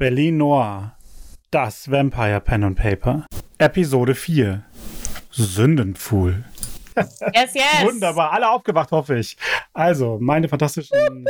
[0.00, 0.96] Berlin Noir.
[1.52, 3.29] Das Vampire Pen and Paper.
[3.60, 4.62] Episode 4.
[5.30, 6.44] Sündenpfuhl.
[6.96, 7.64] Yes, yes.
[7.84, 9.36] Wunderbar, alle aufgewacht, hoffe ich.
[9.74, 11.26] Also, meine fantastischen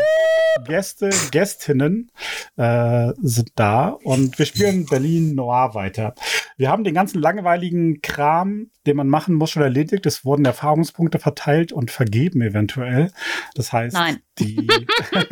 [0.65, 2.11] Gäste, Gästinnen
[2.57, 6.15] äh, sind da und wir spielen Berlin Noir weiter.
[6.57, 10.07] Wir haben den ganzen langweiligen Kram, den man machen muss, schon erledigt.
[10.07, 13.11] Es wurden Erfahrungspunkte verteilt und vergeben eventuell.
[13.55, 14.21] Das heißt, Nein.
[14.39, 14.69] die.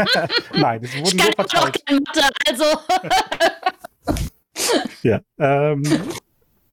[0.55, 1.87] Nein, es wurden Ich nur kann auch verteilt.
[1.87, 2.65] keine Mathe, also.
[5.03, 5.21] Ja.
[5.39, 5.83] Ähm,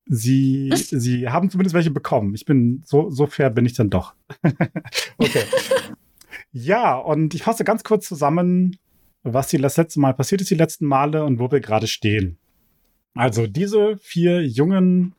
[0.05, 2.35] sie, sie haben zumindest welche bekommen.
[2.35, 4.13] Ich bin so, so fair bin ich dann doch.
[5.17, 5.43] okay.
[6.51, 8.77] Ja, und ich fasse ganz kurz zusammen,
[9.23, 12.37] was die das letzte Mal passiert ist, die letzten Male und wo wir gerade stehen.
[13.13, 15.15] Also diese vier jungen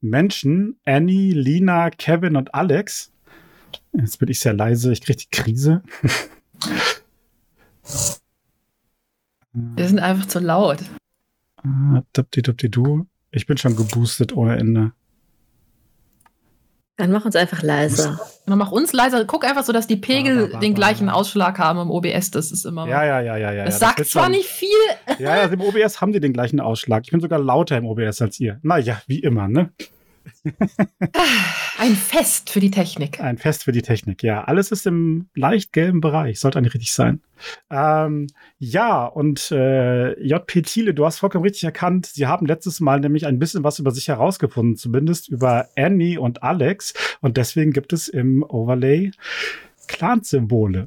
[0.00, 3.12] Menschen, Annie, Lina, Kevin und Alex.
[3.92, 5.82] Jetzt bin ich sehr leise, ich kriege die Krise.
[9.52, 10.78] Wir sind einfach zu laut.
[11.62, 13.06] Ah, du.
[13.36, 14.92] Ich bin schon geboostet ohne Ende.
[16.96, 18.18] Dann mach uns einfach leiser.
[18.46, 19.26] Und mach uns leiser.
[19.26, 20.76] Guck einfach so, dass die Pegel Ba, ba, ba, den ba.
[20.76, 22.30] gleichen Ausschlag haben im OBS.
[22.30, 22.88] Das ist immer.
[22.88, 23.64] Ja, ja, ja, ja, ja.
[23.66, 24.70] das ja, sagt zwar schon- nicht viel.
[25.18, 27.02] Ja, ja, im OBS haben die den gleichen Ausschlag.
[27.04, 28.58] Ich bin sogar lauter im OBS als ihr.
[28.62, 29.70] Naja, wie immer, ne?
[31.78, 33.20] Ein Fest für die Technik.
[33.20, 34.44] Ein Fest für die Technik, ja.
[34.44, 37.20] Alles ist im leicht gelben Bereich, sollte eigentlich richtig sein.
[37.70, 43.00] Ähm, ja, und äh, JP Thiele, du hast vollkommen richtig erkannt, sie haben letztes Mal
[43.00, 46.94] nämlich ein bisschen was über sich herausgefunden, zumindest über Annie und Alex.
[47.20, 49.10] Und deswegen gibt es im Overlay
[49.86, 50.86] Clan-Symbole.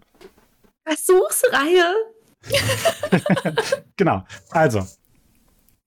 [0.85, 1.95] Versuchsreihe.
[3.97, 4.23] Genau.
[4.51, 4.87] Also,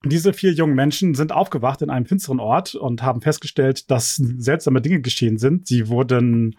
[0.04, 4.80] diese vier jungen Menschen sind aufgewacht in einem finsteren Ort und haben festgestellt, dass seltsame
[4.80, 5.66] Dinge geschehen sind.
[5.66, 6.56] Sie wurden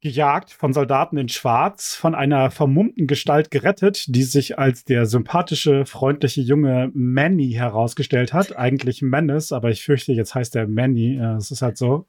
[0.00, 5.86] gejagt von Soldaten in Schwarz, von einer vermummten Gestalt gerettet, die sich als der sympathische,
[5.86, 8.54] freundliche junge Manny herausgestellt hat.
[8.56, 11.16] Eigentlich Menace, aber ich fürchte, jetzt heißt er Manny.
[11.16, 12.06] Es ist halt so.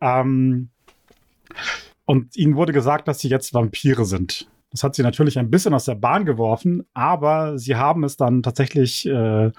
[0.00, 0.70] Ähm,
[2.06, 4.48] und ihnen wurde gesagt, dass sie jetzt Vampire sind.
[4.70, 8.42] Das hat sie natürlich ein bisschen aus der Bahn geworfen, aber sie haben es dann
[8.42, 9.50] tatsächlich äh,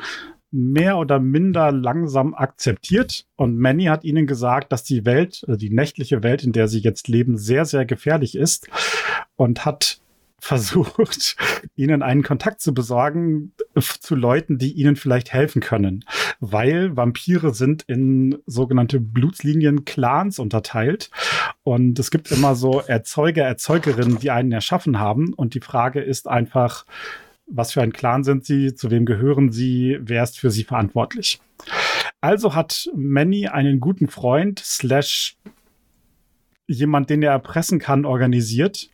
[0.51, 3.25] mehr oder minder langsam akzeptiert.
[3.35, 6.79] Und Manny hat ihnen gesagt, dass die Welt, äh, die nächtliche Welt, in der sie
[6.79, 8.67] jetzt leben, sehr, sehr gefährlich ist
[9.35, 9.99] und hat
[10.41, 11.35] versucht,
[11.75, 16.05] ihnen einen Kontakt zu besorgen äh, zu Leuten, die ihnen vielleicht helfen können.
[16.39, 21.09] Weil Vampire sind in sogenannte Blutslinien-Clans unterteilt.
[21.63, 25.33] Und es gibt immer so Erzeuger, Erzeugerinnen, die einen erschaffen haben.
[25.33, 26.85] Und die Frage ist einfach,
[27.49, 31.41] was für ein Clan sind sie, zu wem gehören sie, wer ist für sie verantwortlich.
[32.21, 35.37] Also hat Manny einen guten Freund, slash
[36.67, 38.89] jemand, den er erpressen kann, organisiert,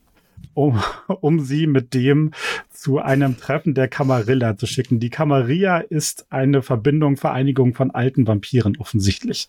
[0.56, 0.82] um,
[1.20, 2.32] um sie mit dem
[2.70, 4.98] zu einem Treffen der Camarilla zu schicken.
[5.00, 9.46] Die Camarilla ist eine Verbindung, Vereinigung von alten Vampiren offensichtlich.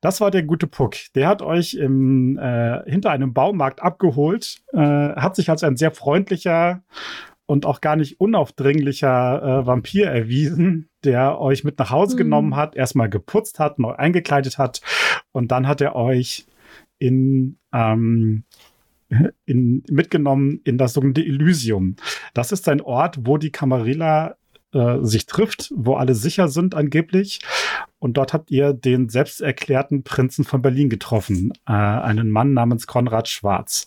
[0.00, 0.94] Das war der gute Puck.
[1.14, 5.90] Der hat euch im, äh, hinter einem Baumarkt abgeholt, äh, hat sich als ein sehr
[5.90, 6.82] freundlicher
[7.46, 12.18] und auch gar nicht unaufdringlicher äh, Vampir erwiesen, der euch mit nach Hause Mhm.
[12.18, 14.80] genommen hat, erstmal geputzt hat, neu eingekleidet hat
[15.32, 16.46] und dann hat er euch
[16.98, 18.44] in, ähm,
[19.44, 21.96] in, mitgenommen in das sogenannte Elysium.
[22.34, 24.36] Das ist ein Ort, wo die Camarilla
[24.72, 27.40] äh, sich trifft, wo alle sicher sind angeblich.
[27.98, 33.28] Und dort habt ihr den selbsterklärten Prinzen von Berlin getroffen, äh, einen Mann namens Konrad
[33.28, 33.86] Schwarz.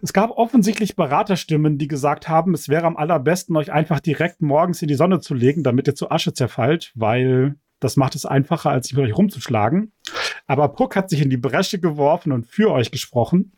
[0.00, 4.80] Es gab offensichtlich Beraterstimmen, die gesagt haben, es wäre am allerbesten, euch einfach direkt morgens
[4.80, 8.70] in die Sonne zu legen, damit ihr zu Asche zerfallt, weil das macht es einfacher,
[8.70, 9.92] als sich mit euch rumzuschlagen.
[10.46, 13.52] Aber Puck hat sich in die Bresche geworfen und für euch gesprochen.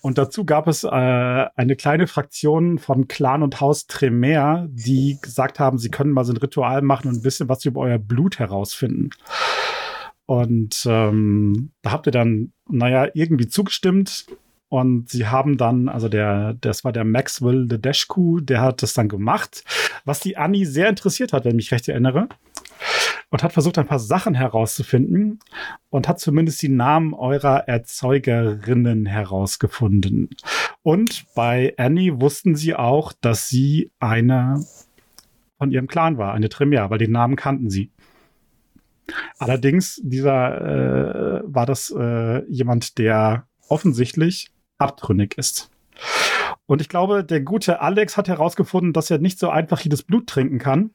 [0.00, 5.58] Und dazu gab es äh, eine kleine Fraktion von Clan und Haus Tremere, die gesagt
[5.58, 8.38] haben, sie können mal so ein Ritual machen und ein bisschen was über euer Blut
[8.38, 9.10] herausfinden.
[10.26, 14.26] Und ähm, da habt ihr dann, naja, irgendwie zugestimmt.
[14.68, 18.92] Und sie haben dann, also der, das war der Maxwell de Deshku, der hat das
[18.92, 19.64] dann gemacht,
[20.04, 22.28] was die Annie sehr interessiert hat, wenn ich mich recht erinnere.
[23.30, 25.40] Und hat versucht, ein paar Sachen herauszufinden
[25.90, 30.30] und hat zumindest die Namen eurer Erzeugerinnen herausgefunden.
[30.82, 34.64] Und bei Annie wussten sie auch, dass sie eine
[35.58, 37.90] von ihrem Clan war, eine Tremere, weil den Namen kannten sie.
[39.38, 45.70] Allerdings, dieser äh, war das äh, jemand, der offensichtlich abtrünnig ist.
[46.66, 50.26] Und ich glaube, der gute Alex hat herausgefunden, dass er nicht so einfach jedes Blut
[50.26, 50.90] trinken kann.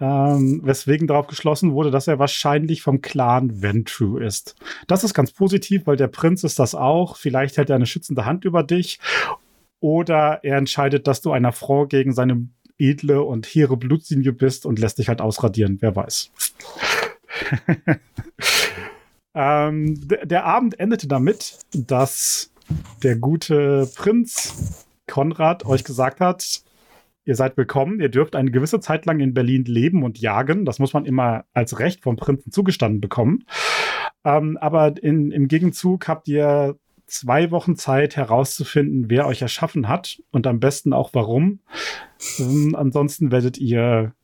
[0.00, 4.56] Ähm, weswegen darauf geschlossen wurde, dass er wahrscheinlich vom Clan Ventru ist.
[4.88, 7.16] Das ist ganz positiv, weil der Prinz ist das auch.
[7.16, 8.98] Vielleicht hält er eine schützende Hand über dich.
[9.80, 14.78] Oder er entscheidet, dass du einer Frau gegen seine edle und hehre Blutlinie bist und
[14.78, 15.78] lässt dich halt ausradieren.
[15.80, 16.30] Wer weiß.
[19.34, 22.50] ähm, der Abend endete damit, dass
[23.02, 26.62] der gute Prinz Konrad euch gesagt hat,
[27.24, 30.64] ihr seid willkommen, ihr dürft eine gewisse Zeit lang in Berlin leben und jagen.
[30.64, 33.44] Das muss man immer als Recht vom Prinzen zugestanden bekommen.
[34.24, 40.22] Ähm, aber in, im Gegenzug habt ihr zwei Wochen Zeit herauszufinden, wer euch erschaffen hat
[40.30, 41.60] und am besten auch warum.
[42.38, 44.14] Ähm, ansonsten werdet ihr,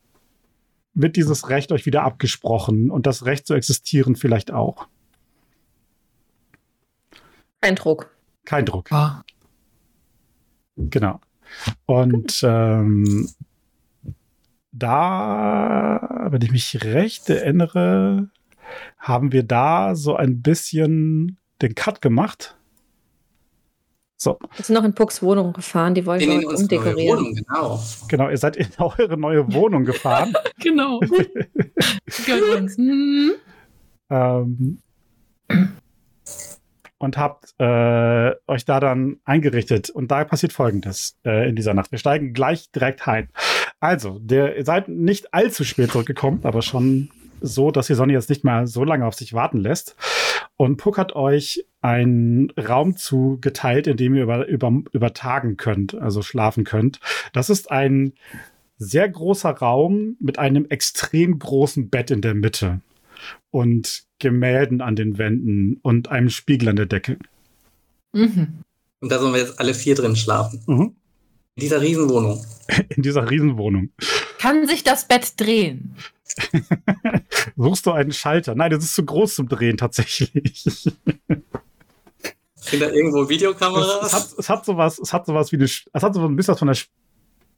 [0.95, 4.89] wird dieses Recht euch wieder abgesprochen und das Recht zu existieren vielleicht auch.
[7.61, 8.11] Kein Druck.
[8.47, 8.91] Kein Druck.
[8.91, 9.23] Ah.
[10.77, 11.21] Genau.
[11.87, 13.29] Und ähm,
[14.73, 18.31] da, wenn ich mich recht erinnere,
[18.99, 22.57] haben wir da so ein bisschen den Cut gemacht.
[24.17, 27.21] So, Wir sind noch in Pucks Wohnung gefahren, die wollen In, wir umdekorieren.
[27.21, 27.81] Wohnung, genau.
[28.07, 30.35] genau, ihr seid in eure neue Wohnung gefahren.
[30.63, 31.01] Genau.
[32.27, 32.77] Gehört uns.
[32.77, 33.33] Hm.
[34.11, 34.79] ähm,
[37.01, 39.89] und habt äh, euch da dann eingerichtet.
[39.89, 41.91] Und da passiert Folgendes äh, in dieser Nacht.
[41.91, 43.31] Wir steigen gleich direkt ein.
[43.81, 47.09] Also, der, ihr seid nicht allzu spät zurückgekommen, aber schon
[47.41, 49.97] so, dass die Sonne jetzt nicht mal so lange auf sich warten lässt.
[50.59, 56.21] Und Puck hat euch einen Raum zugeteilt, in dem ihr über, über, übertagen könnt, also
[56.21, 57.01] schlafen könnt.
[57.33, 58.13] Das ist ein
[58.77, 62.83] sehr großer Raum mit einem extrem großen Bett in der Mitte
[63.51, 67.19] und Gemälden an den Wänden und einem Spiegel an der Decke.
[68.13, 68.63] Mhm.
[69.01, 70.63] Und da sollen wir jetzt alle vier drin schlafen.
[70.67, 70.95] Mhm.
[71.57, 72.45] In dieser Riesenwohnung.
[72.97, 73.91] In dieser Riesenwohnung.
[74.39, 75.97] Kann sich das Bett drehen?
[77.57, 78.55] Suchst du einen Schalter?
[78.55, 80.63] Nein, das ist zu groß zum Drehen tatsächlich.
[80.63, 84.07] Sind da irgendwo Es, Videokameras?
[84.07, 86.53] es, hat, es hat sowas, es hat sowas wie eine, es hat so ein bisschen
[86.53, 86.77] was von der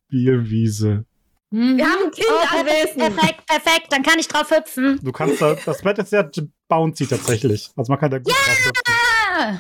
[0.09, 1.05] Spielwiese.
[1.53, 1.77] Mhm.
[1.77, 3.17] Wir haben ein Kind Oh, perfekt, anwesend.
[3.17, 3.87] perfekt, perfekt.
[3.91, 4.99] Dann kann ich drauf hüpfen.
[5.03, 6.31] Du kannst da, das Bett ist sehr
[6.69, 7.71] bouncy tatsächlich.
[7.77, 8.83] Also man kann da gut drauf sitzen.
[9.31, 9.59] Ah,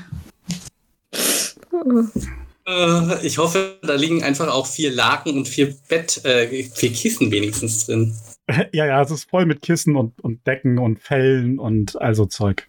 [2.65, 7.31] Äh, ich hoffe, da liegen einfach auch vier Laken und vier Bett, äh, vier Kissen
[7.31, 8.15] wenigstens drin.
[8.73, 12.69] Ja, ja, es ist voll mit Kissen und, und Decken und Fellen und also Zeug.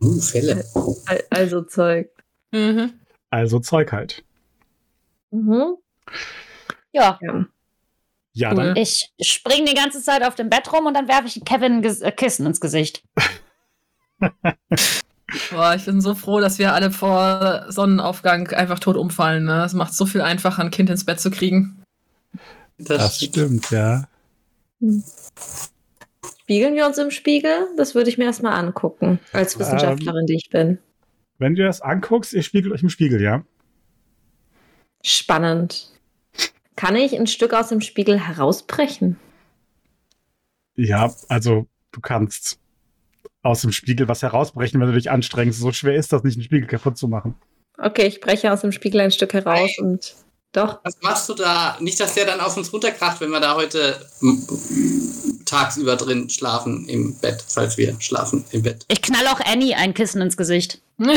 [0.00, 0.64] Uh, Fälle.
[1.06, 2.08] Al- Also Zeug.
[2.52, 2.92] Mhm.
[3.30, 4.24] Also Zeug halt.
[5.32, 5.76] Mhm.
[6.92, 7.44] ja, Ja.
[8.32, 8.56] Ja, Cool.
[8.56, 11.78] dann ich spring die ganze Zeit auf dem Bett rum und dann werfe ich Kevin
[11.78, 13.02] ein äh, Kissen ins Gesicht.
[15.50, 19.44] Boah, ich bin so froh, dass wir alle vor Sonnenaufgang einfach tot umfallen.
[19.44, 19.58] Ne?
[19.58, 21.82] Das macht so viel einfacher, ein Kind ins Bett zu kriegen.
[22.78, 24.04] das stimmt, ja.
[26.40, 27.68] Spiegeln wir uns im Spiegel?
[27.76, 29.60] Das würde ich mir erstmal angucken, als Ähm.
[29.60, 30.78] Wissenschaftlerin, die ich bin.
[31.38, 33.44] Wenn du das anguckst, ihr spiegelt euch im Spiegel, ja?
[35.02, 35.88] Spannend.
[36.80, 39.20] Kann ich ein Stück aus dem Spiegel herausbrechen?
[40.76, 42.58] Ja, also du kannst
[43.42, 45.60] aus dem Spiegel was herausbrechen, wenn du dich anstrengst.
[45.60, 47.34] So schwer ist das nicht, einen Spiegel kaputt zu machen.
[47.76, 50.14] Okay, ich breche aus dem Spiegel ein Stück heraus und
[50.52, 50.80] doch.
[50.82, 51.76] Was machst du da?
[51.80, 54.00] Nicht, dass der dann auf uns runterkracht, wenn wir da heute
[55.44, 58.86] tagsüber drin schlafen im Bett, falls wir schlafen im Bett.
[58.88, 60.80] Ich knall auch Annie ein Kissen ins Gesicht.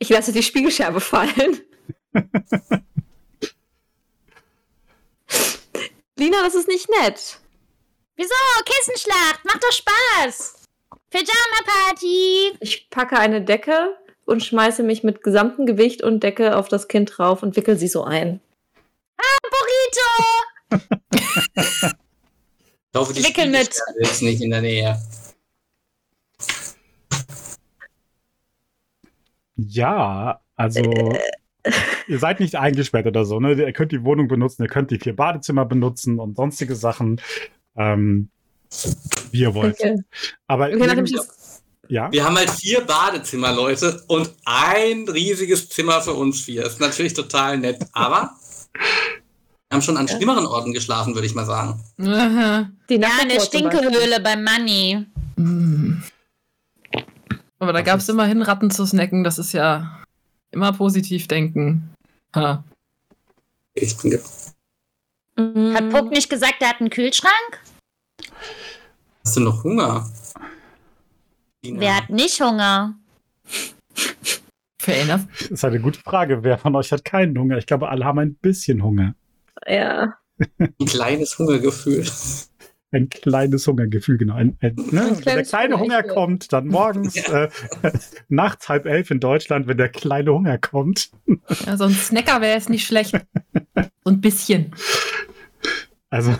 [0.00, 1.62] Ich lasse die Spiegelscherbe fallen.
[6.16, 7.40] Lina, das ist nicht nett.
[8.16, 8.34] Wieso?
[8.64, 10.62] Kissenschlacht, macht doch Spaß.
[11.10, 12.56] Pyjama-Party.
[12.60, 17.12] Ich packe eine Decke und schmeiße mich mit gesamtem Gewicht und Decke auf das Kind
[17.16, 18.40] drauf und wickel sie so ein.
[19.50, 20.84] Burrito.
[22.92, 23.76] Ich hoffe, die Wickel mit.
[23.98, 25.00] Ist nicht in der Nähe.
[29.56, 30.82] Ja, also
[32.08, 33.52] ihr seid nicht eingesperrt oder so, ne?
[33.52, 37.20] Ihr könnt die Wohnung benutzen, ihr könnt die vier Badezimmer benutzen und sonstige Sachen,
[37.76, 38.28] ähm,
[39.30, 39.78] wie ihr wollt.
[39.80, 39.96] Okay.
[40.46, 46.14] Aber Okay, das, ja, Wir haben halt vier Badezimmer, Leute, und ein riesiges Zimmer für
[46.14, 46.64] uns vier.
[46.64, 48.30] Ist natürlich total nett, aber
[48.72, 51.80] wir haben schon an schlimmeren Orten geschlafen, würde ich mal sagen.
[51.98, 53.40] Die Ja, eine Beispiel.
[53.70, 55.06] Stinkehöhle beim Money.
[55.36, 56.02] Mm.
[57.58, 59.24] Aber da gab es immerhin Ratten zu snacken.
[59.24, 60.03] Das ist ja
[60.54, 61.94] immer positiv denken.
[62.34, 62.64] Ha.
[63.74, 64.20] Ich bin ge
[65.36, 65.74] Mhm.
[65.74, 67.60] Hat Puck nicht gesagt, er hat einen Kühlschrank?
[69.24, 70.08] Hast du noch Hunger?
[71.62, 71.80] Ina.
[71.80, 72.94] Wer hat nicht Hunger?
[74.78, 75.26] Fair enough.
[75.40, 76.44] Das ist eine gute Frage.
[76.44, 77.58] Wer von euch hat keinen Hunger?
[77.58, 79.14] Ich glaube, alle haben ein bisschen Hunger.
[79.66, 80.14] Ja.
[80.58, 82.06] Ein kleines Hungergefühl.
[82.94, 84.34] Ein kleines Hungergefühl, genau.
[84.34, 85.16] Ein, ein, ne?
[85.24, 87.48] Wenn der kleine Hunger kommt, dann morgens, äh,
[88.28, 91.10] nachts halb elf in Deutschland, wenn der kleine Hunger kommt.
[91.66, 93.20] Ja, so ein Snacker wäre jetzt nicht schlecht.
[94.04, 94.70] So ein bisschen.
[96.08, 96.36] Also,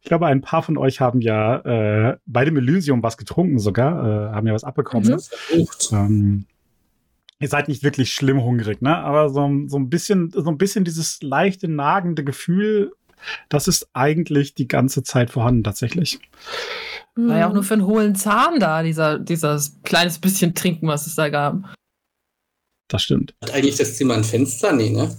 [0.00, 4.04] ich glaube, ein paar von euch haben ja äh, bei dem Elysium was getrunken sogar,
[4.04, 5.08] äh, haben ja was abbekommen.
[5.52, 5.66] Mhm.
[5.92, 6.46] Ähm,
[7.38, 8.96] ihr seid nicht wirklich schlimm hungrig, ne?
[8.96, 12.92] Aber so, so ein bisschen, so ein bisschen dieses leichte, nagende Gefühl,
[13.48, 16.18] das ist eigentlich die ganze Zeit vorhanden tatsächlich.
[17.14, 21.06] War ja auch nur für einen hohlen Zahn da, dieser, dieses kleines bisschen Trinken, was
[21.06, 21.74] es da gab.
[22.88, 23.34] Das stimmt.
[23.42, 24.72] Hat eigentlich das Zimmer ein Fenster?
[24.72, 25.14] Nee, ne?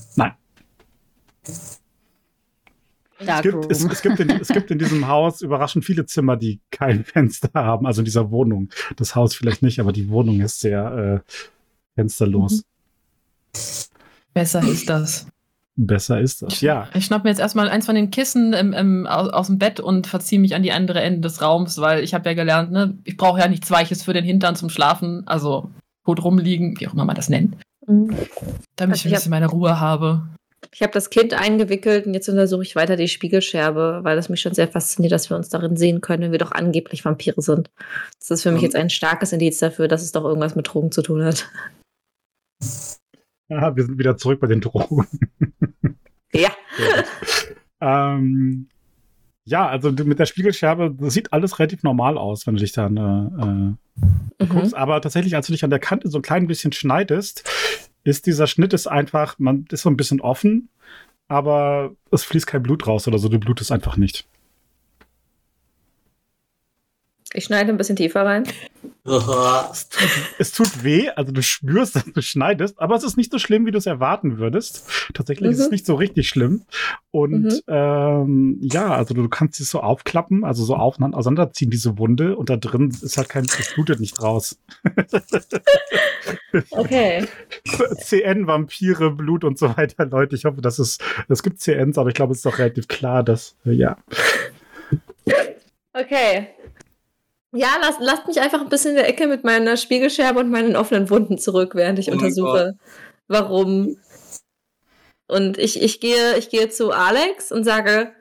[3.26, 6.60] Es gibt, es, es, gibt in, es gibt in diesem Haus überraschend viele Zimmer, die
[6.72, 7.86] kein Fenster haben.
[7.86, 8.70] Also in dieser Wohnung.
[8.96, 11.32] Das Haus vielleicht nicht, aber die Wohnung ist sehr äh,
[11.96, 12.64] fensterlos.
[14.34, 15.28] Besser ist das.
[15.76, 16.62] Besser ist das.
[16.62, 16.88] Ja.
[16.94, 19.80] Ich schnapp mir jetzt erstmal eins von den Kissen im, im, aus, aus dem Bett
[19.80, 22.98] und verziehe mich an die andere Ende des Raums, weil ich habe ja gelernt, ne,
[23.06, 25.72] ich brauche ja nichts Weiches für den Hintern zum Schlafen, also
[26.06, 27.56] tot rumliegen, wie auch immer man das nennt,
[27.88, 28.16] Mhm.
[28.76, 30.28] damit Also ich ein ich hab- bisschen meine Ruhe habe.
[30.72, 34.42] Ich habe das Kind eingewickelt und jetzt untersuche ich weiter die Spiegelscherbe, weil das mich
[34.42, 37.70] schon sehr fasziniert, dass wir uns darin sehen können, wenn wir doch angeblich Vampire sind.
[38.20, 38.66] Das ist für mich Mhm.
[38.66, 41.48] jetzt ein starkes Indiz dafür, dass es doch irgendwas mit Drogen zu tun hat.
[43.54, 45.08] Ja, wir sind wieder zurück bei den Drogen.
[46.36, 46.50] Ja.
[47.80, 48.68] ähm,
[49.46, 52.98] ja, also mit der Spiegelscherbe, das sieht alles relativ normal aus, wenn du dich dann
[52.98, 54.50] äh, Mhm.
[54.50, 54.74] guckst.
[54.74, 57.48] Aber tatsächlich, als du dich an der Kante so ein klein bisschen schneidest,
[58.04, 60.70] ist dieser Schnitt ist einfach, man ist so ein bisschen offen,
[61.28, 64.26] aber es fließt kein Blut raus oder so, du blutest einfach nicht.
[67.34, 68.44] Ich schneide ein bisschen tiefer rein.
[69.06, 70.10] Es tut,
[70.40, 73.66] es tut weh, also du spürst, dass du schneidest, aber es ist nicht so schlimm,
[73.66, 74.88] wie du es erwarten würdest.
[75.14, 75.72] Tatsächlich ist es Mhm.
[75.72, 76.62] nicht so richtig schlimm.
[77.12, 77.60] Und Mhm.
[77.68, 82.56] ähm, ja, also du kannst es so aufklappen, also so auseinanderziehen, diese Wunde, und da
[82.56, 84.58] drin ist halt kein, es blutet nicht raus.
[86.70, 87.26] Okay.
[87.98, 90.36] CN, Vampire, Blut und so weiter, Leute.
[90.36, 93.24] Ich hoffe, dass es, es gibt CNs, aber ich glaube, es ist doch relativ klar,
[93.24, 93.98] dass, ja.
[95.94, 96.48] Okay.
[97.56, 100.76] Ja, lasst, lasst mich einfach ein bisschen in der Ecke mit meiner Spiegelscherbe und meinen
[100.76, 102.78] offenen Wunden zurück, während ich Oh untersuche,
[103.28, 103.98] warum.
[105.28, 108.12] Und ich, ich, gehe, ich gehe zu Alex und sage,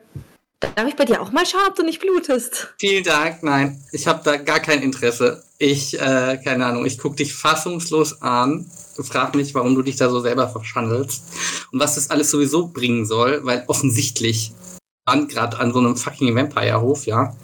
[0.60, 2.74] darf ich bei dir auch mal schauen, ob du nicht blutest?
[2.78, 3.42] Vielen Dank.
[3.42, 5.42] Nein, ich habe da gar kein Interesse.
[5.58, 8.70] Ich, äh, keine Ahnung, ich gucke dich fassungslos an.
[8.96, 11.24] Du fragst mich, warum du dich da so selber verschandelst.
[11.72, 14.52] Und was das alles sowieso bringen soll, weil offensichtlich,
[15.06, 17.34] an gerade an so einem fucking Vampire-Hof, ja,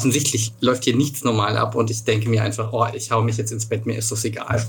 [0.00, 3.36] offensichtlich läuft hier nichts normal ab und ich denke mir einfach, oh, ich hau mich
[3.36, 4.66] jetzt ins Bett, mir ist das egal.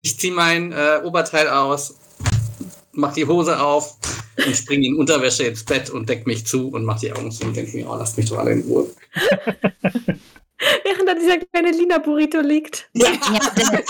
[0.00, 1.96] Ich ziehe mein äh, Oberteil aus,
[2.92, 3.98] mach die Hose auf
[4.38, 7.44] und springe in Unterwäsche ins Bett und deck mich zu und mach die Augen zu
[7.44, 8.86] und denke mir, oh, lasst mich doch alle in Ruhe.
[10.84, 12.88] Während da dieser kleine Lina-Burrito liegt.
[12.92, 13.08] Ja,
[13.56, 13.82] der,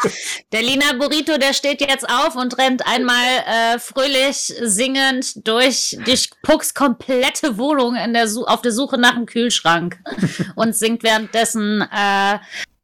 [0.53, 6.31] der Lina Burrito, der steht jetzt auf und rennt einmal äh, fröhlich singend durch, durch
[6.43, 9.99] Pucks komplette Wohnung in der Su auf der Suche nach einem Kühlschrank
[10.57, 12.35] und singt währenddessen äh,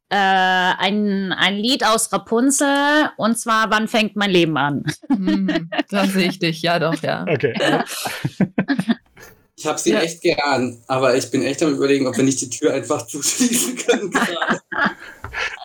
[0.09, 4.85] äh, ein, ein Lied aus Rapunzel und zwar Wann fängt mein Leben an?
[5.09, 7.25] Hm, da sehe ich dich, ja doch, ja.
[7.29, 7.55] Okay.
[9.59, 10.01] Ich habe sie Ja.
[10.01, 13.77] echt gern, aber ich bin echt am überlegen, ob wir nicht die Tür einfach zuschließen
[13.77, 14.13] können.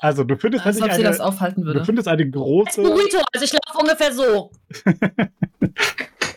[0.02, 1.86] Also du findest, Als ob tatsächlich sie das eine, aufhalten du würde.
[1.86, 4.52] findest eine große, Burrito, also ich laufe ungefähr so.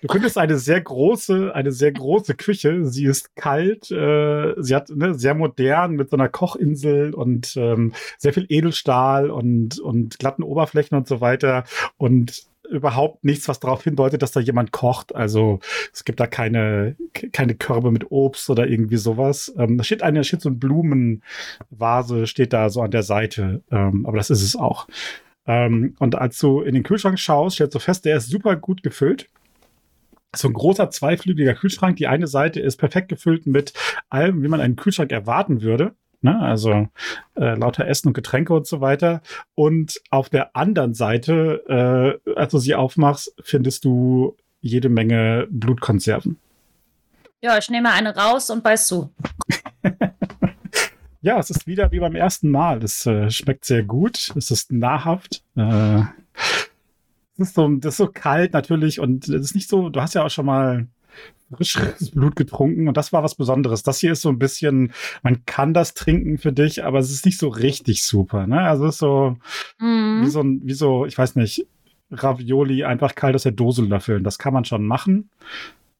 [0.03, 2.85] du findest eine sehr große, eine sehr große Küche.
[2.85, 7.93] Sie ist kalt, äh, sie hat ne, sehr modern mit so einer Kochinsel und ähm,
[8.19, 11.65] sehr viel Edelstahl und und glatten Oberflächen und so weiter
[11.97, 15.15] und überhaupt nichts, was darauf hindeutet, dass da jemand kocht.
[15.15, 15.61] Also
[15.93, 16.97] es gibt da keine
[17.33, 19.53] keine Körbe mit Obst oder irgendwie sowas.
[19.59, 23.63] Ähm, da steht eine, da steht so ein Blumenvase, steht da so an der Seite.
[23.71, 24.89] Ähm, aber das ist es auch.
[25.47, 28.83] Ähm, und als du in den Kühlschrank schaust, stellst du fest, der ist super gut
[28.83, 29.29] gefüllt.
[30.35, 31.97] So ein großer zweiflügeliger Kühlschrank.
[31.97, 33.73] Die eine Seite ist perfekt gefüllt mit
[34.09, 35.95] allem, wie man einen Kühlschrank erwarten würde.
[36.25, 36.41] Ne?
[36.41, 36.89] Also
[37.37, 39.21] äh, lauter Essen und Getränke und so weiter.
[39.55, 46.39] Und auf der anderen Seite, äh, als du sie aufmachst, findest du jede Menge Blutkonserven.
[47.43, 49.13] Ja, ich nehme eine raus und beiß zu.
[51.21, 52.85] Ja, es ist wieder wie beim ersten Mal.
[52.85, 54.31] Es äh, schmeckt sehr gut.
[54.37, 55.43] Es ist nahrhaft.
[55.57, 56.01] Äh,
[57.39, 60.13] es ist so, das ist so kalt natürlich und es ist nicht so, du hast
[60.15, 60.87] ja auch schon mal
[61.55, 63.83] frisches Blut getrunken und das war was Besonderes.
[63.83, 64.93] Das hier ist so ein bisschen,
[65.23, 68.47] man kann das trinken für dich, aber es ist nicht so richtig super.
[68.47, 68.61] Ne?
[68.61, 69.37] Also es ist so
[69.79, 70.27] wie Mhm.
[70.29, 71.67] so, ein, wie so, ich weiß nicht,
[72.11, 74.25] Ravioli einfach kalt aus der Dose löffeln.
[74.25, 75.31] Das kann man schon machen.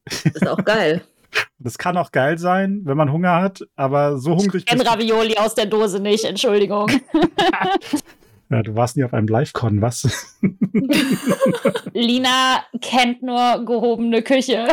[0.05, 1.01] Ist auch geil.
[1.59, 5.35] Das kann auch geil sein, wenn man Hunger hat, aber so hungrig bist du- Ravioli
[5.37, 6.87] aus der Dose nicht, Entschuldigung.
[8.49, 10.37] Ja, du warst nie auf einem Live-Con, was?
[11.93, 14.67] Lina kennt nur gehobene Küche.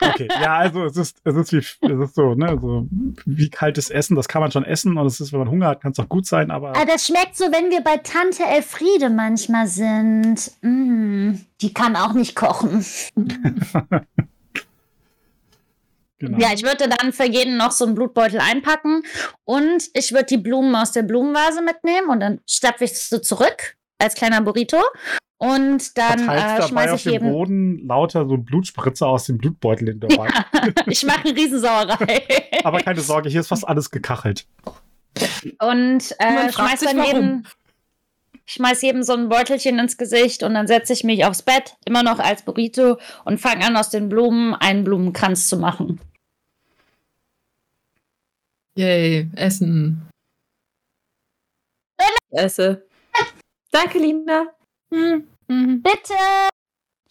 [0.00, 2.88] Okay, ja, also es ist, es ist wie, es ist so, ne, so
[3.26, 5.82] wie kaltes Essen, das kann man schon essen und es ist, wenn man Hunger hat,
[5.82, 9.10] kann es auch gut sein, aber Ah, das schmeckt so, wenn wir bei Tante Elfriede
[9.10, 10.52] manchmal sind.
[10.62, 12.84] Mm, die kann auch nicht kochen.
[16.18, 16.38] genau.
[16.38, 19.02] Ja, ich würde dann für jeden noch so einen Blutbeutel einpacken
[19.44, 23.76] und ich würde die Blumen aus der Blumenvase mitnehmen und dann stapfe ich so zurück
[23.98, 24.82] als kleiner Burrito
[25.38, 27.30] und dann äh, schmeiße auf ich dem jedem.
[27.30, 30.32] Boden lauter so Blutspritzer aus dem Blutbeutel in der Waage.
[30.86, 32.22] ich mache eine Riesensauerei.
[32.62, 34.46] Aber keine Sorge, hier ist fast alles gekachelt.
[35.60, 37.44] Und äh, schmeiß dann warum.
[38.46, 42.02] Schmeiß jedem so ein Beutelchen ins Gesicht und dann setze ich mich aufs Bett, immer
[42.02, 46.00] noch als Burrito und fange an, aus den Blumen einen Blumenkranz zu machen.
[48.76, 50.08] Yay, Essen.
[51.98, 52.86] Ich esse.
[53.70, 54.46] Danke, Lina.
[54.92, 55.82] Hm, mhm.
[55.82, 56.14] Bitte!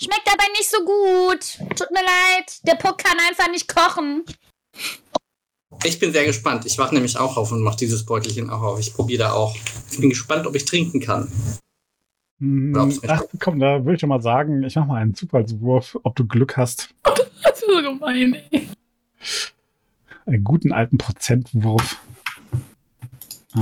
[0.02, 1.58] Schmeckt aber nicht so gut.
[1.78, 2.60] Tut mir leid.
[2.64, 4.26] Der Puck kann einfach nicht kochen.
[5.86, 6.66] Ich bin sehr gespannt.
[6.66, 8.80] Ich wache nämlich auch auf und mache dieses Beutelchen auch auf.
[8.80, 9.56] Ich probiere da auch.
[9.92, 11.30] Ich bin gespannt, ob ich trinken kann.
[12.40, 13.10] Hm, nicht.
[13.10, 16.26] Ach, komm, da würde ich schon mal sagen, ich mach mal einen Zufallswurf, ob du
[16.26, 16.94] Glück hast.
[17.04, 18.68] Das ist so gemein, ey.
[20.26, 21.98] Einen guten alten Prozentwurf.
[23.56, 23.60] Äh,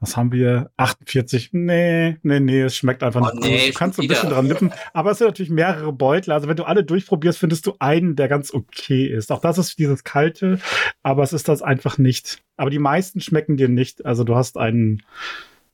[0.00, 0.70] was haben wir?
[0.78, 1.50] 48.
[1.52, 3.74] Nee, nee, nee, es schmeckt einfach Oh, nicht nee, gut.
[3.74, 4.72] Du kannst so ein bisschen dran nippen.
[4.94, 6.32] Aber es sind natürlich mehrere Beutel.
[6.32, 9.30] Also wenn du alle durchprobierst, findest du einen, der ganz okay ist.
[9.30, 10.58] Auch das ist dieses kalte,
[11.02, 12.42] aber es ist das einfach nicht.
[12.56, 14.06] Aber die meisten schmecken dir nicht.
[14.06, 15.02] Also du hast einen,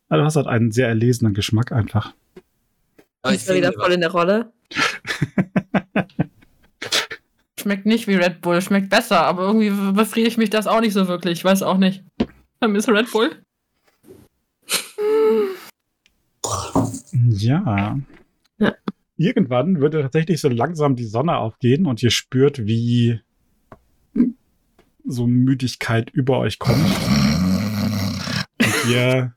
[0.08, 2.12] also du hast halt einen sehr erlesenen Geschmack einfach.
[3.22, 4.52] Aber Ich bin wieder voll in der Rolle.
[7.60, 11.08] Schmeckt nicht wie Red Bull, schmeckt besser, aber irgendwie befriedigt mich das auch nicht so
[11.08, 11.38] wirklich.
[11.38, 12.04] Ich weiß auch nicht.
[12.58, 13.30] Vermisse Red Bull?
[17.12, 17.98] Ja.
[18.58, 18.74] Ja.
[19.16, 23.20] Irgendwann würde tatsächlich so langsam die Sonne aufgehen und ihr spürt, wie
[25.04, 26.84] so Müdigkeit über euch kommt.
[28.60, 29.34] Und ihr,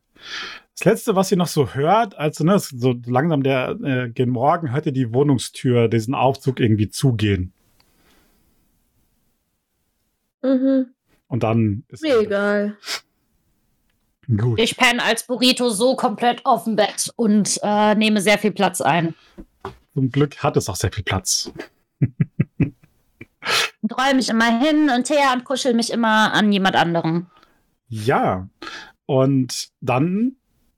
[0.77, 4.71] das letzte, was ihr noch so hört, also ne, so langsam der äh, gen Morgen,
[4.71, 7.53] hört ihr die Wohnungstür, diesen Aufzug irgendwie zugehen.
[10.41, 10.87] Mhm.
[11.27, 12.77] Und dann ist Mir egal.
[14.37, 14.59] Gut.
[14.59, 18.81] Ich penne als Burrito so komplett auf dem Bett und äh, nehme sehr viel Platz
[18.81, 19.13] ein.
[19.93, 21.51] Zum Glück hat es auch sehr viel Platz.
[23.83, 27.25] Und roll mich immer hin und her und kuschel mich immer an jemand anderen.
[27.89, 28.47] Ja,
[29.07, 30.35] und dann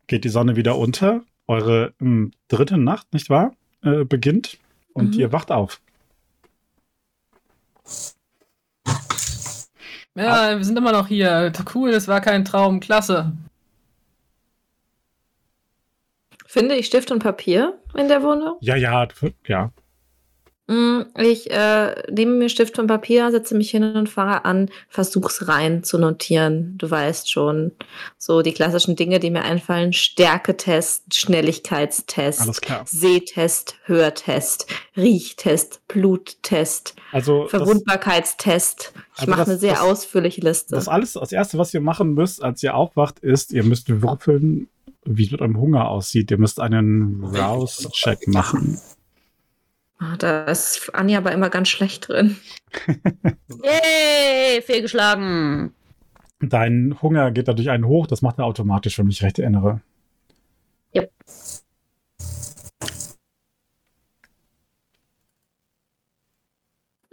[0.07, 1.21] geht die Sonne wieder unter.
[1.45, 3.53] Eure ähm, dritte Nacht, nicht wahr?
[3.83, 4.57] Äh, beginnt
[4.93, 5.19] und Mhm.
[5.19, 5.81] ihr wacht auf.
[10.15, 11.51] Ja, wir sind immer noch hier.
[11.73, 12.79] Cool, das war kein Traum.
[12.79, 13.33] Klasse.
[16.45, 18.57] Finde ich Stift und Papier in der Wohnung?
[18.61, 19.07] Ja, ja,
[19.47, 19.71] ja.
[20.67, 25.83] Mm, Ich äh, nehme mir Stift und Papier, setze mich hin und fange an, Versuchsreihen
[25.83, 26.75] zu notieren.
[26.77, 27.73] Du weißt schon,
[28.17, 32.61] so die klassischen Dinge, die mir einfallen: Stärketest, Schnelligkeitstest.
[32.85, 38.93] Sehtest, Hörtest, Riechtest, Bluttest, Also Verwundbarkeitstest.
[39.15, 40.75] Ich Also mache das- eine sehr das- ausführliche Liste.
[40.75, 44.69] das alles, das erste, was ihr machen müsst, als ihr aufwacht, ist, ihr müsst würfeln,
[45.03, 46.31] wie es mit eurem Hunger aussieht.
[46.31, 48.79] Ihr müsst einen Rouse-Check machen.
[49.99, 52.37] Ah, da ist Anja aber immer ganz schlecht drin.
[53.63, 55.73] Yay, fehlgeschlagen.
[56.39, 59.81] Dein Hunger geht dadurch einen hoch, das macht er automatisch, wenn ich mich recht erinnere.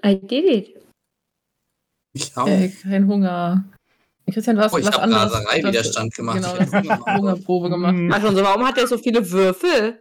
[0.02, 0.76] I did it.
[2.12, 2.46] Ich auch.
[2.46, 3.64] Ey, kein Hunger.
[4.32, 5.32] Christian, du hast Oh, ich was hab anderes.
[5.32, 6.36] Raserei-Widerstand gemacht.
[6.36, 7.92] Genau, Ich Hungerprobe gemacht.
[7.94, 10.00] Hm, Ach, und so, warum hat er so viele Würfel?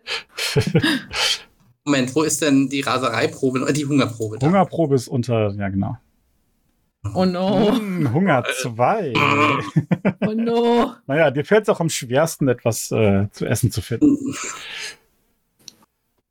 [1.90, 3.68] Moment, wo ist denn die Rasereiprobe?
[3.68, 4.38] Äh, Die Hungerprobe.
[4.38, 4.46] Da.
[4.46, 5.98] Hungerprobe ist unter, ja genau.
[7.16, 7.76] Oh no.
[7.76, 9.14] Hm, Hunger 2.
[10.28, 10.94] Oh no.
[11.08, 14.36] naja, dir fällt es auch am schwersten, etwas äh, zu essen zu finden.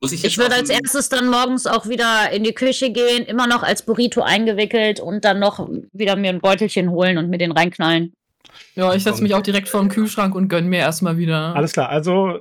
[0.01, 3.49] Muss ich Ich würde als erstes dann morgens auch wieder in die Küche gehen, immer
[3.49, 7.51] noch als Burrito eingewickelt und dann noch wieder mir ein Beutelchen holen und mir den
[7.51, 8.13] reinknallen.
[8.77, 11.57] Ja, ich setze mich auch direkt vor den Kühlschrank und gönn mir erstmal wieder.
[11.57, 12.39] Alles klar, also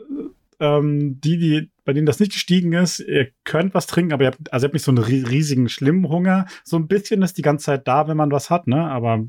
[0.59, 4.31] ähm, die, die, bei denen das nicht gestiegen ist, ihr könnt was trinken, aber ihr
[4.31, 6.45] habt, also ihr habt nicht so einen ri- riesigen, schlimmen Hunger.
[6.63, 8.89] So ein bisschen ist die ganze Zeit da, wenn man was hat, ne?
[8.89, 9.25] Aber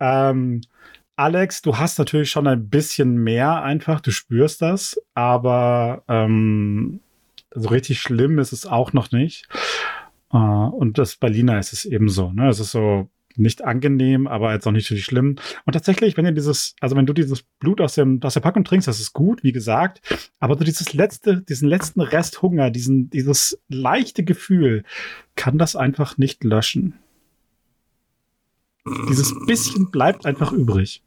[0.00, 0.60] ähm,
[1.16, 7.00] Alex, du hast natürlich schon ein bisschen mehr einfach, du spürst das, aber ähm,
[7.54, 9.48] so richtig schlimm ist es auch noch nicht.
[10.32, 12.48] Äh, und das Berliner ist es ebenso, ne?
[12.48, 15.36] Es ist so nicht angenehm, aber jetzt auch nicht richtig schlimm.
[15.64, 18.64] Und tatsächlich, wenn ihr dieses, also wenn du dieses Blut aus, dem, aus der Packung
[18.64, 20.00] trinkst, das ist gut, wie gesagt,
[20.38, 24.84] aber so dieses letzte, diesen letzten Rest Hunger, diesen, dieses leichte Gefühl,
[25.34, 26.94] kann das einfach nicht löschen.
[29.08, 31.02] Dieses bisschen bleibt einfach übrig.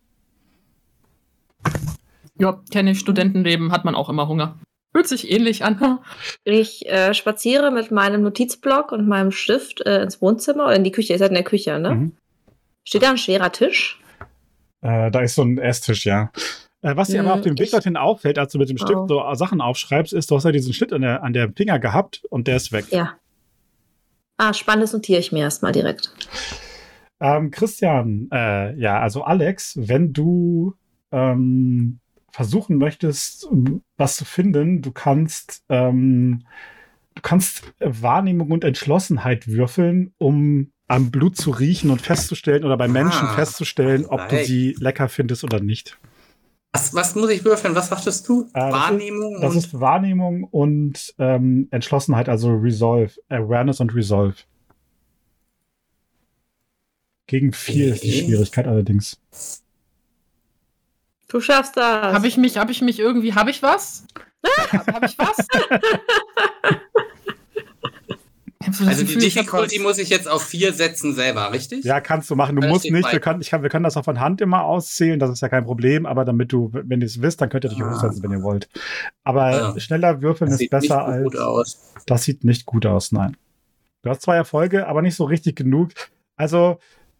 [2.37, 2.99] Ja, kenne ich.
[2.99, 4.57] Studentenleben hat man auch immer Hunger.
[4.91, 5.99] Fühlt sich ähnlich an.
[6.43, 10.91] Ich äh, spaziere mit meinem Notizblock und meinem Stift äh, ins Wohnzimmer oder in die
[10.91, 11.13] Küche.
[11.13, 11.93] Ihr seid in der Küche, ne?
[11.95, 12.11] Mhm.
[12.83, 14.01] Steht da ein schwerer Tisch?
[14.81, 16.31] Äh, da ist so ein Esstisch, ja.
[16.81, 18.93] Äh, was dir aber Hm, auf dem Weg dorthin auffällt, als du mit dem Stift
[18.95, 19.07] Oh.
[19.07, 22.23] so Sachen aufschreibst, ist, du hast ja diesen Schnitt an der, an der Finger gehabt
[22.29, 22.85] und der ist weg.
[22.89, 23.15] Ja.
[24.37, 26.13] Ah, spannendes notiere ich mir erstmal direkt.
[27.19, 30.73] Ähm, Christian, äh, ja, also Alex, wenn du
[31.11, 31.99] ähm,
[32.31, 33.47] versuchen möchtest,
[33.99, 36.43] was zu finden, du kannst, ähm,
[37.15, 42.87] du kannst Wahrnehmung und Entschlossenheit würfeln, um am Blut zu riechen und festzustellen oder bei
[42.87, 45.99] Menschen Ah, festzustellen, ob du sie lecker findest oder nicht.
[46.71, 47.75] Was, was muss ich würfeln?
[47.75, 48.43] Was sagtest du?
[48.53, 54.35] Äh, das Wahrnehmung Das und ist Wahrnehmung und ähm, Entschlossenheit, also Resolve, Awareness und Resolve.
[57.27, 58.23] Gegen vier ist die Okay.
[58.23, 59.19] Schwierigkeit allerdings.
[61.29, 62.13] Du schaffst das.
[62.13, 64.03] Habe ich mich, habe ich mich irgendwie, habe ich was?
[64.73, 65.37] Habe hab ich was?
[68.71, 71.85] So das also die Gefühl, Difficulty muss ich jetzt auf vier setzen selber, richtig?
[71.85, 72.57] Ja, kannst du machen.
[72.57, 73.09] Du Ja, musst nicht.
[73.11, 75.17] Wir können, ich kann, wir können das auch von Hand immer auszählen.
[75.17, 76.05] Das ist ja kein Problem.
[76.05, 77.89] Aber damit du, wenn ihr es wisst, dann könnt ihr dich Ah.
[77.89, 78.67] hochsetzen, wenn ihr wollt.
[79.23, 79.79] Aber Ja.
[79.79, 81.23] schneller würfeln das ist sieht nicht besser so als.
[81.23, 81.93] gut aus.
[82.05, 83.37] Das sieht nicht gut aus, nein.
[84.01, 85.91] Du hast zwei Erfolge, aber nicht so richtig genug.
[86.35, 86.79] Also,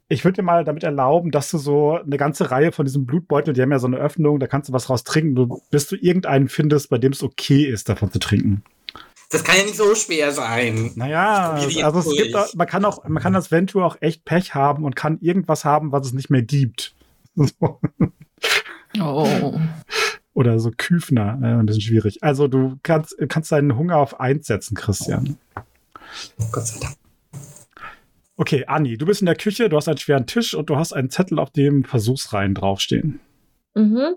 [0.10, 3.54] ich würde dir mal damit erlauben, dass du so eine ganze Reihe von diesen Blutbeuteln,
[3.54, 5.95] die haben ja so eine Öffnung, da kannst du was raus trinken, du, bis du
[5.95, 8.63] irgendeinen findest, bei dem es okay ist, davon zu trinken.
[9.30, 10.91] Das kann ja nicht so schwer sein.
[10.95, 14.56] Naja, also es gibt auch, man kann auch, man kann als Venture auch echt Pech
[14.56, 16.95] haben und kann irgendwas haben, was es nicht mehr gibt.
[17.36, 17.80] So.
[19.00, 19.54] Oh.
[20.34, 22.24] Oder so Küfner, äh, ein bisschen schwierig.
[22.24, 25.38] Also du kannst, kannst deinen Hunger auf eins setzen, Christian.
[26.52, 26.99] Gott sei Dank.
[28.39, 30.93] Okay, Anni, du bist in der Küche, du hast einen schweren Tisch und du hast
[30.93, 33.19] einen Zettel, auf dem Versuchsreihen draufstehen.
[33.75, 34.15] Mhm.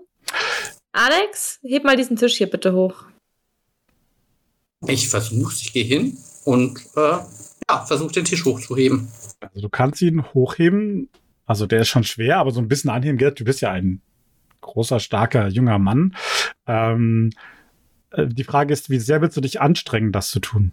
[0.93, 3.03] Alex, heb mal diesen Tisch hier bitte hoch.
[4.87, 7.17] Ich versuch's, ich gehe hin und äh,
[7.69, 9.09] ja, versuche den Tisch hochzuheben.
[9.41, 11.09] Also du kannst ihn hochheben.
[11.45, 13.41] Also der ist schon schwer, aber so ein bisschen anheben geht.
[13.41, 14.01] Du bist ja ein
[14.61, 16.15] großer, starker, junger Mann.
[16.65, 17.31] Ähm,
[18.11, 20.71] äh, die Frage ist, wie sehr willst du dich anstrengen, das zu tun?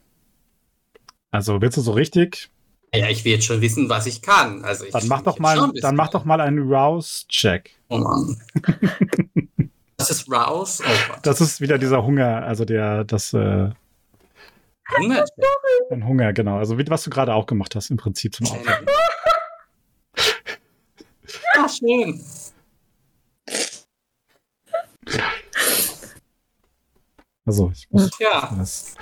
[1.32, 2.48] Also willst du so richtig?
[2.94, 4.64] Ja, ich will jetzt schon wissen, was ich kann.
[4.64, 7.70] Also ich Dann mach doch mal, dann mach doch mal einen Rouse-Check.
[7.88, 8.40] Oh Mann.
[9.96, 10.82] das ist Rouse.
[10.84, 11.14] Oh.
[11.22, 13.70] Das ist wieder dieser Hunger, also der, das, äh,
[14.98, 15.24] Hunger.
[15.90, 16.58] ein Hunger, genau.
[16.58, 18.86] Also wie, was du gerade auch gemacht hast, im Prinzip zum Aufhören.
[21.56, 22.20] Ah, schön.
[27.46, 28.54] Also ich muss Ja.
[28.56, 28.94] das.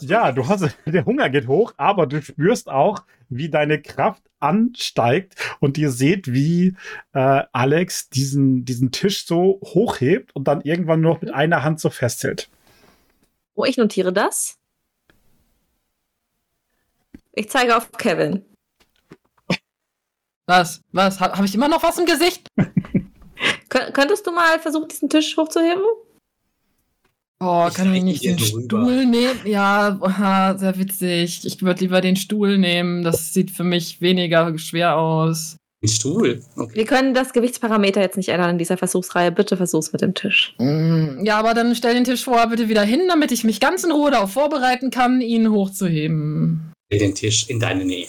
[0.00, 5.34] Ja, du hast, der Hunger geht hoch, aber du spürst auch, wie deine Kraft ansteigt
[5.60, 6.76] und ihr seht, wie
[7.12, 11.80] äh, Alex diesen, diesen Tisch so hochhebt und dann irgendwann nur noch mit einer Hand
[11.80, 12.48] so festhält.
[13.54, 14.56] Oh, ich notiere das.
[17.32, 18.44] Ich zeige auf Kevin.
[20.46, 20.80] Was?
[20.92, 21.20] Was?
[21.20, 22.48] Habe hab ich immer noch was im Gesicht?
[23.68, 25.82] Kön könntest du mal versuchen, diesen Tisch hochzuheben?
[27.42, 28.64] Oh, Ich kann ich nicht den so rüber.
[28.82, 29.40] Stuhl nehmen?
[29.46, 31.40] Ja, aha, sehr witzig.
[31.46, 33.02] Ich würde lieber den Stuhl nehmen.
[33.02, 35.56] Das sieht für mich weniger schwer aus.
[35.82, 36.42] Ein Stuhl.
[36.56, 36.74] Okay.
[36.74, 39.32] Wir können das Gewichtsparameter jetzt nicht ändern in dieser Versuchsreihe.
[39.32, 40.54] Bitte versuch's mit dem Tisch.
[40.58, 43.84] Mm, Ja, aber dann stell den Tisch vorher bitte wieder hin, damit ich mich ganz
[43.84, 46.72] in Ruhe darauf vorbereiten kann, ihn hochzuheben.
[46.92, 48.08] Stell den Tisch in deine Nähe.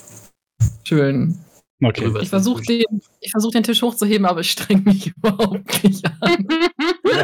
[0.84, 1.38] Schön.
[1.84, 2.12] Okay.
[2.22, 2.84] Ich versuche den,
[3.22, 6.46] ich versuch den Tisch hochzuheben, aber ich streng mich überhaupt nicht an.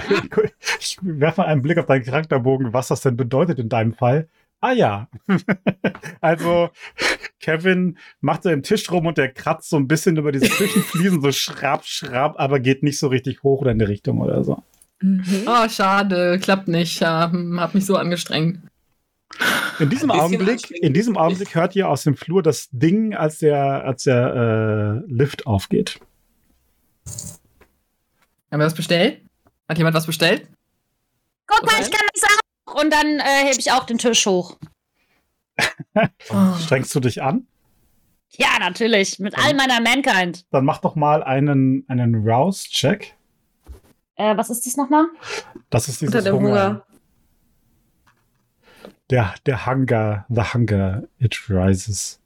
[0.80, 4.28] Ich werfe mal einen Blick auf deinen Charakterbogen, was das denn bedeutet in deinem Fall.
[4.60, 5.08] Ah ja.
[6.22, 6.70] also,
[7.40, 11.22] Kevin macht so den Tisch rum und der kratzt so ein bisschen über diese Küchenfliesen,
[11.22, 14.64] so schrapp, schrapp, aber geht nicht so richtig hoch oder in die Richtung oder so.
[15.02, 15.44] Mhm.
[15.46, 17.00] Oh, schade, klappt nicht.
[17.02, 18.60] Ja, hab mich so angestrengt.
[19.80, 23.86] In diesem Augenblick, in diesem Augenblick hört ihr aus dem Flur das Ding, als der,
[23.86, 26.00] als der äh, Lift aufgeht.
[28.50, 29.22] Haben wir was bestellt?
[29.68, 30.48] Hat jemand was bestellt?
[31.46, 32.28] Guck mal, ich kann das
[32.82, 34.58] und dann äh, hebe ich auch den Tisch hoch.
[36.30, 36.54] Oh.
[36.60, 37.48] Strengst du dich an?
[38.30, 39.18] Ja, natürlich.
[39.18, 40.46] Mit all meiner Mankind.
[40.52, 43.16] Dann mach doch mal einen, einen Rouse-Check.
[44.16, 45.06] Äh, was ist das nochmal?
[45.72, 46.68] Das ist dieses Unter dem Hunger.
[46.68, 46.86] Hunger.
[49.10, 52.20] Der, der Hunger, the hunger, it rises.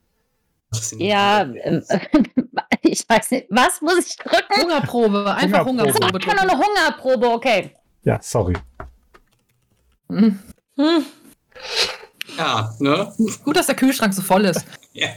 [0.98, 1.82] Ja, äh,
[2.82, 3.48] ich weiß nicht.
[3.50, 4.62] Was muss ich drücken?
[4.62, 5.94] Hungerprobe, einfach Hungerprobe.
[5.94, 6.20] Hungerprobe.
[6.20, 7.72] Ich kann nur eine Hungerprobe, okay.
[8.04, 8.54] Ja, sorry.
[10.10, 10.40] Hm.
[12.38, 13.14] Ja, ne?
[13.44, 14.66] Gut, dass der Kühlschrank so voll ist.
[14.94, 15.08] Ja.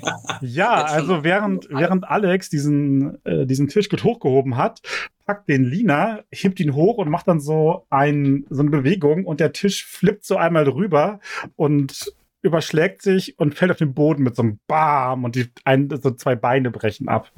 [0.40, 4.83] Ja, also während, während Alex diesen, äh, diesen Tisch gut hochgehoben hat,
[5.27, 9.40] packt den Lina, hebt ihn hoch und macht dann so, ein, so eine Bewegung und
[9.40, 11.19] der Tisch flippt so einmal rüber
[11.57, 15.88] und überschlägt sich und fällt auf den Boden mit so einem Bam und die ein,
[16.02, 17.33] so zwei Beine brechen ab.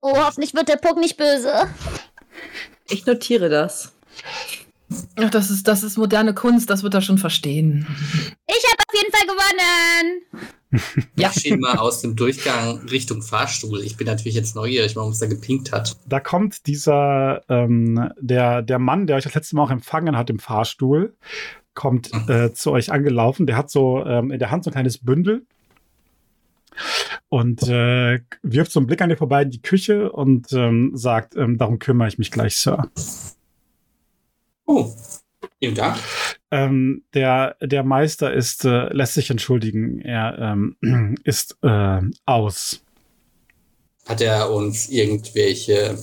[0.00, 1.52] Oh, hoffentlich wird der Puck nicht böse.
[2.88, 3.92] Ich notiere das.
[5.16, 7.86] Ach, das ist, das ist moderne Kunst, das wird er schon verstehen.
[8.46, 10.22] Ich habe auf jeden Fall gewonnen.
[11.16, 11.30] Ja.
[11.34, 13.82] Ich schiebe mal aus dem Durchgang Richtung Fahrstuhl.
[13.82, 15.96] Ich bin natürlich jetzt neugierig, warum es da gepinkt hat.
[16.06, 20.30] Da kommt dieser, ähm, der, der Mann, der euch das letzte Mal auch empfangen hat
[20.30, 21.16] im Fahrstuhl,
[21.80, 23.46] kommt äh, zu euch angelaufen.
[23.46, 25.46] Der hat so ähm, in der Hand so ein kleines Bündel
[27.30, 31.36] und äh, wirft so einen Blick an dir vorbei in die Küche und ähm, sagt,
[31.36, 32.90] ähm, darum kümmere ich mich gleich, Sir.
[34.66, 34.92] Oh,
[35.58, 35.96] vielen Dank.
[36.50, 42.84] Ähm, der, der Meister ist, äh, lässt sich entschuldigen, er ähm, ist äh, aus.
[44.04, 45.96] Hat er uns irgendwelche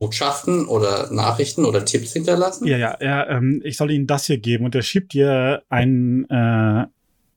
[0.00, 2.66] Botschaften oder Nachrichten oder Tipps hinterlassen?
[2.66, 6.28] Ja, ja, er, ähm, ich soll Ihnen das hier geben und er schiebt dir ein,
[6.30, 6.86] äh,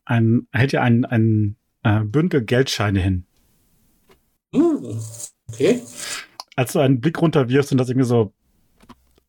[0.05, 3.25] ein hält dir ein, ein äh, Bündel Geldscheine hin.
[4.55, 4.99] Hm,
[5.51, 5.81] Okay.
[6.55, 8.33] Als du einen Blick runterwirfst und das irgendwie so,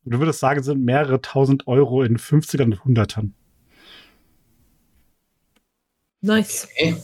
[0.05, 3.31] du würdest sagen, sind mehrere tausend Euro in 50ern und 100ern.
[6.25, 6.67] Nice.
[6.73, 6.95] okay.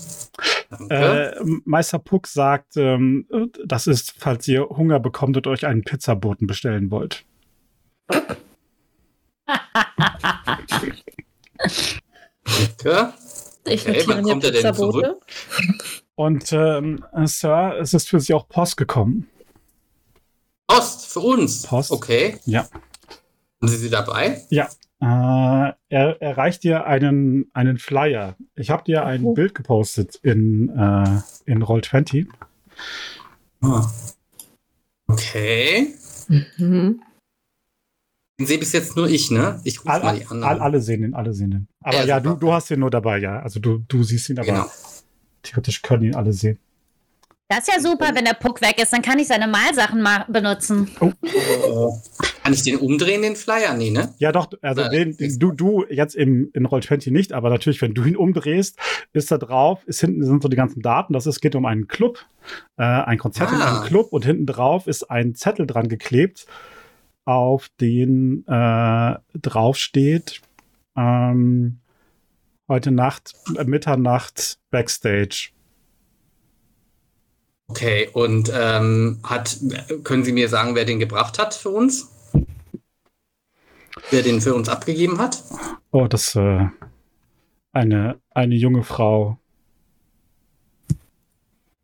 [0.69, 0.95] Danke.
[0.95, 3.27] Äh, Meister Puck sagt, ähm,
[3.63, 7.23] das ist, falls ihr Hunger bekommt und euch einen Pizzaboten bestellen wollt.
[13.65, 15.19] Ich Okay, wann kommt er denn Pizzabote.
[16.15, 19.29] Und ähm, Sir, es ist für Sie auch Post gekommen.
[20.67, 21.63] Post für uns.
[21.63, 21.91] Post.
[21.91, 22.39] Okay.
[22.45, 22.67] Ja.
[23.62, 24.41] Haben Sie sie dabei?
[24.49, 24.69] Ja.
[25.01, 28.35] Äh, er, er reicht dir einen, einen Flyer.
[28.55, 29.33] Ich habe dir ein Oh.
[29.33, 32.27] Bild gepostet in, äh, in Roll20.
[33.61, 33.89] Ah.
[35.07, 35.95] Okay.
[36.27, 37.01] Mhm.
[38.39, 39.59] Den sehe bis jetzt nur ich, ne?
[39.63, 40.61] Ich rufe All, mal die all, anderen.
[40.61, 41.67] alle sehen ihn, alle sehen ihn.
[41.83, 43.39] Aber Ja, ja, du, du hast ihn nur dabei, ja.
[43.41, 44.65] Also du, du siehst ihn, aber Genau.
[45.43, 46.57] theoretisch können ihn alle sehen.
[47.49, 50.25] Das ist ja super, wenn der Puck weg ist, dann kann ich seine Malsachen mal
[50.29, 50.89] benutzen.
[51.01, 51.11] Oh.
[52.43, 53.73] Kann ich den umdrehen, den Flyer?
[53.75, 54.13] Nee, ne?
[54.17, 57.82] Ja, doch, also Äh, den, den, du, du jetzt im, in Roll20 nicht, aber natürlich,
[57.82, 58.77] wenn du ihn umdrehst,
[59.13, 61.13] ist da drauf, ist hinten sind so die ganzen Daten.
[61.13, 62.25] Das ist, geht um einen Club,
[62.77, 63.75] äh, ein Konzert in Ah.
[63.77, 66.47] einem Club und hinten drauf ist ein Zettel dran geklebt,
[67.25, 70.41] auf den äh, drauf steht,
[70.97, 71.80] ähm,
[72.67, 75.49] heute Nacht, äh, Mitternacht Backstage.
[77.67, 79.58] Okay, und ähm, hat,
[80.04, 82.10] können Sie mir sagen, wer den gebracht hat für uns?
[84.09, 85.43] Wer den für uns abgegeben hat?
[85.91, 86.67] Oh, das äh,
[87.71, 89.37] eine, eine junge Frau.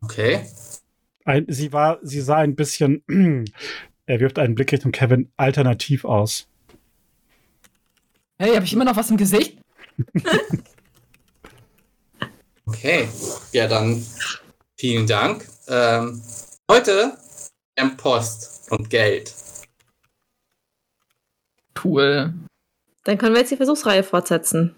[0.02, 0.46] Okay.
[1.24, 3.02] Ein, sie war, sie sah ein bisschen,
[4.06, 6.48] er wirft einen Blick Richtung Kevin, alternativ aus.
[8.38, 9.58] Hey, habe ich immer noch was im Gesicht?
[12.68, 13.08] Okay.
[13.52, 14.04] Ja, dann
[14.76, 15.48] vielen Dank.
[15.68, 16.20] Ähm,
[16.70, 17.16] heute
[17.78, 19.34] am Post und Geld.
[21.84, 22.34] Cool.
[23.04, 24.74] Dann können wir jetzt die Versuchsreihe fortsetzen.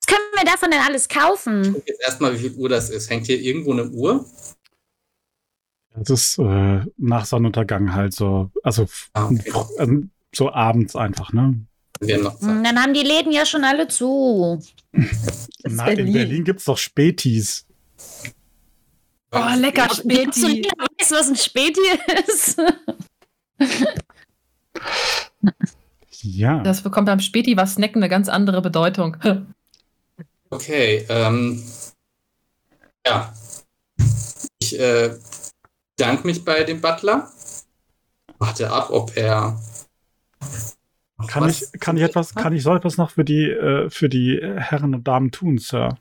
[0.00, 1.72] Was können wir davon denn alles kaufen?
[1.74, 3.10] Guck jetzt erstmal, wie viel Uhr das ist.
[3.10, 4.24] Hängt hier irgendwo eine Uhr?
[5.94, 9.52] Das ist äh, nach Sonnenuntergang halt so, also, Ah, okay.
[9.78, 10.02] also
[10.34, 11.60] so abends einfach, ne?
[12.00, 14.60] Hm, Dann haben die Läden ja schon alle zu.
[14.92, 16.12] Na, in Berlin.
[16.12, 17.66] Berlin gibt's doch Spätis.
[19.30, 20.66] Oh, lecker So, Späti.
[20.98, 21.80] weißt du, was ein Späti
[22.26, 22.56] ist?
[26.22, 26.62] Ja.
[26.62, 29.16] Das bekommt beim Späti was Snacken eine ganz andere Bedeutung.
[30.52, 31.62] Okay, ähm,
[33.06, 33.32] ja.
[34.60, 35.16] Ich äh,
[35.96, 37.30] danke mich bei dem Butler.
[38.38, 39.58] Warte ab, ob er.
[41.26, 44.40] Kann ich, kann ich etwas, kann ich so etwas noch für die, äh, für die
[44.42, 45.96] Herren und Damen tun, Sir?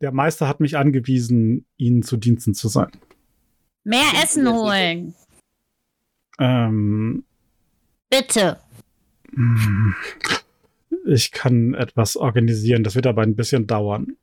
[0.00, 2.92] Der Meister hat mich angewiesen, Ihnen zu Diensten zu sein.
[3.82, 5.16] Mehr Essen holen.
[6.38, 7.24] Ähm,
[8.16, 8.60] Bitte.
[11.06, 12.84] ich kann etwas organisieren.
[12.84, 14.16] Das wird aber ein bisschen dauern.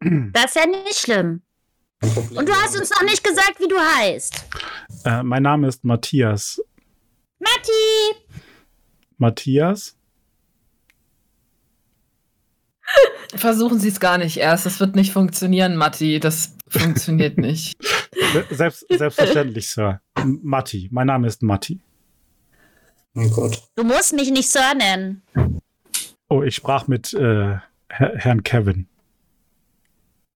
[0.00, 1.42] Das ist ja nicht schlimm.
[2.02, 4.44] Und du hast uns noch nicht gesagt, wie du heißt.
[5.04, 6.60] Äh, mein Name ist Matthias.
[7.38, 8.26] Matti!
[9.18, 9.96] Matthias?
[13.34, 14.66] Versuchen Sie es gar nicht erst.
[14.66, 16.20] Das wird nicht funktionieren, Matti.
[16.20, 17.76] Das funktioniert nicht.
[18.50, 20.00] Selbst, selbstverständlich, Sir.
[20.24, 20.88] Matti.
[20.90, 21.80] Mein Name ist Matti.
[23.14, 23.62] Oh Gott.
[23.74, 25.22] Du musst mich nicht Sir nennen.
[26.28, 28.88] Oh, ich sprach mit äh, Herr, Herrn Kevin.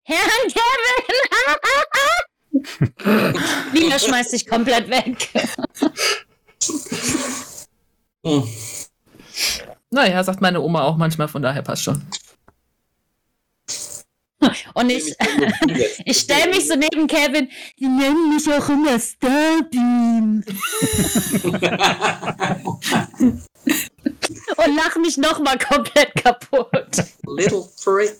[0.03, 1.05] Herrn Kevin!
[3.73, 5.29] Lina schmeißt dich komplett weg.
[8.25, 8.47] Hm.
[9.91, 12.01] Naja, sagt meine Oma auch manchmal, von daher passt schon.
[14.75, 15.15] Und ich,
[16.05, 17.49] ich stelle mich so neben Kevin.
[17.79, 20.43] Die nennen mich auch immer Starbeam.
[24.57, 27.03] Und lach mich nochmal komplett kaputt.
[27.25, 28.17] Little Freak.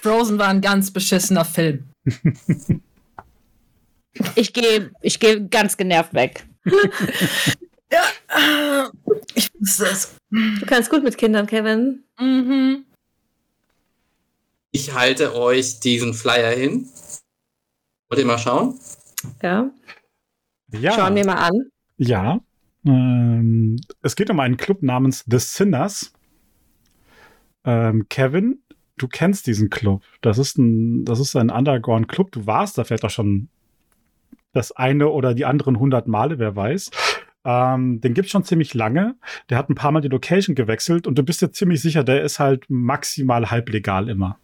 [0.00, 1.88] Frozen war ein ganz beschissener Film.
[4.34, 6.44] Ich gehe ich geh ganz genervt weg.
[7.92, 8.90] Ja,
[9.34, 10.16] ich wusste es.
[10.30, 12.02] Du kannst gut mit Kindern, Kevin.
[12.18, 12.86] Mhm.
[14.74, 16.88] Ich halte euch diesen Flyer hin.
[18.08, 18.78] Wollt ihr mal schauen?
[19.42, 19.70] Ja.
[20.70, 20.92] Ja.
[20.92, 21.70] Schauen wir mal an.
[21.98, 22.40] Ja.
[22.86, 26.14] Ähm, es geht um einen Club namens The Sinners.
[27.64, 28.62] Ähm, Kevin,
[28.96, 30.02] du kennst diesen Club.
[30.22, 32.32] Das ist ein, das ist ein Underground-Club.
[32.32, 33.48] Du warst da vielleicht auch schon
[34.52, 36.90] das eine oder die anderen hundert Male, wer weiß.
[37.44, 39.16] Ähm, den gibt's schon ziemlich lange.
[39.50, 42.22] Der hat ein paar Mal die Location gewechselt und du bist dir ziemlich sicher, der
[42.22, 44.38] ist halt maximal halblegal immer.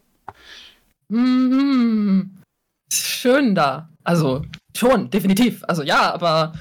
[1.09, 2.41] Mhm.
[2.91, 3.89] Schön da.
[4.03, 4.43] Also,
[4.75, 5.63] schon, definitiv.
[5.67, 6.53] Also ja, aber.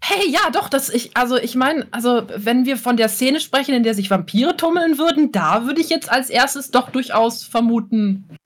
[0.00, 3.74] Hey, ja, doch, das ich, also ich meine, also wenn wir von der Szene sprechen,
[3.74, 8.36] in der sich Vampire tummeln würden, da würde ich jetzt als erstes doch durchaus vermuten.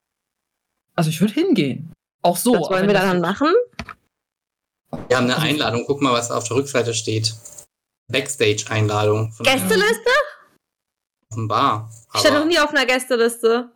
[0.95, 1.93] Also ich würde hingehen.
[2.23, 2.55] Auch so.
[2.55, 3.53] Was wollen wir dann machen?
[5.09, 5.85] Wir haben eine Einladung.
[5.87, 7.35] Guck mal, was auf der Rückseite steht.
[8.11, 9.33] Backstage-Einladung.
[9.33, 10.11] von Gästeliste?
[11.31, 11.91] Offenbar.
[12.15, 13.71] Ich stand noch nie auf einer Gästeliste.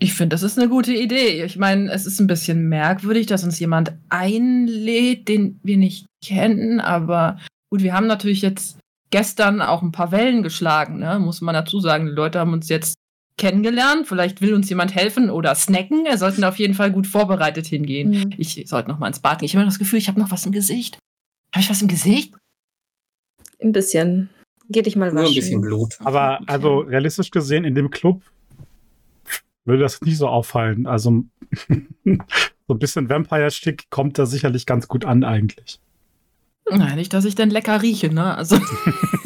[0.00, 1.44] Ich finde, das ist eine gute Idee.
[1.44, 6.80] Ich meine, es ist ein bisschen merkwürdig, dass uns jemand einlädt, den wir nicht kennen,
[6.80, 7.38] aber
[7.70, 8.78] gut, wir haben natürlich jetzt
[9.10, 11.18] gestern auch ein paar Wellen geschlagen, ne?
[11.20, 12.06] muss man dazu sagen.
[12.06, 12.94] Die Leute haben uns jetzt
[13.36, 16.04] kennengelernt, vielleicht will uns jemand helfen oder snacken.
[16.04, 18.10] Wir sollten auf jeden Fall gut vorbereitet hingehen.
[18.10, 18.34] Mhm.
[18.36, 19.46] Ich sollte noch mal ins Bad gehen.
[19.46, 20.98] Ich habe das Gefühl, ich habe noch was im Gesicht.
[21.52, 22.34] Habe ich was im Gesicht?
[23.62, 24.30] Ein bisschen.
[24.68, 25.32] Geh dich mal nur waschen.
[25.32, 25.94] ein bisschen Blut.
[26.00, 26.44] Aber Okay.
[26.48, 28.22] also realistisch gesehen, in dem Club
[29.64, 30.86] würde das nicht so auffallen.
[30.86, 31.24] Also
[32.04, 32.10] so
[32.74, 35.80] ein bisschen Vampire-Stick kommt da sicherlich ganz gut an eigentlich.
[36.70, 38.34] Nein, nicht, dass ich denn lecker rieche, ne?
[38.36, 38.56] Also.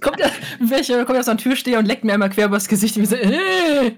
[0.00, 2.96] kommt ja, welche, kommt so an Tür stehe und leckt mir einmal quer übers Gesicht
[2.96, 3.92] und ich so, äh.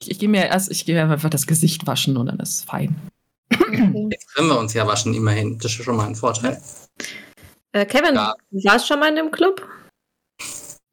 [0.00, 2.48] Ich, ich gehe mir erst, ich gehe mir einfach das Gesicht waschen und dann ist
[2.54, 2.96] es fein.
[4.10, 5.58] Jetzt können wir uns ja waschen, immerhin.
[5.58, 6.58] Das ist schon mal ein Vorteil.
[7.72, 8.34] Äh, Kevin, Ja.
[8.50, 9.60] du warst schon mal in dem Club?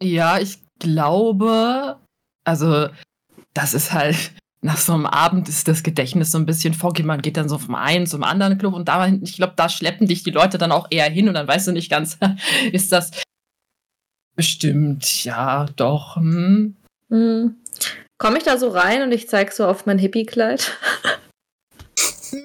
[0.02, 1.98] Ja, ich glaube,
[2.44, 2.90] also,
[3.54, 7.04] das ist halt, nach so einem Abend ist das Gedächtnis so ein bisschen foggy.
[7.04, 10.08] Man geht dann so vom einen zum anderen Club und da, ich glaube, da schleppen
[10.08, 12.18] dich die Leute dann auch eher hin und dann weißt du nicht ganz,
[12.72, 13.12] ist das
[14.36, 16.76] bestimmt, ja, doch, hm.
[17.10, 17.56] Hm.
[18.18, 20.72] Komme ich da so rein und ich zeig so auf mein Hippie-Kleid?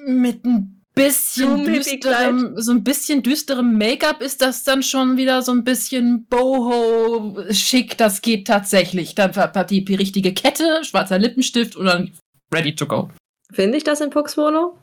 [0.05, 5.51] Mit ein bisschen düsterem, so ein bisschen düsterem Make-up ist das dann schon wieder so
[5.51, 7.97] ein bisschen boho-schick.
[7.97, 9.15] Das geht tatsächlich.
[9.15, 12.11] Dann hat die, die richtige Kette, schwarzer Lippenstift und dann
[12.53, 13.09] ready to go.
[13.51, 14.77] Finde ich das in Puxwono?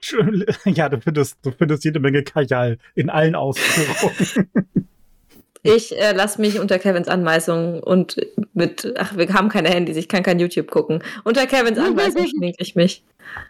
[0.00, 4.48] Schön, ja, du findest, du findest jede Menge Kajal in allen Ausführungen.
[5.66, 8.16] Ich äh, lasse mich unter Kevins Anweisung und
[8.52, 11.02] mit, ach, wir haben keine Handys, ich kann kein YouTube gucken.
[11.24, 13.02] Unter Kevins Anweisung schminke ich mich.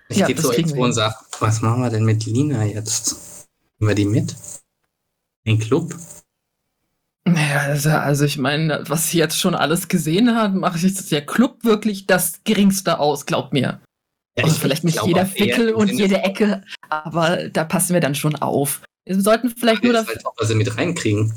[0.09, 0.93] Ich Ja, gehe zu Expo und hin.
[0.93, 3.47] sag, was machen wir denn mit Lina jetzt?
[3.79, 4.37] Nehmen wir die mit?
[5.43, 5.93] In den Club?
[7.25, 11.11] Naja, also, also ich meine, was sie jetzt schon alles gesehen hat, mache ich jetzt
[11.11, 13.81] der Club wirklich das Geringste aus, glaubt mir.
[14.39, 18.01] Ja, also ich vielleicht nicht jeder Fickel und Sinne jede Ecke, aber da passen wir
[18.01, 18.83] dann schon auf.
[19.05, 20.15] Wir sollten vielleicht nur dafür.
[20.15, 21.33] halt auch, was sie mit reinkriegen.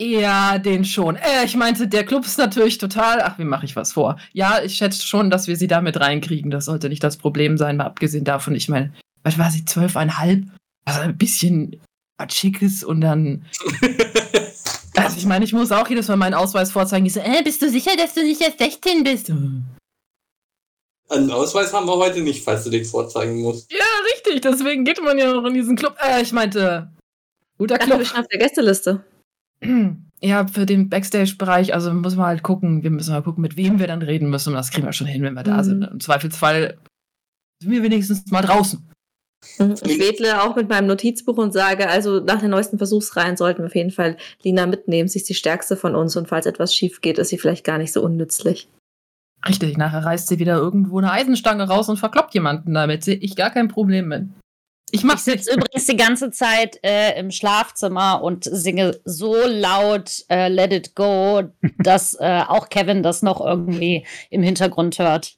[0.00, 1.16] Ja, den schon.
[1.16, 3.22] Äh, ich meinte, der Club ist natürlich total.
[3.22, 4.18] Ach, wie mache ich was vor?
[4.32, 6.50] Ja, ich schätze schon, dass wir sie damit reinkriegen.
[6.50, 8.54] Das sollte nicht das Problem sein, mal abgesehen davon.
[8.56, 8.92] Ich meine,
[9.22, 10.44] was war sie, zwölfeinhalb?
[10.84, 11.80] Also ein bisschen
[12.18, 13.44] was Schickes und dann.
[14.96, 17.04] Also ich meine, ich muss auch jedes Mal meinen Ausweis vorzeigen.
[17.04, 19.28] Ich so, äh, bist du sicher, dass du nicht erst 16 bist?
[21.08, 23.72] Einen Ausweis haben wir heute nicht, falls du den vorzeigen musst.
[23.72, 23.84] Ja,
[24.14, 24.42] richtig.
[24.42, 25.96] Deswegen geht man ja noch in diesen Club.
[26.00, 26.92] Äh, ich meinte,
[27.58, 27.98] Guter Club.
[27.98, 29.04] bist schon auf der Gästeliste.
[30.20, 33.78] Ja, für den Backstage-Bereich, also muss man halt gucken, wir müssen mal gucken, mit wem
[33.78, 34.50] wir dann reden müssen.
[34.50, 35.64] Und das kriegen wir schon hin, wenn wir da Mhm.
[35.64, 35.82] sind.
[35.82, 36.78] Im Zweifelsfall
[37.62, 38.82] sind wir wenigstens mal draußen.
[39.58, 43.66] Ich wedle auch mit meinem Notizbuch und sage, also nach den neuesten Versuchsreihen sollten wir
[43.66, 45.06] auf jeden Fall Lina mitnehmen.
[45.08, 47.76] Sie ist die stärkste von uns und falls etwas schief geht, ist sie vielleicht gar
[47.76, 48.68] nicht so unnützlich.
[49.46, 53.04] Richtig, nachher reißt sie wieder irgendwo eine Eisenstange raus und verkloppt jemanden damit.
[53.04, 54.28] Sehe ich gar kein Problem mit.
[54.90, 60.48] Ich Ich sitze übrigens die ganze Zeit äh, im Schlafzimmer und singe so laut äh,
[60.48, 61.42] Let It Go,
[61.78, 65.36] dass äh, auch Kevin das noch irgendwie im Hintergrund hört.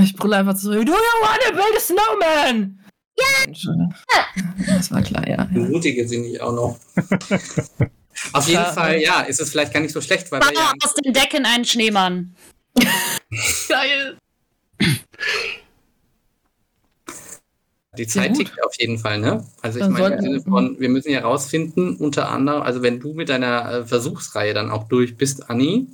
[0.00, 2.78] Ich brülle einfach so, do you wanna build a snowman?
[3.18, 3.86] Ja!
[4.76, 5.36] Das war klar, ja.
[5.36, 5.60] ja.
[5.60, 6.78] Mutige sind die auch noch.
[8.32, 9.20] Auf jeden Ja, Fall, ja.
[9.22, 11.64] ist es vielleicht gar nicht so schlecht, weil wir ja Bauer aus dem Decken einen
[11.64, 12.34] Schneemann.
[13.68, 14.18] Geil.
[17.98, 19.44] Die Zeit tickt auf jeden Fall, ne?
[19.60, 22.82] Also ich Dann meine, im sollten- Sinne von, wir müssen ja rausfinden, unter anderem, also
[22.82, 25.86] wenn du mit deiner äh, Versuchsreihe dann auch durch bist, Anni,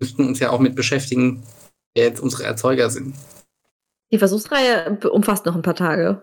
[0.00, 1.42] müssten uns ja auch mit beschäftigen,
[1.96, 3.14] wer jetzt unsere Erzeuger sind.
[4.12, 6.22] Die Versuchsreihe umfasst noch ein paar Tage.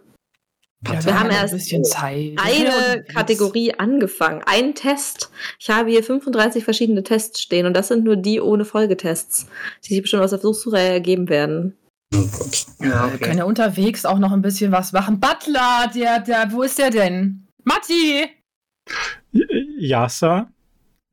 [0.88, 2.16] Ja, Wir haben erst ein bisschen Zeit.
[2.18, 3.04] Wir sind ja Eine.
[3.04, 5.30] Kategorie angefangen, ein Test.
[5.60, 9.46] Ich habe hier 35 verschiedene Tests stehen und das sind nur die ohne Folgetests,
[9.84, 11.78] die sich bestimmt aus der Versuchsreihe ergeben werden.
[12.14, 12.66] Oh Gott.
[12.80, 15.20] Ja, wir können ja unterwegs auch noch ein bisschen was machen.
[15.20, 17.48] Butler, der, der, wo ist der denn?
[17.64, 18.26] Matti!
[19.80, 20.48] Ja, Sir.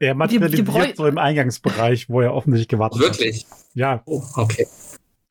[0.00, 3.46] Er materialisiert so im Eingangsbereich, wo er offensichtlich gewartet Wirklich?
[3.50, 3.58] hat.
[3.74, 4.66] Ja, Oh, okay.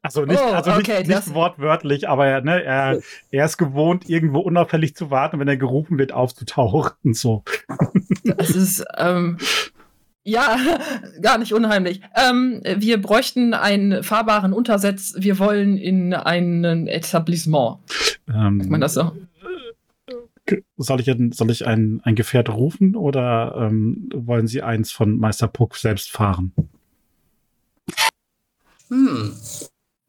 [0.01, 2.99] also nicht, Oh, also nicht, okay, nicht das- wortwörtlich, aber er, ne, er,
[3.32, 7.43] er ist gewohnt, irgendwo unauffällig zu warten, wenn er gerufen wird, aufzutauchen und so.
[8.24, 9.38] Das ist, ähm,
[10.28, 10.58] ja,
[11.22, 12.02] gar nicht unheimlich.
[12.16, 15.16] Ähm, wir bräuchten einen fahrbaren Untersetz.
[15.18, 17.80] Wir wollen in ein Etablissement.
[18.28, 19.14] Ähm, Sagt man das so?
[20.78, 25.18] Soll ich, ein- soll ich ein, ein Gefährt rufen oder ähm, wollen Sie eins von
[25.18, 26.54] Meister Puck selbst fahren?
[28.90, 29.34] Hm.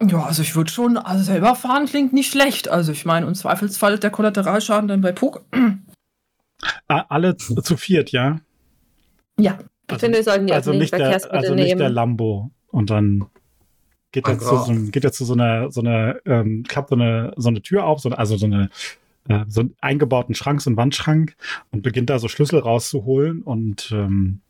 [0.06, 2.68] Ja, also ich würde schon, also selber fahren klingt nicht schlecht.
[2.68, 5.44] Also ich meine, im Zweifelsfall ist der Kollateralschaden dann bei Puck.
[6.86, 8.38] Ah, alle zu viert, ja?
[9.40, 9.58] Ja,
[9.90, 11.92] Ich finde, wir sollten die also nicht der, also nicht der nehmen.
[11.92, 12.50] Lambo.
[12.70, 13.26] Und dann
[14.12, 16.94] geht er Oh zu, so, geht er zu so einer, so einer, ähm, klappt so
[16.94, 18.70] eine, so eine Tür auf, so, also so eine,
[19.28, 21.36] äh, so einen eingebauten Schrank, so einen Wandschrank
[21.70, 24.40] und beginnt da so Schlüssel rauszuholen und ähm,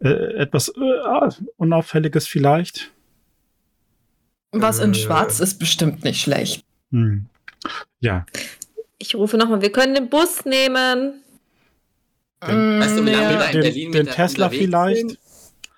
[0.00, 2.90] äh, etwas äh, Unauffälliges vielleicht.
[4.52, 4.94] was in Äh.
[4.94, 6.64] Schwarz ist bestimmt nicht schlecht.
[6.90, 7.26] Hm.
[8.00, 8.26] Ja,
[8.98, 11.22] Ich rufe nochmal, wir können den Bus nehmen.
[12.40, 15.08] Weißt du, wie lange da in den, Berlin den mit Tesla vielleicht.
[15.10, 15.18] sind?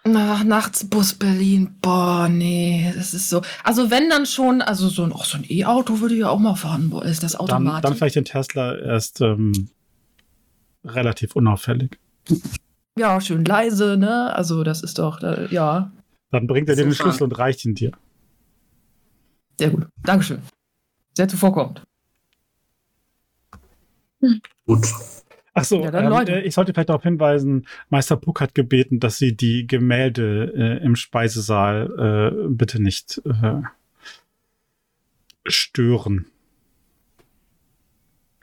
[0.04, 1.76] Nach Nachtsbus Berlin.
[1.82, 3.42] Boah, nee, das ist so.
[3.64, 6.90] Also wenn dann schon, also so ein, so ein E-Auto würde ja auch mal fahren.
[6.90, 7.82] Boah, ist das Dann, Automatik?
[7.82, 9.68] dann vielleicht den Tesla erst ähm,
[10.84, 11.98] relativ unauffällig.
[12.96, 14.34] ja, schön leise, ne?
[14.34, 15.90] Also das ist doch, äh, ja,
[16.30, 16.94] Dann bringt er dir den.
[16.94, 17.92] Schlüssel und reicht ihn dir.
[19.58, 19.86] sehr gut.
[20.04, 20.40] Dankeschön.
[21.14, 21.82] Sehr zuvorkommend.
[24.66, 24.86] Gut.
[25.60, 26.32] Ach so, Ja, dann ähm, Leute.
[26.32, 30.84] äh, ich sollte vielleicht darauf hinweisen, Meister Puck hat gebeten, dass Sie die Gemälde äh,
[30.84, 33.62] im Speisesaal äh, bitte nicht äh,
[35.46, 36.26] stören.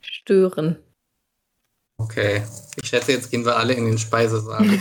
[0.02, 0.78] Stören.
[1.98, 2.44] Okay.
[2.82, 4.66] Ich schätze, jetzt gehen wir alle in den Speisesaal.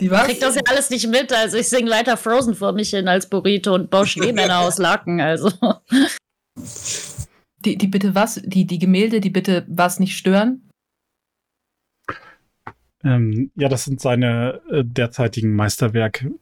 [0.00, 0.24] Die was?
[0.26, 3.28] Kriegt das ja alles nicht mit, also ich singe weiter Frozen vor mich hin als
[3.28, 5.48] Burrito und baue Schneemänner aus Laken, also.
[7.64, 8.40] Die, die bitte was?
[8.44, 10.68] Die, die Gemälde, die bitte was nicht stören?
[13.04, 16.32] Ähm, ja, das sind seine äh, derzeitigen Meisterwerke.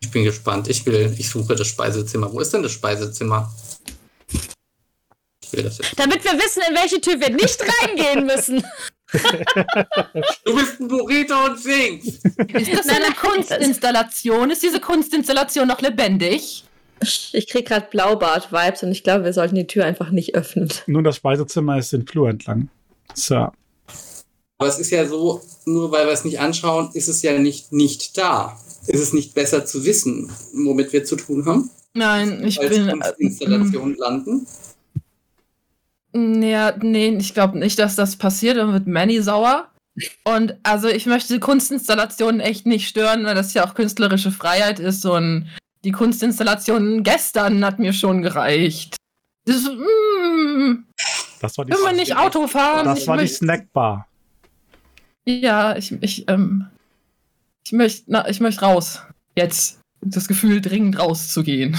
[0.00, 0.68] Ich bin gespannt.
[0.68, 2.32] Ich will, ich suche das Speisezimmer.
[2.32, 3.52] Wo ist denn das Speisezimmer?
[5.42, 5.98] Ich will das jetzt.
[5.98, 8.62] Damit wir wissen, in welche Tür wir nicht reingehen müssen.
[10.44, 12.22] Du bist ein Burrito und singst!
[12.26, 14.50] Ist das eine Kunstinstallation?
[14.50, 16.64] Ist diese Kunstinstallation noch lebendig?
[17.00, 20.68] Ich krieg gerade Blaubart-Vibes und ich glaube, wir sollten die Tür einfach nicht öffnen.
[20.86, 22.68] Nun, das Speisezimmer ist den Flur entlang.
[23.14, 23.52] Sir.
[24.58, 27.72] Aber es ist ja so, nur weil wir es nicht anschauen, ist es ja nicht
[27.72, 28.58] nicht da.
[28.86, 32.88] Ist es nicht besser zu wissen, womit wir zu tun haben, Nein, ich als bin.
[32.88, 34.46] Äh, Kunstinstallationen landen?
[36.14, 38.56] ja, nee, ich glaube nicht, dass das passiert.
[38.56, 39.68] Dann wird Manny sauer.
[40.24, 45.04] Und also ich möchte Kunstinstallationen echt nicht stören, weil das ja auch künstlerische Freiheit ist.
[45.04, 45.48] Und
[45.84, 48.96] die Kunstinstallation gestern hat mir schon gereicht.
[49.44, 50.84] Das, mm,
[51.40, 52.84] Das war die, wenn wir nicht Auto fahren.
[52.86, 54.08] das ich war die Snackbar.
[55.26, 56.66] Ja, ich, ich, ähm,
[57.64, 59.02] ich möchte, na, ich möchte raus.
[59.36, 59.78] Jetzt.
[60.00, 61.76] Das Gefühl, dringend rauszugehen.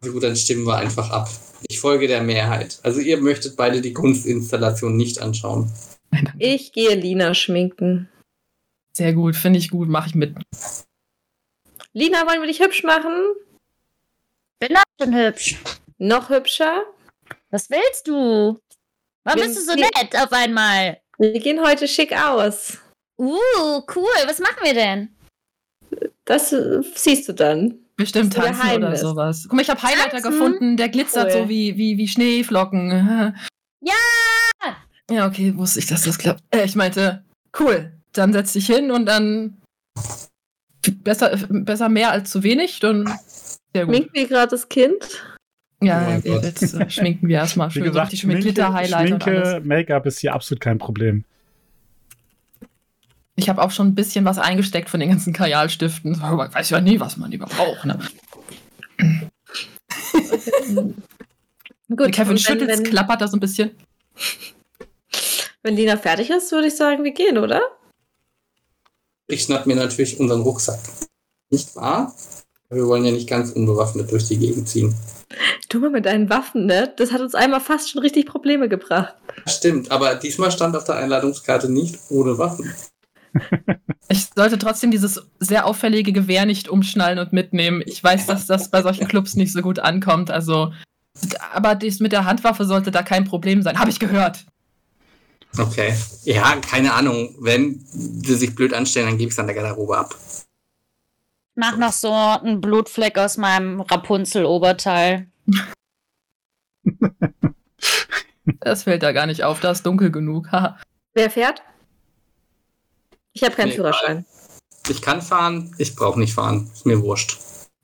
[0.00, 1.30] Also gut, dann stimmen wir einfach ab.
[1.68, 2.78] Ich folge der Mehrheit.
[2.82, 5.72] Also ihr möchtet beide die Kunstinstallation nicht anschauen.
[6.38, 8.08] Ich gehe Lina schminken.
[8.92, 10.36] Sehr gut, finde ich gut, mache ich mit.
[11.96, 13.12] Lina, wollen wir dich hübsch machen?
[14.58, 15.56] Bin auch schon hübsch.
[15.98, 16.82] Noch hübscher?
[17.50, 18.58] Was willst du?
[19.22, 21.00] Warum Wir bist du so nett auf einmal?
[21.18, 22.78] Wir gehen heute schick aus.
[23.16, 24.10] Uh, cool.
[24.26, 25.08] Was machen wir denn?
[26.24, 27.78] Das äh, siehst du dann.
[27.96, 29.00] Bestimmt tanzen oder Geheimnis.
[29.00, 29.42] sowas.
[29.44, 30.30] Guck mal, ich habe Highlighter Tanzen?
[30.32, 31.42] gefunden, der glitzert Cool.
[31.42, 33.34] so wie, wie, wie Schneeflocken.
[33.86, 33.92] Ja!
[35.10, 36.40] Ja, okay, wusste ich, dass das klappt.
[36.50, 37.22] Äh, ich meinte,
[37.60, 39.60] cool, dann setz dich hin und dann
[40.90, 43.06] besser, besser mehr als zu wenig, dann
[43.72, 43.94] sehr gut.
[43.94, 45.24] Schminken wir gerade das Kind?
[45.82, 48.90] Ja, Oh jetzt äh, schminken wir erstmal Wie schön gesagt, so richtig mit und alles.
[48.90, 51.24] Schminke Make-up ist hier absolut kein Problem.
[53.36, 56.18] Ich habe auch schon ein bisschen was eingesteckt von den ganzen Kajalstiften.
[56.18, 57.84] Man weiß ja nie, was man lieber braucht.
[57.84, 57.98] Ne?
[61.96, 63.72] Gut, Kevin schüttelt, wenn, wenn, klappert da so ein bisschen.
[65.62, 67.60] wenn Lina fertig ist, würde ich sagen, wir gehen, oder?
[69.26, 70.80] Ich schnapp mir natürlich unseren Rucksack.
[71.50, 72.14] Nicht wahr?
[72.70, 74.94] Wir wollen ja nicht ganz unbewaffnet durch die Gegend ziehen.
[75.68, 76.92] Du mal mit deinen Waffen, ne?
[76.96, 79.14] Das hat uns einmal fast schon richtig Probleme gebracht.
[79.46, 82.72] Stimmt, aber diesmal stand auf der Einladungskarte nicht ohne Waffen.
[84.08, 87.82] Ich sollte trotzdem dieses sehr auffällige Gewehr nicht umschnallen und mitnehmen.
[87.86, 90.30] Ich weiß, dass das bei solchen Clubs nicht so gut ankommt.
[90.30, 90.72] Also,
[91.52, 93.78] aber dies mit der Handwaffe sollte da kein Problem sein.
[93.78, 94.44] Habe ich gehört.
[95.58, 95.94] Okay.
[96.24, 97.34] Ja, keine Ahnung.
[97.40, 100.14] Wenn sie sich blöd anstellen, dann gebe ich es an der Garderobe ab.
[101.54, 105.28] Mach noch so einen Blutfleck aus meinem Rapunzel-Oberteil.
[108.60, 109.60] Das fällt da gar nicht auf.
[109.60, 110.48] Da ist dunkel genug.
[111.14, 111.62] Wer fährt?
[113.32, 114.24] Ich habe keinen Nee, Führerschein.
[114.88, 116.70] Ich kann fahren, ich brauche nicht fahren.
[116.72, 117.38] Ist mir wurscht.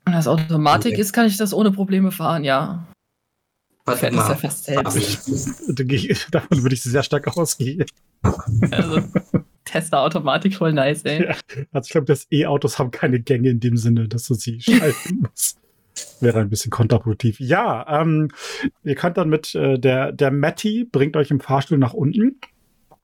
[0.05, 1.01] Wenn das Automatik Okay.
[1.01, 2.85] ist, kann ich das ohne Probleme fahren, ja.
[3.85, 4.35] Warte ja mal.
[4.35, 5.61] fast selbst.
[5.75, 7.85] Da geh ich- Davon würde ich sehr stark ausgehen.
[8.71, 9.01] Also,
[9.65, 11.23] Tesla-Automatik voll nice, ey.
[11.25, 11.35] Ja.
[11.71, 15.19] Also ich glaube, dass E-Autos haben keine Gänge in dem Sinne, dass du sie schalten
[15.21, 15.57] musst.
[16.19, 17.39] Wäre ein bisschen kontraproduktiv.
[17.39, 18.29] Ja, ähm,
[18.83, 22.39] ihr könnt dann mit äh, der, der Matty bringt euch im Fahrstuhl nach unten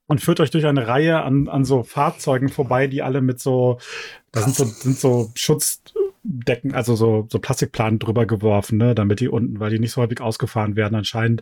[0.08, 3.78] und führt euch durch eine Reihe an, an so Fahrzeugen vorbei, die alle mit so,
[4.32, 9.28] da sind so, sind so Schutzdecken, also so, so Plastikplanen drüber geworfen, ne, damit die
[9.28, 11.42] unten, weil die nicht so häufig ausgefahren werden anscheinend.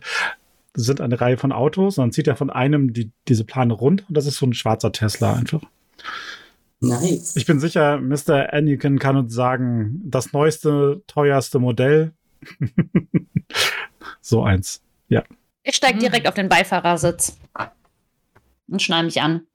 [0.74, 4.04] Sind eine Reihe von Autos und dann zieht er von einem die, diese Plane rund
[4.08, 5.62] und das ist so ein schwarzer Tesla einfach.
[6.80, 7.34] Nice.
[7.36, 8.52] Ich bin sicher, Mr.
[8.52, 12.12] Anakin kann uns sagen, das neueste, teuerste Modell.
[14.20, 14.82] so eins.
[15.66, 15.98] Ich steig Hm.
[15.98, 17.36] direkt auf den Beifahrersitz.
[18.68, 19.46] Und schnall mich an.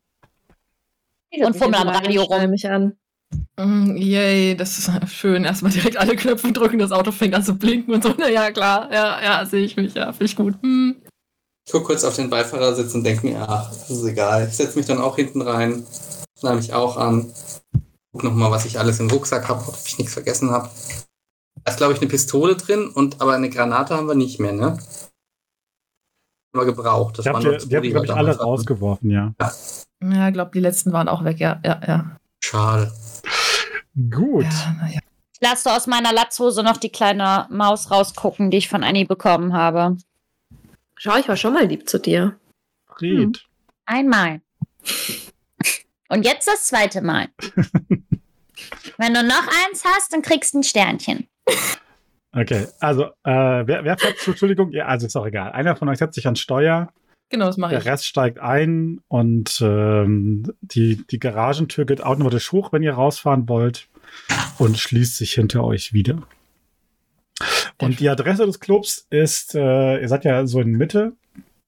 [1.33, 2.49] Und fummel am Radio rum.
[2.49, 2.97] mich an.
[3.57, 5.43] Mm, Yay, das ist schön.
[5.43, 8.13] Erstmal direkt alle Knöpfe drücken, das Auto fängt an zu blinken und so.
[8.17, 8.91] Na ja, klar.
[8.91, 9.93] Ja, ja, sehe ich mich.
[9.93, 10.55] Ja, finde ich gut.
[10.61, 11.01] Hm.
[11.65, 14.47] Ich gucke kurz auf den Beifahrersitz und denke mir, ach, das ist egal.
[14.47, 15.85] Ich setze mich dann auch hinten rein,
[16.37, 17.31] schneide mich auch an.
[18.11, 20.69] Guck nochmal, was ich alles im Rucksack habe, ob ich nichts vergessen habe.
[21.63, 24.51] Da ist, glaube ich, eine Pistole drin, und aber eine Granate haben wir nicht mehr,
[24.51, 24.79] ne?
[26.53, 27.17] Wir gebraucht.
[27.17, 28.41] Das Die habt ihr, nur die habt ihr, glaube ich, alle hatten.
[28.41, 29.33] rausgeworfen, ja.
[30.03, 31.39] Ja, ich glaube, die letzten waren auch weg.
[31.39, 32.17] Ja, ja, ja.
[32.43, 32.91] Schade.
[34.09, 34.43] Gut.
[34.45, 34.99] Ja, naja.
[35.33, 39.53] Ich lasse aus meiner Latzhose noch die kleine Maus rausgucken, die ich von Annie bekommen
[39.53, 39.97] habe.
[40.95, 42.35] Schau, ich war schon mal lieb zu dir.
[42.87, 43.43] Fred.
[43.85, 44.41] Einmal.
[46.09, 47.29] Und jetzt das zweite Mal.
[48.97, 51.27] Wenn du noch eins hast, dann kriegst du ein Sternchen.
[52.33, 55.51] Okay, also, äh, wer, wer fährt, Entschuldigung, ja, also ist auch egal.
[55.51, 56.91] Einer von euch setzt sich an Steuer,
[57.31, 57.85] Genau, das mache der ich.
[57.85, 63.87] Rest steigt ein und ähm, die, die Garagentür geht automatisch hoch, wenn ihr rausfahren wollt
[64.57, 66.23] und schließt sich hinter euch wieder.
[67.79, 71.13] Und die Adresse des Clubs ist, äh, ihr seid ja so in Mitte,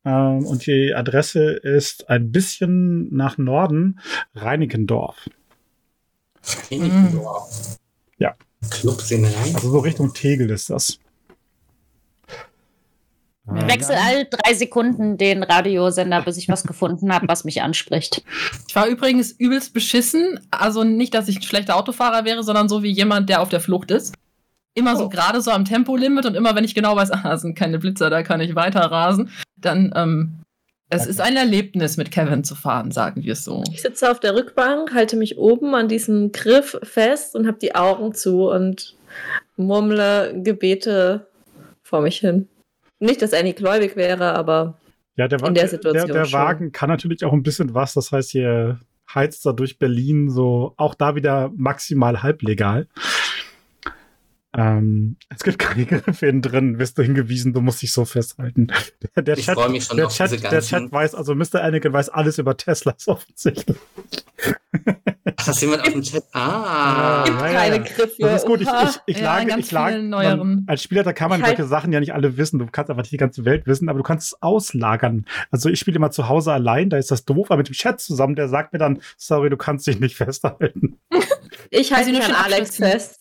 [0.04, 4.02] ähm, und die Adresse ist ein bisschen nach Norden,
[4.36, 5.30] Reinickendorf.
[6.70, 7.78] Reinickendorf.
[8.70, 9.56] Clubs in Reinickendorf.
[9.56, 11.00] Also so Richtung Tegel ist das.
[13.56, 18.24] Ich wechsle alle drei Sekunden den Radiosender, bis ich was gefunden habe, was mich anspricht.
[18.70, 20.40] Ich war übrigens übelst beschissen.
[20.50, 23.60] Also nicht, dass ich ein schlechter Autofahrer wäre, sondern so wie jemand, der auf der
[23.60, 24.16] Flucht ist.
[24.76, 25.10] Immer so Oh.
[25.10, 28.24] gerade so am Tempolimit und immer wenn ich genau weiß, ah, sind keine Blitzer, da
[28.24, 30.40] kann ich weiter rasen, dann, ähm,
[30.90, 33.64] es ist ein Erlebnis, mit Kevin zu fahren, sagen wir es so.
[33.72, 37.76] Ich sitze auf der Rückbank, halte mich oben an diesem Griff fest und habe die
[37.76, 38.96] Augen zu und
[39.58, 41.28] murmle Gebete
[41.82, 42.48] vor mich hin.
[43.00, 44.78] Nicht, dass Annie gläubig wäre, aber
[45.16, 46.40] Ja, der, In der der, Situation der schon.
[46.40, 47.94] Wagen kann natürlich auch ein bisschen was.
[47.94, 48.80] Das heißt, ihr
[49.14, 52.88] heizt da durch Berlin so auch da wieder maximal halblegal.
[54.56, 58.68] Ähm, es gibt keine Griffe innen drin, wirst du hingewiesen, du musst dich so festhalten.
[59.16, 60.62] Der, der Ich Chat, freue mich schon der, auf Chat, diese der.
[60.62, 61.64] Chat weiß, also Mr.
[61.64, 63.78] Anakin weiß alles über Teslas offensichtlich.
[65.36, 66.24] Ach, das ist jemand aus dem Chat.
[66.34, 67.24] Ah.
[67.26, 67.80] Gibt ja, keine.
[67.84, 68.16] Griffe.
[68.20, 71.30] Das ist gut, ich, ich, ich Ja, lage, ganz ich lage, man, als Spieler, kann
[71.30, 72.60] man Ich halt- solche Sachen ja nicht alle wissen.
[72.60, 75.26] Du kannst einfach nicht die ganze Welt wissen, aber du kannst es auslagern.
[75.50, 78.02] Also ich spiele immer zu Hause allein, da ist das doof, aber mit dem Chat
[78.02, 81.00] zusammen, der sagt mir dann, sorry, du kannst dich nicht festhalten.
[81.70, 83.20] Ich halte nur mich an Alex fest.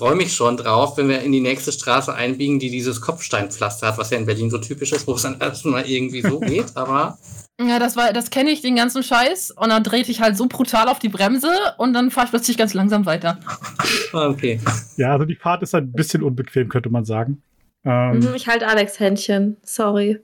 [0.00, 3.88] Ich freue mich schon drauf, wenn wir in die nächste Straße einbiegen, die dieses Kopfsteinpflaster
[3.88, 6.64] hat, was ja in Berlin so typisch ist, wo es dann erstmal irgendwie so geht,
[6.74, 7.18] aber
[7.60, 9.50] Ja, das war, das kenne ich, den ganzen Scheiß.
[9.50, 12.56] Und dann drehte ich halt so brutal auf die Bremse und dann fahre ich plötzlich
[12.56, 13.40] ganz langsam weiter.
[14.14, 14.58] okay.
[14.96, 17.42] Ja, also die Fahrt ist ein bisschen unbequem, könnte man sagen.
[17.84, 19.58] Ähm, Mhm, ich halte Alex Händchen.
[19.64, 20.18] Sorry.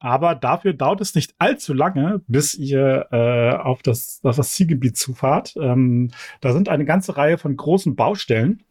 [0.00, 4.98] Aber dafür dauert es nicht allzu lange, bis ihr äh, auf, das, auf das Zielgebiet
[4.98, 5.54] zufahrt.
[5.56, 6.10] Ähm,
[6.42, 8.62] da sind eine ganze Reihe von großen Baustellen,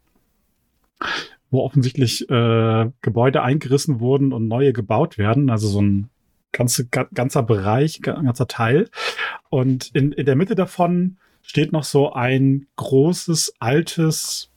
[1.50, 5.50] wo offensichtlich äh, Gebäude eingerissen wurden und neue gebaut werden.
[5.50, 6.10] Also so ein
[6.52, 8.90] ganze, ga, ganzer Bereich, ein ganzer Teil.
[9.50, 14.50] Und in, in der Mitte davon steht noch so ein großes, altes,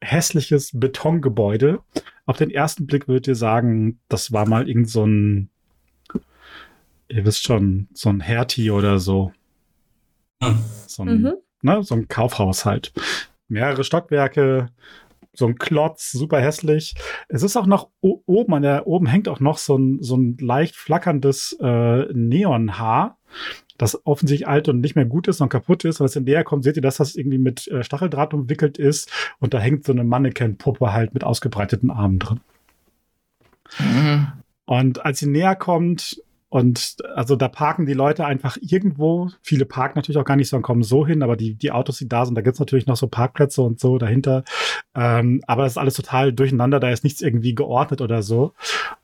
[0.00, 1.80] hässliches Betongebäude.
[2.24, 5.50] Auf den ersten Blick würdet ihr sagen, das war mal irgend so ein,
[7.08, 9.32] ihr wisst schon, so ein Hertie oder so.
[10.42, 10.58] Hm.
[10.86, 11.32] So ein, Mhm.
[11.62, 12.92] ne, so ein Kaufhaus halt.
[13.48, 14.68] Mehrere Stockwerke,
[15.34, 16.94] so ein Klotz, super hässlich.
[17.28, 20.36] Es ist auch noch oben, an der, oben hängt auch noch so ein, so ein
[20.38, 23.18] leicht flackerndes äh, Neonhaar,
[23.78, 26.00] das offensichtlich alt und nicht mehr gut ist und kaputt ist.
[26.00, 29.10] Und als ihr näher kommt, seht ihr, dass das irgendwie mit äh, Stacheldraht umwickelt ist
[29.40, 32.40] und da hängt so eine Mannequin-Puppe halt mit ausgebreiteten Armen drin.
[33.78, 34.32] Mhm.
[34.66, 36.22] Und als sie näher kommt,
[36.52, 39.30] und also da parken die Leute einfach irgendwo.
[39.40, 42.10] Viele parken natürlich auch gar nicht, sondern kommen so hin, aber die, die Autos, die
[42.10, 44.44] da sind, da gibt's natürlich noch so Parkplätze und so dahinter.
[44.94, 48.52] Ähm, aber das ist alles total durcheinander, da ist nichts irgendwie geordnet oder so.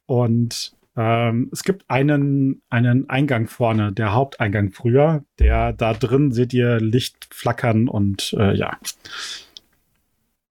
[0.05, 6.53] Und ähm, es gibt einen, einen Eingang vorne, der Haupteingang früher, der da drin seht
[6.53, 8.77] ihr Licht flackern und äh, ja.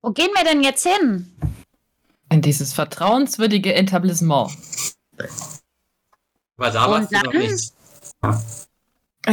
[0.01, 1.31] Wo gehen wir denn jetzt hin?
[2.31, 4.49] In dieses vertrauenswürdige Etablissement.
[6.57, 7.73] Aber da warst du noch nicht.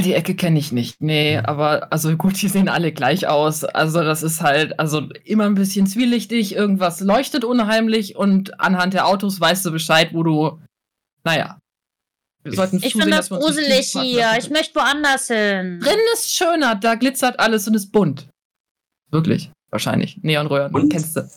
[0.03, 1.01] Die Ecke kenne ich nicht.
[1.01, 3.63] Nee, aber also gut, die sehen alle gleich aus.
[3.63, 9.07] Also das ist halt, also immer ein bisschen zwielichtig, irgendwas leuchtet unheimlich und anhand der
[9.07, 10.61] Autos weißt du Bescheid, wo du,
[11.23, 11.61] naja.
[12.43, 14.33] Wir sollten Ich finde das gruselig hier.
[14.37, 15.79] Ich möchte woanders hin.
[15.81, 18.29] Drinnen ist schöner, da glitzert alles und ist bunt.
[19.13, 20.19] Wirklich, wahrscheinlich.
[20.23, 20.91] Neonröhren, Und?
[20.91, 21.21] kennst du.
[21.21, 21.33] Hast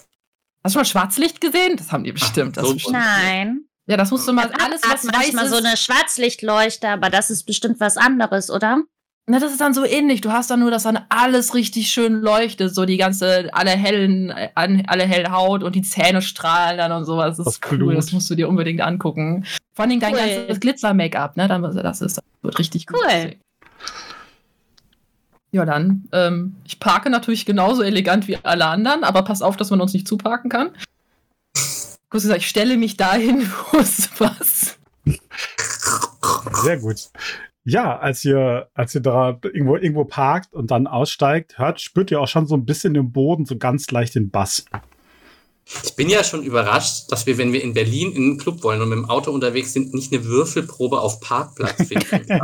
[0.64, 1.78] du schon mal Schwarzlicht gesehen?
[1.78, 2.58] Das haben die bestimmt.
[2.58, 2.92] Das so.
[2.92, 3.67] Nein.
[3.88, 7.30] Ja, das musst du mal, Alles was weiß manchmal ist, so eine Schwarzlichtleuchte, aber das
[7.30, 8.82] ist bestimmt was anderes, oder?
[9.30, 10.22] Na, das ist dann so ähnlich.
[10.22, 14.34] Du hast dann nur, dass dann alles richtig schön leuchtet, so die ganze, alle hellen,
[14.56, 17.36] an- alle helle Haut und die Zähne strahlen dann und sowas.
[17.38, 17.78] Das, Das ist cool.
[17.78, 17.98] Blut.
[17.98, 19.46] Das musst du dir unbedingt angucken.
[19.76, 20.20] Vor allem dein Cool.
[20.20, 21.48] ganzes Glitzer-Make-up, ne?
[21.50, 22.86] Dann, das ist, das wird richtig.
[22.92, 23.36] Cool.
[25.52, 29.70] Ja, dann, ähm, ich parke natürlich genauso elegant wie alle anderen, aber pass auf, dass
[29.72, 30.72] man uns nicht zuparken kann.
[32.10, 33.42] Kurz gesagt, ich stelle mich dahin,
[33.72, 34.80] wo es was.
[36.64, 37.10] Sehr gut.
[37.64, 42.22] Ja, als ihr, als ihr da irgendwo, irgendwo parkt und dann aussteigt, hört, spürt ihr
[42.22, 44.66] auch schon so ein bisschen im Boden so ganz leicht den Bass.
[45.84, 48.82] Ich bin ja schon überrascht, dass wir, wenn wir in Berlin in einen Club wollen
[48.82, 52.40] und mit dem Auto unterwegs sind, nicht eine Würfelprobe auf Parkplatz finden.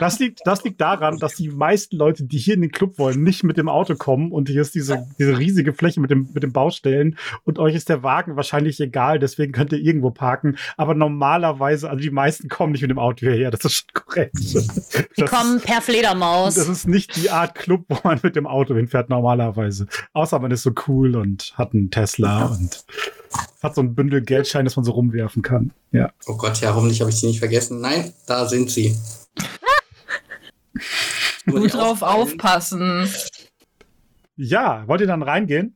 [0.00, 3.22] Das liegt, das liegt daran, dass die meisten Leute, die hier in den Club wollen,
[3.22, 6.42] nicht mit dem Auto kommen und hier ist diese, diese riesige Fläche mit dem, mit
[6.42, 10.56] den Baustellen und euch ist der Wagen wahrscheinlich egal, deswegen könnt ihr irgendwo parken.
[10.76, 14.34] Aber normalerweise, also die meisten kommen nicht mit dem Auto hierher, das ist schon korrekt.
[14.40, 16.56] Die Das kommen per Fledermaus.
[16.56, 19.86] Das ist nicht die Art Club, wo man mit dem Auto hinfährt normalerweise.
[20.14, 22.84] Außer man ist so cool und hat einen Tesla und
[23.62, 25.72] hat so ein Bündel Geldschein, das man so rumwerfen kann.
[25.92, 26.12] Ja.
[26.26, 27.80] Oh Gott, ja, hoffentlich habe ich sie nicht vergessen.
[27.80, 28.96] Nein, da sind sie.
[31.46, 33.12] Ich Gut drauf aufpassen.
[34.36, 35.74] Ja, wollt ihr dann reingehen?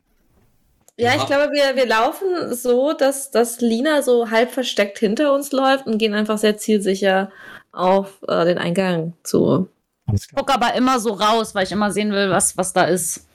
[0.96, 1.16] Ja, Ja.
[1.20, 5.86] ich glaube, wir, wir laufen so, dass, dass Lina so halb versteckt hinter uns läuft
[5.86, 7.30] und gehen einfach sehr zielsicher
[7.72, 9.68] auf äh, den Eingang zu.
[10.06, 10.44] Alles klar.
[10.44, 13.26] guck aber immer so raus, weil ich immer sehen will, was, was da ist.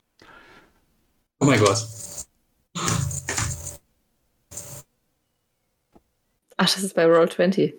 [1.40, 1.86] Oh mein Gott.
[6.58, 7.74] Ach, das ist bei Roll20.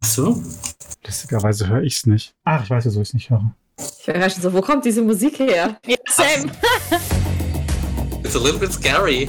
[0.00, 0.40] Achso.
[1.04, 2.34] Lustigerweise höre ich es nicht.
[2.44, 3.52] Ach, ich weiß ja, so ich es nicht höre.
[3.78, 5.76] Ich war schon so, wo kommt diese Musik her?
[5.86, 6.50] Ja, same.
[8.22, 9.28] It's a little bit scary.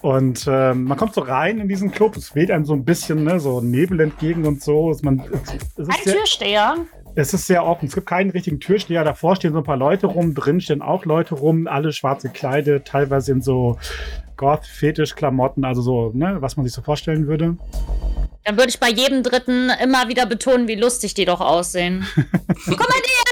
[0.00, 3.24] Und ähm, man kommt so rein in diesen Club, es weht einem so ein bisschen,
[3.24, 4.90] ne, so Nebel entgegen und so.
[4.90, 6.76] Es, man, es, es, Ein ist sehr, Türsteher.
[7.16, 7.86] es ist sehr offen.
[7.88, 9.04] Es gibt keinen richtigen Türsteher.
[9.04, 12.86] Davor stehen so ein paar Leute rum, drin stehen auch Leute rum, alle schwarz gekleidet,
[12.86, 13.76] teilweise in so
[14.36, 17.56] Goth-Fetisch-Klamotten, also so, ne, was man sich so vorstellen würde.
[18.44, 22.06] Dann würde ich bei jedem Dritten immer wieder betonen, wie lustig die doch aussehen.
[22.14, 22.76] guck mal der,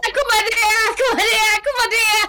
[0.02, 2.25] guck mal der, guck mal der, guck mal der.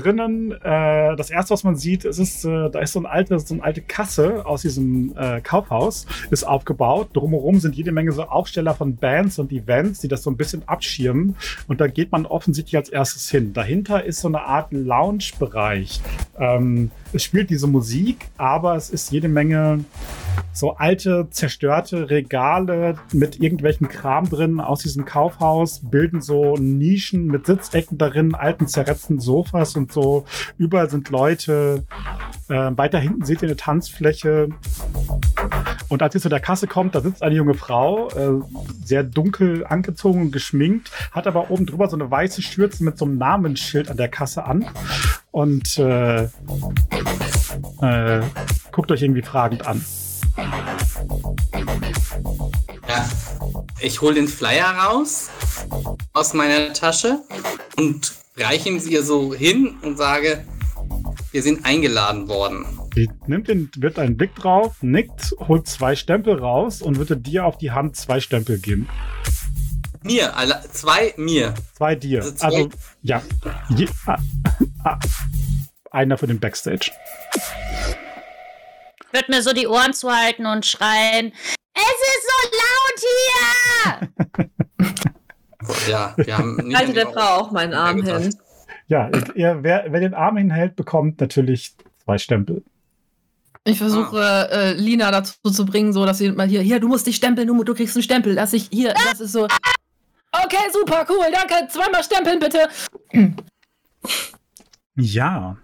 [0.00, 3.38] Drinnen, äh, das erste, was man sieht, es ist, äh, da ist so, ein alte,
[3.38, 7.10] so eine alte Kasse aus diesem äh, Kaufhaus, ist aufgebaut.
[7.12, 10.62] Drumherum sind jede Menge so Aufsteller von Bands und Events, die das so ein bisschen
[10.66, 11.36] abschirmen.
[11.66, 13.52] Und da geht man offensichtlich als erstes hin.
[13.52, 16.00] Dahinter ist so eine Art Lounge-Bereich.
[16.38, 19.84] Ähm, es spielt diese Musik, aber es ist jede Menge
[20.52, 27.46] so alte, zerstörte Regale mit irgendwelchen Kram drin aus diesem Kaufhaus, bilden so Nischen mit
[27.46, 30.24] Sitzecken darin, alten, zerretzten Sofas und so.
[30.56, 31.84] Überall sind Leute.
[32.48, 34.48] Äh, weiter hinten seht ihr eine Tanzfläche.
[35.88, 38.42] Und als ihr zu der Kasse kommt, da sitzt eine junge Frau, äh,
[38.84, 43.04] sehr dunkel angezogen und geschminkt, hat aber oben drüber so eine weiße Schürze mit so
[43.04, 44.66] einem Namensschild an der Kasse an.
[45.30, 46.24] Und äh,
[47.80, 48.22] äh,
[48.72, 49.84] guckt euch irgendwie fragend an.
[52.88, 53.08] Ja.
[53.80, 55.28] Ich hole den Flyer raus
[56.12, 57.22] aus meiner Tasche
[57.76, 60.44] und reiche ihn ihr so hin und sage,
[61.32, 62.66] wir sind eingeladen worden.
[62.94, 67.44] Sie nimmt den, wird einen Blick drauf, nickt, holt zwei Stempel raus und würde dir
[67.44, 68.88] auf die Hand zwei Stempel geben.
[70.02, 71.54] Mir, alle, zwei mir.
[71.76, 72.20] Zwei dir.
[72.22, 72.70] Also zwei- Also,
[73.02, 73.22] ja.
[73.68, 74.18] Je, ah,
[74.84, 74.98] ah,
[75.90, 76.90] einer für den Backstage.
[79.18, 81.32] Wird mir so die Ohren zuhalten und schreien.
[81.74, 84.38] Es ist so laut hier!
[85.88, 88.34] Ja, wir haben nicht Halte der die Frau auch meinen Arm hin.
[88.86, 92.62] Ja, ihr, wer, wer den Arm hinhält, bekommt natürlich zwei Stempel.
[93.64, 97.06] Ich versuche äh, Lina dazu zu bringen, so dass sie mal hier, hier, du musst
[97.06, 98.34] dich stempeln, du, du kriegst einen Stempel.
[98.34, 99.48] Lass ich hier, das ist so.
[100.32, 101.68] Okay, super, cool, danke.
[101.68, 102.68] Zweimal stempeln, bitte.
[104.94, 105.56] Ja.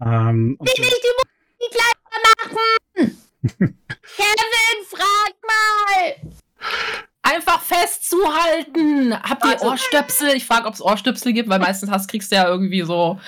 [0.00, 1.97] Ähm, und, Nicht die Musik leiser
[2.38, 3.18] machen!
[3.42, 6.32] Kevin, frag mal!
[7.22, 9.14] Einfach festzuhalten.
[9.22, 10.28] Habt ihr Also- Ohrstöpsel?
[10.34, 13.18] Ich frage, ob es Ohrstöpsel gibt, weil meistens hast, kriegst du ja irgendwie so.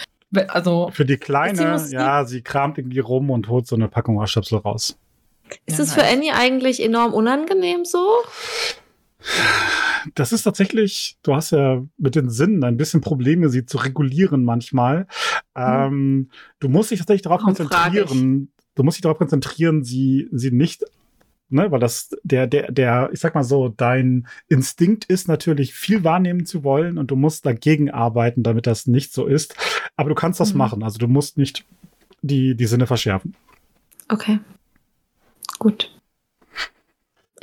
[0.49, 4.59] Also, für die Kleine, ja, sie kramt irgendwie rum und holt so eine Packung Ohrstöpsel
[4.59, 4.97] raus.
[5.67, 6.05] Ist Ja, es für.
[6.05, 8.07] Annie eigentlich enorm unangenehm so?
[10.15, 14.45] Das ist tatsächlich, du hast ja mit den Sinnen ein bisschen Probleme, sie zu regulieren
[14.45, 15.07] manchmal.
[15.57, 16.31] Ähm,
[16.61, 18.53] du musst dich tatsächlich darauf Warum konzentrieren.
[18.75, 20.85] Du musst dich darauf konzentrieren, sie, sie nicht,
[21.49, 26.05] ne, weil das, der, der, der, ich sag mal so, dein Instinkt ist natürlich viel
[26.05, 29.55] wahrnehmen zu wollen und du musst dagegen arbeiten, damit das nicht so ist.
[29.97, 30.59] Aber du kannst das Mhm.
[30.59, 30.83] machen.
[30.83, 31.65] Also du musst nicht
[32.23, 33.35] die, die Sinne verschärfen.
[34.09, 34.39] Okay.
[35.59, 35.90] Gut.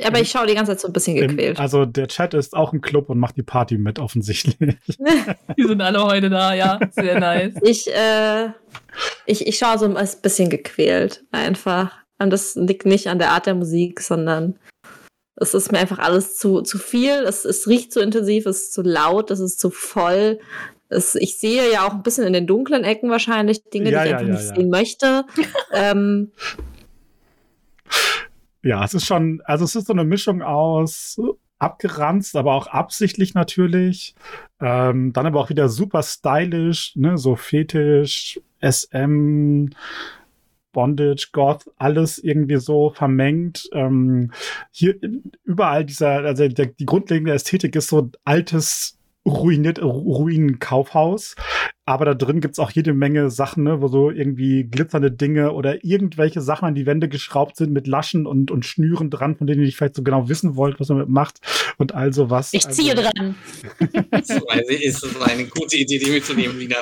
[0.04, 1.58] Aber ich schaue die ganze Zeit so ein bisschen Im, gequält.
[1.58, 4.56] also der Chat ist auch im Club und macht die Party mit, offensichtlich.
[5.56, 6.78] die sind alle heute da, ja.
[6.90, 7.54] Sehr nice.
[7.62, 8.48] Ich, äh,
[9.26, 11.92] ich, ich schaue so ein bisschen gequält einfach.
[12.18, 14.58] Und das liegt nicht an der Art der Musik, sondern
[15.36, 17.12] es ist mir einfach alles zu, zu viel.
[17.26, 20.40] Es, es riecht zu intensiv, es ist zu laut, es ist zu voll.
[20.88, 24.06] Es, ich sehe ja auch ein bisschen in den dunklen Ecken wahrscheinlich Dinge, Ja, die
[24.06, 24.54] ich ja, einfach ja, nicht ja.
[24.56, 25.24] sehen möchte.
[25.72, 26.32] ähm,
[28.62, 31.20] Ja, es ist schon, also es ist so eine Mischung aus
[31.58, 34.14] abgeranzt, aber auch absichtlich natürlich.
[34.60, 39.70] Ähm, dann aber auch wieder super stylisch, ne, so Fetisch, SM,
[40.72, 43.68] Bondage, Goth, alles irgendwie so vermengt.
[43.72, 44.32] Ähm,
[44.70, 44.96] hier
[45.44, 48.97] überall dieser, also der, die grundlegende Ästhetik ist so altes
[49.28, 51.36] ruiniert, Ruinenkaufhaus.
[51.84, 55.84] Aber da drin gibt's auch jede Menge Sachen, ne, wo so irgendwie glitzernde Dinge oder
[55.84, 59.60] irgendwelche Sachen an die Wände geschraubt sind mit Laschen und, und Schnüren dran, von denen
[59.60, 61.40] ihr nicht vielleicht so genau wissen wollt, was man damit macht
[61.78, 62.50] und all sowas.
[62.52, 63.36] Ich ziehe also, dran.
[64.48, 66.76] Eine, ist das eine gute Idee, die mitzunehmen, Lina.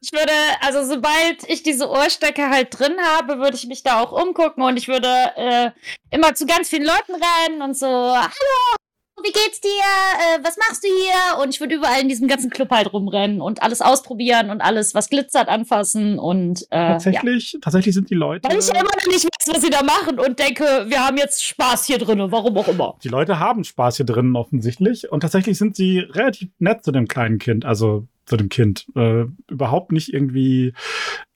[0.00, 4.12] Ich würde, also sobald ich diese Ohrstöcke halt drin habe, würde ich mich da auch
[4.12, 5.70] umgucken und ich würde äh,
[6.10, 8.76] immer zu ganz vielen Leuten rennen und so, hallo,
[9.22, 9.68] wie geht's dir?
[9.68, 11.42] Äh, was machst du hier?
[11.42, 14.94] Und ich würde überall in diesem ganzen Club halt rumrennen und alles ausprobieren und alles,
[14.94, 17.58] was glitzert, anfassen und äh, tatsächlich, ja.
[17.62, 18.48] tatsächlich sind die Leute.
[18.48, 21.16] Weil ich ja immer noch nicht weiß, was sie da machen und denke, wir haben
[21.16, 22.96] jetzt Spaß hier drin, warum auch immer.
[23.02, 27.08] Die Leute haben Spaß hier drinnen offensichtlich und tatsächlich sind sie relativ nett zu dem
[27.08, 27.64] kleinen Kind.
[27.64, 28.86] Also zu dem Kind.
[28.94, 30.74] Äh, überhaupt nicht irgendwie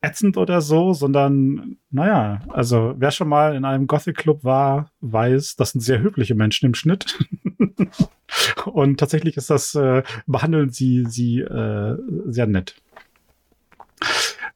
[0.01, 5.72] ätzend oder so, sondern, naja, also wer schon mal in einem Gothic-Club war, weiß, das
[5.72, 7.18] sind sehr höfliche Menschen im Schnitt.
[8.66, 12.76] Und tatsächlich ist das, äh, behandeln sie sie äh, sehr nett.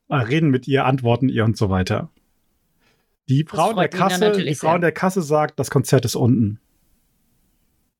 [0.09, 2.11] Äh, reden mit ihr, antworten ihr und so weiter.
[3.28, 6.61] Die Frau in der Kasse, die Frau in der Kasse sagt, das Konzert ist unten.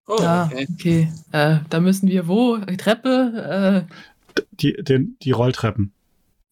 [0.07, 0.69] Oh, ja, okay.
[0.73, 1.13] okay.
[1.33, 2.59] Äh, da müssen wir wo?
[2.59, 3.87] Treppe?
[3.89, 3.93] Äh,
[4.53, 5.93] die, den, die Rolltreppen.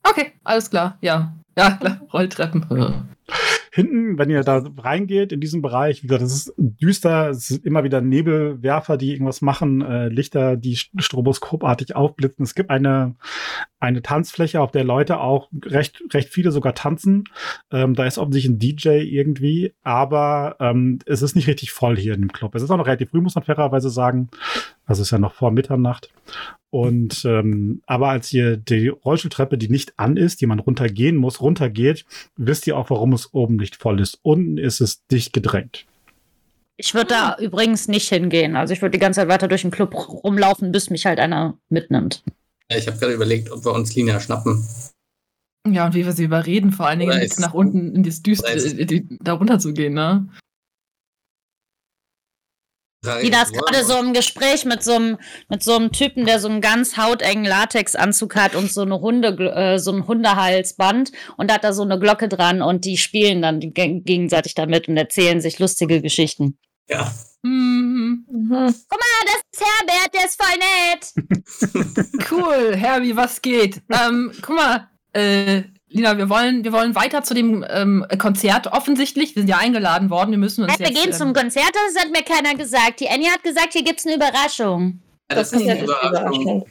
[0.03, 0.99] Okay, alles klar.
[1.01, 2.01] Ja, ja, klar.
[2.13, 3.09] Rolltreppen.
[3.73, 7.65] Hinten, wenn ihr da reingeht in diesen Bereich, wie gesagt, es ist düster, es sind
[7.65, 12.45] immer wieder Nebelwerfer, die irgendwas machen, äh, Lichter, die stroboskopartig aufblitzen.
[12.45, 13.17] Es gibt eine,
[13.81, 17.25] eine Tanzfläche, auf der Leute auch recht, recht viele sogar tanzen.
[17.73, 22.15] Ähm, da ist offensichtlich ein DJ irgendwie, aber ähm, es ist nicht richtig voll hier
[22.15, 22.55] in dem Club.
[22.55, 24.29] Es ist auch noch relativ früh, muss man fairerweise sagen.
[24.87, 26.11] Also es ist ja noch vor Mitternacht.
[26.75, 31.41] Und ähm, aber als ihr die Rollstuhltreppe, die nicht an ist, die man runtergehen muss,
[31.41, 32.05] runtergeht,
[32.37, 34.19] wisst ihr auch, warum es oben nicht voll ist.
[34.23, 35.87] Unten ist es dicht gedrängt.
[36.77, 38.57] Ich würde da übrigens nicht hingehen.
[38.57, 41.57] Also ich würde die ganze Zeit weiter durch den Club rumlaufen, bis mich halt einer
[41.69, 42.25] mitnimmt.
[42.69, 44.67] Ich habe gerade überlegt, ob wir uns Lina schnappen.
[45.69, 48.53] Ja, und wie wir sie überreden, vor allen Dingen jetzt nach unten in das Düster,
[48.53, 50.29] äh, da runter zu gehen, ne?
[53.23, 56.49] Die das gerade so im Gespräch mit so, einem, mit so einem Typen, der so
[56.49, 61.55] einen ganz hautengen Latexanzug hat und so eine Hunde, äh, so ein Hundehalsband und da
[61.55, 65.59] hat da so eine Glocke dran und die spielen dann gegenseitig damit und erzählen sich
[65.59, 66.59] lustige Geschichten.
[66.89, 67.13] Ja.
[67.43, 68.25] Mhm.
[68.31, 68.75] Mhm.
[68.89, 72.31] Guck mal, das ist Herbert, der ist voll nett.
[72.31, 73.83] cool, Herbie, was geht?
[73.91, 75.63] ähm, guck mal, äh,
[75.95, 79.37] Lina, wir wollen, wir wollen weiter zu dem ähm, Konzert offensichtlich.
[79.37, 80.33] Wir sind ja eingeladen worden.
[80.33, 82.99] Wir müssen uns wir jetzt, gehen ähm, zum Konzert, das hat mir keiner gesagt.
[82.99, 85.01] Die Annie hat gesagt, hier gibt es eine Überraschung.
[85.31, 86.67] Ja, das, das, ist eine Überraschung.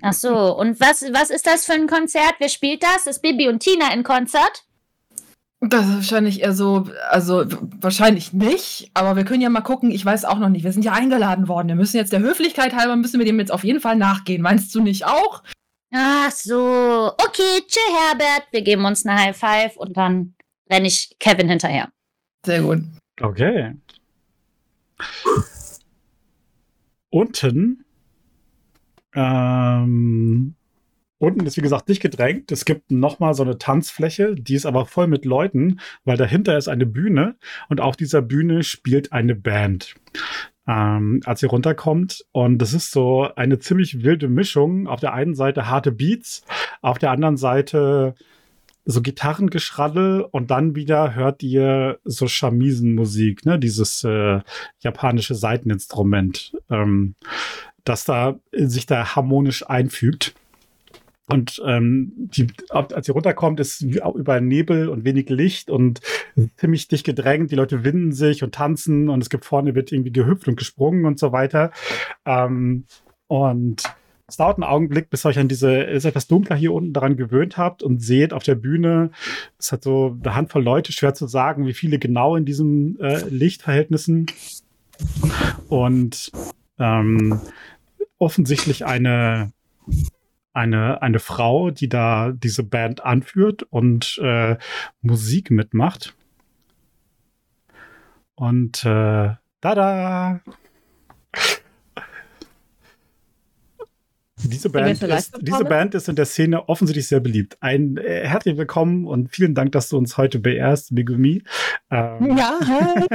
[0.00, 2.34] Ach so, und was, was ist das für ein Konzert?
[2.38, 3.08] Wer spielt das?
[3.08, 4.64] Ist Bibi und Tina in Konzert?
[5.60, 7.46] Das ist wahrscheinlich eher so, also
[7.80, 10.62] wahrscheinlich nicht, aber wir können ja mal gucken, ich weiß auch noch nicht.
[10.62, 11.66] Wir sind ja eingeladen worden.
[11.66, 14.40] Wir müssen jetzt der Höflichkeit halber, müssen wir dem jetzt auf jeden Fall nachgehen.
[14.40, 15.42] Meinst du nicht auch?
[15.92, 17.12] Ach so.
[17.16, 18.48] Okay, tschö, Herbert.
[18.50, 20.34] Wir geben uns eine High Five und dann
[20.70, 21.90] renne ich Kevin hinterher.
[22.44, 22.80] Sehr gut.
[23.20, 23.74] Okay.
[27.10, 27.84] Unten.
[29.14, 30.54] Ähm,
[31.18, 32.52] unten ist wie gesagt dicht gedrängt.
[32.52, 36.68] Es gibt nochmal so eine Tanzfläche, die ist aber voll mit Leuten, weil dahinter ist
[36.68, 37.36] eine Bühne
[37.68, 39.94] und auf dieser Bühne spielt eine Band
[40.66, 42.24] ähm, als sie runterkommt.
[42.32, 44.86] Und das ist so eine ziemlich wilde Mischung.
[44.86, 46.44] Auf der einen Seite harte Beats,
[46.82, 48.14] auf der anderen Seite
[48.86, 53.58] so Gitarrengeschraddel und dann wieder hört ihr so Chamisenmusik, ne?
[53.58, 54.40] Dieses äh,
[54.78, 57.16] japanische Seiteninstrument, ähm,
[57.82, 60.34] das da sich da harmonisch einfügt.
[61.28, 66.00] Und ähm, die, als sie runterkommt, ist überall Nebel und wenig Licht und
[66.56, 67.50] ziemlich dicht gedrängt.
[67.50, 71.04] Die Leute winden sich und tanzen und es gibt vorne wird irgendwie gehüpft und gesprungen
[71.04, 71.72] und so weiter.
[72.24, 72.84] Ähm,
[73.26, 73.82] und
[74.28, 77.16] es dauert einen Augenblick, bis ihr euch an diese, ist etwas dunkler hier unten daran
[77.16, 79.10] gewöhnt habt und seht auf der Bühne,
[79.58, 83.28] es hat so eine Handvoll Leute, schwer zu sagen, wie viele genau in diesen äh,
[83.28, 84.26] Lichtverhältnissen.
[85.68, 86.32] Und
[86.78, 87.40] ähm,
[88.18, 89.52] offensichtlich eine
[90.56, 94.56] eine, eine Frau, die da diese Band anführt und äh,
[95.02, 96.16] Musik mitmacht.
[98.34, 100.40] Und äh, da!
[104.42, 107.56] Diese Band, ist, diese Band ist in der Szene offensichtlich sehr beliebt.
[107.60, 111.42] Ein äh, herzlich willkommen und vielen Dank, dass du uns heute beehrst, Megumi.
[111.90, 112.58] Ähm, ja,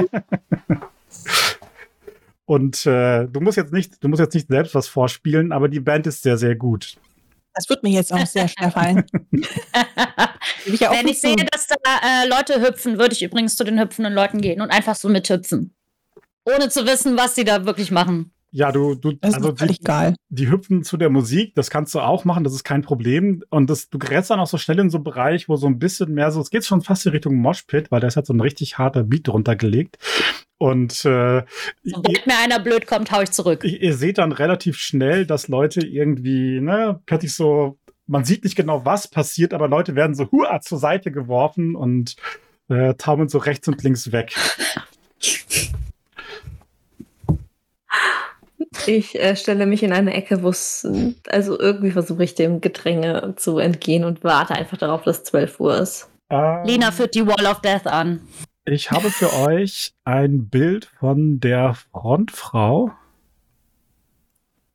[2.45, 5.79] und äh, du musst jetzt nicht, du musst jetzt nicht selbst was vorspielen, aber die
[5.79, 6.97] Band ist sehr, sehr gut.
[7.54, 9.04] Das wird mir jetzt auch sehr schwer fallen.
[10.66, 14.14] ich Wenn ich sehe, dass da äh, Leute hüpfen, würde ich übrigens zu den hüpfenden
[14.14, 15.76] Leuten gehen und einfach so mithüpfen.
[16.45, 18.32] Ohne zu wissen, was sie da wirklich machen.
[18.54, 20.14] Ja, du, du, das also die, geil.
[20.28, 23.43] die hüpfen zu der Musik, das kannst du auch machen, das ist kein Problem.
[23.49, 25.80] Und das, du gerätst dann auch so schnell in so einen Bereich, wo so ein
[25.80, 28.34] bisschen mehr so, es geht schon fast in Richtung Moshpit, weil da ist halt so
[28.34, 29.99] ein richtig harter Beat drunter gelegt.
[30.62, 31.41] Und äh,
[31.84, 33.64] Sobald mir einer blöd kommt, hau ich zurück.
[33.64, 38.55] Ihr, ihr seht dann relativ schnell, dass Leute irgendwie, ne, plötzlich so, man sieht nicht
[38.55, 42.16] genau, was passiert, aber Leute werden so hua zur Seite geworfen und
[42.70, 44.36] äh, taumeln so rechts und links weg.
[48.86, 50.88] Ich äh, stelle mich in eine Ecke, wo es,
[51.28, 55.80] also irgendwie versuche ich dem Gedränge zu entgehen und warte einfach darauf, dass 12 Uhr
[55.80, 56.07] ist.
[56.30, 58.22] Ähm, Lena führt die Wall of Death an.
[58.66, 62.91] Ich habe für euch ein Bild von der Frontfrau,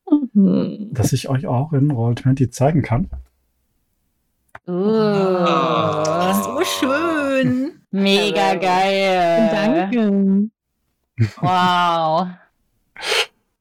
[0.08, 0.88] Hm.
[0.92, 3.10] das ich euch auch in Roll20 zeigen kann.
[4.68, 7.80] Uh, So schön.
[7.90, 9.50] mega geil.
[9.52, 10.50] Danke.
[11.40, 12.28] Wow.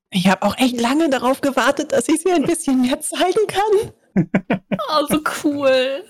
[0.09, 3.91] Ich habe auch echt lange darauf gewartet, dass ich sie ein bisschen mehr zeigen kann.
[4.15, 6.03] Oh, so cool.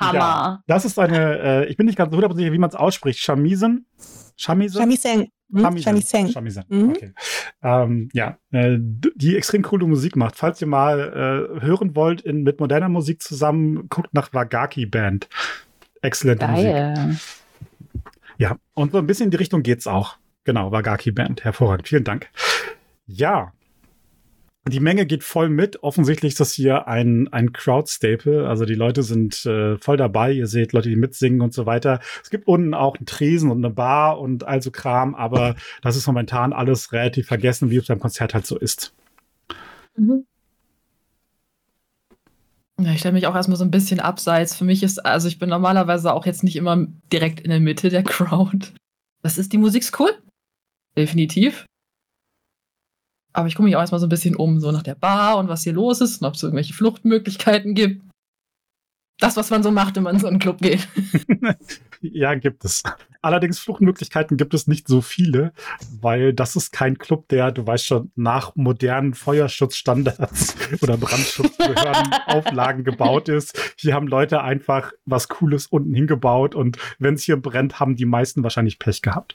[0.00, 0.18] Hammer.
[0.18, 3.18] Ja, das ist eine, äh, ich bin nicht ganz hundertprozentig sicher, wie man es ausspricht.
[3.18, 3.86] Shamisen?
[4.36, 4.80] Shamisen?
[4.80, 5.28] Shamisen.
[5.52, 5.62] Hm?
[5.62, 5.82] Shamisen.
[5.82, 6.28] Shamisen.
[6.32, 6.64] Shamisen.
[6.68, 6.90] Mhm.
[6.90, 7.12] Okay.
[7.62, 10.36] Ähm, ja, äh, die extrem coole Musik macht.
[10.36, 11.00] Falls ihr mal
[11.58, 15.28] äh, hören wollt in, mit moderner Musik zusammen, guckt nach Wagaki Band.
[16.02, 17.20] Exzellente Musik.
[18.38, 20.16] Ja, und so ein bisschen in die Richtung geht's auch.
[20.44, 21.44] Genau, Wagaki Band.
[21.44, 21.88] Hervorragend.
[21.88, 22.30] Vielen Dank.
[23.06, 23.52] Ja.
[24.68, 25.82] Die Menge geht voll mit.
[25.82, 28.46] Offensichtlich ist das hier ein, ein Crowd-Staple.
[28.46, 30.32] Also die Leute sind äh, voll dabei.
[30.32, 32.00] Ihr seht Leute, die mitsingen und so weiter.
[32.22, 35.96] Es gibt unten auch einen Tresen und eine Bar und all so Kram, aber das
[35.96, 38.92] ist momentan alles relativ vergessen, wie es beim Konzert halt so ist.
[39.96, 40.26] Mhm.
[42.78, 44.54] Ja, ich stelle mich auch erstmal so ein bisschen abseits.
[44.54, 47.88] Für mich ist, also ich bin normalerweise auch jetzt nicht immer direkt in der Mitte
[47.88, 48.68] der Crowd.
[49.22, 50.10] Das ist, die Musik cool.
[50.96, 51.66] Definitiv.
[53.32, 55.48] Aber ich gucke mich auch erstmal so ein bisschen um, so nach der Bar und
[55.48, 58.02] was hier los ist und ob es irgendwelche Fluchtmöglichkeiten gibt.
[59.18, 60.88] Das, was man so macht, wenn man in so einen Club geht.
[62.00, 62.82] Ja, gibt es.
[63.22, 65.52] Allerdings Fluchtmöglichkeiten gibt es nicht so viele,
[66.00, 72.82] weil das ist kein Club, der, du weißt schon, nach modernen Feuerschutzstandards oder Brandschutzbehörden Auflagen
[72.84, 73.74] gebaut ist.
[73.76, 78.06] Hier haben Leute einfach was Cooles unten hingebaut und wenn es hier brennt, haben die
[78.06, 79.34] meisten wahrscheinlich Pech gehabt.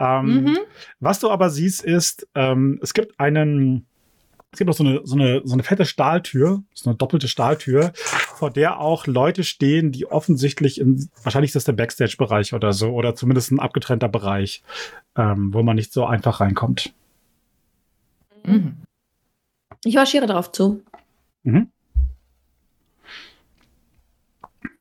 [0.00, 0.58] Ähm, Mhm.
[0.98, 3.86] Was du aber siehst, ist, ähm, es gibt einen,
[4.52, 7.92] es gibt auch so eine, so eine, so eine fette Stahltür, so eine doppelte Stahltür,
[7.94, 12.90] vor der auch Leute stehen, die offensichtlich in, wahrscheinlich ist das der Backstage-Bereich oder so,
[12.90, 14.62] oder zumindest ein abgetrennter Bereich,
[15.16, 16.92] ähm, wo man nicht so einfach reinkommt.
[18.44, 18.76] Mhm.
[19.84, 20.82] Ich marschiere darauf zu.
[21.44, 21.68] Mhm.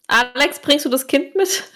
[0.08, 1.72] Alex, bringst du das Kind mit?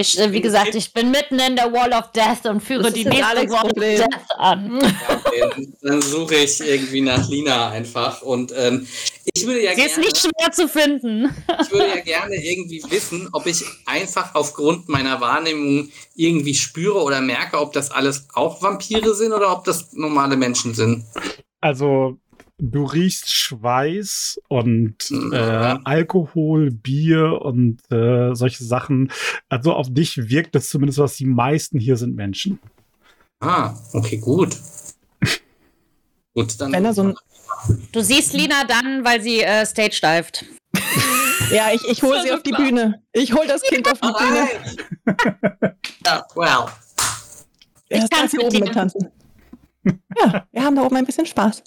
[0.00, 2.92] Ich, äh, wie gesagt, ich bin mitten in der Wall of Death und führe Das
[2.92, 4.00] die ist nächste Alex' Wall Problem.
[4.00, 4.80] of Death an.
[4.80, 8.22] Ja, okay, dann suche ich irgendwie nach Lina einfach.
[8.22, 8.86] Und ähm,
[9.34, 11.34] ich würde ja Sie ist gerne, nicht schwer zu finden.
[11.62, 17.20] ich würde ja gerne irgendwie wissen, ob ich einfach aufgrund meiner Wahrnehmung irgendwie spüre oder
[17.20, 21.06] merke, ob das alles auch Vampire sind oder ob das normale Menschen sind.
[21.60, 22.18] Also,
[22.58, 25.32] du riechst Schweiß und Mhm.
[25.32, 25.36] äh,
[25.84, 29.10] Alkohol, Bier und äh, solche Sachen.
[29.48, 32.58] Also auf dich wirkt es zumindest, was die meisten hier sind Menschen.
[33.40, 34.56] Ah, okay, gut.
[36.34, 36.72] gut, dann.
[36.72, 37.14] Wenn er so ein-
[37.92, 40.44] Du siehst Lina dann, weil sie äh, stage dived.
[41.50, 42.62] Ja, ich, ich hole Das sie auf die klar.
[42.66, 43.02] Bühne.
[43.12, 44.48] Ich hole das Kind auf die Oh Bühne.
[46.04, 46.66] ja, well.
[47.88, 48.64] Erst darf tanze hier mit oben dir.
[48.66, 49.08] mittanzen.
[50.20, 51.62] Ja, wir haben da oben ein bisschen Spaß.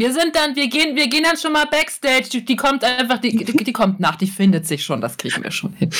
[0.00, 2.30] Wir sind dann, wir gehen, wir gehen dann schon mal backstage.
[2.32, 5.44] Die, die kommt einfach, die, die, die kommt nach, die findet sich schon, das kriegen
[5.44, 5.90] wir schon hin.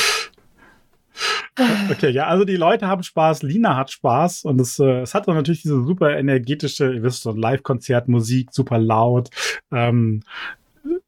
[1.90, 5.28] Okay, ja, also die Leute haben Spaß, Lina hat Spaß und es, äh, es hat
[5.28, 9.28] dann natürlich diese super energetische, ihr wisst, so Live-Konzert, Musik, super laut,
[9.70, 10.22] ähm,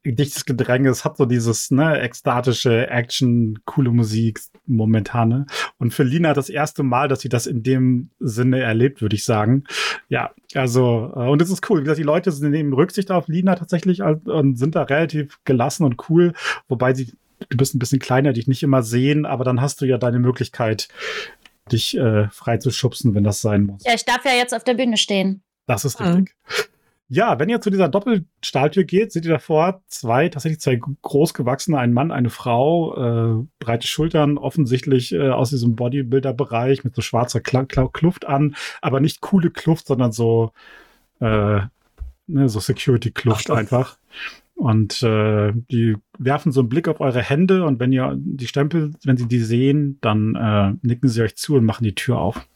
[0.05, 5.45] dichtes Gedränge, es hat so dieses, ne, ekstatische Action, coole Musik momentane.
[5.77, 9.23] Und für Lina das erste Mal, dass sie das in dem Sinne erlebt, würde ich
[9.23, 9.63] sagen.
[10.09, 11.79] Ja, also, äh, und es ist cool.
[11.79, 15.83] Wie gesagt, die Leute sind nehmen Rücksicht auf Lina tatsächlich und sind da relativ gelassen
[15.83, 16.33] und cool,
[16.67, 17.13] wobei sie
[17.49, 20.19] du bist ein bisschen kleiner, dich nicht immer sehen, aber dann hast du ja deine
[20.19, 20.87] Möglichkeit,
[21.71, 23.83] dich äh, frei zu schubsen, wenn das sein muss.
[23.85, 25.43] Ja, ich darf ja jetzt auf der Bühne stehen.
[25.65, 26.27] Das ist Mhm.
[27.13, 31.93] Ja, wenn ihr zu dieser Doppelstahltür geht, seht ihr davor zwei, tatsächlich zwei großgewachsene, ein
[31.93, 32.95] Mann, eine Frau,
[33.41, 38.55] äh, breite Schultern, offensichtlich äh, aus diesem Bodybuilder-Bereich mit so schwarzer Kla Kla Kluft an,
[38.81, 40.53] aber nicht coole Kluft, sondern so,
[41.19, 41.59] äh,
[42.25, 43.99] ne, so Security-Kluft einfach.
[44.55, 48.89] Und äh, die werfen so einen Blick auf eure Hände und wenn ihr die Stempel,
[49.03, 52.47] wenn sie die sehen, dann äh, nicken sie euch zu und machen die Tür auf.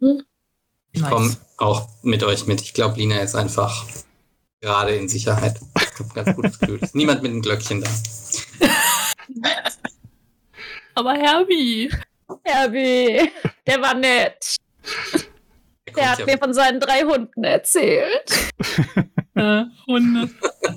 [0.00, 1.10] Ich Nice.
[1.10, 2.60] komme auch mit euch mit.
[2.62, 3.86] Ich glaube, Lina ist einfach
[4.60, 5.60] gerade in Sicherheit.
[5.76, 6.78] Ich habe ein ganz gutes Gefühl.
[6.80, 7.90] Ist niemand mit einem Glöckchen da.
[10.94, 11.90] Aber Herbie.
[12.44, 13.30] Herbie,
[13.66, 14.56] der war nett.
[15.96, 18.30] Der hat ja mir von seinen drei Hunden erzählt.
[19.36, 20.28] Äh, Hunde.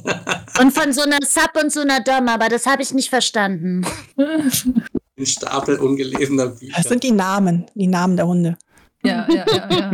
[0.62, 3.84] Und von so einer Sub und so einer Dom, aber das habe ich nicht verstanden.
[4.16, 6.76] ein Stapel ungelesener Bücher.
[6.78, 8.58] Das sind die Namen, die Namen der Hunde.
[9.04, 9.91] Ja, ja, ja, ja.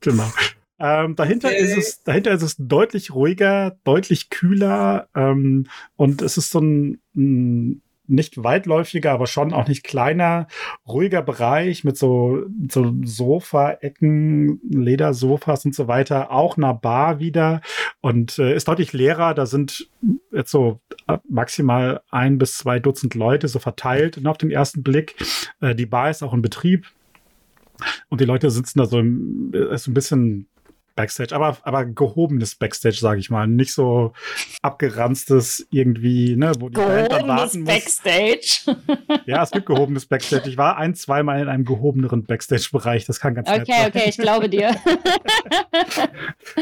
[0.00, 0.30] genau.
[0.78, 1.58] Ähm, dahinter, Okay.
[1.58, 5.66] ist es, dahinter ist es deutlich ruhiger, deutlich kühler ähm,
[5.96, 10.46] und es ist so ein, ein nicht weitläufiger, aber schon auch nicht kleiner,
[10.86, 17.60] ruhiger Bereich mit so, so Sofa-Ecken, Ledersofas und so weiter, auch einer Bar wieder
[18.00, 19.34] und äh, ist deutlich leerer.
[19.34, 19.88] Da sind
[20.32, 25.14] jetzt so äh, maximal ein bis zwei Dutzend Leute so verteilt auf den ersten Blick.
[25.60, 26.86] Äh, die Bar ist auch in Betrieb.
[28.08, 30.48] Und die Leute sitzen da so im, ist so ein bisschen
[30.96, 33.46] Backstage, aber, aber gehobenes Backstage, sage ich mal.
[33.46, 34.12] Nicht so
[34.62, 37.68] abgeranztes irgendwie, ne, wo die Band dann Gehobenes warten muss.
[37.74, 38.76] Backstage.
[39.26, 40.48] Ja, es gibt gehobenes Backstage.
[40.48, 43.04] Ich war ein, zweimal in einem gehobeneren Backstage-Bereich.
[43.06, 43.88] Das kann ganz nett Okay, sein.
[43.88, 44.74] okay, ich glaube dir.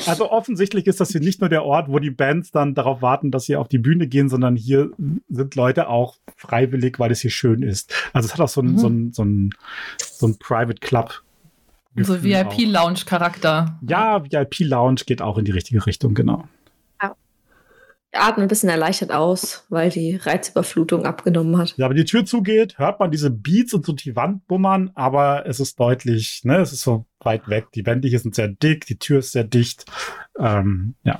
[0.07, 3.30] Also offensichtlich ist das hier nicht nur der Ort, wo die Bands dann darauf warten,
[3.30, 4.91] dass sie auf die Bühne gehen, sondern hier
[5.28, 7.93] sind Leute auch freiwillig, weil es hier schön ist.
[8.12, 8.78] Also es hat auch so ein, Mhm.
[8.78, 9.51] so ein, so ein,
[9.99, 11.22] so ein Private Club.
[11.97, 12.30] So Gefühl.
[12.30, 13.78] VIP-Lounge-Charakter.
[13.86, 16.45] Ja, VIP-Lounge geht auch in die richtige Richtung, genau.
[18.16, 21.74] Ich atme ein bisschen erleichtert aus, weil die Reizüberflutung abgenommen hat.
[21.76, 25.47] Ja, aber die Tür zugeht, hört man diese Beats und so die Wand bummern, aber
[25.47, 27.72] es ist deutlich, ne, es ist so weit weg.
[27.74, 29.86] Die Wände hier sind sehr dick, die Tür ist sehr dicht.
[30.38, 31.18] Ähm, ja,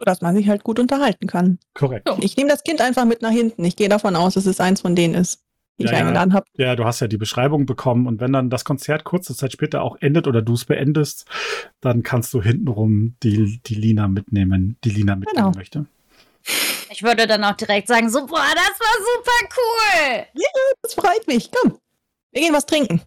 [0.00, 1.58] Dass man sich halt gut unterhalten kann.
[1.74, 2.08] korrekt.
[2.08, 2.16] Ja.
[2.20, 3.64] Ich nehme das Kind einfach mit nach hinten.
[3.64, 5.44] Ich gehe davon aus, dass es eins von denen ist,
[5.78, 6.04] die Ja, ich ja.
[6.04, 6.46] eingeladen habe.
[6.56, 9.82] Ja, du hast ja die Beschreibung bekommen und wenn dann das Konzert kurze Zeit später
[9.82, 11.26] auch endet oder du es beendest,
[11.80, 15.56] dann kannst du hintenrum die, die Lina mitnehmen, die Lina mitnehmen Genau.
[15.56, 15.86] möchte.
[16.90, 20.26] Ich würde dann auch direkt sagen, so, boah, das war super cool.
[20.82, 21.50] Das freut mich.
[21.50, 21.78] Komm,
[22.32, 23.02] wir gehen was trinken.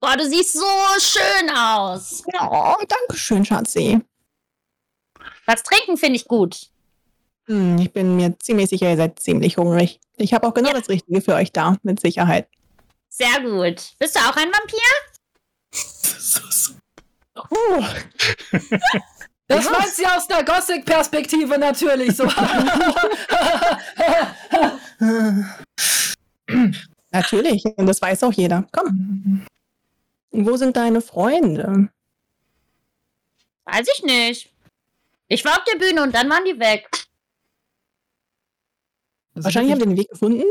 [0.00, 0.64] Boah, du siehst so
[0.98, 2.22] schön aus.
[2.40, 4.00] Oh, danke schön, Schatzi.
[5.46, 6.68] Was trinken finde ich gut.
[7.50, 9.98] Hm, ich bin mir ziemlich sicher, ihr seid ziemlich hungrig.
[10.16, 10.78] Ich habe auch genau Ja.
[10.78, 12.46] das Richtige für euch da, mit Sicherheit.
[13.08, 13.82] Sehr gut.
[13.98, 14.78] Bist du auch ein Vampir?
[17.50, 17.82] Uh,
[19.48, 22.24] Das meint sie aus einer Gothic-Perspektive natürlich so.
[27.10, 28.64] natürlich, und das weiß auch jeder.
[28.70, 29.44] Komm,
[30.30, 31.88] wo sind deine Freunde?
[33.64, 34.52] Weiß ich nicht.
[35.26, 36.88] Ich war auf der Bühne und dann waren die weg.
[39.44, 40.44] Wahrscheinlich haben die den Weg gefunden.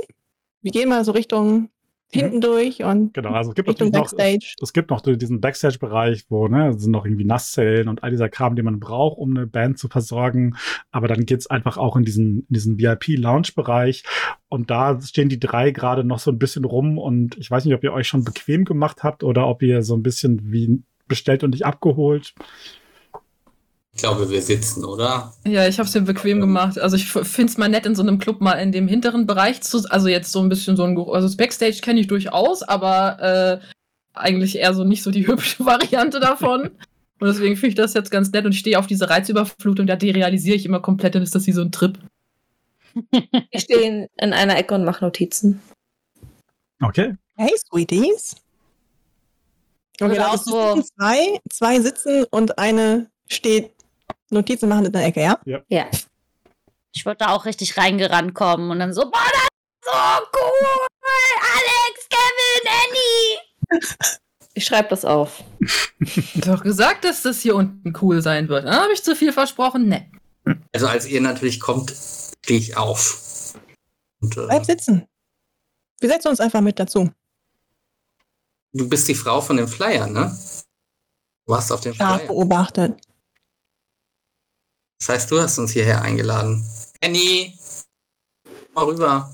[0.61, 1.69] Wir gehen mal so Richtung
[2.11, 4.55] hinten durch und Genau, also es gibt Richtung noch, Backstage.
[4.61, 8.55] es gibt noch diesen Backstage-Bereich, wo ne, sind noch irgendwie Nasszellen und all dieser Kram,
[8.55, 10.55] den man braucht, um eine Band zu versorgen.
[10.91, 14.03] Aber dann geht's einfach auch in diesen, in diesen VIP-Lounge-Bereich.
[14.47, 16.97] Und da stehen die drei gerade noch so ein bisschen rum.
[16.97, 19.95] Und ich weiß nicht, ob ihr euch schon bequem gemacht habt oder ob ihr so
[19.95, 22.33] ein bisschen wie bestellt und nicht abgeholt.
[23.99, 25.33] Ich glaube, wir sitzen, oder?
[25.45, 26.79] Ja, ich habe es mir bequem gemacht.
[26.79, 29.59] Also ich finde es mal nett, in so einem Club mal in dem hinteren Bereich
[29.59, 32.63] zu, also jetzt so ein bisschen so ein, Geruch- also das Backstage kenne ich durchaus,
[32.63, 33.65] aber äh,
[34.13, 36.67] eigentlich eher so nicht so die hübsche Variante davon.
[37.19, 39.97] Und deswegen finde ich das jetzt ganz nett und ich stehe auf diese Reizüberflutung, da
[39.97, 41.99] derealisiere ich immer komplett, dann ist das wie so ein Trip.
[43.51, 45.59] Ich stehe in, in einer Ecke und mache Notizen.
[46.81, 47.15] Okay.
[47.35, 48.37] Hey, Sweeties.
[49.99, 53.71] Okay, Oder da auch sitzen so- zwei, zwei sitzen und eine steht
[54.31, 55.39] Notizen machen in der Ecke, ja?
[55.67, 55.87] Ja.
[56.91, 59.91] Ich würde da auch richtig reingerannt kommen und dann so, boah, das ist so
[60.33, 60.87] cool.
[61.55, 63.81] Alex, Kevin, Annie.
[64.55, 65.41] Ich schreibe das auf.
[66.35, 68.65] Doch gesagt, dass das hier unten cool sein wird.
[68.65, 69.87] Habe ich zu viel versprochen?
[69.87, 70.11] Ne.
[70.73, 71.91] Also als ihr natürlich kommt,
[72.43, 73.53] stehe ich auf.
[74.19, 75.07] Und, äh, Bleib sitzen.
[76.01, 77.09] Wir setzen uns einfach mit dazu.
[78.73, 80.37] du bist die Frau von dem Flyer, ne?
[81.45, 82.17] Du warst auf dem Flyer.
[82.27, 82.99] beobachtet.
[84.99, 86.63] Das heißt, du hast uns hierher eingeladen.
[87.01, 87.53] Annie,
[88.73, 89.33] mal rüber.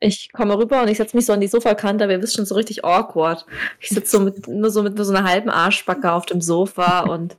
[0.00, 2.44] Ich komme rüber und ich setze mich so an die Sofakante, aber ihr wisst schon
[2.44, 3.46] so richtig awkward.
[3.80, 7.00] Ich sitze so mit, nur so mit nur so einer halben Arschbacke auf dem Sofa
[7.00, 7.36] und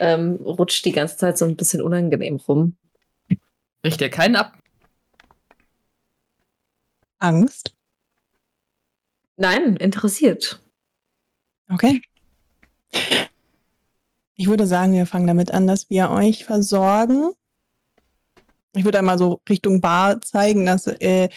[0.00, 2.76] ähm, rutscht die ganze Zeit so ein bisschen unangenehm rum.
[3.84, 4.54] Richte dir keinen ab.
[7.18, 7.74] Angst.
[9.36, 10.60] Nein, interessiert.
[11.68, 12.02] Okay.
[14.40, 17.32] Ich würde sagen, wir fangen damit an, dass wir euch versorgen.
[18.74, 21.28] Ich würde einmal so Richtung Bar zeigen, dass äh,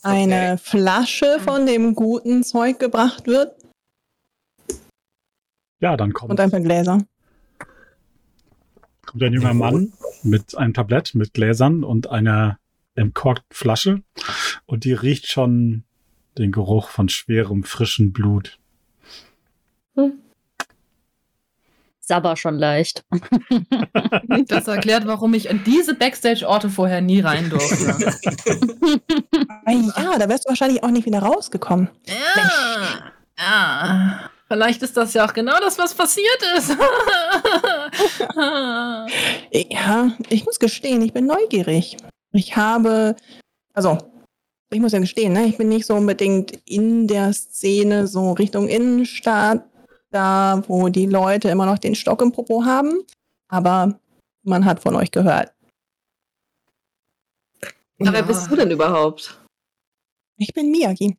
[0.00, 3.54] eine Flasche von dem guten Zeug gebracht wird
[5.78, 7.04] Ja, dann kommt, und ein paar Gläser.
[9.04, 12.58] kommt ein junger Mann mit einem Tablett mit Gläsern und einer
[12.94, 14.02] entkorkten Flasche.
[14.64, 15.84] Und die riecht schon
[16.38, 18.57] den Geruch von schwerem, frischen Blut.
[22.00, 23.04] Sabber schon leicht.
[24.48, 28.12] Das erklärt, warum ich in diese Backstage-Orte vorher nie rein durfte.
[29.64, 31.88] Ah, ja, da wärst du wahrscheinlich auch nicht wieder rausgekommen.
[32.06, 34.30] Ja, ja.
[34.48, 36.76] Vielleicht ist das ja auch genau das, was passiert ist.
[39.70, 41.96] Ja, ich muss gestehen, ich bin neugierig.
[42.32, 43.16] Ich habe,
[43.72, 43.98] also,
[44.70, 48.68] ich muss ja gestehen, ne, ich bin nicht so unbedingt in der Szene so Richtung
[48.68, 49.64] Innenstadt,
[50.10, 53.04] da wo die Leute immer noch den Stock im Popo haben.
[53.48, 53.98] Aber
[54.42, 55.52] man hat von euch gehört.
[58.00, 59.40] Aber wer bist du denn überhaupt?
[60.36, 61.16] Ich bin Miyagi.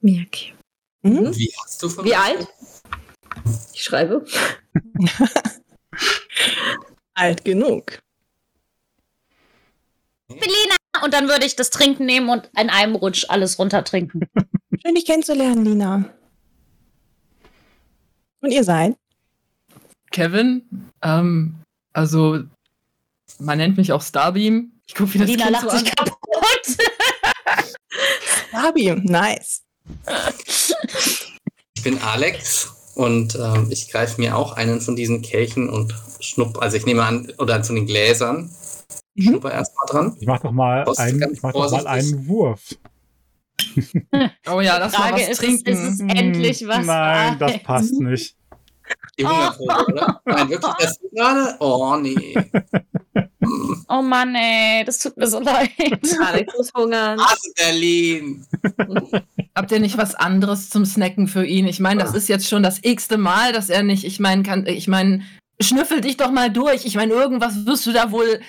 [0.00, 0.54] Miyaki.
[1.02, 1.34] Mhm.
[1.36, 2.46] Wie hast du von Wie alt?
[3.72, 4.24] Ich schreibe.
[7.14, 7.98] Alt genug.
[10.28, 10.76] Selina!
[11.02, 14.28] Und dann würde ich das Trinken nehmen und in einem Rutsch alles runtertrinken.
[14.80, 16.12] Schön, dich kennenzulernen, Lina.
[18.40, 18.96] Und ihr seid?
[20.10, 21.56] Kevin, ähm,
[21.92, 22.40] also,
[23.38, 24.72] man nennt mich auch Starbeam.
[24.86, 26.06] Ich gucke, wie das Lina Kind lacht so sich an.
[26.06, 26.76] kaputt.
[28.50, 29.62] Fabi, nice.
[31.74, 36.60] Ich bin Alex und ähm, ich greife mir auch einen von diesen Kelchen und schnupp,
[36.60, 38.50] also ich nehme an, oder zu den Gläsern.
[39.14, 39.22] Mhm.
[39.22, 40.16] Schnupper erstmal dran.
[40.18, 42.60] Ich mach doch mal, einen, ich mach doch mal einen Wurf.
[44.48, 45.68] Oh ja, mal Frage was ist, trinken.
[45.68, 46.78] ist es endlich was?
[46.78, 48.36] Hm, Nein, das passt nicht.
[49.18, 50.20] Die Hungerprobe, oder?
[50.24, 51.56] Nein, wirklich, das gerade?
[51.60, 52.36] Oh, nee.
[53.88, 55.70] Oh Mann, ey, das tut mir so leid.
[56.24, 57.18] Alex muss hungern.
[57.20, 58.46] Hasse Berlin.
[59.56, 61.66] Habt ihr nicht was anderes zum Snacken für ihn?
[61.66, 64.66] Ich meine, das ist jetzt schon das x-te Mal, dass er nicht, ich meine, kann,
[64.66, 65.22] ich meine,
[65.60, 66.84] schnüffel dich doch mal durch.
[66.86, 68.40] Ich meine, irgendwas wirst du da wohl.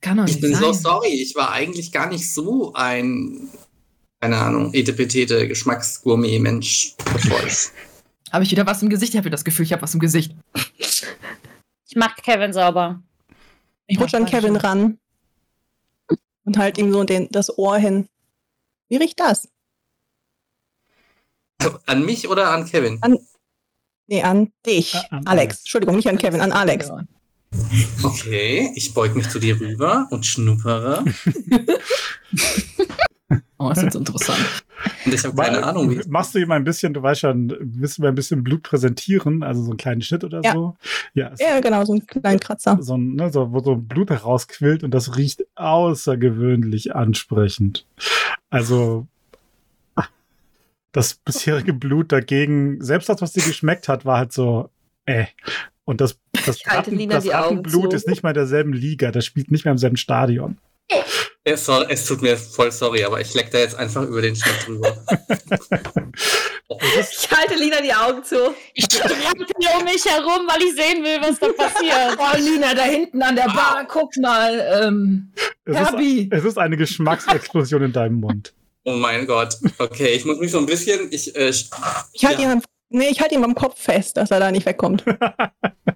[0.00, 0.62] Kann doch nicht Ich bin sein.
[0.62, 1.08] so sorry.
[1.08, 3.48] Ich war eigentlich gar nicht so ein,
[4.20, 6.94] keine Ahnung, etepetete Geschmacksgourmet-Mensch.
[7.12, 7.68] bevor ich-
[8.32, 9.14] Habe ich wieder was im Gesicht?
[9.14, 10.34] Ich habe das Gefühl, ich habe was im Gesicht.
[11.88, 13.02] Ich mach Kevin sauber.
[13.86, 14.98] Ich rutsche an Kevin ran
[16.44, 18.08] und halt ihm so den, das Ohr hin.
[18.88, 19.48] Wie riecht das?
[21.86, 23.00] An mich oder an Kevin?
[24.08, 24.94] Nee, an dich.
[24.94, 25.28] Ah, an Alex.
[25.28, 25.58] Alex.
[25.60, 26.90] Entschuldigung, nicht an Kevin, an Alex.
[28.02, 31.04] Okay, ich beug mich zu dir rüber und schnuppere.
[33.58, 34.38] Oh, das ist jetzt interessant.
[35.04, 37.56] Und ich habe keine Ahnung, wie Machst du ihm ein bisschen, du weißt schon, du
[37.58, 40.52] mir ein bisschen Blut präsentieren, also so einen kleinen Schnitt oder Ja.
[40.52, 40.76] so?
[41.14, 42.78] Ja, Ja, genau, so einen kleinen Kratzer.
[42.80, 47.86] so, ein, ne, so, wo so Blut herausquillt und das riecht außergewöhnlich ansprechend.
[48.50, 49.06] Also
[50.92, 54.70] das bisherige Blut dagegen, selbst das, was dir geschmeckt hat, war halt so,
[55.04, 55.26] äh.
[55.84, 59.64] Und das, das, Ratten, das Rattenblut ist nicht mal in derselben Liga, das spielt nicht
[59.64, 60.56] mehr im selben Stadion.
[61.44, 64.36] Es, soll, es tut mir voll sorry, aber ich leck da jetzt einfach über den
[64.36, 64.96] Schnitt drüber.
[66.68, 68.54] Ich halte Lina die Augen zu.
[68.74, 69.46] Ich strampel
[69.78, 72.18] um mich herum, weil ich sehen will, was da passiert.
[72.18, 74.82] Oh, Lina, da hinten an der Bar, guck mal.
[74.82, 75.32] Ähm,
[75.64, 75.94] Es ist,
[76.32, 78.52] es ist eine Geschmacksexplosion in deinem Mund.
[78.84, 79.56] Oh mein Gott.
[79.78, 81.08] Okay, ich muss mich so ein bisschen.
[81.12, 81.50] Ich, äh,
[82.12, 82.48] Ich halte Ja.
[82.48, 85.04] ihn, am- nee, ich halte ihn am Kopf fest, dass er da nicht wegkommt.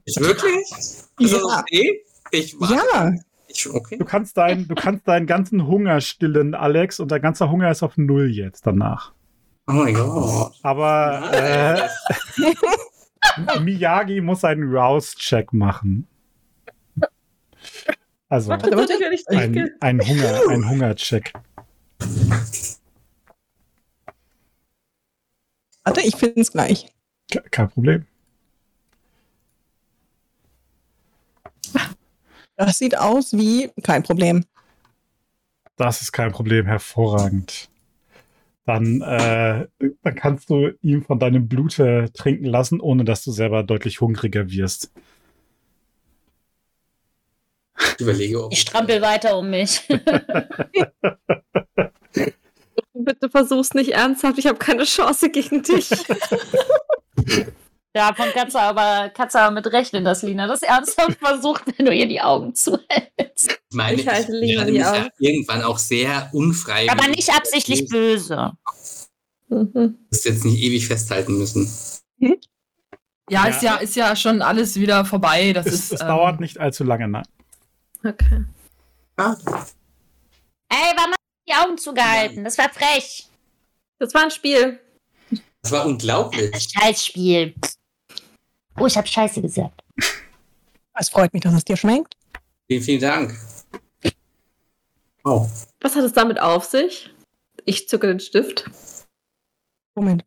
[0.04, 0.70] ich wirklich?
[0.70, 1.60] Ist das Ja.
[1.60, 2.04] okay?
[2.30, 3.12] Ich, Ja,
[3.52, 3.97] Ich, okay.
[3.98, 7.82] Du kannst, dein, du kannst deinen ganzen Hunger stillen, Alex, und dein ganzer Hunger ist
[7.82, 9.12] auf Null jetzt danach.
[9.66, 10.52] Oh mein Gott.
[10.62, 11.89] Aber äh,
[13.60, 16.06] Miyagi muss einen Rouse-Check machen.
[18.28, 21.32] Also ein, ein Hunger, ein Hungercheck.
[25.85, 26.86] Warte, ich finde es gleich.
[27.31, 28.06] Ke- Kein Problem.
[32.66, 34.45] Das sieht aus wie kein Problem.
[35.77, 37.70] Das ist kein Problem, hervorragend.
[38.66, 39.66] Dann, äh,
[40.03, 44.51] dann kannst du ihm von deinem Blute trinken lassen, ohne dass du selber deutlich hungriger
[44.51, 44.93] wirst.
[47.78, 49.89] Ich überlege, ob Ich strampel weiter um mich.
[52.93, 54.39] Bitte versuch's nicht ernsthaft.
[54.39, 55.89] Ich habe keine Chance gegen dich.
[57.92, 61.86] Davon kannst du aber, kannst du aber mit rechnen, dass Lina das ernsthaft versucht, wenn
[61.86, 63.50] du ihr die Augen zuhältst.
[63.50, 65.08] Ich meine, Ich halte werde die Augen.
[65.18, 66.90] irgendwann auch sehr unfreiwillig.
[66.92, 68.52] Aber nicht absichtlich böse.
[69.48, 69.98] Mhm.
[70.10, 71.68] Das jetzt nicht ewig festhalten müssen.
[72.20, 72.28] ja,
[73.28, 73.44] Ja.
[73.46, 75.52] ist ja, ist ja schon alles wieder vorbei.
[75.52, 77.24] Das Es, ist, es ähm, dauert nicht allzu lange, nein.
[78.04, 78.44] Okay.
[79.16, 79.36] Ah,
[80.68, 82.44] Ey, warum hast du die Augen zugehalten?
[82.44, 83.26] Das war frech.
[83.98, 84.78] Das war ein Spiel.
[85.62, 86.68] das war unglaublich.
[86.72, 87.54] Scheißspiel.
[88.81, 89.82] Oh, ich hab Scheiße gesagt.
[90.98, 92.15] Es freut mich, dass es dir schmeckt.
[92.66, 93.35] Vielen, vielen Dank.
[95.24, 95.48] Oh.
[95.81, 97.09] Was hat es damit auf sich?
[97.65, 98.70] Ich zücke den Stift.
[99.94, 100.24] Moment.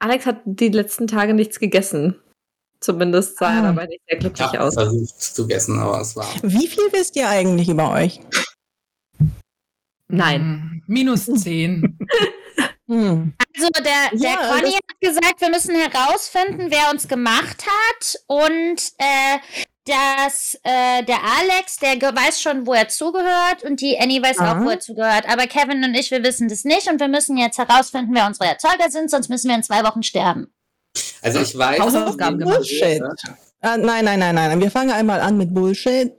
[0.00, 2.20] Alex hat die letzten Tage nichts gegessen.
[2.80, 3.62] Zumindest sah er Ah.
[3.68, 4.74] dabei nicht sehr Ich glücklich habe aus.
[4.74, 6.26] versucht zu essen, aber es war.
[6.42, 8.20] Wie viel wisst ihr eigentlich über euch?
[10.08, 10.40] Nein.
[10.40, 11.96] Hm, Minus 10.
[12.88, 13.34] Hm.
[13.64, 18.16] Also der, der Ja, Conny hat gesagt, wir müssen herausfinden, wer uns gemacht hat.
[18.26, 19.38] Und äh,
[19.86, 23.64] dass äh, der Alex, der weiß schon, wo er zugehört.
[23.64, 24.52] Und die Annie weiß Aha.
[24.52, 25.24] auch, wo er zugehört.
[25.28, 26.88] Aber Kevin und ich, wir wissen das nicht.
[26.88, 29.10] Und wir müssen jetzt herausfinden, wer unsere Erzeuger sind.
[29.10, 30.52] Sonst müssen wir in zwei Wochen sterben.
[31.22, 31.80] Also ich weiß.
[31.80, 32.56] Hausaufgaben gemacht.
[32.56, 33.02] Bullshit.
[33.60, 34.60] Ah, nein, nein, nein, nein.
[34.60, 36.12] Wir fangen einmal an mit Bullshit.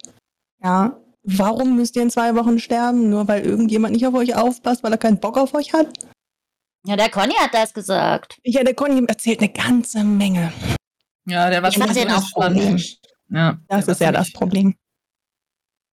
[0.64, 1.00] Ja.
[1.24, 3.10] Warum müsst ihr in zwei Wochen sterben?
[3.10, 5.88] Nur weil irgendjemand nicht auf euch aufpasst, weil er keinen Bock auf euch hat?
[6.86, 8.40] Ja, der Conny hat das gesagt.
[8.44, 10.54] Ja, der Conny erzählt eine ganze Menge.
[11.26, 12.92] Ja, der war Ich fand ziemlich den auch.
[13.30, 14.76] Ja, Das ist ja das Problem.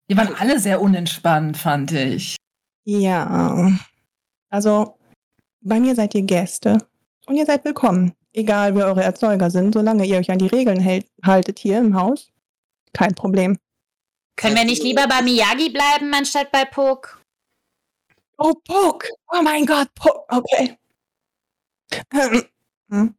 [0.09, 2.35] Die waren alle sehr unentspannt, fand ich.
[2.83, 3.71] Ja.
[4.49, 4.97] Also,
[5.61, 6.77] bei mir seid ihr Gäste.
[7.25, 8.13] Und ihr seid willkommen.
[8.33, 11.95] Egal, wer eure Erzeuger sind, solange ihr euch an die Regeln hält, haltet hier im
[11.95, 12.29] Haus.
[12.91, 13.57] Kein Problem.
[14.35, 17.23] Können wir nicht lieber bei Miyagi bleiben, anstatt bei Puck?
[18.37, 19.07] Oh, Puck!
[19.31, 20.25] Oh mein Gott, Puck!
[20.27, 20.77] Okay.
[22.89, 23.15] Hm.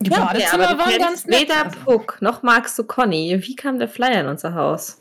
[0.00, 1.40] Die Ja, Okay, Badezimmer aber du waren ganz nett.
[1.42, 3.40] weder Puck noch magst du Conny.
[3.46, 5.00] Wie kam der Flyer in unser Haus?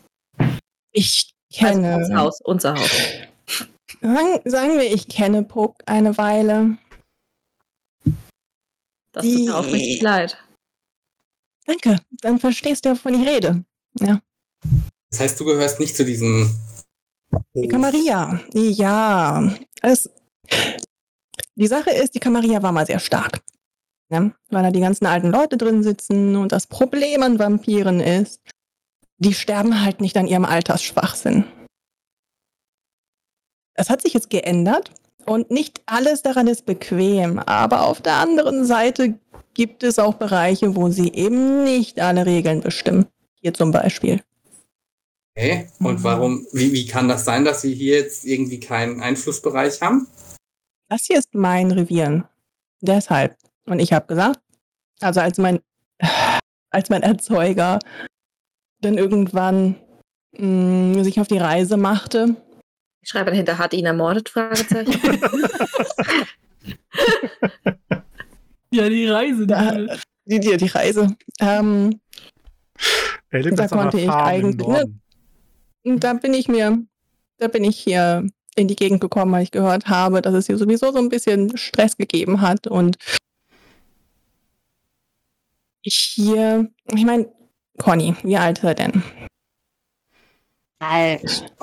[0.92, 1.96] Ich Also kenne.
[1.98, 2.92] unser Haus, unser Haus.
[4.46, 6.78] Sagen, wir, ich kenne Puck eine Weile.
[9.14, 10.38] Das tut mir aufrichtig leid.
[11.66, 13.64] Danke, dann verstehst du, wovon ich rede.
[15.12, 16.56] Das heißt, du gehörst nicht zu diesem.
[17.54, 18.40] Die Camarilla.
[18.54, 19.54] Ja.
[19.82, 20.10] Es,
[21.62, 23.40] die Sache ist, die Camarilla war mal sehr stark.
[24.10, 24.34] Ne?
[24.50, 28.42] Weil da die ganzen alten Leute drin sitzen und das Problem an Vampiren ist,
[29.20, 31.46] die sterben halt nicht an ihrem Altersschwachsinn.
[33.76, 34.92] Es hat sich jetzt geändert
[35.26, 39.20] und nicht alles daran ist bequem, aber auf der anderen Seite
[39.54, 43.06] gibt es auch Bereiche, wo sie eben nicht alle Regeln bestimmen.
[43.40, 44.22] Hier zum Beispiel.
[45.38, 45.70] Okay.
[45.80, 50.08] Und warum, wie, wie kann das sein, dass sie hier jetzt irgendwie keinen Einflussbereich haben?
[50.92, 52.28] Das hier ist mein Revier.
[52.82, 53.38] Deshalb.
[53.66, 54.40] Und ich habe gesagt,
[55.00, 55.60] also als mein,
[56.70, 57.80] als mein Erzeuger
[58.82, 59.76] dann irgendwann
[60.38, 62.36] mh, sich auf die Reise machte,
[63.04, 64.30] Ich schreibe dahinter, hat ihn ermordet?
[64.30, 64.94] Fragezeichen.
[68.74, 69.46] Ja, die Reise.
[69.48, 69.72] da,
[70.26, 72.00] die, die, die Reise, ähm,
[73.30, 74.86] Er lebt Da konnte ich eigentlich- ne?
[76.00, 76.82] Da bin ich mir,
[77.38, 78.26] da bin ich hier
[78.62, 81.58] in die Gegend gekommen, weil ich gehört habe, dass es hier sowieso so ein bisschen
[81.58, 82.98] Stress gegeben hat und
[85.84, 87.32] ich hier, ich meine,
[87.78, 89.04] Conny, wie alt ist er denn?
[90.80, 91.54] Alt.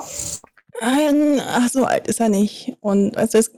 [0.81, 2.73] Ach, so alt ist er nicht.
[2.81, 3.51] Und also es,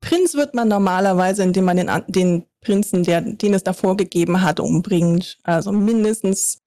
[0.00, 4.60] Prinz wird man normalerweise, indem man den, den Prinzen, der, den es davor gegeben hat,
[4.60, 5.38] umbringt.
[5.42, 6.60] Also mindestens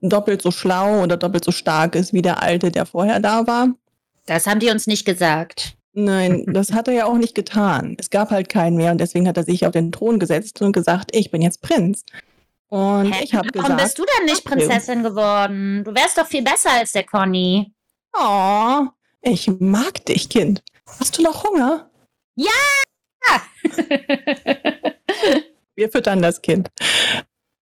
[0.00, 3.68] doppelt so schlau oder doppelt so stark ist wie der Alte, der vorher da war.
[4.26, 5.76] Das haben die uns nicht gesagt.
[5.92, 7.96] Nein, das hat er ja auch nicht getan.
[7.98, 10.72] Es gab halt keinen mehr und deswegen hat er sich auf den Thron gesetzt und
[10.72, 12.04] gesagt, ich bin jetzt Prinz.
[12.68, 13.24] Und Hä?
[13.24, 14.44] ich habe Warum gesagt, bist du denn nicht.
[14.44, 15.84] Prinzessin geworden?
[15.84, 17.72] Du wärst doch viel besser als der Conny.
[18.18, 18.86] oh,
[19.20, 20.62] ich mag dich, Kind.
[20.86, 21.90] Hast du noch Hunger?
[25.74, 26.70] Wir füttern das Kind.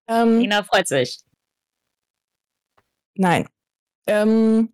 [0.07, 1.19] Ähm, Nina freut sich.
[3.15, 3.47] Nein.
[4.07, 4.73] Ähm,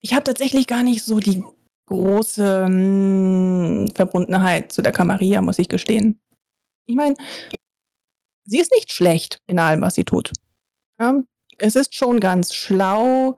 [0.00, 1.44] ich habe tatsächlich gar nicht so die
[1.86, 6.20] große mm, Verbundenheit zu der Camarilla, muss ich gestehen.
[6.86, 7.16] Ich meine,
[8.44, 10.32] sie ist nicht schlecht in allem, was sie tut.
[10.98, 11.22] Ja,
[11.58, 13.36] es ist schon ganz schlau,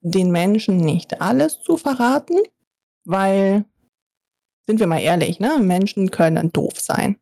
[0.00, 2.38] den Menschen nicht alles zu verraten,
[3.04, 3.64] weil,
[4.66, 5.58] sind wir mal ehrlich, ne?
[5.60, 7.18] Menschen können doof sein.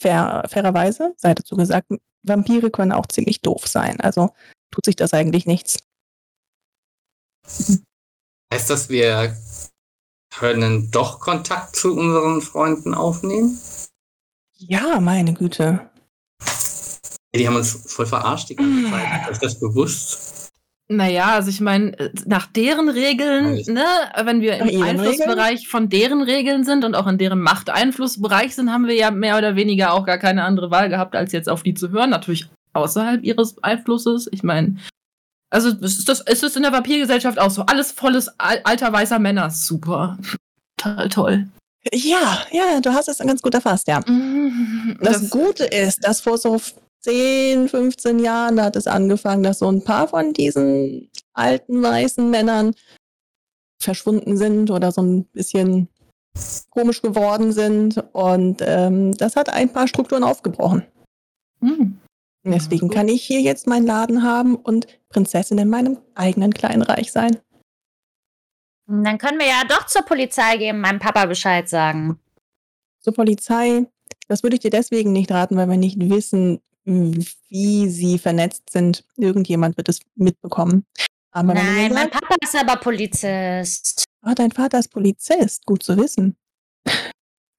[0.00, 1.88] Fair, fairerweise, sei dazu gesagt,
[2.22, 4.00] Vampire können auch ziemlich doof sein.
[4.00, 4.30] Also
[4.70, 5.78] tut sich das eigentlich nichts.
[8.52, 9.36] Heißt das, wir
[10.30, 13.58] können doch Kontakt zu unseren Freunden aufnehmen?
[14.56, 15.90] Ja, meine Güte.
[17.34, 19.30] Die haben uns voll verarscht die ganze Zeit.
[19.30, 20.50] Ist das bewusst?
[20.86, 23.86] Naja, also ich meine, äh, nach deren Regeln, ne,
[24.22, 28.86] wenn wir im Einflussbereich von deren Regeln sind und auch in deren Machteinflussbereich sind, haben
[28.86, 31.72] wir ja mehr oder weniger auch gar keine andere Wahl gehabt, als jetzt auf die
[31.72, 32.10] zu hören.
[32.10, 34.28] Natürlich außerhalb ihres Einflusses.
[34.30, 34.76] Ich meine,
[35.54, 37.62] also ist das, ist das in der Vampirgesellschaft auch so?
[37.62, 39.50] Alles volles al- alter weißer Männer.
[39.50, 40.18] Super.
[40.76, 41.48] Total toll.
[41.92, 44.00] Ja, ja, du hast es ganz gut erfasst, ja.
[45.00, 46.60] Das, Das, Gute ist, dass vor so
[47.02, 52.30] 10, 15 Jahren da hat es angefangen, dass so ein paar von diesen alten weißen
[52.30, 52.74] Männern
[53.80, 55.88] verschwunden sind oder so ein bisschen
[56.70, 60.84] komisch geworden sind und ähm, das hat ein paar Strukturen aufgebrochen.
[61.60, 61.98] Hm.
[62.44, 67.10] Deswegen kann ich hier jetzt meinen Laden haben und Prinzessin in meinem eigenen kleinen Reich
[67.10, 67.38] sein.
[68.86, 72.20] Dann können wir ja doch zur Polizei gehen, meinem Papa Bescheid sagen.
[73.00, 73.86] Zur Polizei,
[74.28, 79.04] das würde ich dir deswegen nicht raten, weil wir nicht wissen, wie sie vernetzt sind.
[79.16, 80.84] Irgendjemand wird es mitbekommen.
[81.30, 84.04] Aber Nein, mein sagst, Papa ist aber Polizist.
[84.20, 86.36] ah, dein Vater ist Polizist, gut zu wissen.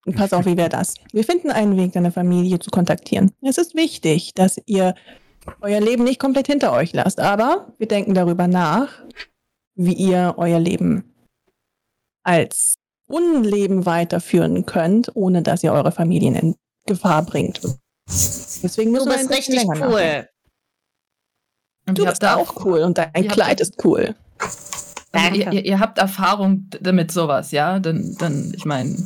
[0.06, 0.95] Und pass auf, wie wäre das?
[1.11, 3.32] Wir finden einen Weg, deine Familie zu kontaktieren.
[3.41, 4.94] Es ist wichtig, dass ihr
[5.61, 9.03] euer Leben nicht komplett hinter euch lasst, aber wir denken darüber nach,
[9.76, 11.15] wie ihr euer Leben
[12.23, 12.76] als
[13.07, 16.56] Unleben weiterführen könnt, ohne dass ihr eure Familien in
[16.88, 17.61] Gefahr bringt.
[18.07, 20.30] Deswegen Du müssen wir ein bist bisschen richtig cool.
[21.88, 24.15] Du bist auch cool und dein Kleid ist cool.
[25.11, 27.80] Also ihr, ihr, ihr habt Erfahrung damit sowas, ja?
[27.80, 28.98] Dann, dann ich meine,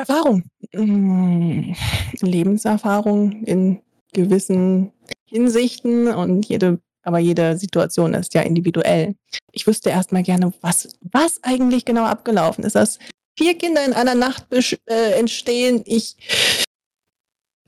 [0.00, 0.44] Erfahrung.
[0.72, 1.72] Mm,
[2.20, 3.80] Lebenserfahrung in
[4.12, 4.92] gewissen
[5.24, 9.14] Hinsichten und jede, aber jede Situation ist ja individuell.
[9.52, 12.74] Ich wüsste erstmal gerne, was, was eigentlich genau abgelaufen ist.
[12.74, 12.98] Dass
[13.38, 15.82] vier Kinder in einer Nacht äh, entstehen.
[15.86, 16.16] Ich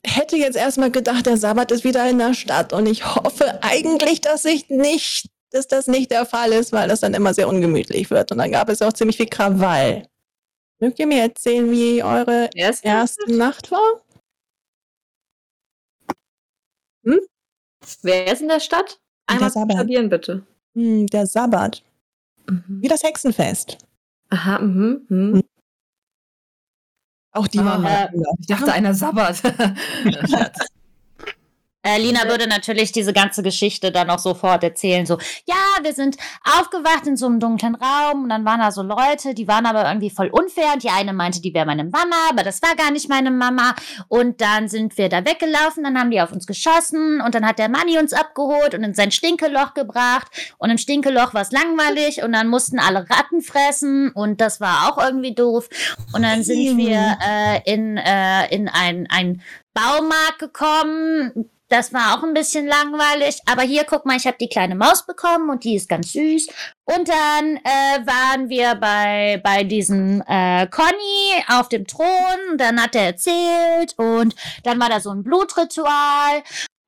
[0.05, 4.21] hätte jetzt erstmal gedacht, der Sabbat ist wieder in der Stadt und ich hoffe eigentlich,
[4.21, 8.11] dass ich nicht, dass das nicht der Fall ist, weil das dann immer sehr ungemütlich
[8.11, 8.33] wird.
[8.33, 10.09] Und dann gab es auch ziemlich viel Krawall.
[10.83, 14.03] Mögt ihr mir erzählen, wie eure Wer ist erste Nacht war?
[18.03, 19.01] Wer ist in der Stadt?
[19.29, 19.77] Einmal Der Sabbat.
[19.77, 20.45] probieren, bitte.
[20.75, 21.85] Hm, der Sabbat.
[22.51, 22.83] Mhm.
[22.83, 23.79] Wie das Hexenfest.
[24.31, 25.43] Aha, mhm, mhm.
[27.31, 28.09] Auch die Ah, waren äh,
[28.41, 29.41] ich dachte einer Sabbat.
[31.83, 35.05] Äh, Lina würde natürlich diese ganze Geschichte dann auch sofort erzählen.
[35.05, 38.83] So, ja, wir sind aufgewacht in so einem dunklen Raum und dann waren da so
[38.83, 40.75] Leute, die waren aber irgendwie voll unfair.
[40.75, 43.75] Und die eine meinte, die wäre meine Mama, aber das war gar nicht meine Mama.
[44.09, 47.59] Und dann sind wir da weggelaufen, dann haben die auf uns geschossen und dann hat
[47.59, 50.29] der Manni uns abgeholt und in sein Stinkeloch gebracht.
[50.59, 54.89] Und im Stinkeloch war es langweilig und dann mussten alle Ratten fressen und das war
[54.89, 55.69] auch irgendwie doof.
[56.13, 59.43] Und dann sind wir äh, in, äh, in ein, ein
[59.75, 61.51] Baumarkt gekommen.
[61.73, 63.41] Das war auch ein bisschen langweilig.
[63.47, 66.49] Aber hier, guck mal, ich habe die kleine Maus bekommen und die ist ganz süß.
[66.85, 72.59] Und dann äh, waren wir bei, bei diesem äh, Conny auf dem Thron.
[72.59, 74.35] Dann hat er erzählt und
[74.65, 76.43] dann war da so ein Blutritual.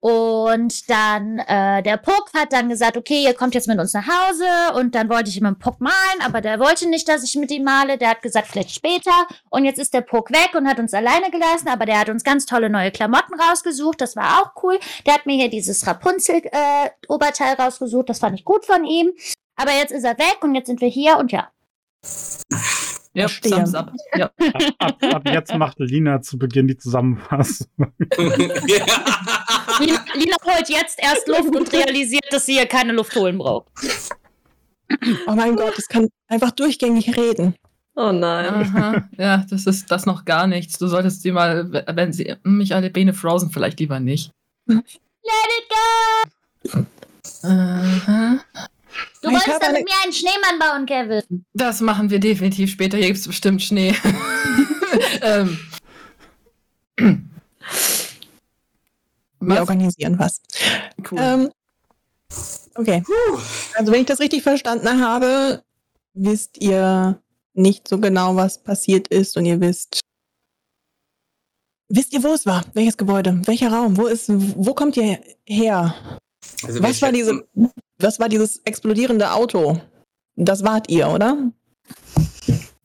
[0.04, 4.06] Und dann, äh, der Puck hat dann gesagt, okay, ihr kommt jetzt mit uns nach
[4.06, 4.78] Hause.
[4.78, 7.50] Und dann wollte ich ihm einen Puck malen, aber der wollte nicht, dass ich mit
[7.50, 7.96] ihm male.
[7.96, 9.26] Der hat gesagt, vielleicht später.
[9.48, 12.22] Und jetzt ist der Puck weg und hat uns alleine gelassen, aber der hat uns
[12.22, 13.98] ganz tolle neue Klamotten rausgesucht.
[14.02, 14.78] Das war auch cool.
[15.06, 18.10] Der hat mir hier dieses Rapunzel-Oberteil rausgesucht.
[18.10, 19.10] Das fand ich gut von ihm.
[19.56, 21.48] Aber jetzt ist er weg und jetzt sind wir hier und ja.
[23.14, 23.26] Ja.
[23.28, 23.90] Thumbs up.
[24.16, 24.30] Ja.
[24.80, 27.68] Ab, ab jetzt macht Lina zu Beginn die Zusammenfassung.
[28.18, 29.43] ja.
[29.80, 33.68] Lina, Lina holt jetzt erst Luft und realisiert, dass sie hier keine Luft holen braucht.
[35.26, 37.54] Oh mein Gott, es kann einfach durchgängig reden.
[37.96, 38.46] Oh nein.
[38.46, 39.08] Aha.
[39.16, 40.78] Ja, das ist das noch gar nichts.
[40.78, 44.30] Du solltest sie mal, wenn sie, mich alle Bene frozen, vielleicht lieber nicht.
[44.66, 45.68] Let it
[46.72, 46.86] go!
[47.44, 48.40] Aha.
[49.22, 51.44] Du Ich wolltest doch mit mir einen Schneemann bauen, Kevin.
[51.52, 52.96] Das machen wir definitiv später.
[52.96, 53.94] Hier gibt es bestimmt Schnee.
[55.22, 55.58] ähm.
[59.46, 59.60] Wir Was?
[59.60, 60.40] organisieren was.
[61.10, 61.18] Cool.
[61.20, 61.50] Ähm,
[62.74, 63.02] okay.
[63.74, 65.62] Also wenn ich das richtig verstanden habe,
[66.14, 67.20] wisst ihr
[67.54, 70.00] nicht so genau, was passiert ist und ihr wisst.
[71.88, 72.64] Wisst ihr, wo es war?
[72.72, 73.40] Welches Gebäude?
[73.44, 73.96] Welcher Raum?
[73.96, 75.94] Wo ist, wo kommt ihr her?
[76.62, 77.46] Also Was war diese,
[77.98, 79.80] was war dieses explodierende Auto?
[80.36, 81.36] Das wart ihr, oder?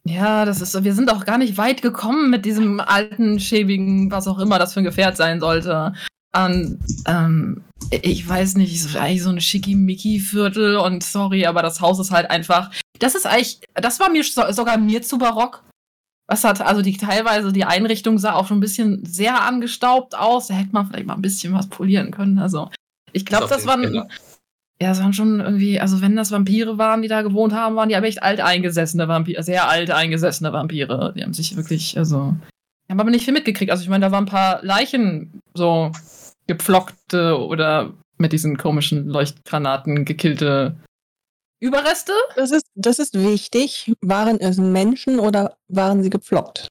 [0.03, 4.27] ja, das ist, wir sind auch gar nicht weit gekommen mit diesem alten, schäbigen, was
[4.27, 5.93] auch immer das für ein Gefährt sein sollte.
[6.35, 11.81] Und, ähm, ich weiß nicht, es ist eigentlich so eine Schickimicki-Viertel und sorry, aber das
[11.81, 12.71] Haus ist halt einfach.
[12.99, 15.63] Das ist eigentlich, das war mir so, sogar mir zu barock.
[16.27, 20.47] Was hat, also die teilweise, die Einrichtung sah auch schon ein bisschen sehr angestaubt aus.
[20.47, 22.37] Da hätte man vielleicht mal ein bisschen was polieren können.
[22.37, 22.69] Also,
[23.13, 23.81] ich glaube, das waren.
[23.81, 24.07] Keller.
[24.81, 27.89] Ja, es waren schon irgendwie, also wenn das Vampire waren, die da gewohnt haben, waren
[27.89, 31.13] die aber echt alt eingesessene Vampire, sehr alt eingesessene Vampire.
[31.17, 32.33] Die haben sich wirklich, also,
[32.87, 33.71] die haben aber nicht viel mitgekriegt.
[33.71, 35.91] Also ich meine, da waren ein paar Leichen, so
[36.49, 40.75] gepflockte oder mit diesen komischen Leuchtgranaten gekillte
[41.61, 42.13] Überreste.
[42.35, 43.93] Das ist, das ist wichtig.
[44.01, 46.67] Waren es Menschen oder waren sie gepflockt?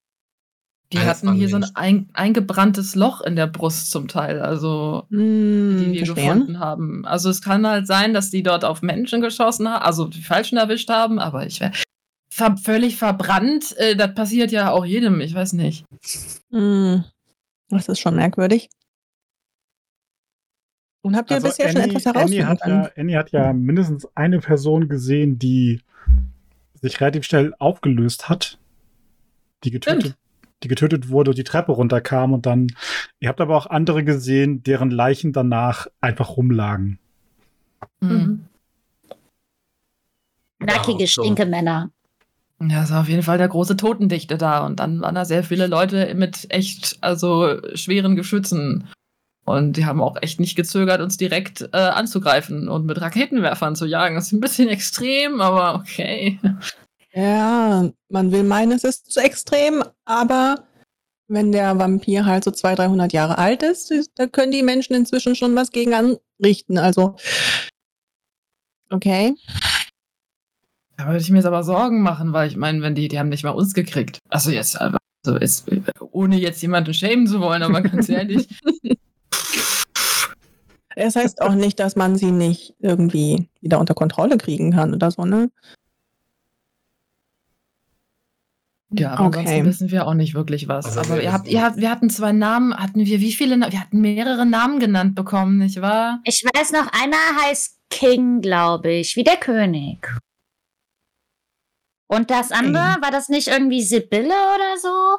[0.92, 5.16] Die das hatten hier so ein eingebranntes Loch in der Brust zum Teil, also die
[5.16, 6.24] Hm, wir verstehe.
[6.24, 7.06] gefunden haben.
[7.06, 10.56] Also es kann halt sein, dass die dort auf Menschen geschossen haben, also die Falschen
[10.56, 11.72] erwischt haben, aber ich wär,
[12.30, 13.76] ver völlig verbrannt.
[13.76, 15.84] Äh, das passiert ja auch jedem, ich weiß nicht.
[16.50, 17.04] Hm.
[17.68, 18.70] Das ist schon merkwürdig.
[21.02, 23.52] Und habt ihr Also bisher schon Annie, etwas Annie, herausfinden hat ja, Annie hat ja
[23.52, 25.80] mindestens eine Person gesehen, die
[26.74, 28.58] sich relativ schnell aufgelöst hat,
[29.64, 30.16] die getötet, Stimmt.
[30.62, 32.68] die getötet wurde und die Treppe runterkam und dann.
[33.20, 36.98] Ihr habt aber auch andere gesehen, deren Leichen danach einfach rumlagen.
[38.00, 38.44] Mhm.
[40.60, 41.22] Nackige Ja, so.
[41.22, 41.90] Stinkemänner.
[42.60, 45.44] Ja, es war auf jeden Fall der große Totendichte da und dann waren da sehr
[45.44, 48.88] viele Leute mit echt, also schweren Geschützen.
[49.48, 53.86] Und die haben auch echt nicht gezögert, uns direkt äh, anzugreifen und mit Raketenwerfern zu
[53.86, 54.14] jagen.
[54.14, 56.38] Das ist ein bisschen extrem, aber okay.
[57.12, 60.64] Ja, man will meinen, es ist zu extrem, aber
[61.28, 65.34] wenn der Vampir halt so 200, 300 Jahre alt ist, da können die Menschen inzwischen
[65.34, 66.78] schon was gegen anrichten.
[66.78, 67.16] Also,
[68.90, 69.34] okay.
[70.96, 73.28] Da würde ich mir jetzt aber Sorgen machen, weil ich meine, wenn die, die haben
[73.28, 74.18] nicht mal uns gekriegt.
[74.28, 74.98] Also jetzt, also
[75.40, 75.66] ist,
[76.10, 78.48] ohne jetzt jemanden schämen zu wollen, aber ganz ehrlich.
[80.98, 85.10] Es heißt auch nicht, dass man sie nicht irgendwie wieder unter Kontrolle kriegen kann oder
[85.10, 85.50] so, ne?
[88.90, 89.38] Ja, aber Okay.
[89.38, 90.86] ansonsten wissen wir auch nicht wirklich was.
[90.86, 93.56] Also aber wir ihr habt, ihr habt, wir hatten zwei Namen, hatten wir wie viele?
[93.56, 96.20] Wir hatten mehrere Namen genannt bekommen, nicht wahr?
[96.24, 100.08] Ich weiß noch, einer heißt King, glaube ich, wie der König.
[102.08, 105.18] Und das andere, war das nicht irgendwie Sibylle oder so?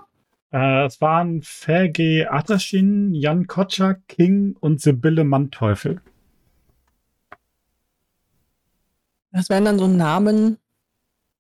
[0.51, 6.01] Äh, es waren Ferge Ataschin, Jan Kotschak, King und Sibylle Manteuffel.
[9.31, 10.57] Das wären dann so Namen,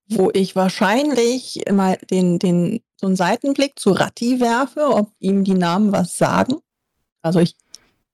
[0.09, 5.55] wo ich wahrscheinlich mal den, den, so einen Seitenblick zu Ratti werfe, ob ihm die
[5.55, 6.57] Namen was sagen.
[7.21, 7.55] Also ich,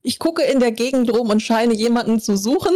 [0.02, 2.74] ich gucke in der Gegend rum und scheine jemanden zu suchen.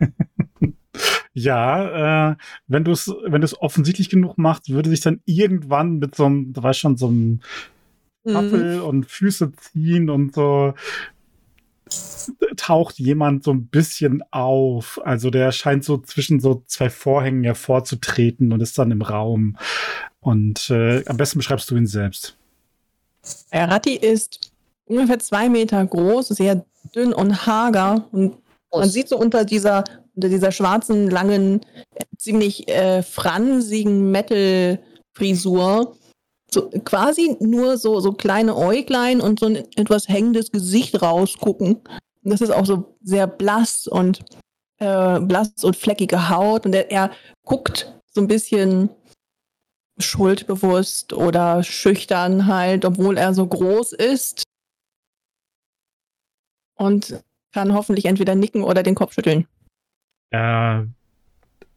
[1.34, 2.36] Ja, äh,
[2.68, 6.26] wenn du es wenn du es offensichtlich genug machst, würde sich dann irgendwann mit so
[6.26, 7.40] einem, du weißt schon, so einem
[8.24, 8.34] Mhm.
[8.34, 10.74] Waffel und Füße ziehen und so
[12.56, 15.00] taucht jemand so ein bisschen auf.
[15.04, 19.58] Also der scheint so zwischen so zwei Vorhängen hervorzutreten und ist dann im Raum.
[20.20, 22.36] Und äh, am besten beschreibst du ihn selbst.
[23.52, 24.52] Der Ratti ist
[24.86, 28.08] ungefähr zwei Meter groß, sehr dünn und hager.
[28.12, 28.38] Und
[28.72, 29.84] man sieht so unter dieser,
[30.14, 31.60] unter dieser schwarzen, langen,
[32.18, 35.96] ziemlich äh, fransigen Metal-Frisur
[36.54, 41.82] so quasi nur so, so kleine Äuglein und so ein etwas hängendes Gesicht rausgucken.
[42.22, 44.24] Und das ist auch so sehr blass und
[44.78, 46.64] äh, blass und fleckige Haut.
[46.64, 47.10] Und er, er
[47.44, 48.88] guckt so ein bisschen
[49.98, 54.44] schuldbewusst oder schüchtern halt, obwohl er so groß ist.
[56.76, 57.22] Und
[57.52, 59.46] kann hoffentlich entweder nicken oder den Kopf schütteln.
[60.30, 60.88] Er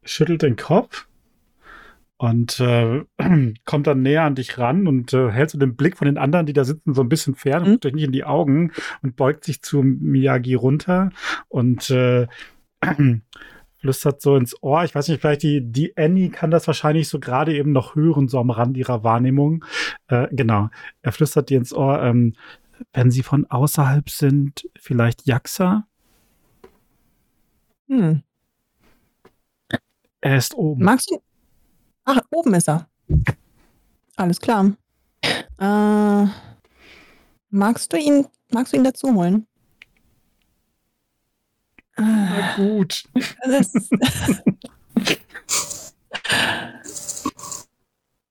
[0.03, 1.07] schüttelt den Kopf
[2.17, 3.03] und äh,
[3.65, 6.45] kommt dann näher an dich ran und äh, hält so den Blick von den anderen,
[6.45, 7.71] die da sitzen, so ein bisschen fern, Mhm.
[7.73, 8.71] guckt euch nicht in die Augen
[9.03, 11.11] und beugt sich zu Miyagi runter
[11.49, 12.27] und äh,
[13.79, 14.83] flüstert so ins Ohr.
[14.83, 18.27] Ich weiß nicht, vielleicht die, die Annie kann das wahrscheinlich so gerade eben noch hören,
[18.27, 19.63] so am Rand ihrer Wahrnehmung.
[20.07, 20.69] Äh, genau.
[21.03, 22.33] Er flüstert dir ins Ohr, ähm,
[22.93, 25.85] wenn sie von außerhalb sind, vielleicht Jaxa?
[27.89, 28.23] Hm.
[30.27, 30.83] Er ist oben.
[30.83, 31.21] Magst du?
[32.03, 32.89] Ach, oben ist er.
[34.17, 34.75] Alles klar.
[35.57, 36.25] Äh,
[37.49, 39.47] magst du ihn, magst du ihn dazu holen?
[41.95, 43.05] Na gut.
[43.45, 43.71] das,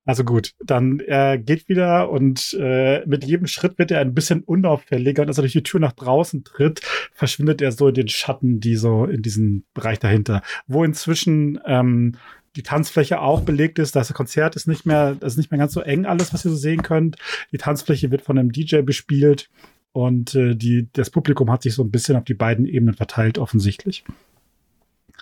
[0.06, 4.44] Also gut, dann er geht wieder und äh, mit jedem Schritt wird er ein bisschen
[4.44, 6.80] unauffälliger und als er durch die Tür nach draußen tritt,
[7.12, 12.14] verschwindet er so in den Schatten, die so in diesem Bereich dahinter, wo inzwischen ähm,
[12.54, 13.96] die Tanzfläche auch belegt ist.
[13.96, 16.52] Das Konzert ist nicht mehr, das ist nicht mehr ganz so eng alles, was ihr
[16.52, 17.16] so sehen könnt.
[17.50, 19.50] Die Tanzfläche wird von einem DJ bespielt
[19.90, 23.38] und äh, die, das Publikum hat sich so ein bisschen auf die beiden Ebenen verteilt,
[23.38, 24.04] offensichtlich.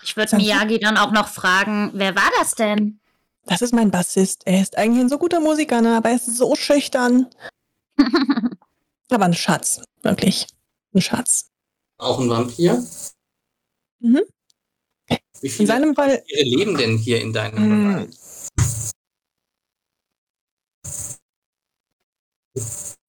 [0.03, 0.35] Ich würde?
[0.37, 2.99] Miyagi dann auch noch fragen, wer war das denn?
[3.45, 4.43] Das ist mein Bassist.
[4.45, 5.97] Er ist eigentlich ein so guter Musiker, ne?
[5.97, 7.27] aber er ist so schüchtern.
[9.11, 10.47] Aber ein Schatz, wirklich.
[10.93, 11.51] Ein Schatz.
[11.99, 12.83] Auch ein Vampir?
[13.99, 14.21] Mhm.
[15.41, 17.93] Wie In viele seinem Fall, Vampire leben denn hier in deinem Mm.
[17.93, 18.15] Bereich?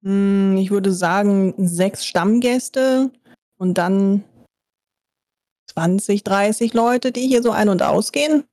[0.03, 3.11] hm, ich würde sagen, sechs Stammgäste
[3.59, 4.25] und dann
[5.71, 8.45] 20, 30 Leute, die hier so ein- und ausgehen.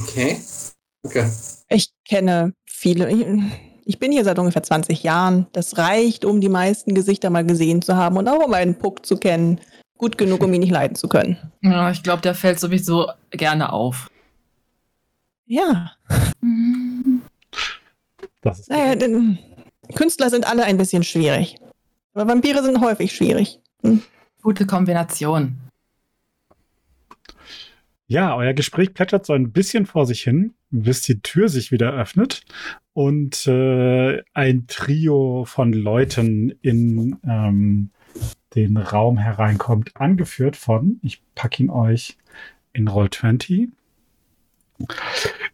[0.00, 0.40] Okay.
[1.06, 1.30] Okay.
[1.68, 3.08] Ich kenne viele.
[3.84, 5.46] Ich, bin hier seit ungefähr 20 Jahren.
[5.52, 9.06] Das reicht, um die meisten Gesichter mal gesehen zu haben und auch um einen Puck
[9.06, 9.60] zu kennen.
[9.98, 11.38] Gut genug, um ihn nicht leiden zu können.
[11.62, 14.10] Ja, ich glaube, der fällt sowieso gerne auf.
[15.46, 15.92] Ja.
[18.42, 19.38] Das ist Naja, denn
[19.94, 21.56] Künstler sind alle ein bisschen schwierig.
[22.14, 23.60] Aber Vampire sind häufig schwierig.
[24.42, 25.65] Gute Kombination.
[28.08, 31.92] Ja, euer Gespräch plätschert so ein bisschen vor sich hin, bis die Tür sich wieder
[31.92, 32.42] öffnet
[32.92, 37.90] und äh, ein Trio von Leuten in ähm,
[38.54, 42.16] den Raum hereinkommt, angeführt von, ich packe ihn euch
[42.72, 43.70] in Roll 20.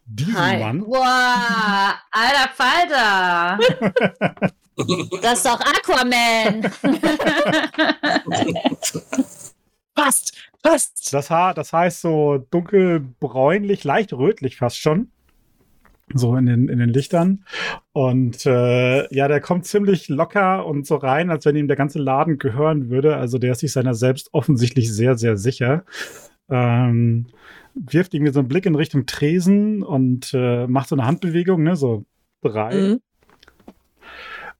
[0.05, 0.59] Diesen Hi.
[0.59, 3.59] Mann, Boah, alter Falter.
[5.21, 6.63] Das ist doch Aquaman.
[9.95, 11.13] Passt, passt.
[11.13, 15.11] das Haar, das heißt so dunkelbräunlich, leicht rötlich fast schon.
[16.15, 17.45] So in den, in den Lichtern.
[17.93, 21.99] Und äh, ja, der kommt ziemlich locker und so rein, als wenn ihm der ganze
[21.99, 23.17] Laden gehören würde.
[23.17, 25.85] Also der ist sich seiner selbst offensichtlich sehr, sehr sicher.
[26.51, 27.29] Ähm,
[27.75, 31.77] wirft irgendwie so einen Blick in Richtung Tresen und äh, macht so eine Handbewegung, ne?
[31.77, 32.05] So
[32.43, 32.75] drei.
[32.75, 33.01] Mhm.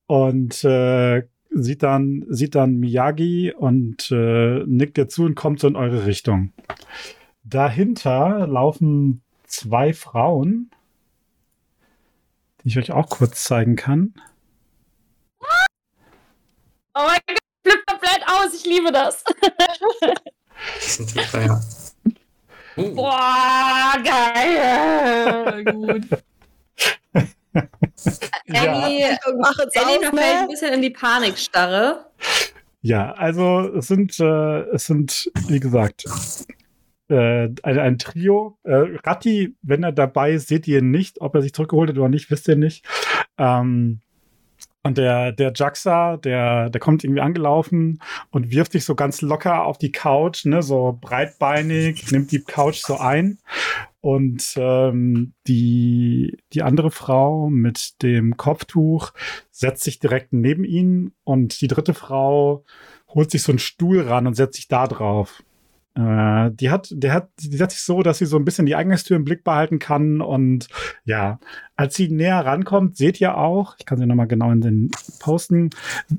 [0.07, 1.25] und äh,
[1.55, 6.07] sieht dann sieht dann Miyagi und äh, nickt ihr zu und kommt so in eure
[6.07, 6.53] Richtung.
[7.45, 10.71] Dahinter laufen zwei Frauen,
[12.63, 14.15] die ich euch auch kurz zeigen kann.
[16.95, 18.55] Oh mein Gott, flippt komplett aus.
[18.55, 19.25] Ich liebe das.
[20.81, 21.61] Das sind die Feier.
[22.77, 25.65] Uh, Boah, geil.
[25.73, 26.23] Gut.
[28.47, 30.49] Ellie, Machet's Ellie auf, verfällt ein ne?
[30.49, 32.07] bisschen in die Panikstarre.
[32.81, 36.05] Ja, also es sind äh, es sind wie gesagt
[37.09, 38.59] äh, ein, ein Trio.
[38.65, 41.99] Äh, Ratti, wenn er dabei ist, seht ihr ihn nicht, ob er sich zurückgeholt hat
[41.99, 42.85] oder nicht, wisst ihr nicht.
[43.39, 44.01] Ähm,
[44.85, 48.01] und der, der Jaxa, der, der kommt irgendwie angelaufen
[48.31, 52.83] und wirft sich so ganz locker auf die Couch, ne, so breitbeinig, nimmt die Couch
[52.85, 53.39] so ein.
[54.03, 59.13] Und ähm, die, die andere Frau mit dem Kopftuch
[59.53, 62.65] setzt sich direkt neben ihn und die dritte Frau
[63.09, 65.45] holt sich so einen Stuhl ran und setzt sich da drauf.
[65.95, 68.75] Äh, die hat, der hat, die setzt sich so, dass sie so ein bisschen die
[68.75, 70.67] Eingangstür im Blick behalten kann und
[71.05, 71.39] ja,
[71.77, 75.71] als sie näher rankommt, seht ihr auch, ich kann sie nochmal genau in den posten,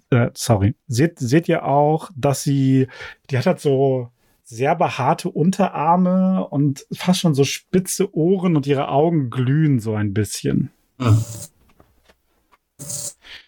[0.10, 2.88] äh, sorry, seht, seht ihr auch, dass sie,
[3.30, 4.13] die hat halt so
[4.44, 10.14] sehr behaarte Unterarme und fast schon so spitze Ohren und ihre Augen glühen so ein
[10.14, 10.72] bisschen.
[11.00, 11.24] hm.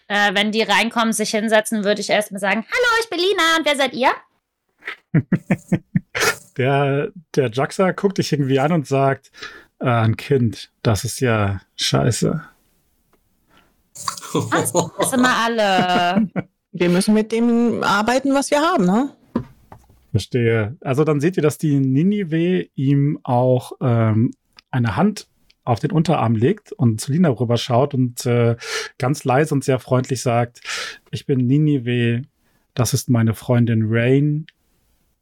[0.08, 3.66] Äh, wenn die reinkommen, sich hinsetzen, würde ich erstmal sagen: Hallo, ich bin Lina und
[3.66, 4.12] wer seid ihr?
[6.56, 9.30] Der, der Jaxa guckt dich irgendwie an und sagt,
[9.78, 12.42] äh, ein Kind, das ist ja scheiße.
[13.92, 16.30] Das sind wir alle.
[16.72, 19.10] Wir müssen mit dem arbeiten, was wir haben, ne?
[20.16, 20.78] Verstehe.
[20.80, 24.32] Also dann seht ihr, dass die Ninive ihm auch ähm,
[24.70, 25.28] eine Hand
[25.64, 28.56] auf den Unterarm legt und zu Lina rüberschaut und äh,
[28.96, 30.60] ganz leise und sehr freundlich sagt,
[31.10, 32.22] ich bin Ninive,
[32.72, 34.46] das ist meine Freundin Rain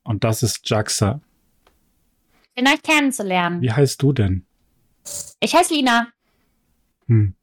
[0.04, 1.20] und das ist Jaxa.
[2.56, 3.60] Schön, euch kennenzulernen.
[3.62, 4.46] Wie heißt du denn?
[5.40, 6.06] Ich heiße Lina.
[7.08, 7.34] Hm.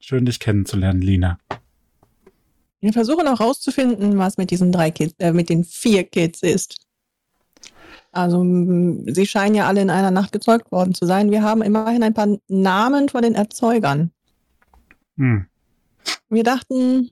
[0.00, 1.38] Schön, dich kennenzulernen, Lina.
[2.80, 6.86] Wir versuchen auch rauszufinden, was mit diesen drei Kids, äh, mit den vier Kids ist.
[8.12, 11.30] Also, sie scheinen ja alle in einer Nacht gezeugt worden zu sein.
[11.30, 14.10] Wir haben immerhin ein paar Namen von den Erzeugern.
[15.16, 15.46] Hm.
[16.28, 17.10] Wir dachten,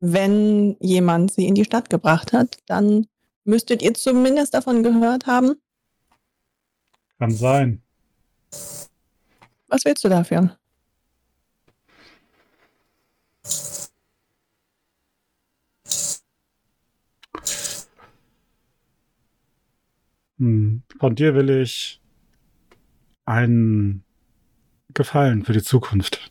[0.00, 3.06] wenn jemand sie in die Stadt gebracht hat, dann
[3.44, 5.56] müsstet ihr zumindest davon gehört haben.
[7.18, 7.82] Kann sein.
[9.66, 10.40] Was willst du dafür?
[10.40, 10.50] Hm.
[20.38, 22.00] Von dir will ich
[23.24, 24.04] einen
[24.94, 26.30] Gefallen für die Zukunft.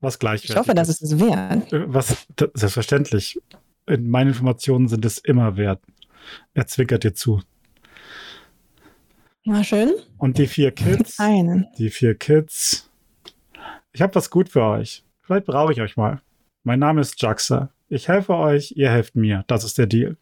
[0.00, 1.72] Was gleichwertig Ich hoffe, dass es es wert.
[1.72, 3.38] Äh, Was, selbstverständlich.
[3.86, 5.82] In meinen Informationen sind es immer wert.
[6.54, 7.42] Er zwinkert dir zu.
[9.44, 9.92] Na schön.
[10.16, 11.66] Und die vier Kids, Einen.
[11.76, 12.90] die vier Kids.
[13.92, 15.04] Ich habe was gut für euch.
[15.22, 16.22] Vielleicht brauche ich euch mal.
[16.62, 17.70] Mein Name ist Jaxa.
[17.88, 19.44] Ich helfe euch, ihr helft mir.
[19.46, 20.16] Das ist der Deal.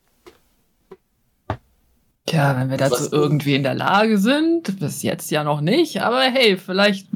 [2.27, 6.01] Tja, wenn wir dazu Was- irgendwie in der Lage sind, bis jetzt ja noch nicht,
[6.03, 7.09] aber hey, vielleicht.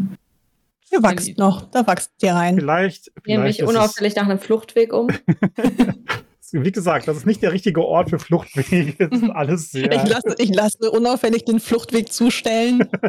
[0.90, 1.62] Ihr wachst noch.
[1.70, 2.57] Da wächst ihr rein.
[2.59, 5.09] Vielleicht, Ich nehme vielleicht mich unauffällig nach einem Fluchtweg um.
[5.09, 9.09] es, wie gesagt, das ist nicht der richtige Ort für Fluchtwege.
[9.11, 9.90] Das ist alles sehr.
[9.93, 12.81] Ich lasse, ich lasse unauffällig den Fluchtweg zustellen.
[12.81, 13.07] weißt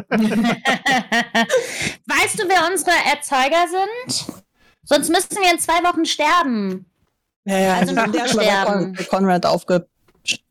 [2.38, 4.43] du, wer unsere Erzeuger sind?
[4.84, 6.86] Sonst müssten wir in zwei Wochen sterben.
[7.44, 9.86] Ja, ja, Also noch der Conrad aufge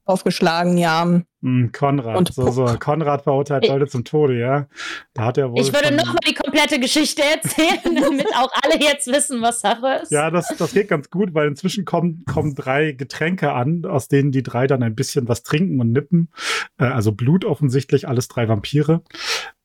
[0.06, 1.22] aufgeschlagen, ja.
[1.44, 2.18] Hm, Konrad.
[2.18, 2.66] Und so, so.
[2.80, 4.68] Konrad verurteilt Leute zum Tode, ja.
[5.14, 5.60] Da hat er wohl.
[5.60, 10.12] Ich würde nochmal die komplette Geschichte erzählen, damit auch alle jetzt wissen, was Sache ist.
[10.12, 14.32] Ja, das, das geht ganz gut, weil inzwischen kommen, kommen drei Getränke an, aus denen
[14.32, 16.30] die drei dann ein bisschen was trinken und nippen.
[16.78, 19.04] Äh, also Blut offensichtlich, alles drei Vampire.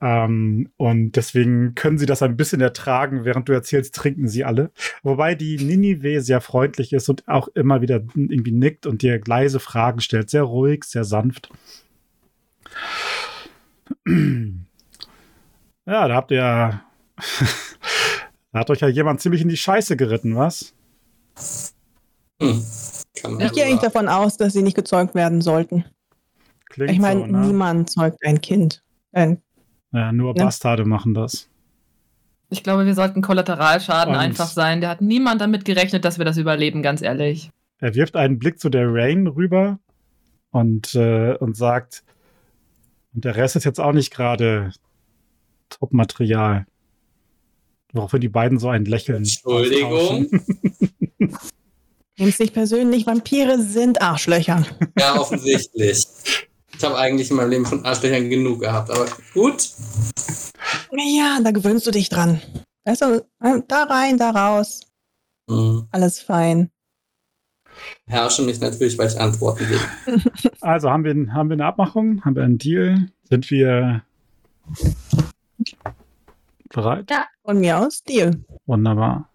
[0.00, 4.72] Ähm, und deswegen können sie das ein bisschen ertragen, während du erzählst, trinken sie alle.
[5.04, 9.60] Wobei die Ninive sehr freundlich ist und auch immer wieder irgendwie nickt und dir leise
[9.60, 10.27] Fragen stellt.
[10.28, 11.50] Sehr ruhig, sehr sanft.
[15.86, 16.38] Ja, da habt ihr.
[18.52, 20.74] da hat euch ja jemand ziemlich in die Scheiße geritten, was?
[22.40, 22.62] Hm.
[23.40, 25.84] Ich gehe eigentlich davon aus, dass sie nicht gezeugt werden sollten.
[26.66, 27.38] Klingt ich meine, so, ne?
[27.38, 28.82] niemand zeugt ein Kind.
[29.12, 29.42] Ein
[29.92, 30.44] Ja, nur Ne?
[30.44, 31.48] Bastarde machen das.
[32.50, 34.80] Ich glaube, wir sollten Kollateralschaden Und- einfach sein.
[34.80, 37.50] Der hat niemand damit gerechnet, dass wir das überleben, ganz ehrlich.
[37.80, 39.78] Er wirft einen Blick zu der Rain rüber
[40.58, 42.04] und, äh, und sagt,
[43.14, 44.72] und der Rest ist jetzt auch nicht gerade
[45.70, 46.66] Top-Material.
[47.92, 49.18] Woraufhin die beiden so ein Lächeln.
[49.18, 50.28] Entschuldigung.
[52.18, 54.66] Nimm's nicht persönlich, Vampire sind Arschlöcher.
[54.98, 56.06] Ja, offensichtlich.
[56.76, 59.70] Ich habe eigentlich in meinem Leben von Arschlöchern genug gehabt, aber gut.
[60.92, 62.40] Ja, da gewöhnst du dich dran.
[62.84, 62.94] Äh,
[63.66, 64.82] da rein, da raus.
[65.48, 65.88] Hm.
[65.90, 66.70] Alles fein.
[68.06, 70.20] Herrsche mich natürlich, weil ich Antworten gebe.
[70.60, 72.24] Also haben wir, haben wir eine Abmachung?
[72.24, 73.10] Haben wir einen Deal?
[73.24, 74.02] Sind wir
[76.68, 77.10] bereit?
[77.44, 78.44] Von mir aus, Deal.
[78.66, 79.30] Wunderbar.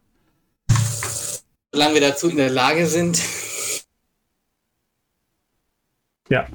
[1.71, 3.21] Solange wir dazu in der Lage sind.
[6.29, 6.47] Ja.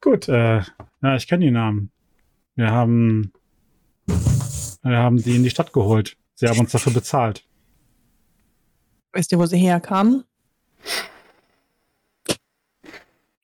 [0.00, 0.58] Gut, äh,
[1.02, 1.90] ja, ich kenne die Namen.
[2.56, 3.32] Wir haben,
[4.06, 6.16] wir haben die in die Stadt geholt.
[6.34, 7.44] Sie haben uns dafür bezahlt.
[9.12, 10.24] Wisst ihr, wo sie herkamen?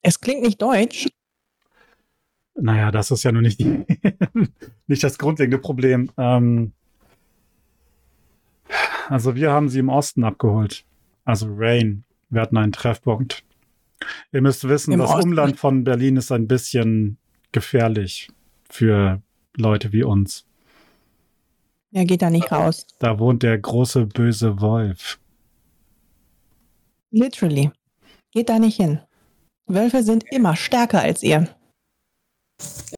[0.03, 1.09] Es klingt nicht deutsch.
[2.55, 3.85] Naja, das ist ja nur nicht, die,
[4.87, 6.11] nicht das grundlegende Problem.
[6.17, 6.73] Ähm,
[9.09, 10.85] also wir haben sie im Osten abgeholt.
[11.25, 12.05] Also Rain.
[12.29, 13.43] Wir hatten einen Treffpunkt.
[14.33, 15.31] Ihr müsst wissen, Im das Osten.
[15.31, 17.19] Umland von Berlin ist ein bisschen
[17.53, 18.29] gefährlich
[18.69, 19.21] für
[19.57, 20.47] Leute wie uns.
[21.93, 22.87] Er geht da nicht raus.
[23.01, 25.19] Da wohnt der große böse Wolf.
[27.11, 27.73] Literally.
[28.31, 29.01] Geht da nicht hin.
[29.75, 31.49] Wölfe sind immer stärker als ihr.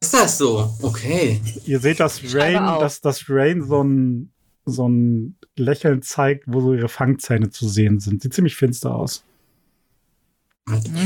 [0.01, 0.73] Ist das so?
[0.81, 1.39] Okay.
[1.65, 4.31] Ihr seht, dass Rain, dass, dass Rain so ein,
[4.65, 8.21] so ein Lächeln zeigt, wo so ihre Fangzähne zu sehen sind.
[8.21, 9.23] Sieht ziemlich finster aus.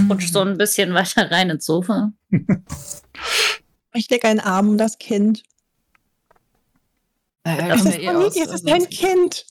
[0.09, 2.11] Rutsch so ein bisschen weiter rein ins Sofa.
[3.93, 5.43] Ich lege einen Arm um das Kind.
[7.43, 9.45] Naja, Es komm ist ja eh Familie, aus, es ist also- ein Kind.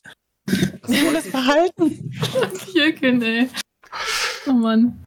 [0.49, 2.13] Sie will es behalten.
[2.33, 3.49] Vampirkind, ey.
[4.47, 5.03] Oh Mann.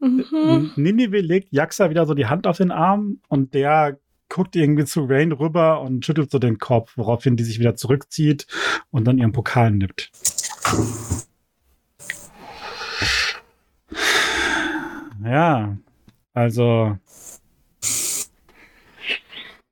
[0.00, 0.72] Mhm.
[0.76, 3.98] Ninive legt Jaxa wieder so die Hand auf den Arm und der
[4.28, 8.46] guckt irgendwie zu Rain rüber und schüttelt so den Kopf, woraufhin die sich wieder zurückzieht
[8.90, 10.10] und dann ihren Pokal nippt.
[15.24, 15.76] Ja,
[16.34, 16.96] also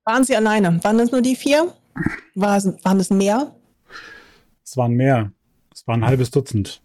[0.04, 0.82] Waren sie alleine?
[0.82, 1.72] Waren es nur die vier?
[2.34, 3.54] War es, waren es mehr?
[4.64, 5.32] es waren mehr.
[5.72, 6.82] Es waren ein halbes Dutzend.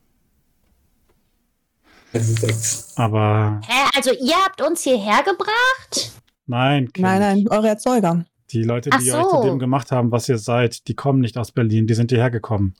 [2.13, 2.93] Sechs.
[2.97, 6.11] Aber Hä, also ihr habt uns hierher gebracht?
[6.45, 7.03] nein, Kind.
[7.05, 8.25] Nein, nein, eure Erzeuger.
[8.51, 9.41] Die Leute, die euch so.
[9.41, 12.29] zu dem gemacht haben, was ihr seid, die kommen nicht aus Berlin, die sind hierher
[12.31, 12.73] gekommen.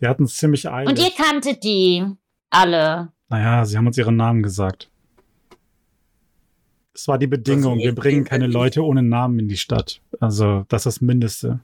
[0.00, 0.88] Die hatten es ziemlich eilig.
[0.88, 2.04] Und ihr kanntet die
[2.50, 3.12] alle.
[3.28, 4.88] Naja, sie haben uns ihren Namen gesagt.
[6.94, 10.00] Es war die Bedingung, Also, wir bringen keine Leute ohne Namen in die Stadt.
[10.20, 11.60] Also, das ist das Mindeste.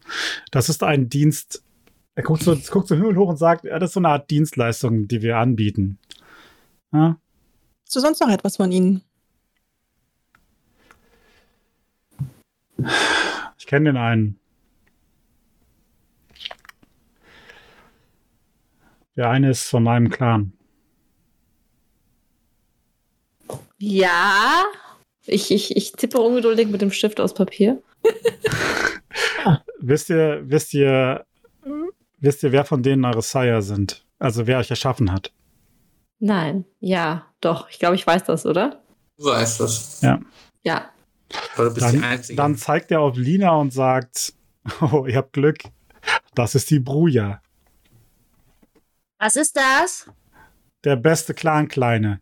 [0.51, 1.63] Das ist ein Dienst.
[2.17, 4.31] Er guckt so, guckt so Himmel hoch und sagt, ja, das ist so eine Art
[4.31, 5.99] Dienstleistung, die wir anbieten.
[6.95, 7.19] Ja?
[7.85, 9.03] Hast du sonst noch etwas von ihnen?
[13.59, 14.39] Ich kenne den einen.
[19.16, 20.53] Der eine ist von meinem Clan.
[23.79, 24.65] Ja.
[25.27, 27.83] Ich, ich, ich tippe ungeduldig mit dem Stift aus Papier.
[29.81, 31.27] Wisst ihr, wisst ihr,
[32.19, 34.03] wisst ihr, wer von denen eure Sire sind?
[34.19, 35.31] Also wer euch erschaffen hat?
[36.19, 36.65] Nein.
[36.81, 37.69] Ja, doch.
[37.70, 38.82] Ich glaube, ich weiß das, oder?
[39.19, 40.01] Du weißt das.
[40.03, 40.20] Ja.
[41.57, 42.36] Aber du bist die Dann, Einzige.
[42.36, 44.32] dann zeigt er auf Lina und sagt,
[44.81, 45.59] oh, ihr habt Glück.
[46.35, 47.41] Das ist die Bruja.
[49.19, 50.11] Was ist das?
[50.85, 52.20] Der beste Clan-Kleine.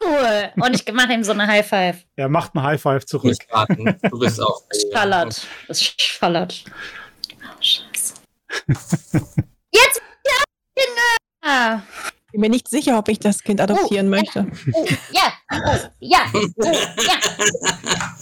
[0.00, 0.52] Cool.
[0.56, 2.04] Und ich mache ihm so eine High Five.
[2.16, 3.36] Er macht einen High Five zurück.
[4.10, 4.62] Du bist auch.
[4.70, 5.46] Es schallert.
[5.68, 6.64] Es schallert.
[7.36, 8.14] Oh, scheiße.
[9.70, 10.42] Jetzt ja,
[10.76, 11.82] Kinder!
[12.32, 14.46] Bin mir nicht sicher, ob ich das Kind adoptieren möchte.
[14.72, 17.18] Oh, ja, oh, ja, oh, ja.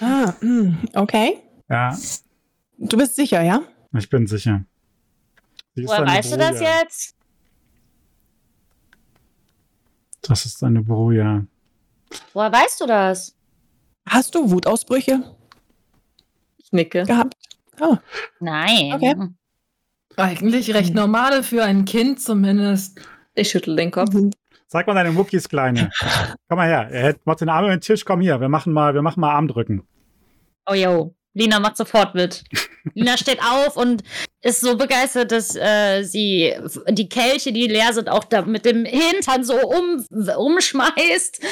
[0.00, 1.42] Ah, hm, okay.
[1.68, 1.96] Ja,
[2.78, 3.62] Du bist sicher, ja?
[3.98, 4.64] ich bin sicher.
[5.74, 6.80] Woher weißt du das Bruja.
[6.82, 7.16] jetzt?
[10.22, 11.44] Das ist eine Bruja.
[12.32, 13.34] Woher weißt du das?
[14.08, 15.36] Hast du Wutausbrüche
[16.58, 17.02] Ich nicke.
[17.02, 17.34] gehabt?
[17.80, 17.98] Ah,
[18.40, 18.92] Nein.
[18.94, 19.14] Okay.
[20.18, 23.00] Eigentlich recht normale für ein Kind zumindest.
[23.34, 24.10] Ich schüttel den Kopf.
[24.66, 25.90] Sag mal deine Muckis, Kleine.
[26.48, 26.88] komm mal her.
[26.90, 28.04] Er macht den Arm über den Tisch.
[28.04, 28.40] Komm hier.
[28.40, 29.86] Wir machen mal, wir machen mal Armdrücken.
[30.68, 32.42] Oh yo, Lina macht sofort mit.
[32.94, 34.02] Lina steht auf und
[34.42, 36.52] ist so begeistert, dass äh, sie
[36.88, 41.44] die Kelche, die leer sind, auch da mit dem Hintern so um, umschmeißt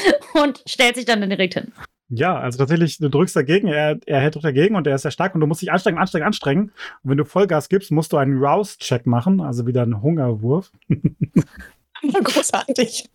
[0.42, 1.72] und stellt sich dann direkt hin.
[2.08, 5.34] Ja, also tatsächlich, du drückst dagegen, er, er hält dagegen und er ist sehr stark
[5.34, 6.62] und du musst dich anstrengen, anstrengen, anstrengen.
[7.02, 10.70] Und wenn du Vollgas gibst, musst du einen Rouse-Check machen, also wieder einen Hungerwurf.
[12.22, 13.08] großartig.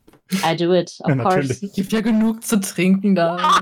[0.46, 1.38] I do it, of Ja, course.
[1.38, 1.74] natürlich.
[1.74, 3.62] Gibt ja genug zu trinken da.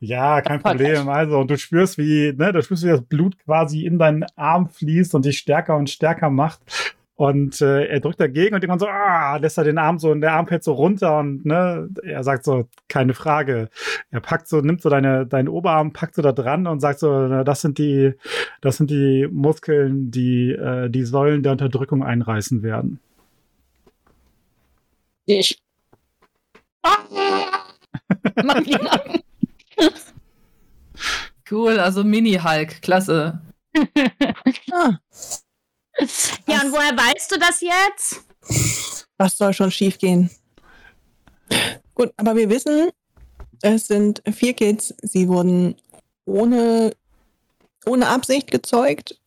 [0.00, 1.08] Ja, kein Problem.
[1.08, 4.68] Also, und du spürst, wie, ne, du spürst, wie das Blut quasi in deinen Arm
[4.68, 6.60] fließt und dich stärker und stärker macht.
[7.20, 10.22] Und äh, er drückt dagegen und irgendwann so, ah, lässt er den Arm so, und
[10.22, 13.68] der Arm fällt so runter und ne, er sagt so, keine Frage.
[14.10, 17.12] Er packt so, nimmt so deine, deinen Oberarm, packt so da dran und sagt so,
[17.28, 18.14] na, das sind die,
[18.62, 23.00] das sind die Muskeln, die äh, die Säulen der Unterdrückung einreißen werden.
[25.26, 25.60] Ich.
[28.42, 28.98] Mach Lina.
[31.50, 33.42] Cool, also Mini-Hulk, klasse.
[34.72, 34.98] Ah,
[36.46, 38.24] Ja, und woher weißt du das jetzt?
[39.20, 40.30] was soll schon schief gehen?
[41.94, 42.88] Gut, aber wir wissen,
[43.60, 44.94] es sind vier Kids.
[45.02, 45.74] Sie wurden
[46.24, 46.92] ohne,
[47.84, 49.20] ohne Absicht gezeugt.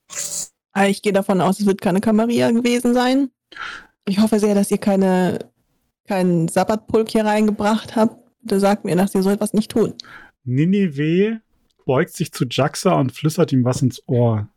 [0.87, 3.29] Ich gehe davon aus, es wird keine Kamaria gewesen sein.
[4.05, 5.51] Ich hoffe sehr, dass ihr keine,
[6.07, 8.17] keinen Sabbatpulk hier reingebracht habt.
[8.41, 9.93] Bitte sagt mir, dass ihr so etwas nicht tun.
[10.43, 11.41] Ninive
[11.85, 14.49] beugt sich zu Jaxa und flüstert ihm was ins Ohr.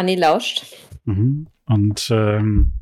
[0.00, 0.64] Anni lauscht.
[1.04, 1.46] Mhm.
[1.66, 2.72] Und ähm,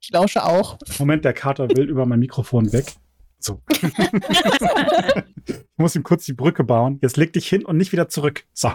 [0.00, 0.78] Ich lausche auch.
[0.98, 2.94] Moment, der Kater will über mein Mikrofon weg.
[3.38, 3.62] So.
[3.70, 6.98] ich muss ihm kurz die Brücke bauen.
[7.02, 8.44] Jetzt leg dich hin und nicht wieder zurück.
[8.52, 8.70] So.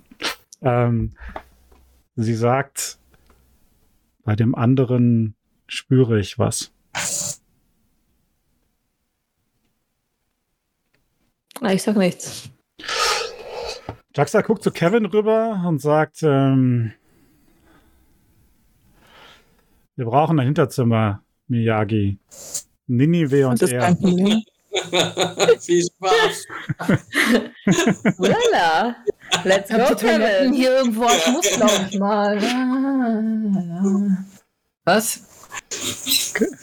[0.62, 1.12] ähm,
[2.14, 2.98] sie sagt,
[4.22, 5.34] bei dem anderen
[5.66, 6.72] spüre ich was.
[11.60, 12.50] Ah, ich sag nichts.
[14.14, 16.92] Jaxa guckt zu Kevin rüber und sagt, ähm,
[20.00, 22.16] wir brauchen ein Hinterzimmer, Miyagi.
[22.86, 23.94] Ninive und ist er.
[25.60, 26.46] Viel Spaß.
[28.16, 28.96] Voila.
[29.44, 30.54] Let's go, Kevin.
[30.54, 31.04] hier irgendwo.
[31.04, 32.40] Ich muss, glaube ich, mal.
[34.86, 35.26] Was?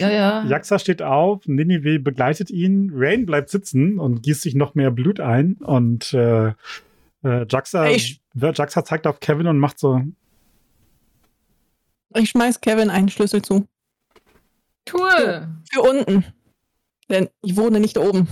[0.00, 0.44] Ja, ja.
[0.44, 5.20] Jaxa steht auf, Ninive begleitet ihn, Rain bleibt sitzen und gießt sich noch mehr Blut
[5.20, 6.48] ein und äh,
[7.22, 7.86] äh, Jaxa,
[8.34, 10.02] Jaxa zeigt auf Kevin und macht so,
[12.14, 13.66] Ich schmeiß Kevin einen Schlüssel zu.
[14.92, 15.48] Cool.
[15.70, 16.24] Für unten.
[17.10, 18.28] Denn ich wohne nicht oben.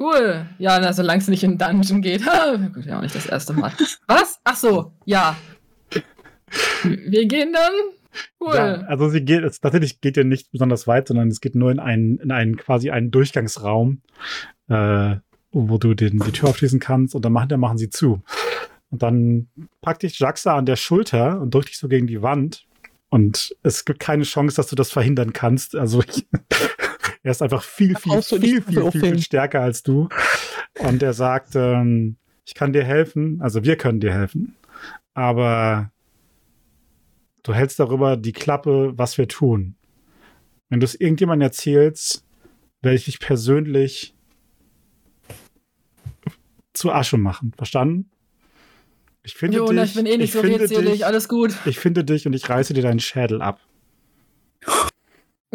[0.00, 0.46] Cool.
[0.58, 2.24] Ja, na, solange es nicht in den Dungeon geht.
[2.26, 3.72] Ha, gut, ja, auch nicht das erste Mal.
[4.06, 4.38] Was?
[4.44, 5.36] Ach so, ja.
[6.82, 7.72] Wir gehen dann?
[8.40, 8.54] Cool.
[8.54, 11.70] ja, also sie geht, es tatsächlich geht ihr nicht besonders weit, sondern es geht nur
[11.70, 14.02] in einen, in einen quasi einen Durchgangsraum,
[14.68, 15.16] äh,
[15.50, 18.22] wo du den, die Tür aufschließen kannst und dann machen, dann machen sie zu.
[18.90, 19.48] Und dann
[19.82, 22.66] packt dich Jaxa an der Schulter und drückt dich so gegen die Wand.
[23.10, 25.76] Und es gibt keine Chance, dass du das verhindern kannst.
[25.76, 26.26] Also ich,
[27.22, 30.08] er ist einfach viel, viel, viel, viel, viel, stärker als du.
[30.78, 33.40] Und er sagt, ähm, ich kann dir helfen.
[33.42, 34.56] Also wir können dir helfen.
[35.14, 35.90] Aber
[37.42, 39.74] du hältst darüber die Klappe, was wir tun.
[40.68, 42.24] Wenn du es irgendjemandem erzählst,
[42.82, 44.14] werde ich dich persönlich
[46.72, 47.52] zu Asche machen.
[47.56, 48.10] Verstanden?
[49.28, 49.90] Ich finde Jonas, dich.
[49.90, 51.54] ich bin eh nicht so finde redselig, dich, alles gut.
[51.66, 53.60] ich finde dich und ich reiße dir deinen Schädel ab.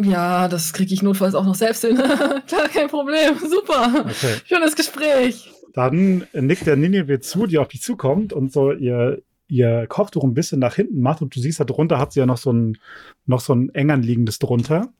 [0.00, 1.96] Ja, das kriege ich notfalls auch noch selbst hin.
[2.46, 3.36] Klar, kein Problem.
[3.36, 4.06] Super.
[4.06, 4.36] Okay.
[4.44, 5.50] Schönes Gespräch.
[5.72, 10.34] Dann nickt der Nineveh zu, die auf dich zukommt und so ihr, ihr Kopftuch ein
[10.34, 12.78] bisschen nach hinten macht und du siehst, da drunter hat sie ja noch so ein,
[13.26, 14.92] noch so ein eng anliegendes drunter.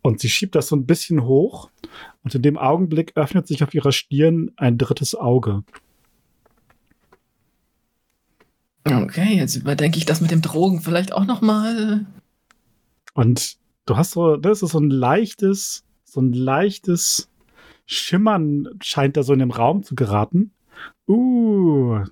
[0.00, 1.68] Und sie schiebt das so ein bisschen hoch
[2.22, 5.62] und in dem Augenblick öffnet sich auf ihrer Stirn ein drittes Auge.
[8.84, 12.04] Okay, jetzt überdenke ich das mit dem Drogen vielleicht auch noch mal.
[13.14, 13.56] Und
[13.86, 17.30] du hast so, das ist so ein leichtes, so ein leichtes
[17.86, 20.52] Schimmern scheint da so in den Raum zu geraten.
[21.08, 22.04] Uh,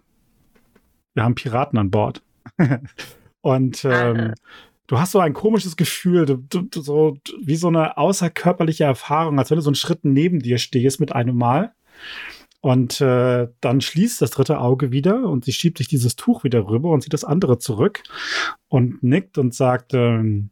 [1.15, 2.23] wir haben Piraten an Bord.
[3.41, 4.35] Und ähm, Ah.
[4.87, 9.39] du hast so ein komisches Gefühl, du, du, du, so wie so eine außerkörperliche Erfahrung,
[9.39, 11.75] als wenn du so einen Schritt neben dir stehst mit einem Mal.
[12.63, 16.69] Und äh, dann schließt das dritte Auge wieder und sie schiebt sich dieses Tuch wieder
[16.69, 18.05] rüber und zieht das andere zurück
[18.69, 20.51] und nickt und sagt, ähm,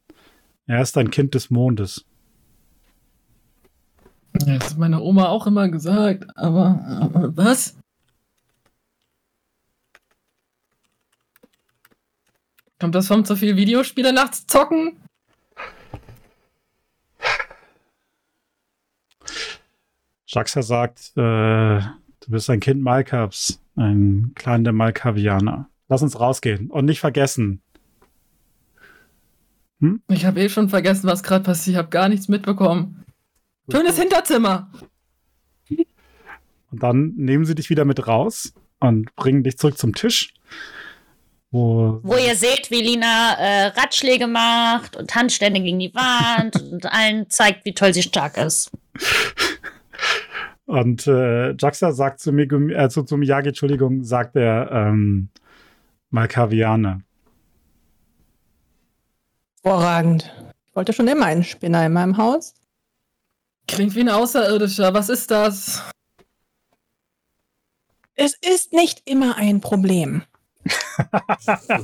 [0.65, 2.05] er ist ein Kind des Mondes.
[4.33, 7.77] Das hat meine Oma auch immer gesagt, aber, aber was?
[12.77, 14.97] Kommt das vom zu viel Videospiele nachts zocken?
[20.25, 21.81] Jaxa sagt, äh,
[22.21, 25.69] du bist ein Kind Malkabs, ein Clan der Malkavianer.
[25.89, 27.61] Lass uns rausgehen und nicht vergessen.
[29.79, 30.01] Hm?
[30.09, 31.73] Ich habe eh schon vergessen, was gerade passiert.
[31.73, 33.03] Ich habe gar nichts mitbekommen.
[33.69, 34.71] Schönes Hinterzimmer.
[36.71, 40.33] Und dann nehmen sie dich wieder mit raus und bringen dich zurück zum Tisch.
[41.51, 46.85] Wo, wo ihr seht, wie Lina äh, Ratschläge macht und Handstände gegen die Wand und
[46.85, 48.71] allen zeigt, wie toll sie stark ist.
[50.71, 55.27] Und äh, Jaxa sagt zu, Megumi, äh, zu, zu Miyagi, Entschuldigung, sagt er ähm,
[56.11, 57.01] Malkavianer.
[59.61, 60.31] Vorragend.
[60.69, 62.53] Ich wollte schon immer einen Spinner in meinem Haus.
[63.67, 64.93] Klingt wie ein Außerirdischer.
[64.93, 65.81] Was ist das?
[68.15, 70.23] Es ist nicht immer ein Problem.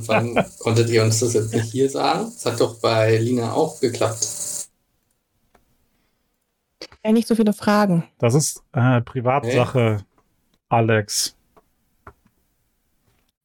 [0.06, 2.32] wann konntet ihr uns das jetzt nicht hier sagen?
[2.32, 4.57] Das hat doch bei Lina auch geklappt.
[7.08, 8.04] Ja, nicht so viele Fragen.
[8.18, 10.04] Das ist äh, Privatsache, hey.
[10.68, 11.34] Alex.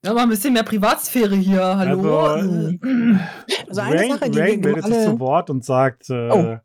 [0.03, 1.61] Ja, aber ein bisschen mehr Privatsphäre hier.
[1.77, 2.25] Hallo.
[2.25, 2.77] Also, äh,
[3.69, 6.57] also eine Rain, Sache, die Rain meldet sich zu Wort und sagt, äh, oh.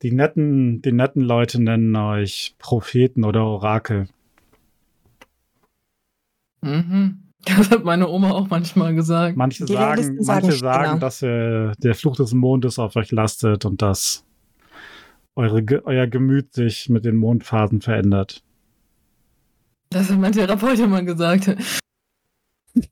[0.00, 4.08] die, netten, die netten Leute nennen euch Propheten oder Orakel.
[6.62, 7.24] Mhm.
[7.44, 9.36] Das hat meine Oma auch manchmal gesagt.
[9.36, 13.80] Manche die sagen, manche sagen, dass äh, der Fluch des Mondes auf euch lastet und
[13.80, 14.26] dass
[15.40, 18.42] eure, euer Gemüt sich mit den Mondphasen verändert.
[19.90, 21.56] Das hat mein Therapeut immer gesagt.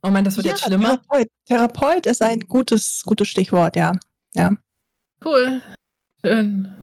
[0.02, 0.98] Oh mein, das wird ja, jetzt schlimmer.
[0.98, 1.28] Therapeut.
[1.46, 3.92] Therapeut ist ein gutes, gutes Stichwort, ja.
[4.34, 4.56] ja.
[5.24, 5.62] Cool.
[6.24, 6.74] Schön.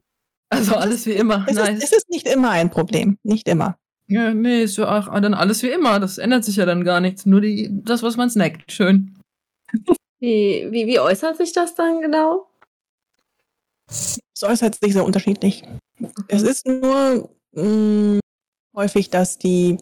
[0.48, 1.44] Also alles wie immer.
[1.48, 1.78] Es, nice.
[1.78, 3.18] ist, es ist nicht immer ein Problem.
[3.22, 3.76] Nicht immer.
[4.06, 6.00] Ja, nee, ist ja auch dann alles wie immer.
[6.00, 7.26] Das ändert sich ja dann gar nichts.
[7.26, 8.72] Nur die, das, was man snackt.
[8.72, 9.18] Schön.
[10.18, 12.48] Wie, wie, wie äußert sich das dann genau?
[13.88, 15.62] Es äußert sich sehr unterschiedlich.
[16.28, 18.20] Es ist nur mh, mm,
[18.74, 19.78] häufig, dass die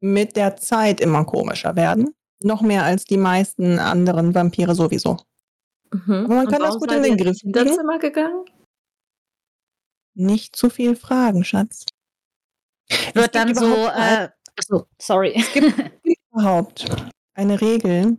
[0.00, 2.14] mit der Zeit immer komischer werden.
[2.42, 5.18] Noch mehr als die meisten anderen Vampire sowieso.
[5.90, 6.24] Mhm.
[6.26, 7.74] Aber man kann das gut in den Griff kriegen.
[7.74, 8.44] Zimmer gegangen?
[10.14, 11.86] Nicht zu viel fragen, Schatz.
[13.14, 15.32] Wird dann so, äh, achso, sorry.
[15.36, 15.74] Es gibt
[16.32, 16.86] überhaupt
[17.34, 18.18] eine Regel,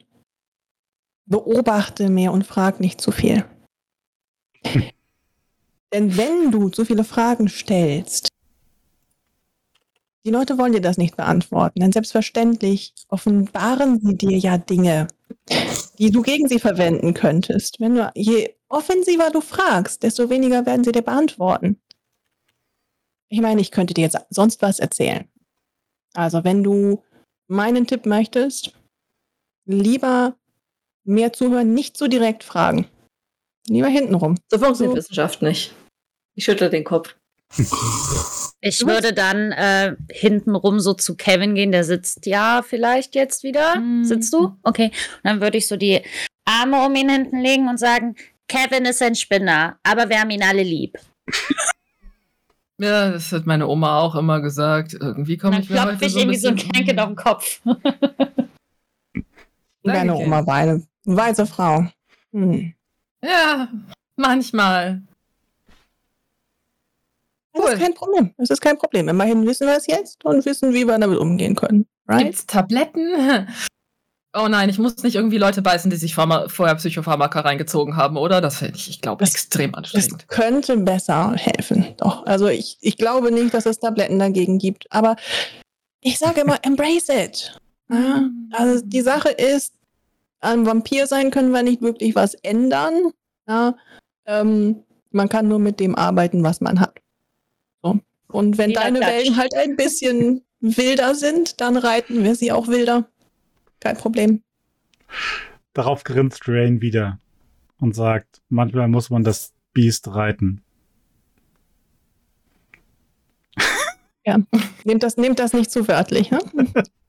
[1.25, 3.45] beobachte mehr und frag nicht zu viel.
[5.93, 8.29] Denn wenn du zu viele Fragen stellst,
[10.25, 15.07] die Leute wollen dir das nicht beantworten, denn selbstverständlich offenbaren sie dir ja Dinge,
[15.97, 17.79] die du gegen sie verwenden könntest.
[17.79, 21.79] Wenn du, je offensiver du fragst, desto weniger werden sie dir beantworten.
[23.29, 25.29] Ich meine, ich könnte dir jetzt sonst was erzählen.
[26.13, 27.03] Also, wenn du
[27.47, 28.73] meinen Tipp möchtest,
[29.65, 30.35] lieber
[31.05, 32.87] mehr zuhören, nicht so direkt fragen.
[33.69, 34.35] Lieber hintenrum.
[34.49, 34.97] So funktioniert so.
[34.97, 35.73] Wissenschaft nicht.
[36.35, 37.15] Ich schüttle den Kopf.
[38.61, 43.77] Ich würde dann äh, hintenrum so zu Kevin gehen, der sitzt ja vielleicht jetzt wieder.
[43.77, 44.03] Mhm.
[44.03, 44.57] Sitzt du?
[44.63, 44.87] Okay.
[44.87, 46.01] Und dann würde ich so die
[46.45, 48.15] Arme um ihn hinten legen und sagen,
[48.47, 50.97] Kevin ist ein Spinner, aber wir haben ihn alle lieb.
[52.79, 54.93] Ja, das hat meine Oma auch immer gesagt.
[54.93, 57.59] Irgendwie komme ich mir heute ich so irgendwie so ein Kränke auf den Kopf.
[59.83, 61.87] Deine Oma war eine weise Frau.
[62.31, 62.75] Hm.
[63.27, 63.67] Ja,
[64.15, 65.01] manchmal.
[67.53, 67.63] Cool.
[67.65, 68.33] Das ist kein Problem.
[68.37, 69.09] Das ist kein Problem.
[69.09, 71.87] Immerhin wissen wir es jetzt und wissen, wie wir damit umgehen können.
[72.07, 72.25] Right?
[72.25, 73.47] Gibt's Tabletten?
[74.39, 78.17] Oh nein, ich muss nicht irgendwie Leute beißen, die sich Pharma vorher Psychopharmaka reingezogen haben,
[78.17, 78.39] oder?
[78.39, 80.11] Das finde ich, ich glaube, extrem anstrengend.
[80.11, 81.95] Das könnte besser helfen.
[81.97, 82.23] Doch.
[82.27, 84.85] Also ich, ich glaube nicht, dass es Tabletten dagegen gibt.
[84.91, 85.15] Aber
[86.01, 87.59] ich sage immer, embrace it.
[87.89, 88.29] Ja?
[88.51, 89.73] Also die Sache ist,
[90.39, 93.11] an Vampir sein können wir nicht wirklich was ändern.
[93.47, 93.75] Ja?
[94.25, 96.99] Ähm, man kann nur mit dem arbeiten, was man hat.
[97.81, 97.99] So.
[98.27, 99.11] Und wenn Wieder deine Klatsch.
[99.11, 103.09] Wellen halt ein bisschen wilder sind, dann reiten wir sie auch wilder.
[103.79, 104.43] Kein Problem.
[105.73, 107.19] Darauf grinst Rain wieder
[107.79, 110.63] und sagt, manchmal muss man das Biest reiten.
[114.25, 114.39] Ja,
[114.83, 116.31] nehmt das, nehmt das nicht zu wörtlich.
[116.31, 116.39] Ne?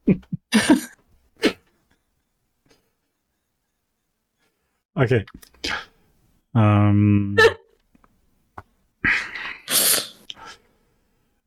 [4.99, 5.25] okay.
[6.55, 7.37] Ähm,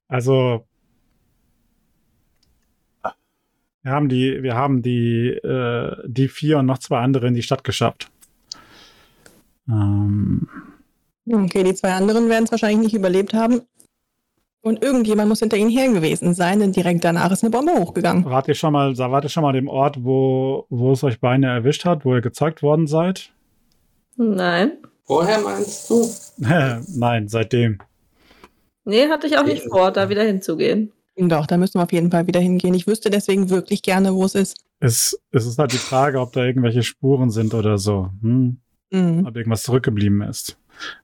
[0.07, 0.65] also
[3.83, 7.43] wir haben die, wir haben die, äh, die vier und noch zwei andere in die
[7.43, 8.09] Stadt geschafft.
[9.67, 10.47] Ähm,
[11.29, 13.61] Okay, die zwei anderen werden es wahrscheinlich nicht überlebt haben.
[14.63, 18.25] Und irgendjemand muss hinter ihnen her gewesen sein, denn direkt danach ist eine Bombe hochgegangen.
[18.25, 21.47] wart ihr schon mal, wart ihr schon mal dem Ort, wo, wo es euch Beine
[21.47, 23.31] erwischt hat, wo ihr gezeugt worden seid?
[24.21, 24.77] Nein.
[25.07, 26.07] Woher meinst du?
[26.37, 27.79] Nein, seitdem.
[28.85, 30.91] Nee, hatte ich auch nicht vor, da wieder hinzugehen.
[31.17, 32.73] Doch, da müssen wir auf jeden Fall wieder hingehen.
[32.73, 34.57] Ich wüsste deswegen wirklich gerne, wo es ist.
[34.79, 38.09] Es, es ist halt die Frage, ob da irgendwelche Spuren sind oder so.
[38.21, 38.59] Hm?
[38.91, 39.25] Mhm.
[39.25, 40.57] Ob irgendwas zurückgeblieben ist.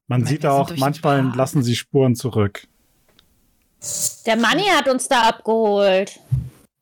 [0.08, 2.68] Man Nein, sieht auch, manchmal lassen sie Spuren zurück.
[4.26, 6.20] Der Manni hat uns da abgeholt.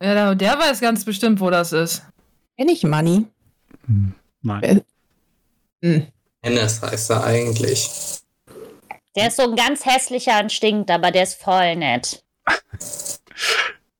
[0.01, 2.03] Ja, der, der weiß ganz bestimmt, wo das ist.
[2.57, 3.25] Kenn ich Money?
[4.41, 4.81] Nein.
[5.81, 6.07] Hm.
[6.45, 7.89] Hennes heißt er eigentlich.
[9.15, 12.23] Der ist so ein ganz hässlicher und stinkt, aber der ist voll nett.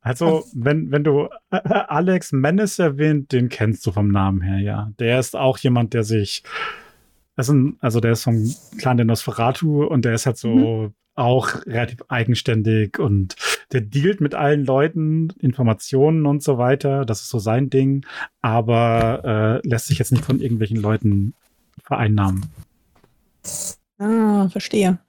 [0.02, 4.92] Also, wenn, wenn du äh, Alex Menes erwähnt, den kennst du vom Namen her, ja.
[5.00, 6.44] Der ist auch jemand, der sich.
[7.36, 12.04] Ein, also, der ist vom Clan der Nosferatu und der ist halt so auch relativ
[12.10, 13.36] eigenständig und
[13.72, 17.06] der dealt mit allen Leuten, Informationen und so weiter.
[17.06, 18.06] Das ist so sein Ding,
[18.42, 21.34] aber äh, lässt sich jetzt nicht von irgendwelchen Leuten
[21.86, 22.46] vereinnahmen.
[23.98, 25.00] Ah, verstehe.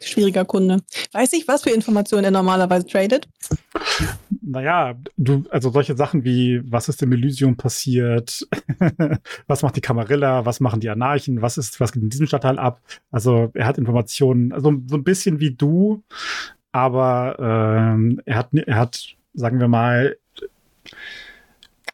[0.00, 0.80] Schwieriger Kunde.
[1.12, 3.28] Weiß ich, was für Informationen er normalerweise tradet?
[4.40, 8.46] Naja, du, also solche Sachen wie, was ist im Elysium passiert?
[9.46, 10.44] was macht die Kamarilla?
[10.44, 11.40] Was machen die Anarchen?
[11.40, 12.80] Was ist, was geht in diesem Stadtteil ab?
[13.10, 16.02] Also er hat Informationen, also so ein bisschen wie du,
[16.72, 20.16] aber ähm, er hat, er hat, sagen wir mal,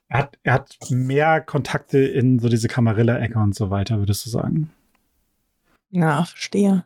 [0.08, 4.30] er hat, er hat mehr Kontakte in so diese Kamarilla-Ecke und so weiter, würdest du
[4.30, 4.70] sagen?
[5.90, 6.84] Ja, verstehe.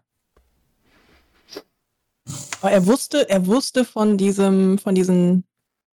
[2.61, 5.45] Aber er wusste, er wusste von diesem, von diesen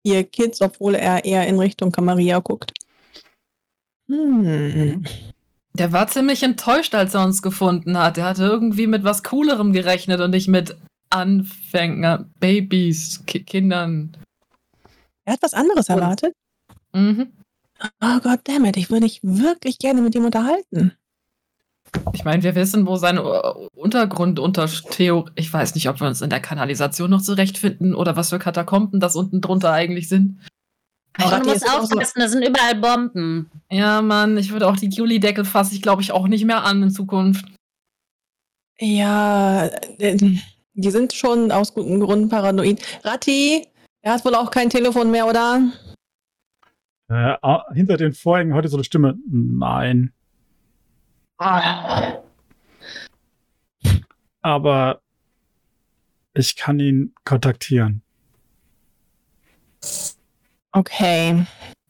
[0.05, 2.71] vier Kids, obwohl er eher in Richtung Camaria guckt.
[4.07, 5.03] Hm.
[5.73, 8.17] Der war ziemlich enttäuscht, als er uns gefunden hat.
[8.17, 10.75] Er hatte irgendwie mit was Coolerem gerechnet und nicht mit
[11.09, 14.15] Anfänger, Babys, Ki Kindern.
[15.25, 16.33] Er hat was anderes Und- erwartet.
[16.93, 17.31] Mhm.
[18.01, 20.93] Oh Gott, damit, ich würde mich wirklich gerne mit ihm unterhalten.
[22.13, 23.21] Ich meine, wir wissen, wo sein äh,
[23.73, 25.27] Untergrund unter Theo.
[25.35, 28.99] Ich weiß nicht, ob wir uns in der Kanalisation noch zurechtfinden oder was für Katakomben
[28.99, 30.39] das unten drunter eigentlich sind.
[31.17, 33.49] Ratti, du ist auch so- aufpassen, da sind überall Bomben.
[33.71, 36.83] Ja, Mann, ich würde auch die Juli-Deckel fasse ich, glaube ich, auch nicht mehr an
[36.83, 37.45] in Zukunft.
[38.79, 39.65] Ja,
[39.97, 40.17] äh,
[40.73, 42.81] die sind schon aus gutem Grund paranoid.
[43.03, 43.67] Ratti,
[44.01, 45.61] er hat wohl auch kein Telefon mehr, oder?
[47.09, 49.17] Äh, ah, hinter den Vorhängen heute so eine Stimme.
[49.27, 50.13] Nein.
[54.41, 55.01] Aber
[56.33, 58.01] ich kann ihn kontaktieren.
[60.71, 61.45] Okay.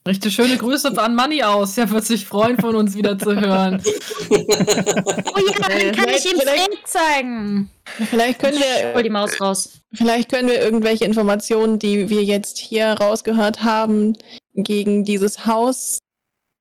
[0.07, 1.77] Richte schöne Grüße an Manni aus.
[1.77, 3.81] Er wird sich freuen, von uns wieder zu hören.
[4.31, 7.69] Oh ja, dann kann ich ihm Vielleicht- Fred zeigen.
[7.83, 9.81] Vielleicht können Hol wir, die Maus raus.
[9.93, 14.15] vielleicht können wir irgendwelche Informationen, die wir jetzt hier rausgehört haben,
[14.63, 15.99] gegen dieses Haus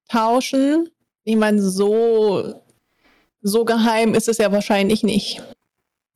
[0.08, 0.88] tauschen.
[1.24, 2.62] Ich meine, so,
[3.42, 5.42] so geheim ist es ja wahrscheinlich nicht.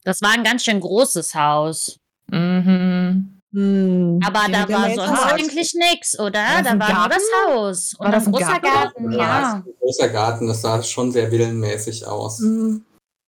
[0.04, 1.98] Das war ein ganz schön großes Haus.
[2.30, 3.40] Mhm.
[3.52, 4.18] Hm.
[4.24, 6.38] Aber da war sonst eigentlich nichts, oder?
[6.40, 7.10] War das Da war nur Garten?
[7.10, 7.94] das Haus.
[7.98, 8.62] Und War das ein großer Garten?
[8.62, 9.52] Garten, Ja, ja.
[9.56, 12.38] ein großer Garten, das sah schon sehr villenmäßig aus.
[12.38, 12.82] Hm.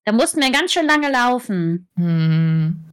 [0.05, 1.87] Da mussten wir ganz schön lange laufen.
[1.97, 2.91] Hm.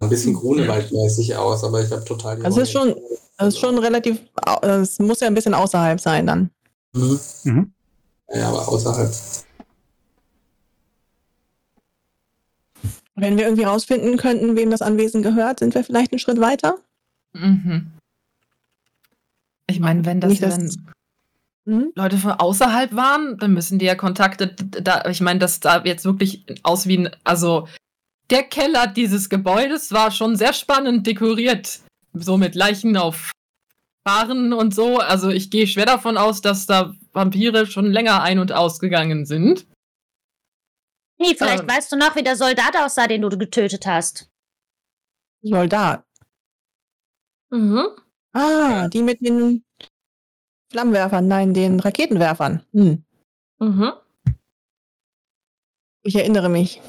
[0.00, 2.94] Ein bisschen Grunewaldmäßig aus, aber ich habe total die Also ist schon-
[3.36, 6.50] Das ist schon relativ, au- es muss ja ein bisschen außerhalb sein dann.
[6.94, 7.20] Mhm.
[7.44, 7.72] Mhm.
[8.32, 9.12] Ja, aber außerhalb.
[13.14, 16.76] Wenn wir irgendwie rausfinden könnten, wem das Anwesen gehört, sind wir vielleicht einen Schritt weiter.
[17.32, 17.92] Mhm.
[19.68, 20.70] Ich meine, wenn das Nicht, ja dann
[21.68, 21.90] Mhm.
[21.96, 24.54] Leute von außerhalb waren, dann müssen die ja Kontakte.
[24.54, 27.10] Da, ich meine, das sah jetzt wirklich aus wie ein.
[27.24, 27.66] Also,
[28.30, 31.80] der Keller dieses Gebäudes war schon sehr spannend dekoriert.
[32.18, 33.32] So mit Leichen auf
[34.06, 34.98] Fahren und so.
[34.98, 39.66] Also, ich gehe schwer davon aus, dass da Vampire schon länger ein- und ausgegangen sind.
[41.18, 41.68] Nee, vielleicht Ähm.
[41.68, 44.30] weißt du noch, wie der Soldat aussah, den du getötet hast.
[45.42, 46.04] Soldat.
[47.50, 47.86] Mhm.
[48.32, 49.64] Ah, die mit den
[50.70, 52.64] Flammenwerfern, nein, den Raketenwerfern.
[52.72, 53.04] Hm.
[53.60, 53.92] Mhm.
[56.02, 56.82] Ich erinnere mich.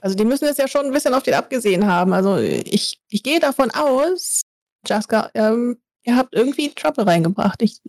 [0.00, 2.12] Also die müssen es ja schon ein bisschen auf den abgesehen haben.
[2.12, 4.42] Also ich, ich gehe davon aus,
[4.86, 7.62] Jaska, ähm, ihr habt irgendwie Trouble reingebracht.
[7.62, 7.80] Ich,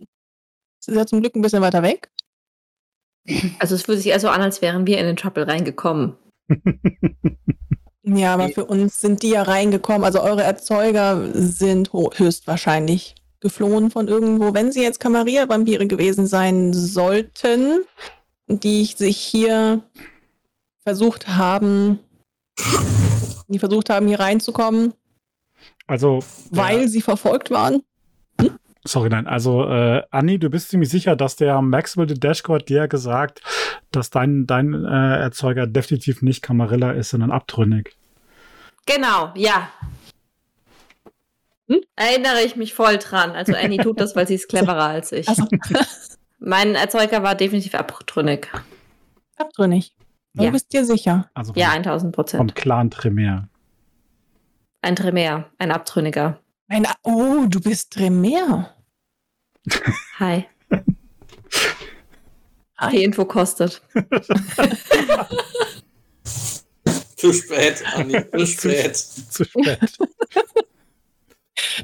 [0.80, 2.10] ist ja zum Glück ein bisschen weiter weg.
[3.58, 6.16] Also es fühlt sich also an, als wären wir in den Trouble reingekommen.
[8.02, 10.04] Ja, aber für uns sind die ja reingekommen.
[10.04, 14.54] Also eure Erzeuger sind höchstwahrscheinlich geflohen von irgendwo.
[14.54, 17.84] Wenn sie jetzt Kamariervampire gewesen sein sollten,
[18.48, 19.82] die sich hier
[20.90, 22.00] versucht haben,
[23.46, 24.92] die versucht haben, hier reinzukommen,
[25.86, 26.18] Also,
[26.50, 27.82] weil ja, sie verfolgt waren.
[28.84, 29.28] sorry, nein.
[29.28, 33.40] Also, äh, Anni, du bist ziemlich sicher, dass der Maxwell the Dashcord dir gesagt,
[33.92, 37.96] dass dein, dein äh, Erzeuger definitiv nicht Camarilla ist, sondern abtrünnig.
[38.86, 39.68] Genau, ja.
[41.68, 41.82] Hm?
[41.94, 43.30] Erinnere ich mich voll dran.
[43.30, 45.28] Also Annie tut das, weil sie ist cleverer als ich.
[45.28, 45.46] Also,
[46.40, 48.48] Mein Erzeuger war definitiv abtrünnig.
[49.36, 49.92] abtrünnig.
[50.34, 50.50] Du Ja.
[50.50, 51.28] bist dir sicher.
[51.34, 52.54] Also vom, Ja, 1000 vom Prozent.
[52.54, 53.48] Clan Tremere.
[54.82, 56.40] Ein Tremere, ein Abtrünniger.
[56.68, 58.70] Ein, oh, du bist Tremere.
[60.18, 60.46] Hi.
[62.78, 62.90] Hi.
[62.92, 63.82] Die Info kostet.
[67.16, 68.96] Zu spät, Anni, zu spät.
[69.30, 69.98] Zu spät.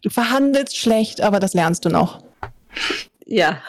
[0.02, 2.22] Du verhandelst schlecht, aber das lernst du noch.
[3.26, 3.60] Ja.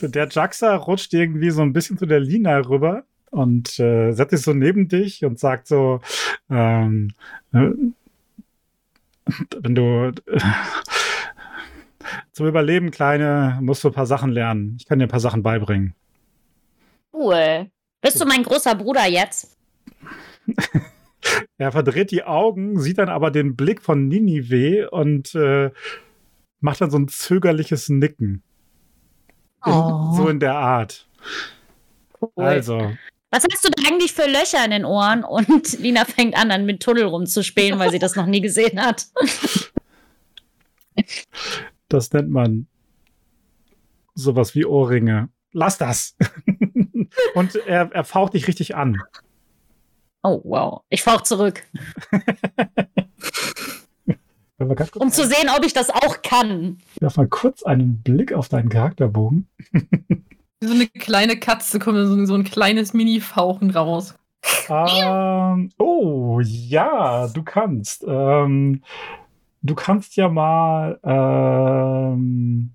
[0.00, 4.42] Der Jaxa rutscht irgendwie so ein bisschen zu der Lina rüber und äh, setzt sich
[4.42, 6.00] so neben dich und sagt so,
[6.50, 7.12] ähm,
[7.52, 7.70] äh,
[9.60, 10.40] wenn du äh,
[12.32, 14.76] zum Überleben, Kleine, musst du ein paar Sachen lernen.
[14.78, 15.94] Ich kann dir ein paar Sachen beibringen.
[17.12, 17.70] Cool.
[18.00, 19.56] Bist du mein großer Bruder jetzt?
[21.58, 25.70] Er verdreht die Augen, sieht dann aber den Blick von Ninive und äh,
[26.60, 28.42] macht dann so ein zögerliches Nicken.
[29.66, 30.14] In, Oh.
[30.16, 31.06] So in der Art.
[32.20, 32.30] Cool.
[32.36, 32.92] Also,
[33.30, 35.24] Was hast du da eigentlich für Löcher in den Ohren?
[35.24, 39.06] Und Lina fängt an, dann mit Tunnel rumzuspielen, weil sie das noch nie gesehen hat.
[41.88, 42.66] Das nennt man
[44.14, 45.28] sowas wie Ohrringe.
[45.52, 46.16] Lass das!
[47.34, 49.00] Und er, er faucht dich richtig an.
[50.22, 50.82] Oh, wow.
[50.90, 51.62] Ich fauch zurück,
[54.06, 56.78] Wenn wir ganz kurz, um zu sehen, ob ich das auch kann.
[57.00, 59.48] werf mal kurz einen Blick auf deinen Charakterbogen.
[59.70, 60.26] Wie
[60.66, 64.14] so eine kleine Katze kommt so, so ein kleines Mini-Fauchen raus.
[64.68, 68.04] Ähm, oh, ja, du kannst.
[68.06, 68.82] Ähm,
[69.62, 70.98] du kannst ja mal.
[71.04, 72.70] Ähm,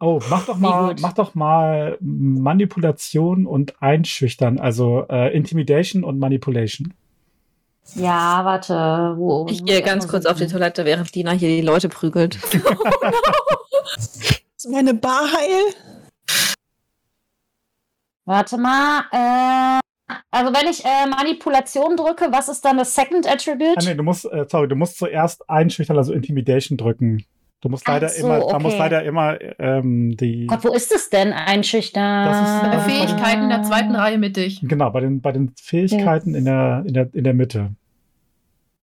[0.00, 6.94] oh, mach doch mal, mach doch mal Manipulation und Einschüchtern, also äh, Intimidation und Manipulation.
[7.94, 9.14] Ja, warte.
[9.16, 12.38] Wo, Ich gehe ganz kurz auf die Toilette, während Dina hier die Leute prügelt.
[13.96, 15.74] Ist meine Bar heil?
[18.24, 19.04] Warte mal.
[19.12, 19.80] Äh,
[20.30, 23.76] also wenn ich äh, Manipulation drücke, was ist dann das Second Attribute?
[23.76, 27.24] Ah, nee, du musst, äh, sorry, du musst zuerst Einschüchtern, also Intimidation drücken.
[27.64, 28.78] Du musst leider so, immer, da muss okay.
[28.78, 30.46] leider immer ähm, die.
[30.48, 31.32] Gott, wo ist es denn?
[31.32, 32.26] Einschüchtern.
[32.26, 34.60] Das ist, Bei äh, Fähigkeiten der zweiten Reihe mittig.
[34.62, 37.74] Genau, bei den, bei den Fähigkeiten in, der, in, der, in der Mitte.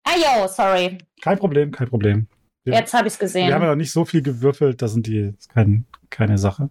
[0.05, 0.98] Ah, yo, sorry.
[1.23, 2.27] Kein Problem, kein Problem.
[2.65, 3.48] Wir, Jetzt habe ich es gesehen.
[3.48, 6.69] wir haben ja noch nicht so viel gewürfelt, das sind die ist kein, keine Sache.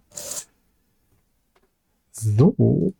[2.12, 2.94] So.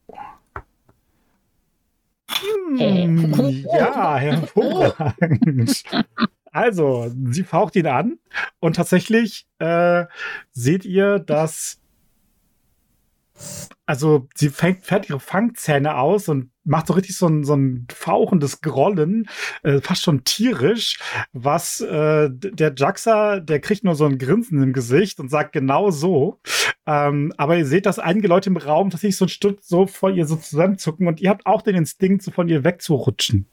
[2.29, 5.85] Hm, ja, hervorragend.
[6.57, 8.19] Also, sie faucht ihn an
[8.61, 10.07] und tatsächlich äh,
[10.53, 11.83] seht ihr, dass
[13.85, 17.87] also sie fängt, fährt ihre Fangzähne aus und macht so richtig so ein, so ein
[17.93, 19.29] fauchendes Grollen,
[19.63, 20.99] äh, fast schon tierisch,
[21.35, 25.91] was äh, der Jaxa, der kriegt nur so ein Grinsen im Gesicht und sagt genau
[25.91, 26.41] so.
[26.87, 30.11] Ähm, aber ihr seht, dass einige Leute im Raum tatsächlich so ein Stück so vor
[30.11, 33.47] ihr so zusammenzucken und ihr habt auch den Instinkt, so von ihr wegzurutschen.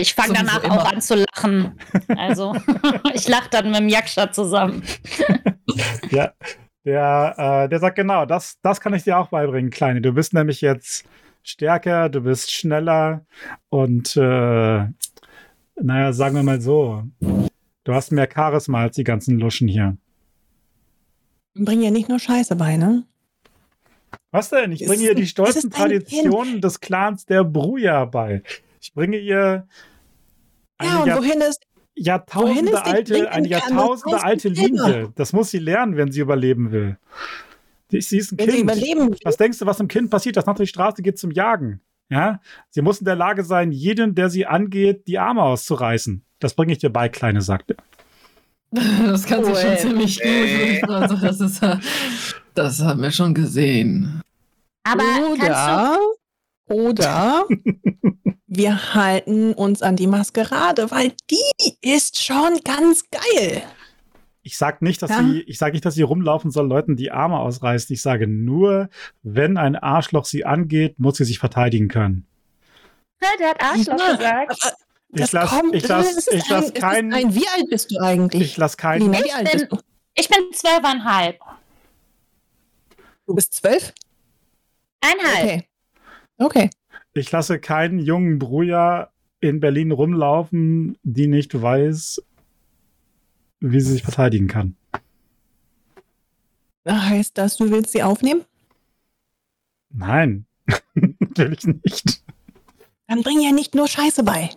[0.00, 0.80] Ich fange danach immer.
[0.80, 1.78] auch an zu lachen.
[2.16, 2.54] Also,
[3.14, 4.82] ich lache dann mit dem Jakscha zusammen.
[6.10, 6.32] Ja,
[6.84, 10.00] der, äh, der sagt genau, das, das kann ich dir auch beibringen, Kleine.
[10.00, 11.04] Du bist nämlich jetzt
[11.44, 13.24] stärker, du bist schneller
[13.68, 17.04] und äh, naja, sagen wir mal so,
[17.84, 19.96] du hast mehr Charisma als die ganzen Luschen hier.
[21.54, 23.04] Bring ja nicht nur Scheiße bei, ne?
[24.30, 24.72] Was denn?
[24.72, 28.42] Ich bringe ihr die stolzen Traditionen des Clans der Bruja bei.
[28.80, 29.66] Ich bringe ihr
[30.82, 31.60] Ja, und wohin ist
[31.94, 34.48] Jahrtausende wohin dich alte, eine Jahrtausende alte.
[34.48, 35.12] Linie.
[35.16, 36.96] Das muss sie lernen, wenn sie überleben will.
[37.90, 38.62] Die- Sie ist ein wenn sie Kind.
[38.70, 39.18] überleben will?
[39.24, 41.80] Was denkst du, was dem Kind passiert, das nach die Straße geht zum Jagen?
[42.08, 42.40] Ja?
[42.70, 46.24] Sie muss in der Lage sein, jeden, der sie angeht, die Arme auszureißen.
[46.38, 47.76] Das bringe ich dir bei, Kleine, sagt er.
[49.06, 49.78] Das kann sie schon Cool.
[49.78, 50.88] ziemlich gut.
[50.90, 51.60] Also das ist,
[52.54, 54.22] das haben wir schon gesehen.
[54.84, 55.02] Aber
[55.38, 55.98] kannst
[56.68, 56.74] du.
[56.74, 57.46] Oder, oder
[58.52, 63.62] wir halten uns an die Maskerade, weil die ist schon ganz geil.
[64.42, 65.22] Ich sag nicht, dass Ja.
[65.22, 67.92] sie, ich sage nicht, dass sie rumlaufen soll, Leuten die Arme ausreißen.
[67.94, 68.88] Ich sage nur,
[69.22, 72.26] wenn ein Arschloch sie angeht, muss sie sich verteidigen können.
[73.38, 74.74] Der hat Arschloch Ja, gesagt.
[75.12, 78.42] Ich Das lass, kommt- ich lass, ich lass keinen, ein, wie alt bist du eigentlich?
[78.42, 79.78] ich lass keinen, alt bin-?
[80.14, 81.38] Ich bin zwölfeinhalb.
[83.26, 83.92] Du bist zwölf?
[85.02, 85.44] Einhalb.
[85.44, 85.64] Okay.
[86.38, 86.70] Okay.
[87.20, 89.10] Ich lasse keinen jungen Bruja
[89.40, 92.22] in Berlin rumlaufen, die nicht weiß,
[93.60, 94.74] wie sie sich verteidigen kann.
[96.88, 98.44] Heißt das, du willst sie aufnehmen?
[99.90, 100.46] Nein,
[100.94, 102.24] natürlich nicht.
[103.06, 104.50] Dann bring ja nicht nur Scheiße bei.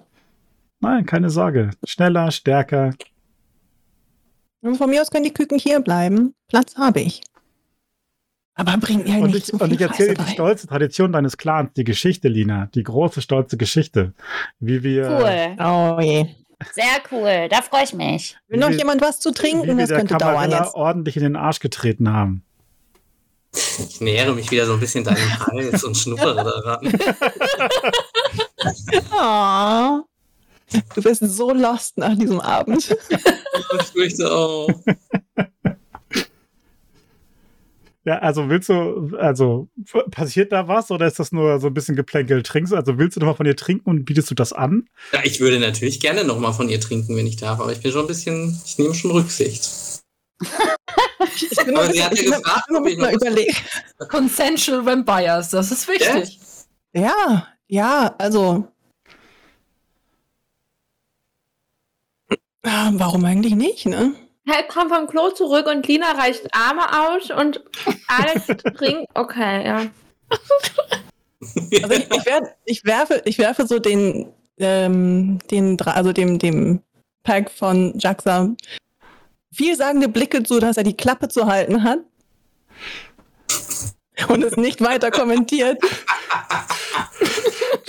[0.80, 1.72] Nein, keine Sorge.
[1.84, 2.94] Schneller, stärker.
[4.61, 6.34] Und von mir aus können die Küken hier bleiben.
[6.48, 7.22] Platz habe ich.
[8.55, 11.71] Aber bring ihr Und nicht ich, so und ich erzähle die stolze Tradition deines Clans,
[11.75, 12.67] die Geschichte, Lina.
[12.75, 14.13] Die große, stolze Geschichte.
[14.59, 15.65] Wie wir, Cool.
[15.65, 16.27] Oh je.
[16.71, 17.47] Sehr cool.
[17.49, 18.38] Da freue ich mich.
[18.47, 19.67] Will noch jemand was zu wie trinken?
[19.67, 20.75] wir Das der könnte dauern jetzt.
[20.75, 22.43] ordentlich in den Arsch getreten haben.
[23.55, 26.93] Ich nähere mich wieder so ein bisschen deinem Hals und schnuppere daran.
[29.11, 30.05] Oh.
[30.95, 32.95] Du bist so lost nach diesem Abend.
[33.80, 34.67] Ich fürchte auch.
[38.05, 39.69] Ja, also willst du, also
[40.11, 42.43] passiert da was oder ist das nur so ein bisschen Geplänkel?
[42.43, 44.89] Trinkst du, also willst du nochmal von ihr trinken und bietest du das an?
[45.13, 47.81] Ja, ich würde natürlich gerne noch mal von ihr trinken, wenn ich darf, aber ich
[47.81, 49.69] bin schon ein bisschen, ich nehme schon Rücksicht.
[51.35, 53.55] Ich bin Aber sie hat ja gefragt, ob ich noch überlegen.
[54.09, 56.39] Consensual Vampires, das ist wichtig.
[56.93, 58.67] Ja, ja, also.
[62.63, 64.13] Ah, Warum eigentlich nicht, ne?
[64.45, 67.64] Er kommt vom Klo zurück und Lina reicht Arme aus und
[68.07, 68.48] Alex
[68.78, 69.07] trinkt.
[69.14, 69.86] Okay, ja.
[70.30, 76.82] Also ich, ich, werd, ich, werfe, ich werfe so den, ähm, den also dem, dem
[77.24, 78.49] Pack von Jaxa
[79.53, 81.99] vielsagende Blicke zu, dass er die Klappe zu halten hat.
[84.28, 85.82] Und es nicht weiter kommentiert.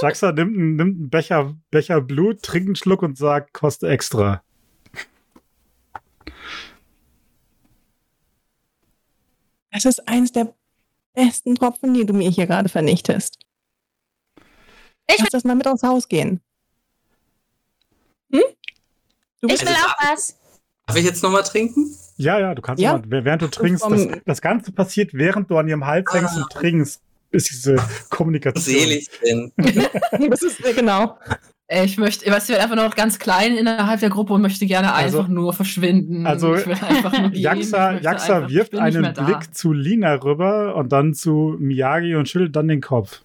[0.01, 4.44] Jaxa nimmt, einen- nimmt einen Becher, Becher Blut, trinkt einen Schluck und sagt, kostet extra.
[9.75, 10.55] Das ist eins der
[11.15, 13.39] besten Tropfen, die du mir hier gerade vernichtest.
[15.11, 16.41] Ich Lass das mal mit aufs Haus gehen.
[18.33, 18.43] Hm?
[19.41, 20.39] Du Ich will auch was.
[20.87, 21.93] Darf ich jetzt noch mal trinken?
[22.17, 22.99] Ja, ja, du kannst Ja.
[22.99, 26.49] mal, während du trinkst, das, das Ganze passiert, während du an ihrem Hals hängst und
[26.51, 27.03] trinkst,
[27.33, 27.77] ist diese
[28.11, 28.63] Kommunikation.
[28.63, 29.53] Selig bin.
[30.31, 31.19] das ist äh, genau.
[31.67, 34.43] Äh, Ich möchte, weißt du, ich werde einfach noch ganz klein innerhalb der Gruppe und
[34.43, 36.27] möchte gerne Also- einfach nur verschwinden.
[36.27, 37.41] also, ich will einfach nur gehen.
[37.41, 39.23] Jaxa, Jaxa wirft einen da.
[39.25, 43.23] Blick zu Lina rüber und dann zu Miyagi und schüttelt dann den Kopf.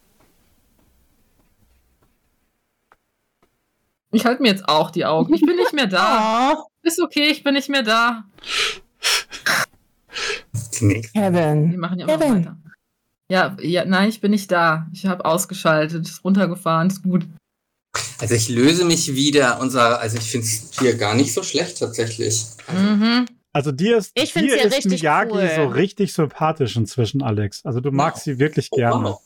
[4.12, 5.34] Ich halte mir jetzt auch die Augen.
[5.34, 6.64] Ich bin nicht mehr da.
[6.82, 8.24] Ist okay, ich bin nicht mehr da.
[11.14, 11.78] Kevin.
[11.78, 12.36] machen ja immer Kevin.
[12.46, 12.58] weiter.
[13.30, 14.88] Ja, ja, nein, ich bin nicht da.
[14.94, 17.28] Ich habe ausgeschaltet, ist runtergefahren, ist gut.
[18.20, 21.42] Also ich löse mich wieder und sage, also ich finde es hier gar nicht so
[21.44, 22.46] schlecht tatsächlich.
[22.72, 23.26] Mhm.
[23.54, 25.52] Also dir ist, Ich dir ja ist richtig Miyagi cool.
[25.56, 27.66] so richtig sympathisch inzwischen, Alex.
[27.66, 29.04] Also du magst sie wirklich Oh, gerne.
[29.06, 29.22] wow.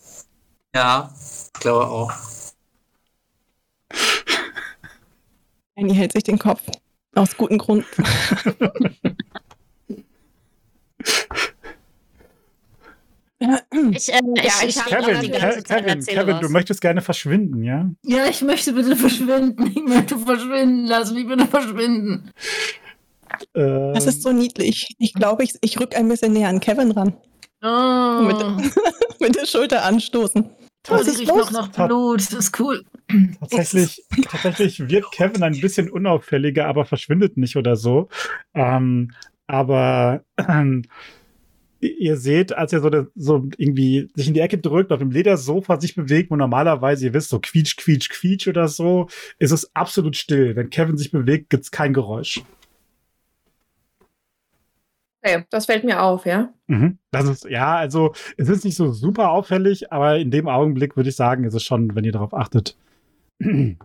[0.75, 1.13] Ja,
[1.53, 2.11] ich glaube auch.
[5.75, 6.61] Annie hält sich den Kopf.
[7.15, 7.85] Aus gutem Grund.
[13.91, 16.81] Ich, äh, ich, Ja, ich, ich Kevin, die Ke ganze Zeit Kevin, Kevin, du möchtest
[16.81, 17.89] gerne verschwinden, ja?
[18.03, 19.71] Ja, ich möchte bitte verschwinden.
[19.75, 20.85] Ich möchte verschwinden.
[20.87, 22.31] Lass mich bitte verschwinden.
[23.53, 24.95] Das ist so niedlich.
[24.99, 27.13] Ich glaube, ich, ich rück ein bisschen näher an Kevin ran.
[27.63, 28.37] Oh, Mit,
[29.19, 30.49] mit der Schulter anstoßen.
[30.87, 31.27] los?
[31.27, 32.19] noch nach Blut.
[32.19, 32.83] Das ist cool.
[33.39, 38.09] tatsächlich, tatsächlich wird Kevin ein bisschen unauffälliger, aber verschwindet nicht oder so.
[38.53, 39.11] Ähm,
[39.47, 40.83] aber ähm,
[41.87, 45.11] ihr seht, als er so, der- so irgendwie sich in die Ecke drückt, auf dem
[45.11, 49.07] Ledersofa sich bewegt, wo normalerweise, ihr wisst, so quietsch, quietsch, quietsch oder so,
[49.39, 50.55] ist es absolut still.
[50.55, 52.41] Wenn Kevin sich bewegt, gibt's kein Geräusch.
[55.25, 56.49] Okay, das fällt mir auf, ja.
[56.67, 56.97] Mhm.
[57.11, 61.09] Das ist, ja, also es ist nicht so super auffällig, aber in dem Augenblick würde
[61.09, 62.75] ich sagen, ist es schon, wenn ihr darauf achtet.
[63.39, 63.77] Okay.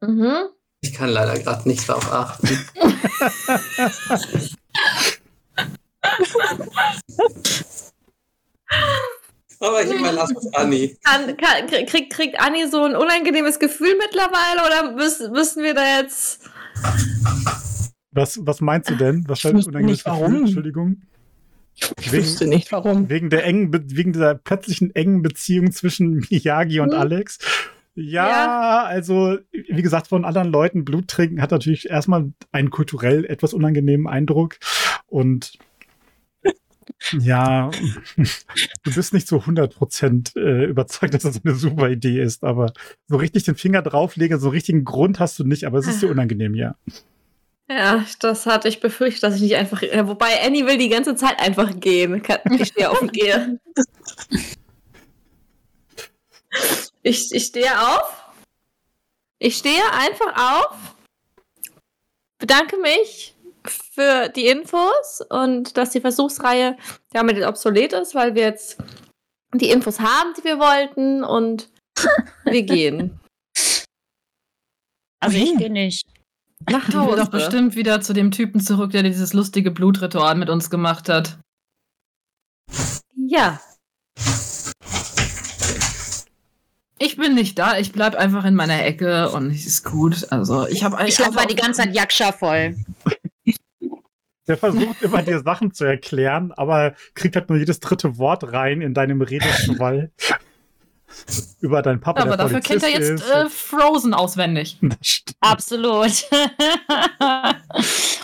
[0.00, 0.32] Mhm.
[0.80, 2.48] Ich kann leider gerade nicht drauf achten.
[9.60, 10.96] Aber ich überlasse es Anni.
[11.04, 15.74] Kann, kann, krieg- kriegt, kriegt Anni so ein unangenehmes Gefühl mittlerweile oder müssen, müssen wir
[15.74, 16.40] da jetzt.
[18.10, 19.24] Was, was meinst du denn?
[19.28, 20.20] Was wüsste unangenehmes nicht, Gefühl?
[20.20, 20.36] warum.
[20.44, 21.02] Entschuldigung.
[21.74, 23.08] Ich Wegen- wüsste nicht, warum.
[23.08, 26.98] Wegen der engen, Be wegen dieser plötzlichen engen Beziehung zwischen Miyagi und Mhm.
[26.98, 27.38] Alex.
[27.94, 28.82] Ja, Ja.
[28.84, 34.08] also wie gesagt, von anderen Leuten Blut trinken hat natürlich erstmal einen kulturell etwas unangenehmen
[34.08, 34.56] Eindruck.
[35.06, 35.52] Und
[37.18, 37.70] ja,
[38.16, 42.72] du bist nicht so 100% äh, überzeugt, dass das eine super Idee ist, aber
[43.06, 46.02] so richtig den Finger drauflegen, so einen richtigen Grund hast du nicht, aber es ist
[46.02, 46.76] dir unangenehm, ja.
[47.68, 49.82] Ja, das hatte ich befürchtet, dass ich nicht einfach.
[49.82, 52.22] Wobei Annie will die ganze Zeit einfach gehen.
[52.58, 53.58] Ich stehe auf und gehe.
[57.02, 58.34] Ich, ich stehe auf.
[59.38, 60.76] Ich stehe einfach auf.
[62.38, 63.31] Bedanke mich
[63.94, 66.76] für die Infos und dass die Versuchsreihe
[67.12, 68.78] damit jetzt obsolet ist, weil wir jetzt
[69.54, 71.68] die Infos haben, die wir wollten und
[72.44, 73.20] wir gehen.
[75.20, 76.06] Also ich gehe nicht.
[76.70, 77.16] Nach Die will Hause.
[77.16, 81.38] doch bestimmt wieder zu dem Typen zurück, der dieses lustige Blutritual mit uns gemacht hat.
[83.14, 83.60] Ja.
[86.98, 90.26] Ich bin nicht da, ich bleib einfach in meiner Ecke und es ist gut.
[90.30, 92.76] Also ich habe Ich laber die ganze Zeit Jakscha voll.
[94.48, 98.80] Der versucht immer dir Sachen zu erklären, aber kriegt halt nur jedes dritte Wort rein
[98.80, 100.10] in deinem Redeschwall
[101.60, 102.22] über deinen Papa.
[102.22, 104.78] Aber der dafür kennt er Polizist jetzt äh, Frozen auswendig.
[105.40, 106.24] Absolut.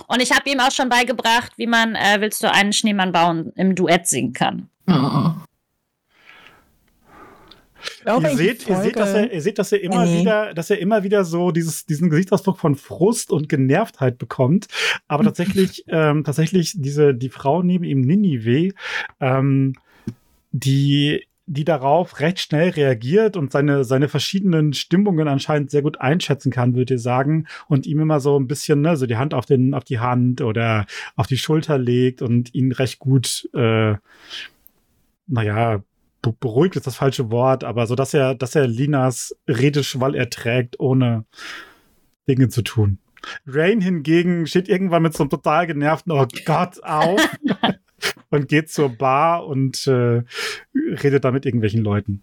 [0.09, 3.53] Und ich habe ihm auch schon beigebracht, wie man äh, Willst du einen Schneemann bauen
[3.55, 4.69] im Duett singen kann.
[4.89, 5.28] Oh.
[8.07, 10.21] Ihr, seht, ihr, seht, dass er, ihr seht, dass er immer Annie.
[10.21, 14.67] wieder, dass er immer wieder so dieses, diesen Gesichtsausdruck von Frust und Genervtheit bekommt.
[15.09, 18.73] Aber tatsächlich, ähm, tatsächlich diese, die Frau neben ihm, Ninive,
[19.21, 19.75] ähm,
[20.53, 26.53] die, die darauf recht schnell reagiert und seine, seine verschiedenen Stimmungen anscheinend sehr gut einschätzen
[26.53, 29.47] kann, würde ich sagen, und ihm immer so ein bisschen, ne, so die Hand auf
[29.47, 30.87] den, auf die Hand oder
[31.17, 33.95] auf die Schulter legt und ihn recht gut, äh,
[35.27, 35.83] naja,
[36.33, 41.25] beruhigt ist das falsche Wort, aber so, dass er, dass er Linas Redeschwall erträgt, ohne
[42.29, 42.99] Dinge zu tun.
[43.47, 47.21] Rain hingegen steht irgendwann mit so einem total genervten Oh Gott auf
[48.31, 50.23] und geht zur Bar und äh,
[50.75, 52.23] redet da mit irgendwelchen Leuten.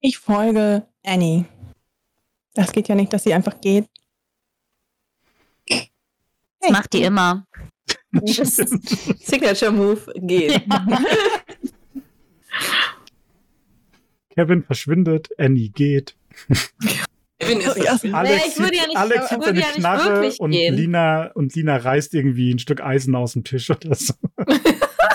[0.00, 1.46] Ich folge Annie.
[2.54, 3.86] Das geht ja nicht, dass sie einfach geht.
[6.60, 7.46] Das macht die immer.
[8.26, 10.62] Signature Move gehen.
[14.34, 16.16] Kevin verschwindet, Annie geht.
[17.40, 19.60] Kevin ist Ja, das Alex, ich würde zieht- ja nicht- Alex ich zieht würde seine
[19.60, 20.74] ja nicht Knarre und gehen.
[20.76, 24.14] Lina, und Lina reißt irgendwie ein Stück Eisen aus dem Tisch oder so.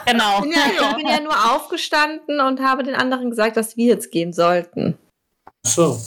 [0.05, 0.39] Genau.
[0.39, 3.85] Ich bin, ja, ich bin ja nur aufgestanden und habe den anderen gesagt, dass wir
[3.85, 4.97] jetzt gehen sollten.
[5.65, 5.97] so.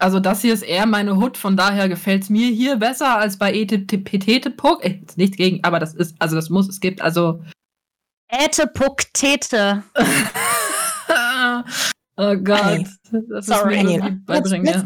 [0.00, 3.36] Also das hier ist eher meine Hut, von daher gefällt es mir hier besser als
[3.38, 4.84] bei Etetepetete-Puck.
[4.84, 7.42] Äh, Nicht gegen, aber das ist, also das muss, es gibt also.
[8.28, 9.82] Äte Puck Tete.
[12.16, 12.86] oh Gott.
[13.28, 13.76] Das Sorry.
[13.76, 14.84] ist mir let's-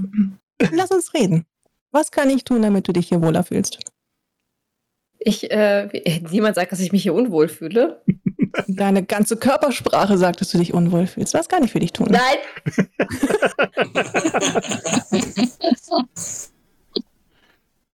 [0.60, 0.68] ja.
[0.72, 1.44] Lass uns reden.
[1.90, 3.78] Was kann ich tun, damit du dich hier wohler fühlst?
[5.18, 8.02] Ich, äh, niemand sagt, dass ich mich hier unwohl fühle.
[8.68, 11.34] Deine ganze Körpersprache sagt, dass du dich unwohl fühlst.
[11.34, 12.08] Was kann ich für dich tun?
[12.10, 12.38] Nein.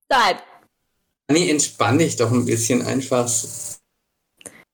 [0.09, 0.37] Nein.
[1.31, 3.31] Nee, entspann dich doch ein bisschen einfach.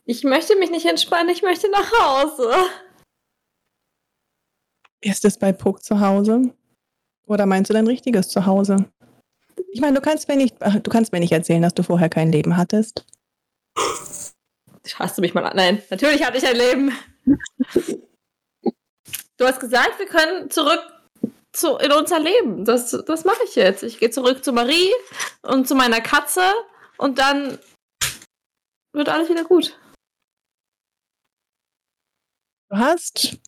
[0.04, 2.52] Ich möchte mich nicht entspannen, ich möchte nach Hause.
[5.00, 6.54] Ist es bei Puck zu Hause?
[7.26, 8.76] Oder meinst du dein richtiges Zuhause?
[9.72, 12.32] Ich meine, du kannst mir nicht, du kannst mir nicht erzählen, dass du vorher kein
[12.32, 13.04] Leben hattest.
[14.94, 15.56] Hast du mich mal an?
[15.56, 16.92] Nein, natürlich hatte ich ein Leben.
[19.36, 20.80] Du hast gesagt, wir können zurück
[21.52, 22.64] zu, in unser Leben.
[22.64, 23.82] Das, das mache ich jetzt.
[23.82, 24.92] Ich gehe zurück zu Marie
[25.42, 26.42] und zu meiner Katze
[26.98, 27.58] und dann
[28.92, 29.78] wird alles wieder gut.
[32.70, 33.38] Du hast,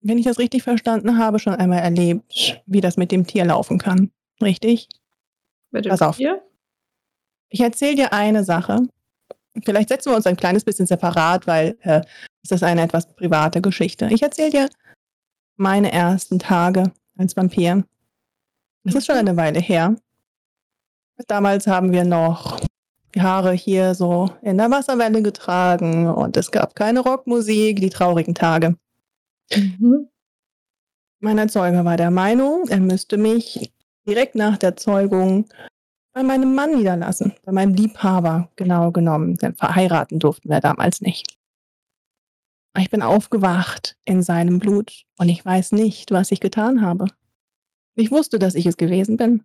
[0.00, 3.78] wenn ich das richtig verstanden habe, schon einmal erlebt, wie das mit dem Tier laufen
[3.78, 4.10] kann.
[4.40, 4.88] Richtig?
[5.70, 6.16] Mit dem Pass auf.
[6.16, 6.42] Tier.
[7.50, 8.88] Ich erzähle dir eine Sache.
[9.64, 12.02] Vielleicht setzen wir uns ein kleines bisschen separat, weil äh,
[12.42, 14.08] es ist eine etwas private Geschichte.
[14.10, 14.68] Ich erzähle dir
[15.56, 17.84] meine ersten Tage als Vampir.
[18.84, 19.96] Es ist schon eine Weile her.
[21.26, 22.60] Damals haben wir noch
[23.14, 28.34] die Haare hier so in der Wasserwelle getragen und es gab keine Rockmusik, die traurigen
[28.34, 28.76] Tage.
[29.54, 30.08] Mhm.
[31.20, 33.72] Mein Erzeuger war der Meinung, er müsste mich
[34.06, 35.48] direkt nach der Zeugung
[36.12, 39.36] bei meinem Mann niederlassen, bei meinem Liebhaber, genau genommen.
[39.36, 41.36] Denn verheiraten durften wir damals nicht.
[42.76, 47.06] Ich bin aufgewacht in seinem Blut und ich weiß nicht, was ich getan habe.
[47.94, 49.44] Ich wusste, dass ich es gewesen bin.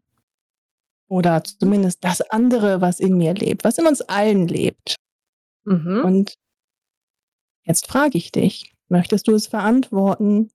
[1.08, 4.96] Oder zumindest das andere, was in mir lebt, was in uns allen lebt.
[5.66, 6.02] Mhm.
[6.04, 6.34] Und
[7.64, 10.52] jetzt frage ich dich, möchtest du es verantworten,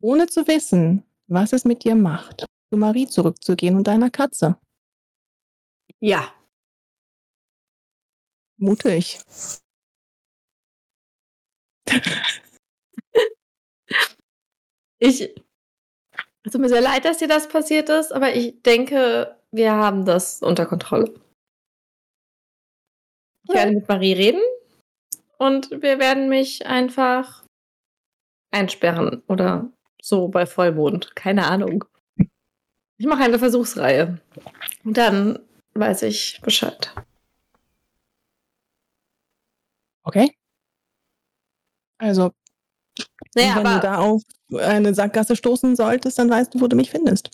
[0.00, 4.56] ohne zu wissen, was es mit dir macht, zu Marie zurückzugehen und deiner Katze.
[6.02, 6.34] Ja.
[8.58, 9.20] Mutig.
[14.98, 15.34] Ich.
[16.44, 20.04] Es tut mir sehr leid, dass dir das passiert ist, aber ich denke, wir haben
[20.04, 21.14] das unter Kontrolle.
[23.48, 24.42] Ich werde mit Marie reden
[25.38, 27.44] und wir werden mich einfach
[28.50, 31.14] einsperren oder so bei Vollmond.
[31.14, 31.84] Keine Ahnung.
[32.98, 34.20] Ich mache eine Versuchsreihe.
[34.84, 35.38] Und dann
[35.74, 36.92] weiß ich Bescheid.
[40.04, 40.34] Okay.
[41.98, 42.32] Also,
[43.34, 44.22] Naja, wenn du aber da auf
[44.58, 47.30] eine Sackgasse stoßen solltest, dann weißt du, wo du mich findest.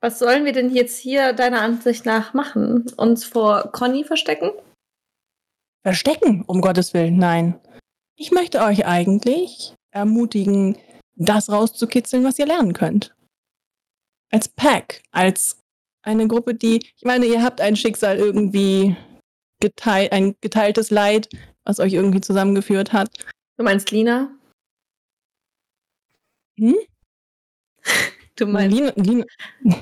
[0.00, 2.88] was sollen wir denn jetzt hier deiner Ansicht nach machen?
[2.96, 4.50] Uns vor Conny verstecken?
[5.84, 7.58] Verstecken, um Gottes Willen, nein.
[8.16, 10.78] Ich möchte euch eigentlich ermutigen,
[11.16, 13.14] das rauszukitzeln, was ihr lernen könnt.
[14.30, 15.61] Als Pack, als
[16.02, 18.96] eine Gruppe, die, ich meine, ihr habt ein Schicksal irgendwie
[19.60, 21.28] geteilt, ein geteiltes Leid,
[21.64, 23.10] was euch irgendwie zusammengeführt hat.
[23.56, 24.30] Du meinst Lina?
[26.58, 26.76] Hm?
[28.34, 28.74] Du meinst.
[28.74, 29.26] Lina, Lina.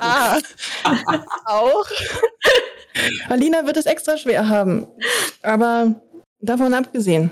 [0.00, 0.40] ah,
[1.44, 1.86] auch.
[3.28, 4.88] Alina wird es extra schwer haben.
[5.42, 5.94] Aber
[6.40, 7.30] davon abgesehen,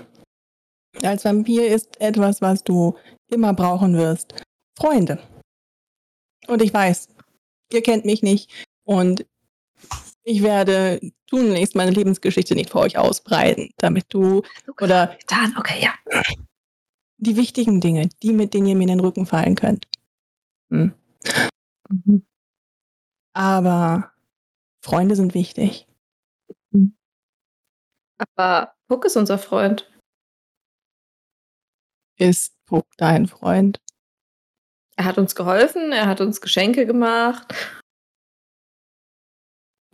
[1.03, 2.97] als Vampir ist etwas, was du
[3.29, 4.33] immer brauchen wirst.
[4.79, 5.19] Freunde.
[6.47, 7.09] Und ich weiß,
[7.71, 8.51] ihr kennt mich nicht
[8.83, 9.25] und
[10.23, 14.43] ich werde tunlichst meine Lebensgeschichte nicht vor euch ausbreiten, damit du
[14.79, 15.93] oder Dann, okay, ja.
[17.17, 19.87] die wichtigen Dinge, die, mit denen ihr mir in den Rücken fallen könnt.
[20.69, 20.93] Hm.
[23.33, 24.11] Aber
[24.83, 25.87] Freunde sind wichtig.
[28.17, 29.89] Aber Puck ist unser Freund.
[32.17, 33.79] Ist Puck dein Freund?
[34.99, 37.47] Er hat uns geholfen, er hat uns Geschenke gemacht.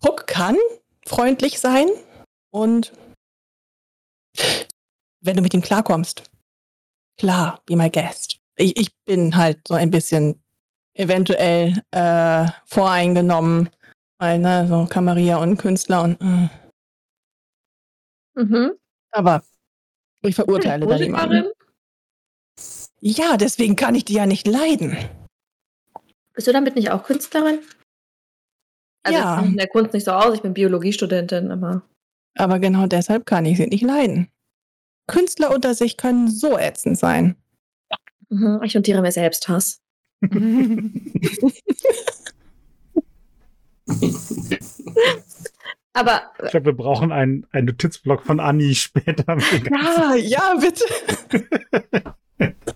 [0.02, 0.58] Puck kann
[1.06, 1.88] freundlich sein
[2.52, 2.92] und
[5.22, 6.24] wenn du mit ihm klarkommst,
[7.20, 8.40] klar, be my guest.
[8.56, 10.44] Ich, ich bin halt so ein bisschen
[10.96, 13.70] eventuell äh, voreingenommen,
[14.18, 16.50] weil, ne, so Kamaria und Künstler und äh,
[18.38, 18.72] Mhm.
[19.12, 19.44] aber
[20.24, 21.52] ich verurteile da niemanden.
[23.02, 24.98] Ja, deswegen kann ich die ja nicht leiden.
[26.34, 27.60] Bist du damit nicht auch Künstlerin?
[29.04, 29.42] Also Ja.
[29.42, 31.84] in der Kunst nicht so aus, ich bin Biologiestudentin, aber.
[32.38, 34.30] Aber genau deshalb kann ich sie nicht leiden.
[35.08, 37.36] Künstler unter sich können so ätzend sein.
[38.30, 39.80] Mhm, ich notiere mir Selbsthass.
[45.94, 49.38] Aber Ich glaube, wir brauchen einen, einen Notizblock von Anni später.
[49.72, 50.84] Ja, ja, bitte.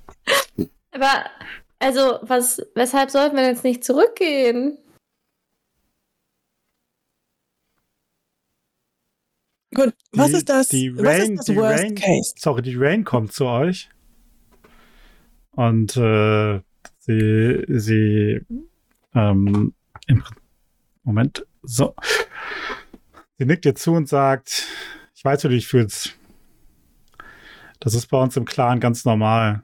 [1.00, 1.30] Aber,
[1.80, 4.78] also, was, weshalb sollten wir jetzt nicht zurückgehen?
[9.74, 10.68] Gut, was Die- ist das?
[10.70, 12.34] die was Rain- ist das die Worst Rain- Case?
[12.38, 13.90] Sorry, die Rain kommt zu euch.
[15.52, 16.60] Und äh,
[17.00, 18.42] sie, sie,
[19.14, 19.74] ähm,
[20.08, 20.24] im,
[21.04, 21.96] Moment, so.
[23.38, 24.66] Sie nickt dir zu und sagt,
[25.16, 26.18] ich weiß, wie du dich fühlst.
[27.80, 29.64] Das ist bei uns im Clan ganz normal.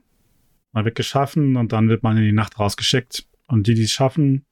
[0.75, 3.25] Man wird geschaffen und dann wird man in die Nacht rausgeschickt.
[3.47, 4.45] Und die, die es schaffen,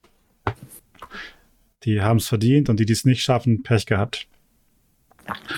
[1.84, 4.28] die haben es verdient und die, die es nicht schaffen, Pech gehabt.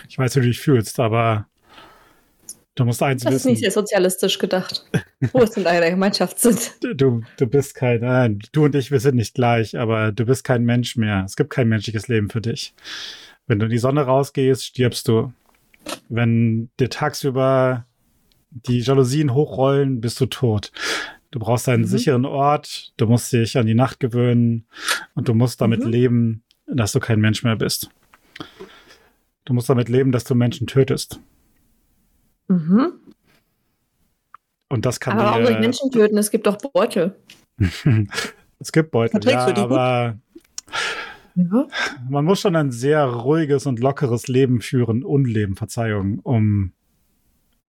[0.10, 1.48] Ich weiß, wie du dich fühlst, aber
[2.74, 3.52] du musst eins Das ist wissen.
[3.52, 4.90] nicht sehr sozialistisch gedacht.
[5.34, 6.72] Wo es in einer Gemeinschaft sind.
[6.96, 10.44] Du, du bist kein, nein, du und ich, wir sind nicht gleich, aber du bist
[10.44, 11.24] kein Mensch mehr.
[11.26, 12.74] Es gibt kein menschliches Leben für dich.
[13.46, 15.32] Wenn du in die Sonne rausgehst, stirbst du.
[16.10, 17.86] Wenn dir tagsüber
[18.56, 20.72] die Jalousien hochrollen, bist du tot.
[21.32, 21.88] Du brauchst einen Mhm.
[21.88, 24.65] sicheren Ort, du musst dich an die Nacht gewöhnen
[25.14, 25.90] und du musst damit Mhm.
[25.91, 27.90] leben, dass du kein Mensch mehr bist.
[29.44, 31.19] Du musst damit leben, dass du Menschen tötest.
[32.48, 32.94] Mhm.
[34.69, 36.18] Und das kann Aber warum soll ich dir, Menschen töten?
[36.18, 37.15] Es gibt doch Beutel.
[38.60, 40.18] es gibt Beutel, ja, aber
[41.36, 41.68] Ja.
[42.10, 46.72] man muss schon ein sehr ruhiges und lockeres Leben führen, Unleben, Verzeihung, um,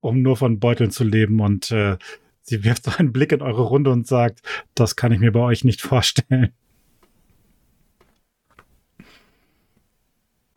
[0.07, 1.41] um nur von Beuteln zu leben.
[1.41, 1.97] Und äh,
[2.43, 4.41] sie wirft so einen Blick in eure Runde und sagt,
[4.75, 6.53] das kann ich mir bei euch nicht vorstellen.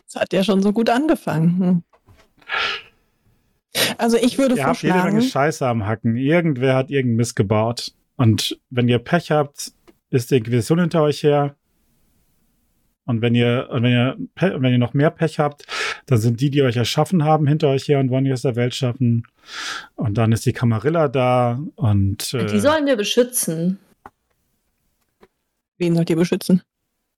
[0.05, 1.59] Das hat ja schon so gut angefangen.
[1.59, 1.84] Hm.
[3.97, 6.15] Also ich würde Ihr habt jede Menge vorschlagen, Scheiße am Hacken.
[6.15, 7.93] Irgendwer hat irgendeinen Mist gebaut.
[8.15, 9.71] Und wenn ihr Pech habt,
[10.09, 11.55] ist die Inquisition hinter euch her.
[13.05, 15.65] Und wenn ihr, und wenn ihr, wenn ihr noch mehr Pech habt,
[16.10, 18.56] Dann sind die, die euch erschaffen haben, hinter euch her und wollen euch aus der
[18.56, 19.27] Welt schaffen.
[19.95, 23.77] Und dann ist die Camarilla da und äh, Die sollen wir beschützen.
[25.77, 26.64] Wen sollt ihr beschützen?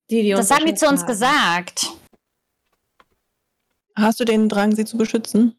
[0.09, 1.07] Die, die uns Das haben die zu uns haben.
[1.07, 1.87] gesagt.
[3.95, 5.55] Hast du den Drang, sie zu beschützen?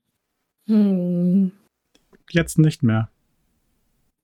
[0.67, 1.53] Hm.
[2.31, 3.09] jetzt nicht mehr.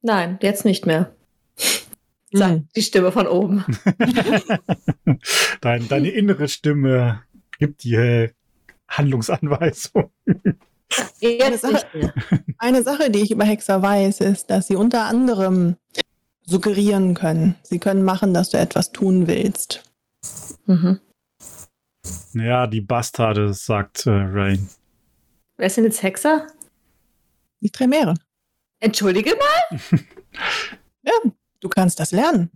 [0.02, 1.14] Nein, jetzt nicht mehr.
[2.32, 2.68] Sagt Hm.
[2.76, 3.64] die Stimme von oben.
[5.62, 7.22] Dein, deine innere Stimme
[7.59, 8.32] gibt dir
[8.89, 10.10] Handlungsanweisung.
[11.20, 12.12] Jetzt Sache-.
[12.59, 15.77] Eine Sache, die ich über Hexer weiß, ist, dass sie unter anderem
[16.44, 17.56] suggerieren können.
[17.62, 19.85] Sie können machen, dass du etwas tun willst.
[20.66, 21.01] Mhm.
[22.32, 24.69] Ja, die Bastarde, sagt äh, Rain.
[25.59, 26.47] Wer sind jetzt Hexer?
[27.60, 28.15] Die Tremere.
[28.81, 29.81] Entschuldige mal?
[31.60, 32.51] Du kannst das lernen.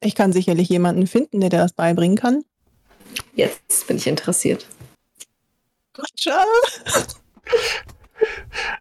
[0.00, 2.44] Ich kann sicherlich jemanden finden, der dir das beibringen kann.
[3.34, 4.66] Jetzt bin ich interessiert.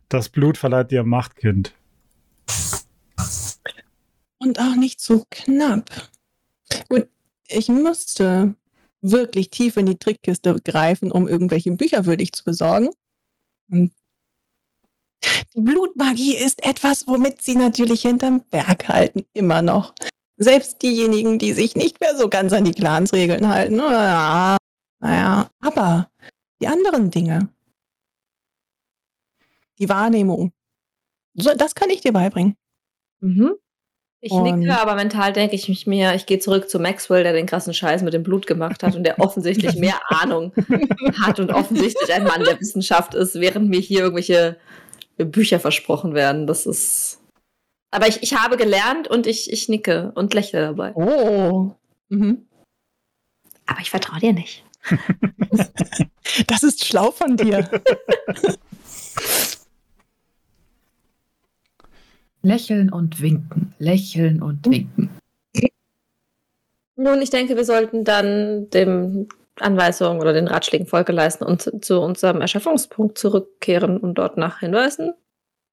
[0.10, 1.74] Das Blut verleiht dir Macht, Kind.
[4.38, 5.90] Und auch nicht so knapp.
[6.90, 7.08] Gut,
[7.48, 8.56] ich musste
[9.02, 12.90] wirklich tief in die Trickkiste greifen, um irgendwelche Bücher für dich zu besorgen.
[13.70, 13.92] Und
[15.56, 19.94] die Blutmagie ist etwas, womit sie natürlich hinterm Berg halten, immer noch.
[20.38, 23.78] Selbst diejenigen, die sich nicht mehr so ganz an die Clansregeln halten.
[23.78, 24.58] Naja,
[25.00, 26.10] naja, aber
[26.62, 27.50] die anderen Dinge,
[29.80, 30.52] die Wahrnehmung,
[31.34, 32.56] so, das kann ich dir beibringen.
[33.20, 33.54] Mhm.
[34.22, 37.34] Ich Und- nicke, aber mental denke ich mich mir, ich gehe zurück zu Maxwell, der
[37.34, 40.52] den krassen Scheiß mit dem Blut gemacht hat und der offensichtlich mehr Ahnung
[41.22, 44.58] hat und offensichtlich ein Mann der Wissenschaft ist, während mir hier irgendwelche
[45.18, 46.48] Bücher versprochen werden.
[46.48, 47.22] Das ist.
[47.96, 50.94] Aber ich, ich habe gelernt und ich, ich nicke und lächle dabei.
[50.96, 51.72] Oh.
[52.10, 52.46] Mhm.
[53.66, 54.66] Aber ich vertraue dir nicht.
[56.48, 57.70] Das ist schlau von dir.
[62.42, 65.10] Lächeln und winken, lächeln und winken.
[66.98, 71.80] Nun, ich denke, wir sollten dann dem Anweisungen oder den Ratschlägen Folge leisten und zu,
[71.80, 75.14] zu unserem Erschöpfungspunkt zurückkehren und dort nach Hinweisen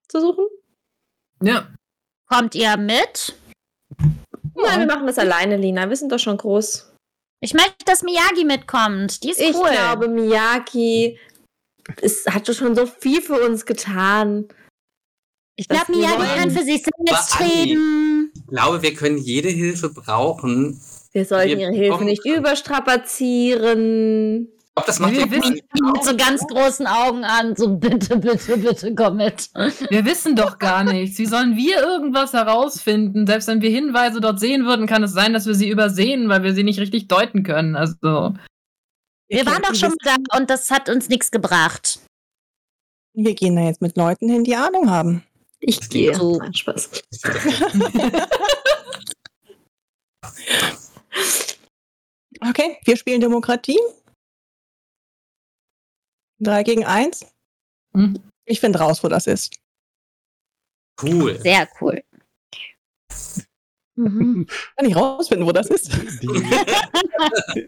[0.06, 0.46] zu suchen.
[1.42, 1.66] Ja,
[2.32, 3.34] Kommt ihr mit?
[4.54, 5.88] Nein, wir machen das alleine, Lina.
[5.88, 6.92] Wir sind doch schon groß.
[7.40, 9.22] Ich möchte, dass Miyagi mitkommt.
[9.22, 9.70] Die ist Ich cool.
[9.70, 11.18] glaube, Miyaki
[12.00, 14.46] es hat schon so viel für uns getan.
[15.56, 18.30] ich glaube, Miyagi kann für sich selbst reden.
[18.34, 20.80] Ich glaube, wir können jede Hilfe brauchen.
[21.12, 24.48] Wir sollten Wir ihre Hilfe nicht überstrapazieren.
[24.74, 25.60] Ich glaube, das macht Wir wissen-
[25.92, 29.50] Mit so ganz großen Augen an, so bitte, bitte, bitte komm mit.
[29.54, 31.18] wir wissen doch gar nichts.
[31.18, 33.26] Wie sollen wir irgendwas herausfinden?
[33.26, 36.42] Selbst wenn wir Hinweise dort sehen würden, kann es sein, dass wir sie übersehen, weil
[36.42, 37.76] wir sie nicht richtig deuten können.
[37.76, 38.32] Also,
[39.28, 41.98] Wir waren doch schon da und das hat uns nichts gebracht.
[43.12, 45.22] Wir gehen da jetzt mit Leuten hin, die Ahnung haben.
[45.60, 46.14] Ich gehe.
[46.14, 46.38] so.
[46.38, 46.88] Nein, Spaß.
[52.48, 53.78] Okay, wir spielen Demokratie.
[56.42, 57.24] Drei gegen eins.
[57.94, 58.20] Hm.
[58.44, 59.56] Ich finde raus, wo das ist.
[61.02, 61.40] cool.
[61.40, 62.02] Sehr cool.
[63.94, 64.46] Mhm.
[64.76, 65.92] Kann ich rausfinden, wo das ist?
[66.22, 66.28] Die,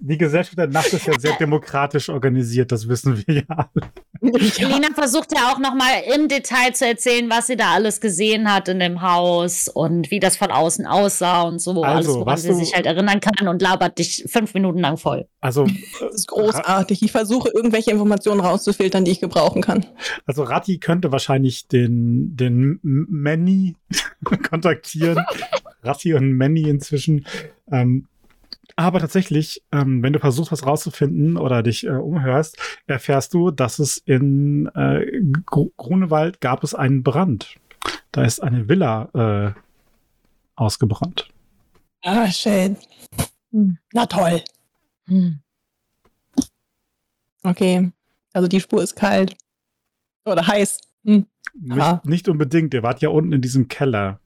[0.01, 3.71] die Gesellschaft der Nacht ist ja sehr demokratisch organisiert, das wissen wir ja.
[4.69, 8.51] Lena versucht ja auch noch mal im Detail zu erzählen, was sie da alles gesehen
[8.53, 12.27] hat in dem Haus und wie das von außen aussah und so, Also, alles, woran
[12.27, 15.27] was sie du- sich halt erinnern kann und labert dich fünf Minuten lang voll.
[15.41, 15.67] Also,
[16.01, 17.03] Das ist großartig.
[17.03, 19.85] Ich versuche, irgendwelche Informationen rauszufiltern, die ich gebrauchen kann.
[20.25, 23.77] also Ratti könnte wahrscheinlich den, den Manny
[24.49, 25.23] kontaktieren.
[25.85, 27.27] Ratti und Manny inzwischen.
[27.71, 28.09] Ähm,
[28.77, 33.79] aber tatsächlich, ähm, wenn du versuchst, was rauszufinden oder dich äh, umhörst, erfährst du, dass
[33.79, 37.57] es in äh, Gru- Grunewald gab es einen Brand.
[38.11, 39.61] Da ist eine Villa äh,
[40.57, 41.29] ausgebrannt.
[42.03, 42.77] Ah, shit.
[43.53, 43.79] Hm.
[43.93, 44.43] Na toll.
[45.07, 45.39] Hm.
[47.43, 47.93] Okay.
[48.33, 49.37] Also die Spur ist kalt.
[50.25, 50.79] Oder heiß.
[51.05, 51.27] Hm.
[51.55, 54.19] Nicht, nicht unbedingt, ihr wart ja unten in diesem Keller.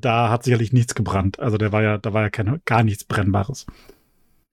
[0.00, 1.40] Da hat sicherlich nichts gebrannt.
[1.40, 3.66] Also der war ja, da war ja kein, gar nichts Brennbares.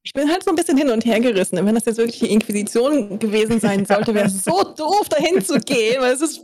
[0.04, 1.60] Ich bin halt so ein bisschen hin und her gerissen.
[1.60, 5.44] Und Wenn das jetzt wirklich die Inquisition gewesen sein sollte, wäre es so doof, dahin
[5.44, 6.42] zu gehen, weil es ist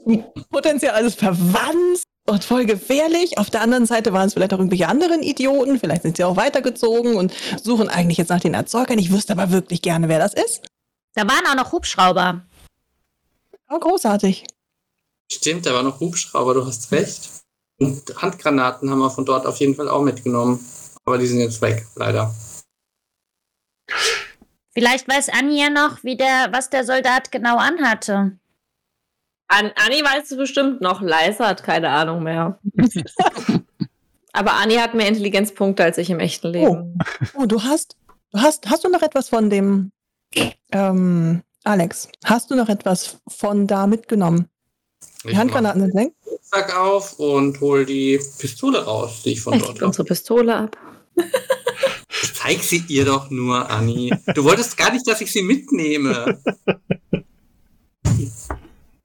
[0.50, 3.38] potenziell alles verwandt und voll gefährlich.
[3.40, 5.80] Auf der anderen Seite waren es vielleicht auch irgendwelche anderen Idioten.
[5.80, 7.34] Vielleicht sind sie auch weitergezogen und
[7.64, 9.00] suchen eigentlich jetzt nach den Erzeugern.
[9.00, 10.68] Ich wüsste aber wirklich gerne, wer das ist.
[11.16, 12.46] Da waren auch noch Hubschrauber.
[13.70, 14.46] Oh, großartig.
[15.32, 17.30] Stimmt, da war noch Hubschrauber, du hast recht.
[17.80, 20.60] Und Handgranaten haben wir von dort auf jeden Fall auch mitgenommen.
[21.06, 22.34] Aber die sind jetzt weg, leider.
[24.74, 28.38] Vielleicht weiß Anni ja noch, wie der, was der Soldat genau anhatte.
[29.48, 31.02] An Anni weißt du bestimmt noch.
[31.02, 32.60] Leise hat keine Ahnung mehr.
[34.34, 37.00] Aber Anni hat mehr Intelligenzpunkte als ich im echten Leben.
[37.34, 37.96] Oh, du hast,
[38.32, 39.92] du hast, hast du noch etwas von dem,
[40.72, 44.48] ähm, Alex, hast du noch etwas von da mitgenommen?
[45.24, 46.14] Die Ich Handgranaten sind weg.
[46.26, 49.86] Rucksack auf und hol die Pistole raus, die ich von Er dort habe.
[49.88, 50.78] unsere Pistole ab.
[52.34, 54.14] Zeig sie ihr doch nur, Anni.
[54.34, 56.40] Du wolltest gar nicht, dass ich sie mitnehme.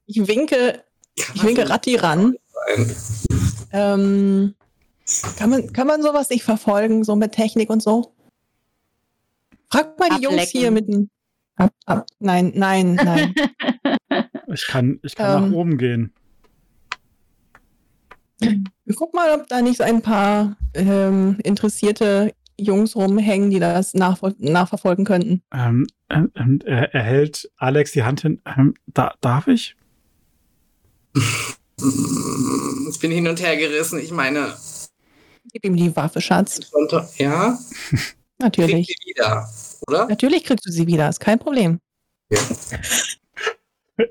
[0.05, 0.83] Ich winke,
[1.19, 2.35] Kann ich winke Ratti ran.
[3.71, 4.55] Ähm,
[5.37, 8.13] kann, man, kann man sowas nicht verfolgen, so mit Technik und so?
[9.71, 10.59] Frag mal die Jungs Ablecken.
[10.59, 11.09] hier mit dem.
[11.55, 13.33] Ab, ab, nein, nein, nein.
[14.53, 15.49] Ich kann, ich kann Ähm.
[15.49, 16.13] nach oben gehen.
[18.95, 24.35] Guck mal, ob da nicht so ein paar ähm, interessierte Jungs rumhängen, die das nachvol-
[24.37, 25.41] nachverfolgen könnten.
[25.53, 28.41] Ähm, ähm, ähm, er, er hält Alex die Hand hin.
[28.45, 29.75] Ähm, da, darf ich?
[31.15, 33.99] Ich bin hin und her gerissen.
[33.99, 34.53] Ich meine,
[35.51, 36.59] Gib ihm die Waffe, Schatz.
[37.17, 37.57] Ja,
[37.91, 38.87] krieg Natürlich.
[38.87, 39.47] sie wieder,
[39.87, 40.07] oder?
[40.07, 41.79] Natürlich kriegst du sie wieder, ist kein Problem.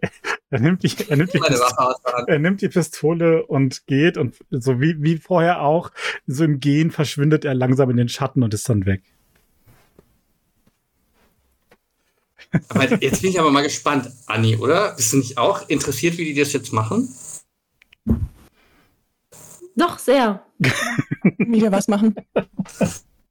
[0.51, 2.29] Er nimmt die, er nimmt die, Meine Pist- Waffe aus der Hand.
[2.29, 5.91] er nimmt die Pistole und geht und so wie, wie vorher auch,
[6.27, 9.03] so im Gehen verschwindet er langsam in den Schatten und ist dann weg.
[12.69, 14.95] Aber jetzt bin ich aber mal gespannt, Anni, oder?
[14.95, 17.09] Bist du nicht auch interessiert, wie die das jetzt machen?
[19.75, 20.45] Doch, sehr.
[21.39, 22.15] Wie wir was machen.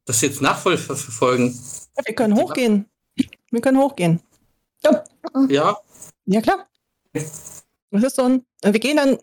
[0.05, 1.55] Das jetzt nachverfolgen?
[2.03, 2.88] Wir können hochgehen.
[3.51, 4.21] Wir können hochgehen.
[4.83, 5.03] Ja,
[5.49, 5.77] Ja,
[6.41, 6.67] klar.
[7.14, 8.45] Das ist so ein.
[8.64, 9.17] Wir gehen dann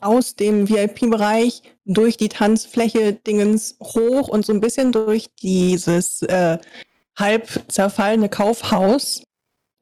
[0.00, 6.58] aus dem VIP-Bereich durch die Tanzfläche Dingens hoch und so ein bisschen durch dieses äh,
[7.16, 9.22] halb zerfallene Kaufhaus.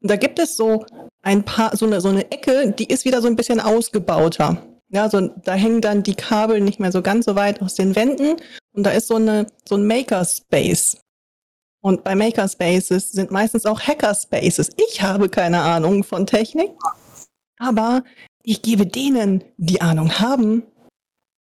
[0.03, 0.85] Da gibt es so
[1.23, 4.63] ein paar, so eine, so eine Ecke, die ist wieder so ein bisschen ausgebauter.
[4.89, 7.95] Ja, so, da hängen dann die Kabel nicht mehr so ganz so weit aus den
[7.95, 8.37] Wänden
[8.73, 10.99] und da ist so eine, so ein Makerspace.
[11.83, 14.71] Und bei Makerspaces sind meistens auch Hackerspaces.
[14.91, 16.71] Ich habe keine Ahnung von Technik,
[17.59, 18.05] aber
[18.43, 20.63] ich gebe denen, die Ahnung haben,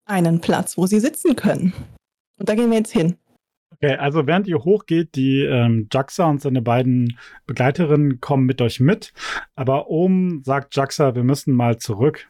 [0.05, 1.73] einen Platz, wo sie sitzen können.
[2.39, 3.17] Und da gehen wir jetzt hin.
[3.73, 8.81] Okay, also während ihr hochgeht, die ähm, Jaxa und seine beiden Begleiterinnen kommen mit euch
[8.81, 9.13] mit.
[9.55, 12.29] Aber oben sagt Jaxa, wir müssen mal zurück.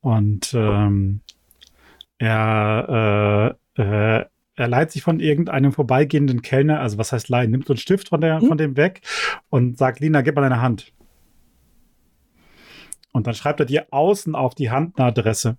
[0.00, 1.22] Und ähm,
[2.18, 4.24] er, äh, äh,
[4.60, 8.08] er leiht sich von irgendeinem vorbeigehenden Kellner, also was heißt leihen, nimmt so einen Stift
[8.10, 8.46] von, der, Mhm.
[8.46, 9.00] von dem weg
[9.48, 10.92] und sagt, Lina, gib mal deine Hand.
[13.12, 15.56] Und dann schreibt er dir außen auf die Hand eine Adresse.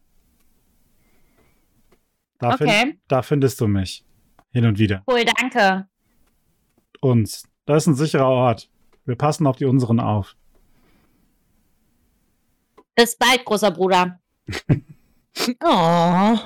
[2.40, 4.06] Da, find- Okay, da findest du mich.
[4.54, 5.04] Hin und wieder.
[5.10, 5.88] cool, danke.
[7.02, 7.44] Uns.
[7.66, 8.70] Das ist ein sicherer Ort.
[9.06, 10.36] Wir passen auf die unseren auf.
[12.96, 14.20] Bis bald, großer Bruder.
[15.64, 16.38] Oh.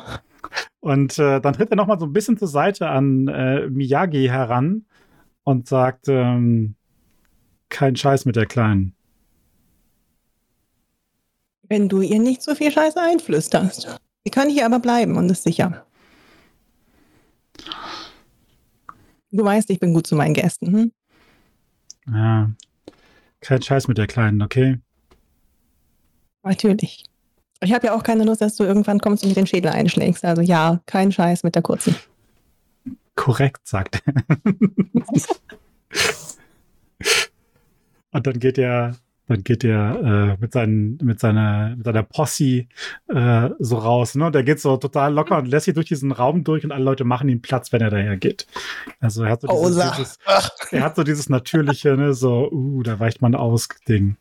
[0.79, 4.85] Und äh, dann tritt er nochmal so ein bisschen zur Seite an äh, Miyagi heran
[5.43, 6.75] und sagt, ähm,
[7.69, 8.95] kein Scheiß mit der Kleinen.
[11.63, 13.99] Wenn du ihr nicht so viel Scheiße einflüsterst.
[14.23, 15.85] Sie kann hier aber bleiben und ist sicher.
[19.31, 20.71] Du weißt, ich bin gut zu meinen Gästen.
[20.71, 20.91] Hm?
[22.07, 22.51] Ja.
[23.41, 24.79] Kein Scheiß mit der Kleinen, okay?
[26.43, 27.03] Natürlich.
[27.61, 30.25] Ich habe ja auch keine Lust, dass du irgendwann kommst und mir den Schädel einschlägst.
[30.25, 31.95] Also ja, kein Scheiß mit der kurzen.
[33.15, 34.13] Korrekt, sagt er.
[38.11, 38.95] und dann geht er,
[39.27, 42.67] dann geht er äh, mit, seinen, mit, seiner, mit seiner Posse
[43.07, 44.15] äh, so raus.
[44.15, 44.25] Ne?
[44.25, 46.83] Und er geht so total locker und lässt sich durch diesen Raum durch und alle
[46.83, 48.47] Leute machen ihm Platz, wenn er daher geht.
[48.99, 50.19] Also er hat so dieses, dieses,
[50.71, 54.17] er hat so dieses natürliche, ne, so, uh, da weicht man aus Ding.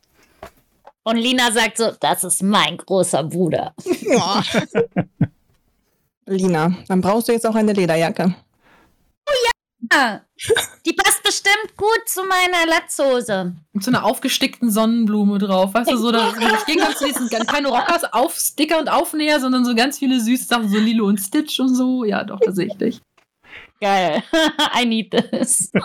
[1.07, 3.75] Und Lina sagt so, das ist mein großer Bruder.
[6.25, 8.33] Lina, dann brauchst du jetzt auch eine Lederjacke.
[9.91, 10.21] Ah,
[10.83, 13.55] Die passt bestimmt gut zu meiner Latzhose.
[13.71, 15.75] Mit so einer aufgestickten Sonnenblume drauf.
[15.75, 19.63] Weißt du, so da ich gehe ganz diesen keine Rockers auf Sticker und Aufnäher, sondern
[19.63, 22.03] so ganz viele süße Sachen, so Lilo und Stitch und so.
[22.03, 23.01] Ja, doch, da sehe ich dich.
[23.79, 24.23] Geil.
[24.75, 25.71] I need this.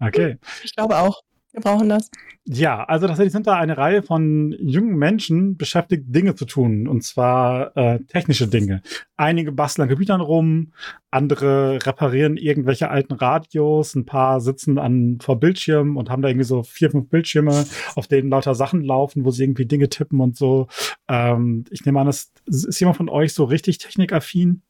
[0.00, 0.38] Okay.
[0.62, 1.22] Ich glaube auch.
[1.54, 2.10] Wir brauchen das.
[2.46, 6.88] Ja, also tatsächlich sind da eine Reihe von jungen Menschen beschäftigt, Dinge zu tun.
[6.88, 8.82] Und zwar äh, technische Dinge.
[9.16, 10.72] Einige basteln an Computern rum,
[11.12, 16.44] andere reparieren irgendwelche alten Radios, ein paar sitzen an vor Bildschirmen und haben da irgendwie
[16.44, 20.36] so vier, fünf Bildschirme, auf denen lauter Sachen laufen, wo sie irgendwie Dinge tippen und
[20.36, 20.66] so.
[21.06, 24.63] Ähm, ich nehme an, das ist jemand von euch so richtig technikaffin?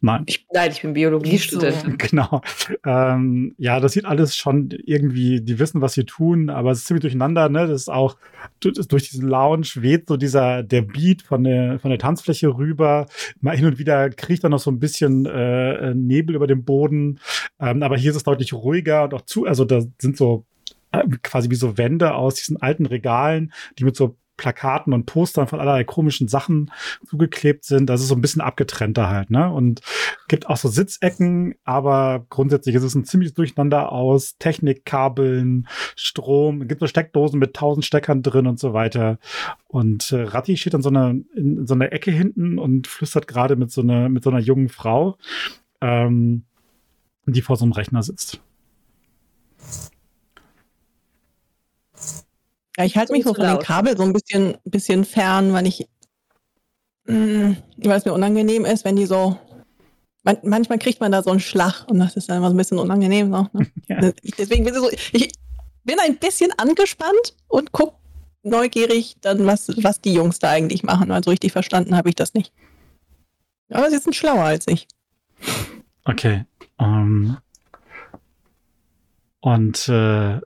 [0.00, 0.24] Nein.
[0.26, 1.96] Ich, nein, ich bin Biologiestudentin.
[2.06, 2.42] Genau.
[2.84, 6.86] Ähm, ja, das sieht alles schon irgendwie, die wissen, was sie tun, aber es ist
[6.86, 7.66] ziemlich durcheinander, ne?
[7.66, 8.16] Das ist auch
[8.60, 13.06] durch diesen Lounge weht so dieser, der Beat von der, von der Tanzfläche rüber.
[13.40, 17.18] Mal hin und wieder kriegt dann noch so ein bisschen äh, Nebel über dem Boden.
[17.58, 20.44] Ähm, aber hier ist es deutlich ruhiger und auch zu, also da sind so
[20.92, 25.46] äh, quasi wie so Wände aus diesen alten Regalen, die mit so Plakaten und Postern
[25.46, 26.70] von allerlei komischen Sachen
[27.06, 27.88] zugeklebt sind.
[27.88, 29.50] Das ist so ein bisschen abgetrennter halt, ne?
[29.50, 29.80] Und
[30.28, 36.80] gibt auch so Sitzecken, aber grundsätzlich ist es ein ziemlich Durcheinander aus Technikkabeln, Strom, gibt
[36.80, 39.18] so Steckdosen mit tausend Steckern drin und so weiter.
[39.68, 43.26] Und äh, Ratti steht an so einer, in, in so einer Ecke hinten und flüstert
[43.26, 45.16] gerade mit so einer, mit so einer jungen Frau,
[45.80, 46.44] ähm,
[47.26, 48.40] die vor so einem Rechner sitzt.
[52.76, 55.88] Ja, ich halte mich so von den Kabel so ein bisschen, bisschen fern, weil ich,
[57.06, 59.38] mh, weil es mir unangenehm ist, wenn die so,
[60.24, 62.58] man, manchmal kriegt man da so einen Schlag und das ist dann immer so ein
[62.58, 63.32] bisschen unangenehm.
[63.32, 63.70] So, ne?
[63.88, 64.12] ja.
[64.38, 65.32] Deswegen bin ich so, ich
[65.84, 67.96] bin ein bisschen angespannt und gucke
[68.42, 72.14] neugierig dann, was, was die Jungs da eigentlich machen, weil so richtig verstanden habe ich
[72.14, 72.52] das nicht.
[73.70, 74.86] Aber sie sind schlauer als ich.
[76.04, 76.44] Okay.
[76.78, 77.36] Um, ähm,
[79.40, 80.40] und äh,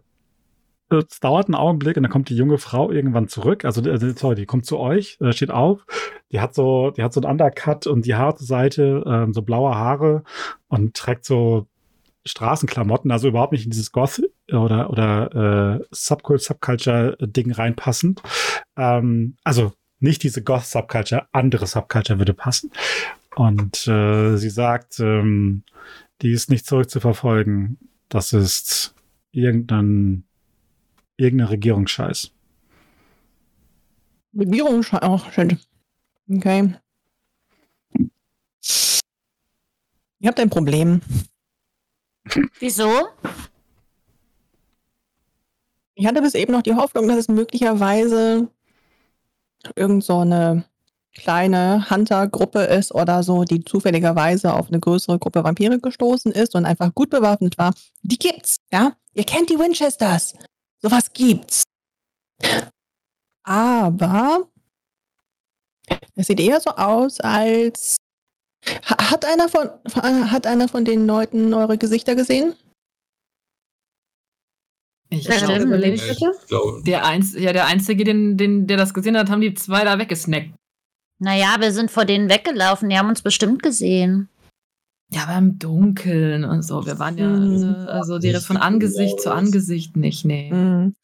[0.90, 3.64] es dauert einen Augenblick und dann kommt die junge Frau irgendwann zurück.
[3.64, 5.86] Also, äh, sorry, die kommt zu euch, äh, steht auf.
[6.32, 9.74] Die hat so, die hat so einen Undercut und die harte Seite, ähm, so blaue
[9.74, 10.24] Haare
[10.68, 11.66] und trägt so
[12.26, 18.22] Straßenklamotten, also überhaupt nicht in dieses Goth oder oder äh, Subcult Subculture Ding reinpassend.
[18.76, 22.70] Ähm, also nicht diese Goth Subculture, andere Subculture würde passen.
[23.36, 25.62] Und äh, sie sagt, ähm,
[26.22, 27.78] die ist nicht zurückzuverfolgen.
[28.08, 28.94] Das ist
[29.32, 30.24] irgendein
[31.20, 32.32] irgendein Regierungsscheiß.
[34.38, 35.56] Regierungsscheiß, oh, shit.
[36.32, 36.74] Okay.
[40.20, 41.00] Ihr habt ein Problem.
[42.58, 43.08] Wieso?
[45.94, 48.48] Ich hatte bis eben noch die Hoffnung, dass es möglicherweise
[49.76, 50.64] irgend so eine
[51.14, 56.64] kleine Hunter-Gruppe ist oder so, die zufälligerweise auf eine größere Gruppe Vampire gestoßen ist und
[56.64, 57.74] einfach gut bewaffnet war.
[58.02, 58.92] Die gibt's, ja?
[59.12, 60.34] Ihr kennt die Winchesters.
[60.82, 61.62] Sowas gibt's.
[63.44, 64.48] Aber
[66.14, 67.96] es sieht eher so aus, als
[68.84, 72.54] hat einer von hat einer von den Leuten eure Gesichter gesehen?
[75.12, 76.82] Ich glaube, ich glaube.
[76.84, 79.98] Der, Einz ja, der Einzige, den, den, der das gesehen hat, haben die zwei da
[79.98, 80.54] weggesnackt.
[81.18, 82.88] Naja, wir sind vor denen weggelaufen.
[82.88, 84.28] Die haben uns bestimmt gesehen.
[85.12, 86.86] Ja, aber im Dunkeln und so.
[86.86, 87.88] Wir waren ja, mhm.
[87.88, 90.52] also direkt von Angesicht zu Angesicht nicht, nee.
[90.52, 90.94] Mhm.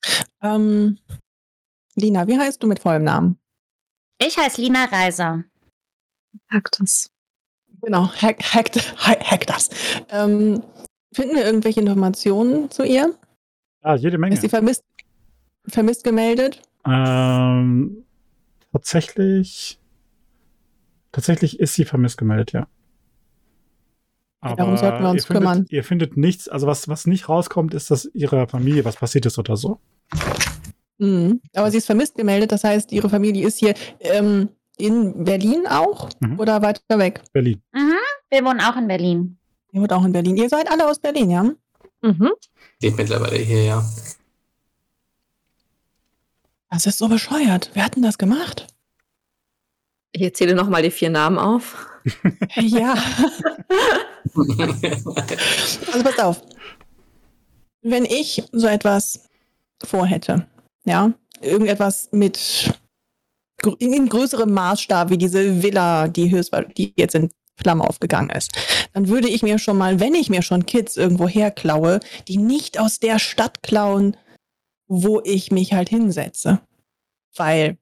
[0.42, 0.98] Ähm,
[1.96, 3.38] Lina, wie heißt du mit vollem Namen?
[4.18, 5.44] Ich heiße Lina Reiser.
[6.48, 7.10] Hack das.
[7.82, 9.70] Genau, hack, hack, hack das.
[10.10, 10.62] Ähm,
[11.12, 13.14] finden wir irgendwelche Informationen zu ihr?
[13.82, 14.34] Ja, jede Menge.
[14.34, 14.84] Ist sie vermisst,
[15.66, 16.62] vermisst gemeldet?
[16.86, 18.04] Ähm,
[18.72, 19.80] tatsächlich,
[21.12, 22.68] tatsächlich ist sie vermisst gemeldet, ja.
[24.46, 25.66] Aber Darum sollten wir uns ihr findet, kümmern.
[25.70, 29.38] Ihr findet nichts, also was, was nicht rauskommt, ist, dass ihrer Familie was passiert ist
[29.38, 29.80] oder so.
[30.98, 31.40] Mhm.
[31.54, 36.08] Aber sie ist vermisst gemeldet, das heißt, ihre Familie ist hier ähm, in Berlin auch
[36.20, 36.38] mhm.
[36.38, 37.22] oder weiter weg?
[37.32, 37.60] Berlin.
[37.72, 37.94] Mhm.
[38.30, 39.38] Wir wohnen auch in Berlin.
[39.72, 40.36] Ihr wohnt auch in Berlin.
[40.36, 41.42] Ihr seid alle aus Berlin, ja?
[42.02, 42.30] Mhm.
[42.80, 43.84] Geht mittlerweile hier, ja.
[46.70, 47.70] Das ist so bescheuert.
[47.74, 48.66] Wer hat denn das gemacht?
[50.12, 51.88] Ich erzähle nochmal die vier Namen auf.
[52.56, 52.94] Ja.
[55.92, 56.42] also pass auf.
[57.82, 59.28] Wenn ich so etwas
[59.84, 60.46] vorhätte,
[60.84, 62.72] ja, irgendetwas mit
[63.78, 66.28] in größerem Maßstab wie diese Villa, die,
[66.76, 68.52] die jetzt in Flammen aufgegangen ist,
[68.92, 72.78] dann würde ich mir schon mal, wenn ich mir schon Kids irgendwo herklaue, die nicht
[72.78, 74.16] aus der Stadt klauen,
[74.88, 76.60] wo ich mich halt hinsetze.
[77.34, 77.78] Weil,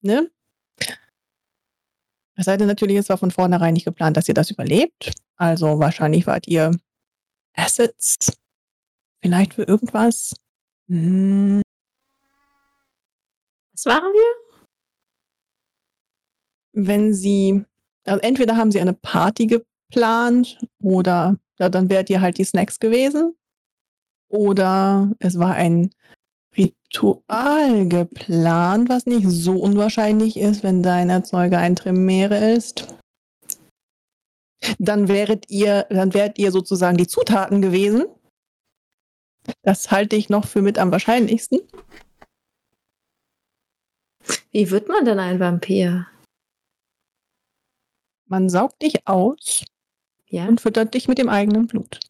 [0.00, 0.30] ne?
[2.38, 5.12] Es sei denn natürlich, es war von vornherein nicht geplant, dass ihr das überlebt.
[5.36, 6.70] Also wahrscheinlich wart ihr
[7.56, 8.32] Assets.
[9.20, 10.34] Vielleicht für irgendwas.
[10.88, 11.62] Hm.
[13.72, 14.34] Was waren wir?
[16.74, 17.64] Wenn sie,
[18.04, 22.78] also entweder haben sie eine Party geplant oder ja, dann wärt ihr halt die Snacks
[22.78, 23.36] gewesen.
[24.28, 25.90] Oder es war ein
[26.58, 32.94] Ritual geplant, was nicht so unwahrscheinlich ist, wenn dein Erzeuger ein Tremere ist.
[34.78, 38.06] Dann wäret ihr, dann wärt ihr sozusagen die Zutaten gewesen.
[39.62, 41.60] Das halte ich noch für mit am wahrscheinlichsten.
[44.50, 46.06] Wie wird man denn ein Vampir?
[48.26, 49.64] Man saugt dich aus
[50.26, 50.46] Ja.
[50.48, 52.00] und füttert dich mit dem eigenen Blut.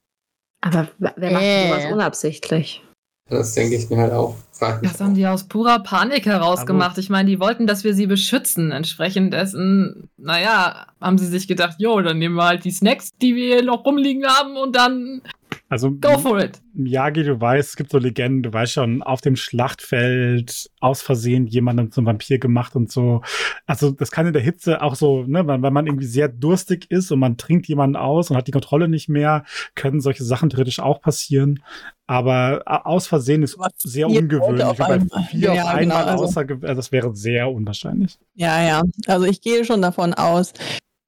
[0.60, 1.68] Aber wer macht Äh.
[1.68, 2.82] sowas unabsichtlich?
[3.30, 4.36] Das denke ich mir halt auch.
[4.82, 6.98] Das haben die aus purer Panik heraus Aber- gemacht.
[6.98, 8.72] Ich meine, die wollten, dass wir sie beschützen.
[8.72, 13.36] Entsprechend dessen, naja, haben sie sich gedacht, jo, dann nehmen wir halt die Snacks, die
[13.36, 15.22] wir hier noch rumliegen haben und dann
[15.70, 16.62] Also go for it.
[16.72, 21.46] Miyagi, du weißt, es gibt so Legenden, du weißt schon, auf dem Schlachtfeld aus Versehen
[21.46, 23.20] jemanden zum Vampir gemacht und so.
[23.66, 26.90] Also das kann in der Hitze auch so, ne, wenn, wenn man irgendwie sehr durstig
[26.90, 30.50] ist und man trinkt jemanden aus und hat die Kontrolle nicht mehr, können solche Sachen
[30.50, 31.62] theoretisch auch passieren.
[32.06, 34.64] Aber a- aus Versehen ist Aber sehr ungewöhnlich.
[34.64, 35.24] Auf einmal.
[35.30, 38.18] vier Ja, auf einmal genau, also- äh, das wäre sehr unwahrscheinlich.
[38.34, 38.82] Ja, ja.
[39.06, 40.54] Also ich gehe schon davon aus,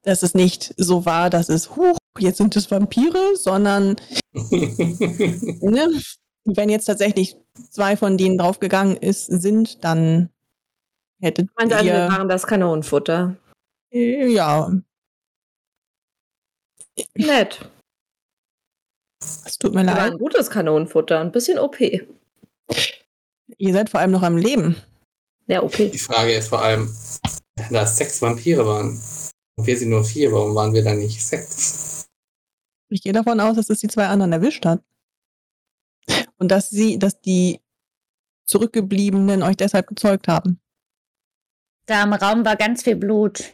[0.02, 3.96] dass es nicht so war, dass es, huch, jetzt sind es Vampire, sondern
[4.32, 6.00] ne,
[6.44, 7.36] wenn jetzt tatsächlich
[7.70, 10.30] zwei von denen draufgegangen ist, sind, dann
[11.20, 13.36] hättet also, wir ihr, machen das Kanonenfutter.
[13.92, 14.70] äh, ja,
[17.14, 17.70] Nett.
[19.44, 20.12] es tut mir Aber leid.
[20.12, 21.20] ein gutes Kanonenfutter.
[21.20, 21.80] Ein bisschen OP.
[21.80, 24.76] Ihr seid vor allem noch am Leben.
[25.46, 25.76] Ja, OP.
[25.76, 26.94] Die Frage ist vor allem,
[27.70, 29.00] da es sechs Vampire waren
[29.56, 31.99] und wir sind nur vier, warum waren wir da nicht sechs?
[32.90, 34.82] Ich gehe davon aus, dass es die zwei anderen erwischt hat.
[36.38, 37.60] Und dass sie, dass die
[38.46, 40.60] Zurückgebliebenen euch deshalb gezeugt haben.
[41.86, 43.44] Da im Raum war ganz viel Blut.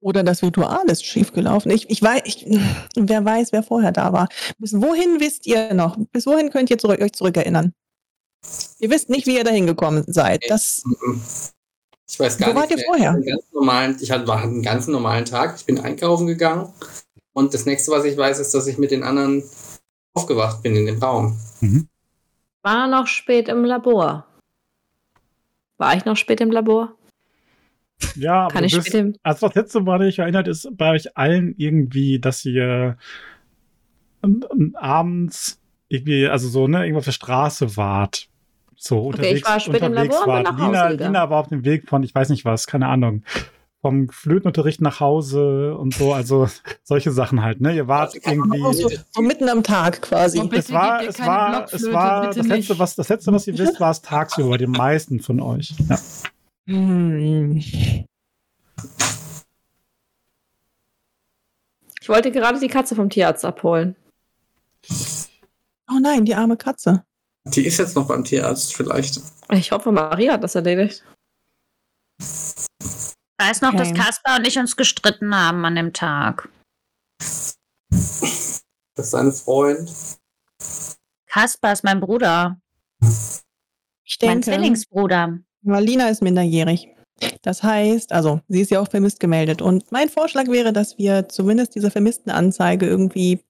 [0.00, 1.70] Oder das Ritual ist schiefgelaufen.
[1.70, 2.46] Ich, ich weiß, ich,
[2.96, 4.28] wer weiß, wer vorher da war.
[4.58, 5.96] Bis wohin wisst ihr noch?
[6.12, 7.72] Bis wohin könnt ihr zurück, euch zurückerinnern?
[8.78, 10.44] Ihr wisst nicht, wie ihr dahin gekommen seid.
[10.48, 10.84] Das,
[12.08, 12.80] Ich weiß gar Wo wart nicht.
[12.80, 13.10] ihr vorher?
[13.12, 15.56] Einen ganz normalen, ich hatte, einen ganz normalen Tag.
[15.56, 16.72] Ich bin einkaufen gegangen
[17.36, 19.44] und das nächste, was ich weiß, ist, dass ich mit den anderen
[20.14, 21.38] aufgewacht bin in dem Raum.
[22.62, 24.26] War noch spät im Labor.
[25.76, 26.94] War ich noch spät im Labor?
[28.14, 29.16] Ja, aber Kann du ich bist, spät im.
[29.22, 32.96] Also das letzte Mal, ich erinnert, ist bei euch allen irgendwie, dass ihr
[34.24, 38.28] ähm, ähm, abends irgendwie, also so, ne, irgendwo auf der Straße wart.
[38.76, 40.44] So unterwegs, ich war spät im unterwegs Labor und bin wart.
[40.44, 41.12] nach Hause Lina, gegangen.
[41.12, 43.24] Lina war auf dem Weg von, ich weiß nicht was, keine Ahnung,
[43.86, 46.48] vom Flötenunterricht nach Hause und so, also
[46.82, 47.72] solche Sachen halt, ne?
[47.72, 48.58] Ihr wart irgendwie.
[48.74, 50.40] so, so mitten am Tag quasi.
[50.40, 52.78] Und Es war, es war, es war das letzte, nicht.
[52.80, 55.72] was, das letzte, was ihr wisst, war es tagsüber bei den meisten von euch.
[55.88, 55.98] Ja.
[56.66, 57.56] Hm.
[62.00, 63.94] Ich wollte gerade die Katze vom Tierarzt abholen.
[65.88, 67.04] Oh nein, die arme Katze.
[67.44, 69.20] Die ist jetzt noch beim Tierarzt vielleicht.
[69.52, 71.04] Ich hoffe, Maria hat das erledigt.
[73.38, 74.00] Ich weiß noch, dass Okay.
[74.00, 76.48] Kaspar und ich uns gestritten haben an dem Tag.
[77.18, 77.54] Das
[78.96, 79.90] ist sein Freund.
[81.26, 82.58] Kaspar ist mein Bruder.
[83.02, 85.38] Ich Mein denke, Zwillingsbruder.
[85.62, 86.88] Marlina ist minderjährig.
[87.42, 89.60] Das heißt, also, sie ist ja auch vermisst gemeldet.
[89.62, 93.42] Und mein Vorschlag wäre, dass wir zumindest diese vermissten Anzeige irgendwie,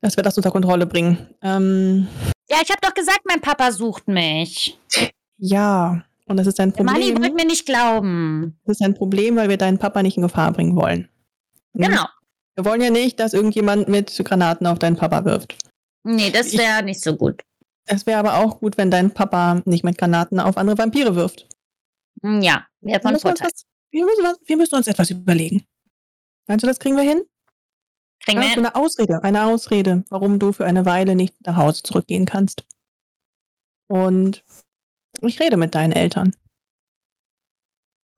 [0.00, 1.34] dass wir das unter Kontrolle bringen.
[1.42, 2.06] Ähm,
[2.48, 4.78] Ja, ich habe doch gesagt, mein Papa sucht mich.
[5.38, 7.18] ja, und das ist ein Problem.
[7.18, 8.58] wollte mir nicht glauben.
[8.64, 11.08] Das ist ein Problem, weil wir deinen Papa nicht in Gefahr bringen wollen.
[11.74, 12.04] Genau.
[12.54, 15.56] Wir wollen ja nicht, dass irgendjemand mit Granaten auf deinen Papa wirft.
[16.04, 17.42] Nee, das wäre nicht so gut.
[17.86, 21.46] Es wäre aber auch gut, wenn dein Papa nicht mit Granaten auf andere Vampire wirft.
[22.22, 23.52] Hm, Ja, wäre Wir von müssen, uns Vorteil.
[23.52, 25.64] was, wir, müssen was, wir müssen uns etwas überlegen.
[26.48, 27.22] Meinst du, das kriegen wir hin?
[28.24, 28.58] Kriegen wir hin.
[28.60, 32.64] eine Ausrede, eine Ausrede, warum du für eine Weile nicht nach Hause zurückgehen kannst.
[33.88, 34.42] Und
[35.22, 36.34] ich rede mit deinen Eltern.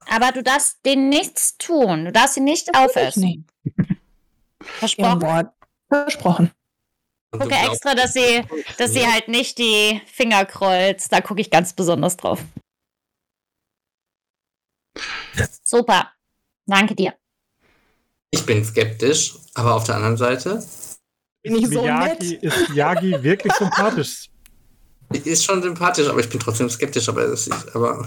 [0.07, 2.05] Aber du darfst denen nichts tun.
[2.05, 3.21] Du darfst sie nicht aufessen.
[3.23, 3.97] Nee, Ihren
[4.61, 5.21] Versprochen.
[5.21, 5.53] Wort.
[5.87, 6.51] Versprochen.
[7.31, 8.43] Und du gucke extra, dass sie,
[8.77, 11.11] dass sie halt nicht die Finger kreuzt.
[11.11, 12.43] Da gucke ich ganz besonders drauf.
[15.63, 16.11] Super.
[16.65, 17.13] Danke dir.
[18.31, 20.63] Ich bin skeptisch, aber auf der anderen Seite
[21.43, 22.43] Bin ich so Miyagi, nett?
[22.43, 24.29] ist Miyagi wirklich sympathisch?
[25.23, 28.05] ist schon sympathisch, aber ich bin trotzdem skeptisch, aber das ist, aber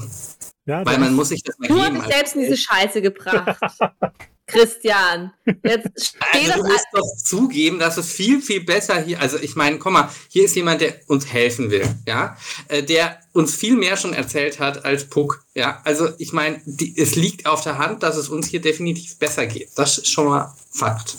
[0.66, 3.02] Ja, weil man muss sich das mal Du hast dich als- selbst in diese Scheiße
[3.02, 3.58] gebracht.
[4.47, 5.32] Christian,
[5.64, 9.39] jetzt steht Also das du musst doch zugeben, dass es viel, viel besser hier, also
[9.39, 12.36] ich meine, komm mal, hier ist jemand, der uns helfen will, ja,
[12.68, 16.60] äh, der uns viel mehr schon erzählt hat als Puck, ja, also ich meine,
[16.97, 19.70] es liegt auf der Hand, dass es uns hier definitiv besser geht.
[19.76, 21.16] Das ist schon mal Fakt.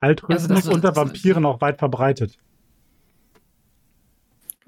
[0.00, 2.38] Altruismus Also unter Vampiren auch weit verbreitet.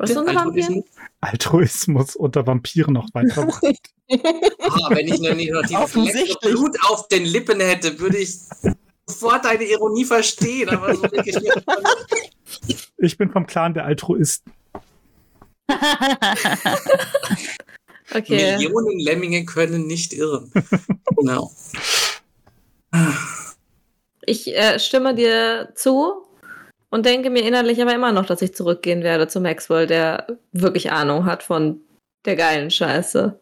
[0.02, 0.82] Was ist unser Vampir?
[1.20, 3.78] Altruismus unter Vampiren auch weit verbreitet.
[4.58, 6.36] Ah, wenn ich noch nicht noch dieses.
[6.40, 8.40] Blut auf den Lippen hätte, würde ich
[9.06, 11.06] sofort deine Ironie verstehen, aber so.
[12.98, 14.52] Ich bin vom Clan der Altruisten.
[18.14, 18.58] Okay.
[18.58, 20.52] Millionen Lemminge können nicht irren.
[21.16, 21.50] genau.
[24.26, 26.26] Ich äh, stimme dir zu
[26.92, 30.92] und denke mir innerlich aber immer noch, dass ich zurückgehen werde zu Maxwell, der wirklich
[30.92, 31.80] Ahnung hat von
[32.24, 33.40] der geilen Scheiße.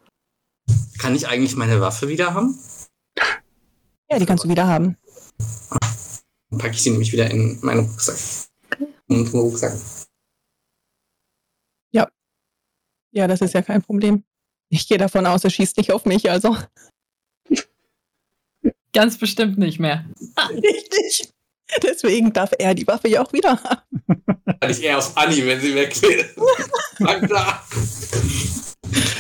[0.99, 2.59] Kann ich eigentlich meine Waffe wieder haben?
[4.11, 4.97] Ja, die kannst du wieder haben.
[6.51, 8.17] Dann packe ich sie nämlich wieder in meinen Rucksack.
[9.09, 9.75] In den Rucksack.
[13.13, 14.25] Ja, das ist ja kein Problem.
[14.69, 16.57] Ich gehe davon aus, er schießt nicht auf mich, also.
[18.93, 20.09] Ganz bestimmt nicht mehr.
[20.51, 21.33] Richtig.
[21.83, 24.23] Deswegen darf er die Waffe ja auch wieder haben.
[24.61, 26.25] Kann ich eher auf Anni, wenn sie weg will.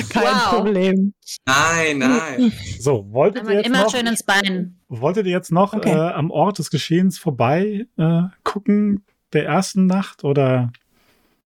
[0.09, 0.49] Kein Wow.
[0.57, 1.15] Problem.
[1.47, 2.53] Nein, nein.
[2.81, 4.79] So, wolltet ihr jetzt immer noch, schön ins Bein.
[4.89, 5.91] wolltet ihr jetzt noch Okay.
[5.91, 10.73] äh, am Ort des Geschehens vorbei äh, gucken der ersten Nacht oder?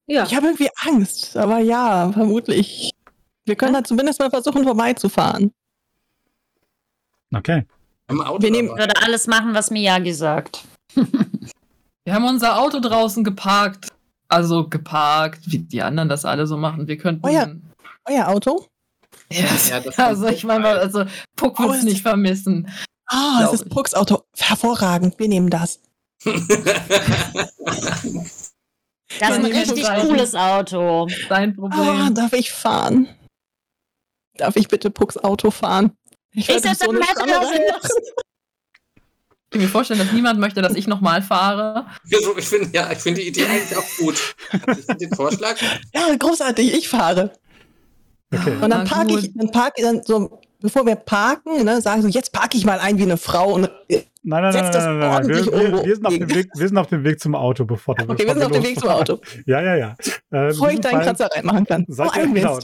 [0.07, 0.25] Ja.
[0.25, 2.91] Ich habe irgendwie Angst, aber ja, vermutlich.
[3.45, 5.53] Wir können da zumindest mal versuchen, vorbeizufahren.
[7.35, 7.65] Okay.
[8.09, 10.65] Im Auto Wir nehmen- würde alles machen, was Miyagi sagt.
[12.05, 13.89] Wir haben unser Auto draußen geparkt.
[14.29, 16.87] Also geparkt, wie die anderen das alle so machen.
[16.89, 17.25] Wir könnten.
[17.27, 17.49] Oh ja.
[18.07, 18.67] Euer Auto?
[19.31, 21.05] Ja, Ja, das also ich meine, also
[21.37, 22.69] Puck Oh, wird es ist- nicht vermissen.
[23.07, 23.73] Ah, Glaub es ist ich.
[23.73, 24.23] Pucks Auto.
[24.37, 25.81] Hervorragend, wir nehmen das.
[29.21, 31.07] Das ist ein richtig cooles Auto.
[31.29, 32.15] Dein Ah, Problem.
[32.15, 33.09] darf ich fahren?
[34.37, 35.93] Darf ich bitte Pucks Auto fahren?
[36.33, 37.91] Ich werde setze so eine einen Schrammerei Messer machen.
[39.31, 41.87] Ich kann mir vorstellen, dass niemand möchte, dass ich nochmal fahre.
[42.13, 44.35] Also, ich finde ja, ich finde die Idee eigentlich auch gut.
[44.51, 45.57] Also, ich finde den Vorschlag.
[45.95, 47.31] Ja, großartig, ich fahre.
[48.33, 48.57] Okay.
[48.61, 52.09] Und dann parke ich, dann parke ich dann so, bevor wir parken, ne, sagen so,
[52.09, 53.71] jetzt parke ich mal ein wie eine Frau und
[54.27, 55.29] Nein, nein, nein, das nein, nein.
[55.29, 56.35] Wir, wir, wir, sind auf dem.
[56.35, 58.63] Weg, wir sind auf dem Weg zum Auto, bevor du okay, wir sind auf dem
[58.63, 59.97] Weg zum Auto, Ja, ja, ja.
[60.31, 61.85] Äh, bevor ich diesem da einen Fall- Kratzer reinmachen kann.
[61.89, 62.59] Seid oh, ein genau,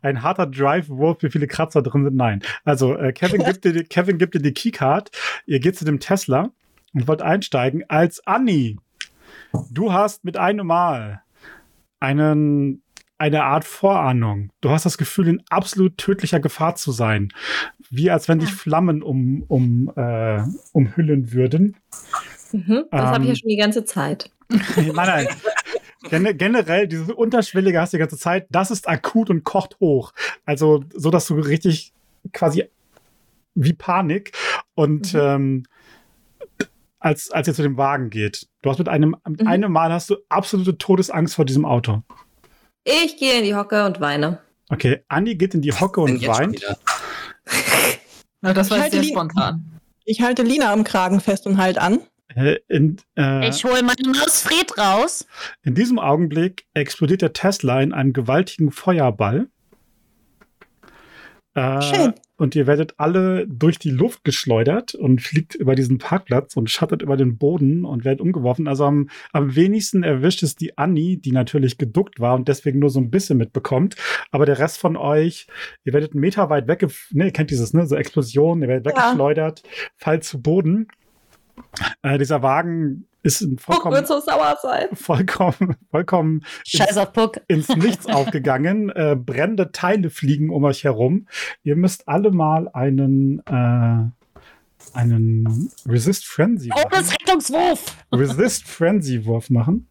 [0.00, 2.16] ein harter Drive-Wurf, wie viele Kratzer drin sind.
[2.16, 2.40] Nein.
[2.64, 5.10] Also, äh, Kevin, gibt dir, die- Kevin gibt dir die Keycard.
[5.44, 6.48] Ihr geht zu dem Tesla
[6.94, 7.84] und wollt einsteigen.
[7.88, 8.78] Als Anni,
[9.70, 11.22] du hast mit einem Mal
[12.00, 12.82] einen,
[13.22, 14.50] eine Art Vorahnung.
[14.60, 17.28] Du hast das Gefühl, in absolut tödlicher Gefahr zu sein.
[17.88, 20.42] Wie als wenn dich Flammen um, um, äh,
[20.72, 21.76] umhüllen würden.
[22.50, 24.28] Mhm, das habe ich ja Ähm, schon die ganze Zeit.
[24.76, 25.28] nein, nein.
[26.10, 30.12] Gen generell, dieses Unterschwellige hast du die ganze Zeit, das ist akut und kocht hoch.
[30.44, 31.92] Also, so dass du richtig
[32.32, 32.64] quasi
[33.54, 34.32] wie Panik
[34.74, 35.62] und ähm,
[36.98, 38.48] als, als ihr zu dem Wagen geht.
[38.62, 39.46] Du hast mit einem, mit Mhm.
[39.46, 42.02] einem Mal hast du absolute Todesangst vor diesem Auto.
[42.84, 44.40] Ich gehe in die Hocke und weine.
[44.70, 46.60] Okay, Andi geht in die Hocke und weint.
[48.40, 49.80] Na, das war Ich jetzt halte sehr spontan.
[50.04, 52.00] Ich halte Lina am Kragen fest und halt an.
[52.68, 55.26] In, äh, Ich hole meine Maus Fred raus.
[55.62, 59.48] in diesem Augenblick explodiert der Tesla in einem gewaltigen Feuerball.
[61.54, 62.14] Äh, Schön.
[62.42, 67.00] Und ihr werdet alle durch die Luft geschleudert und fliegt über diesen Parkplatz und schattet
[67.00, 68.66] über den Boden und werdet umgeworfen.
[68.66, 72.90] Also am, am wenigsten erwischt es die Annie, die natürlich geduckt war und deswegen nur
[72.90, 73.94] so ein bisschen mitbekommt.
[74.32, 75.46] Aber der Rest von euch,
[75.84, 76.88] ihr werdet einen Meter weit wegge...
[77.12, 77.86] Ne, ihr kennt dieses, ne?
[77.86, 78.96] So Explosionen, ihr werdet Ja.
[78.96, 79.62] weggeschleudert,
[79.96, 80.88] fallt zu Boden.
[82.02, 84.88] Äh, dieser Wagen ist ein Puck vollkommen, wird so sauer sein.
[84.94, 87.40] vollkommen, vollkommen Scheiß auf Puck.
[87.48, 88.90] ins Nichts aufgegangen.
[88.90, 91.28] Äh, brennende Teile fliegen um euch herum.
[91.62, 97.04] Ihr müsst alle mal einen, äh, einen Resist Frenzy Oh, machen.
[97.20, 97.96] Rettungswurf.
[98.12, 99.88] Resist Frenzy Wurf machen.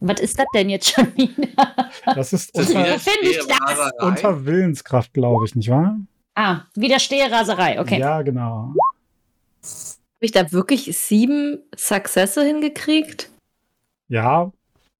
[0.00, 1.90] Was ist das denn jetzt schon wieder?
[2.14, 3.06] Das ist Das ist unter, das?
[3.06, 3.90] Raserei.
[4.06, 5.98] unter Willenskraft, glaube ich, nicht wahr?
[6.34, 7.80] Ah, Widerstehraserei.
[7.80, 7.98] Okay.
[7.98, 8.74] Ja, genau.
[10.16, 13.30] Habe ich da wirklich sieben Successe hingekriegt?
[14.08, 14.50] Ja,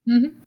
[0.04, 0.42] Mhm.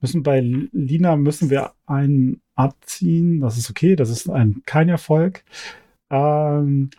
[0.00, 3.40] müssen bei Lina müssen wir einen abziehen.
[3.40, 5.44] Das ist okay, das ist ein, kein Erfolg.
[6.10, 6.90] Ähm,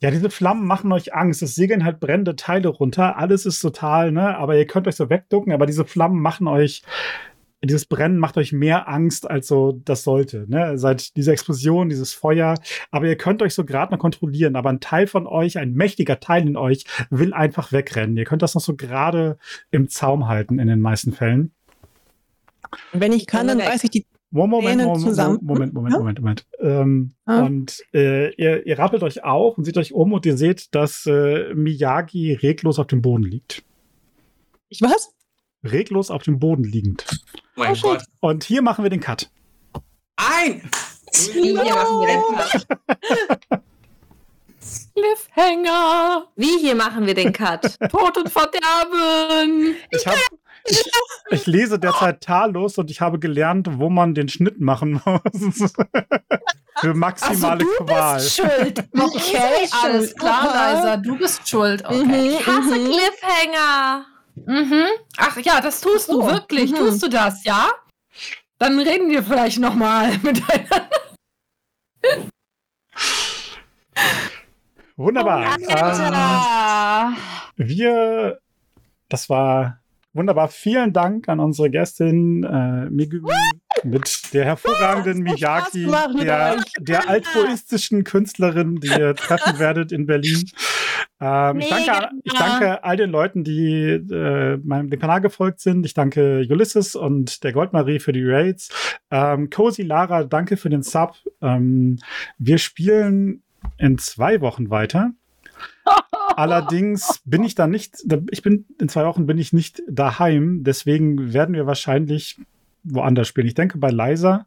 [0.00, 1.42] ja, diese Flammen machen euch Angst.
[1.42, 3.16] Es segeln halt brennende Teile runter.
[3.16, 4.36] Alles ist total, ne?
[4.36, 6.82] Aber ihr könnt euch so wegducken, aber diese Flammen machen euch,
[7.64, 10.78] dieses Brennen macht euch mehr Angst, als so das sollte, ne?
[10.78, 12.54] Seit diese Explosion, dieses Feuer.
[12.90, 14.56] Aber ihr könnt euch so gerade noch kontrollieren.
[14.56, 18.16] Aber ein Teil von euch, ein mächtiger Teil in euch, will einfach wegrennen.
[18.16, 19.38] Ihr könnt das noch so gerade
[19.70, 21.52] im Zaum halten in den meisten Fällen.
[22.92, 23.68] Wenn ich kann, dann Weg.
[23.68, 24.06] reiß ich die.
[24.34, 25.38] Moment, Moment, zusammen.
[25.42, 25.98] Moment, Moment, Ja?
[25.98, 26.46] Moment, Moment.
[26.58, 27.42] Ähm, Ah.
[27.42, 31.04] Und äh, ihr, ihr rappelt euch auf und seht euch um und ihr seht, dass
[31.06, 33.62] äh, Miyagi reglos auf dem Boden liegt.
[34.70, 35.14] Ich was?
[35.62, 37.04] Reglos auf dem Boden liegend.
[37.56, 37.80] Mein Oh.
[37.82, 38.04] Gott.
[38.20, 39.30] Und hier machen wir den Cut.
[40.16, 40.70] Ein!
[41.32, 42.66] Wie hier machen wir den Cut?
[44.94, 46.26] Cliffhanger!
[46.36, 47.78] Wie hier machen wir den Cut?
[47.90, 49.76] Tod und Verderben!
[49.90, 50.18] Ich habe
[50.64, 50.84] ich,
[51.30, 55.72] ich lese derzeit talos und ich habe gelernt, wo man den Schnitt machen muss.
[56.76, 58.14] Für maximale also, du Qual.
[58.14, 58.84] bist schuld.
[58.98, 60.46] Okay, alles klar.
[60.46, 61.84] Leisa, du bist schuld.
[61.84, 62.36] Okay.
[62.38, 62.86] Ich hasse mhm.
[62.86, 64.06] Cliffhanger.
[64.34, 64.84] Mhm.
[65.16, 66.70] Ach ja, das tust du Oh, wirklich.
[66.72, 66.76] mhm.
[66.76, 67.70] Tust du das, ja?
[68.58, 70.88] Dann reden wir vielleicht noch mal miteinander.
[74.96, 75.56] Wunderbar.
[75.58, 77.16] Ähm, Alter.
[77.56, 78.38] wir,
[79.08, 79.78] das war
[80.12, 80.48] wunderbar.
[80.48, 83.32] Vielen Dank an unsere Gästin äh, Megumi
[83.84, 90.48] mit der hervorragenden Miyaki, der, der altruistischen Künstlerin, die ihr treffen werdet in Berlin.
[91.20, 92.10] Ähm, ich, danke, Mega.
[92.24, 95.86] ich danke all den Leuten, die äh, meinem dem Kanal gefolgt sind.
[95.86, 98.70] Ich danke Ulysses und der Goldmarie für die Raids.
[99.10, 101.14] Ähm, Cozy Lara, danke für den Sub.
[101.40, 101.98] Ähm,
[102.38, 103.42] wir spielen
[103.78, 105.12] in zwei Wochen weiter.
[106.36, 111.32] Allerdings bin ich da nicht, ich bin in zwei Wochen bin ich nicht daheim, deswegen
[111.32, 112.38] werden wir wahrscheinlich
[112.84, 113.46] woanders spielen.
[113.46, 114.46] Ich denke bei Liza,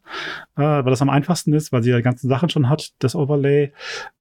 [0.56, 3.16] äh, weil das am einfachsten ist, weil sie ja die ganzen Sachen schon hat, das
[3.16, 3.72] Overlay,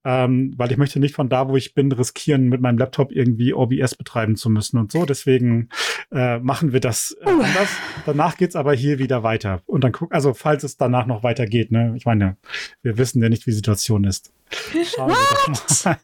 [0.05, 3.55] ähm, weil ich möchte nicht von da, wo ich bin, riskieren, mit meinem Laptop irgendwie
[3.55, 5.05] OBS betreiben zu müssen und so.
[5.05, 5.69] Deswegen
[6.13, 7.69] äh, machen wir das äh, anders.
[8.07, 9.63] Danach geht's aber hier wieder weiter.
[9.67, 11.95] Und dann guck, also falls es danach noch weitergeht, ne?
[11.97, 12.37] Ich meine,
[12.83, 14.33] wir wissen ja nicht, wie die Situation ist.
[14.51, 15.99] Schauen wir doch mal.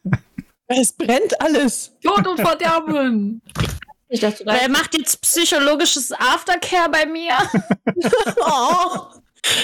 [0.72, 1.96] Es brennt alles.
[2.00, 3.42] Tod und Verderben.
[4.10, 7.32] Ich dachte, Wer macht jetzt psychologisches Aftercare bei mir?
[8.44, 9.06] Oh.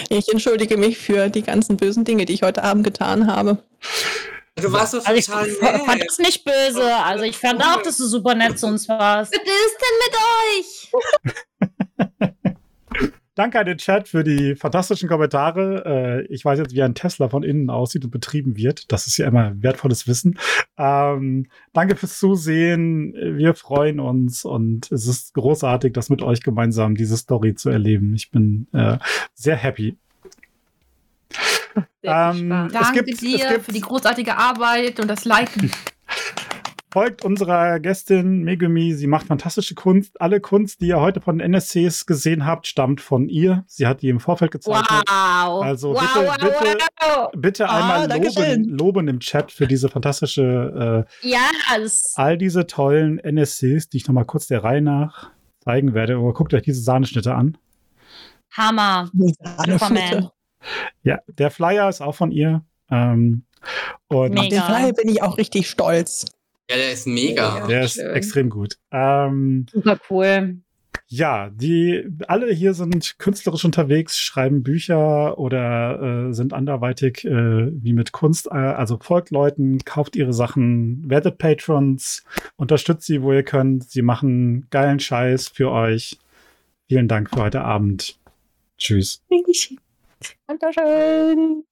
[0.08, 3.58] Ich entschuldige mich für die ganzen bösen Dinge, die ich heute Abend getan habe.
[4.57, 5.50] Du warst so Also ich total
[5.81, 6.08] fand nett.
[6.08, 6.94] das nicht böse.
[6.97, 9.33] Also ich fand auch, dass du super nett zu uns warst.
[9.33, 11.81] Was ist denn mit euch?
[13.36, 16.24] Danke an den Chat für die fantastischen Kommentare.
[16.26, 18.90] Äh, ich weiß jetzt, wie ein Tesla von innen aussieht und betrieben wird.
[18.90, 20.39] Das ist ja immer wertvolles Wissen.
[20.78, 23.12] Ähm, danke fürs Zusehen.
[23.15, 28.15] Wir freuen uns und es ist großartig, das mit euch gemeinsam diese Story zu erleben.
[28.15, 28.97] Ich bin äh,
[29.34, 29.97] sehr happy.
[32.02, 35.70] Sehr Ähm, Danke gibt- es dir gibt- für die großartige Arbeit und das Liken.
[36.97, 38.94] Folgt unserer Gästin Megumi.
[38.94, 40.18] Sie macht fantastische Kunst.
[40.18, 43.65] Alle Kunst, die ihr heute von den NSCs gesehen habt, stammt von ihr.
[43.66, 45.02] Sie hat die im Vorfeld gezeichnet.
[45.07, 45.62] Wow.
[45.62, 47.31] Also wow, bitte- wow, bitte- wow.
[47.36, 52.66] Bitte Ah, einmal loben, loben im Chat für diese fantastische, äh, Ja, das all diese
[52.66, 56.16] tollen NSCs, die ich nochmal kurz der Reihe nach zeigen werde.
[56.16, 57.58] Aber guckt euch diese Sahneschnitte an.
[58.52, 59.10] Hammer.
[59.66, 60.31] Superman.
[61.02, 62.65] Ja, der Flyer ist auch von ihr.
[62.91, 63.44] Ähm,
[64.08, 64.41] und Mega.
[64.41, 66.25] Auf den Flyer bin ich auch richtig stolz.
[66.70, 67.67] Ja, der ist mega.
[67.67, 68.15] der ist schön.
[68.15, 68.77] extrem gut.
[68.91, 70.57] Ähm, Super cool.
[71.09, 77.93] Ja, die alle hier sind künstlerisch unterwegs, schreiben Bücher oder äh, sind anderweitig äh, wie
[77.93, 78.49] mit Kunst.
[78.49, 82.25] Äh, also folgt Leuten, kauft ihre Sachen, werdet Patrons,
[82.57, 83.89] unterstützt sie, wo ihr könnt.
[83.89, 86.19] Sie machen geilen Scheiß für euch.
[86.89, 88.19] Vielen Dank für heute Abend.
[88.77, 89.23] Tschüss.
[90.49, 91.65] Dankeschön.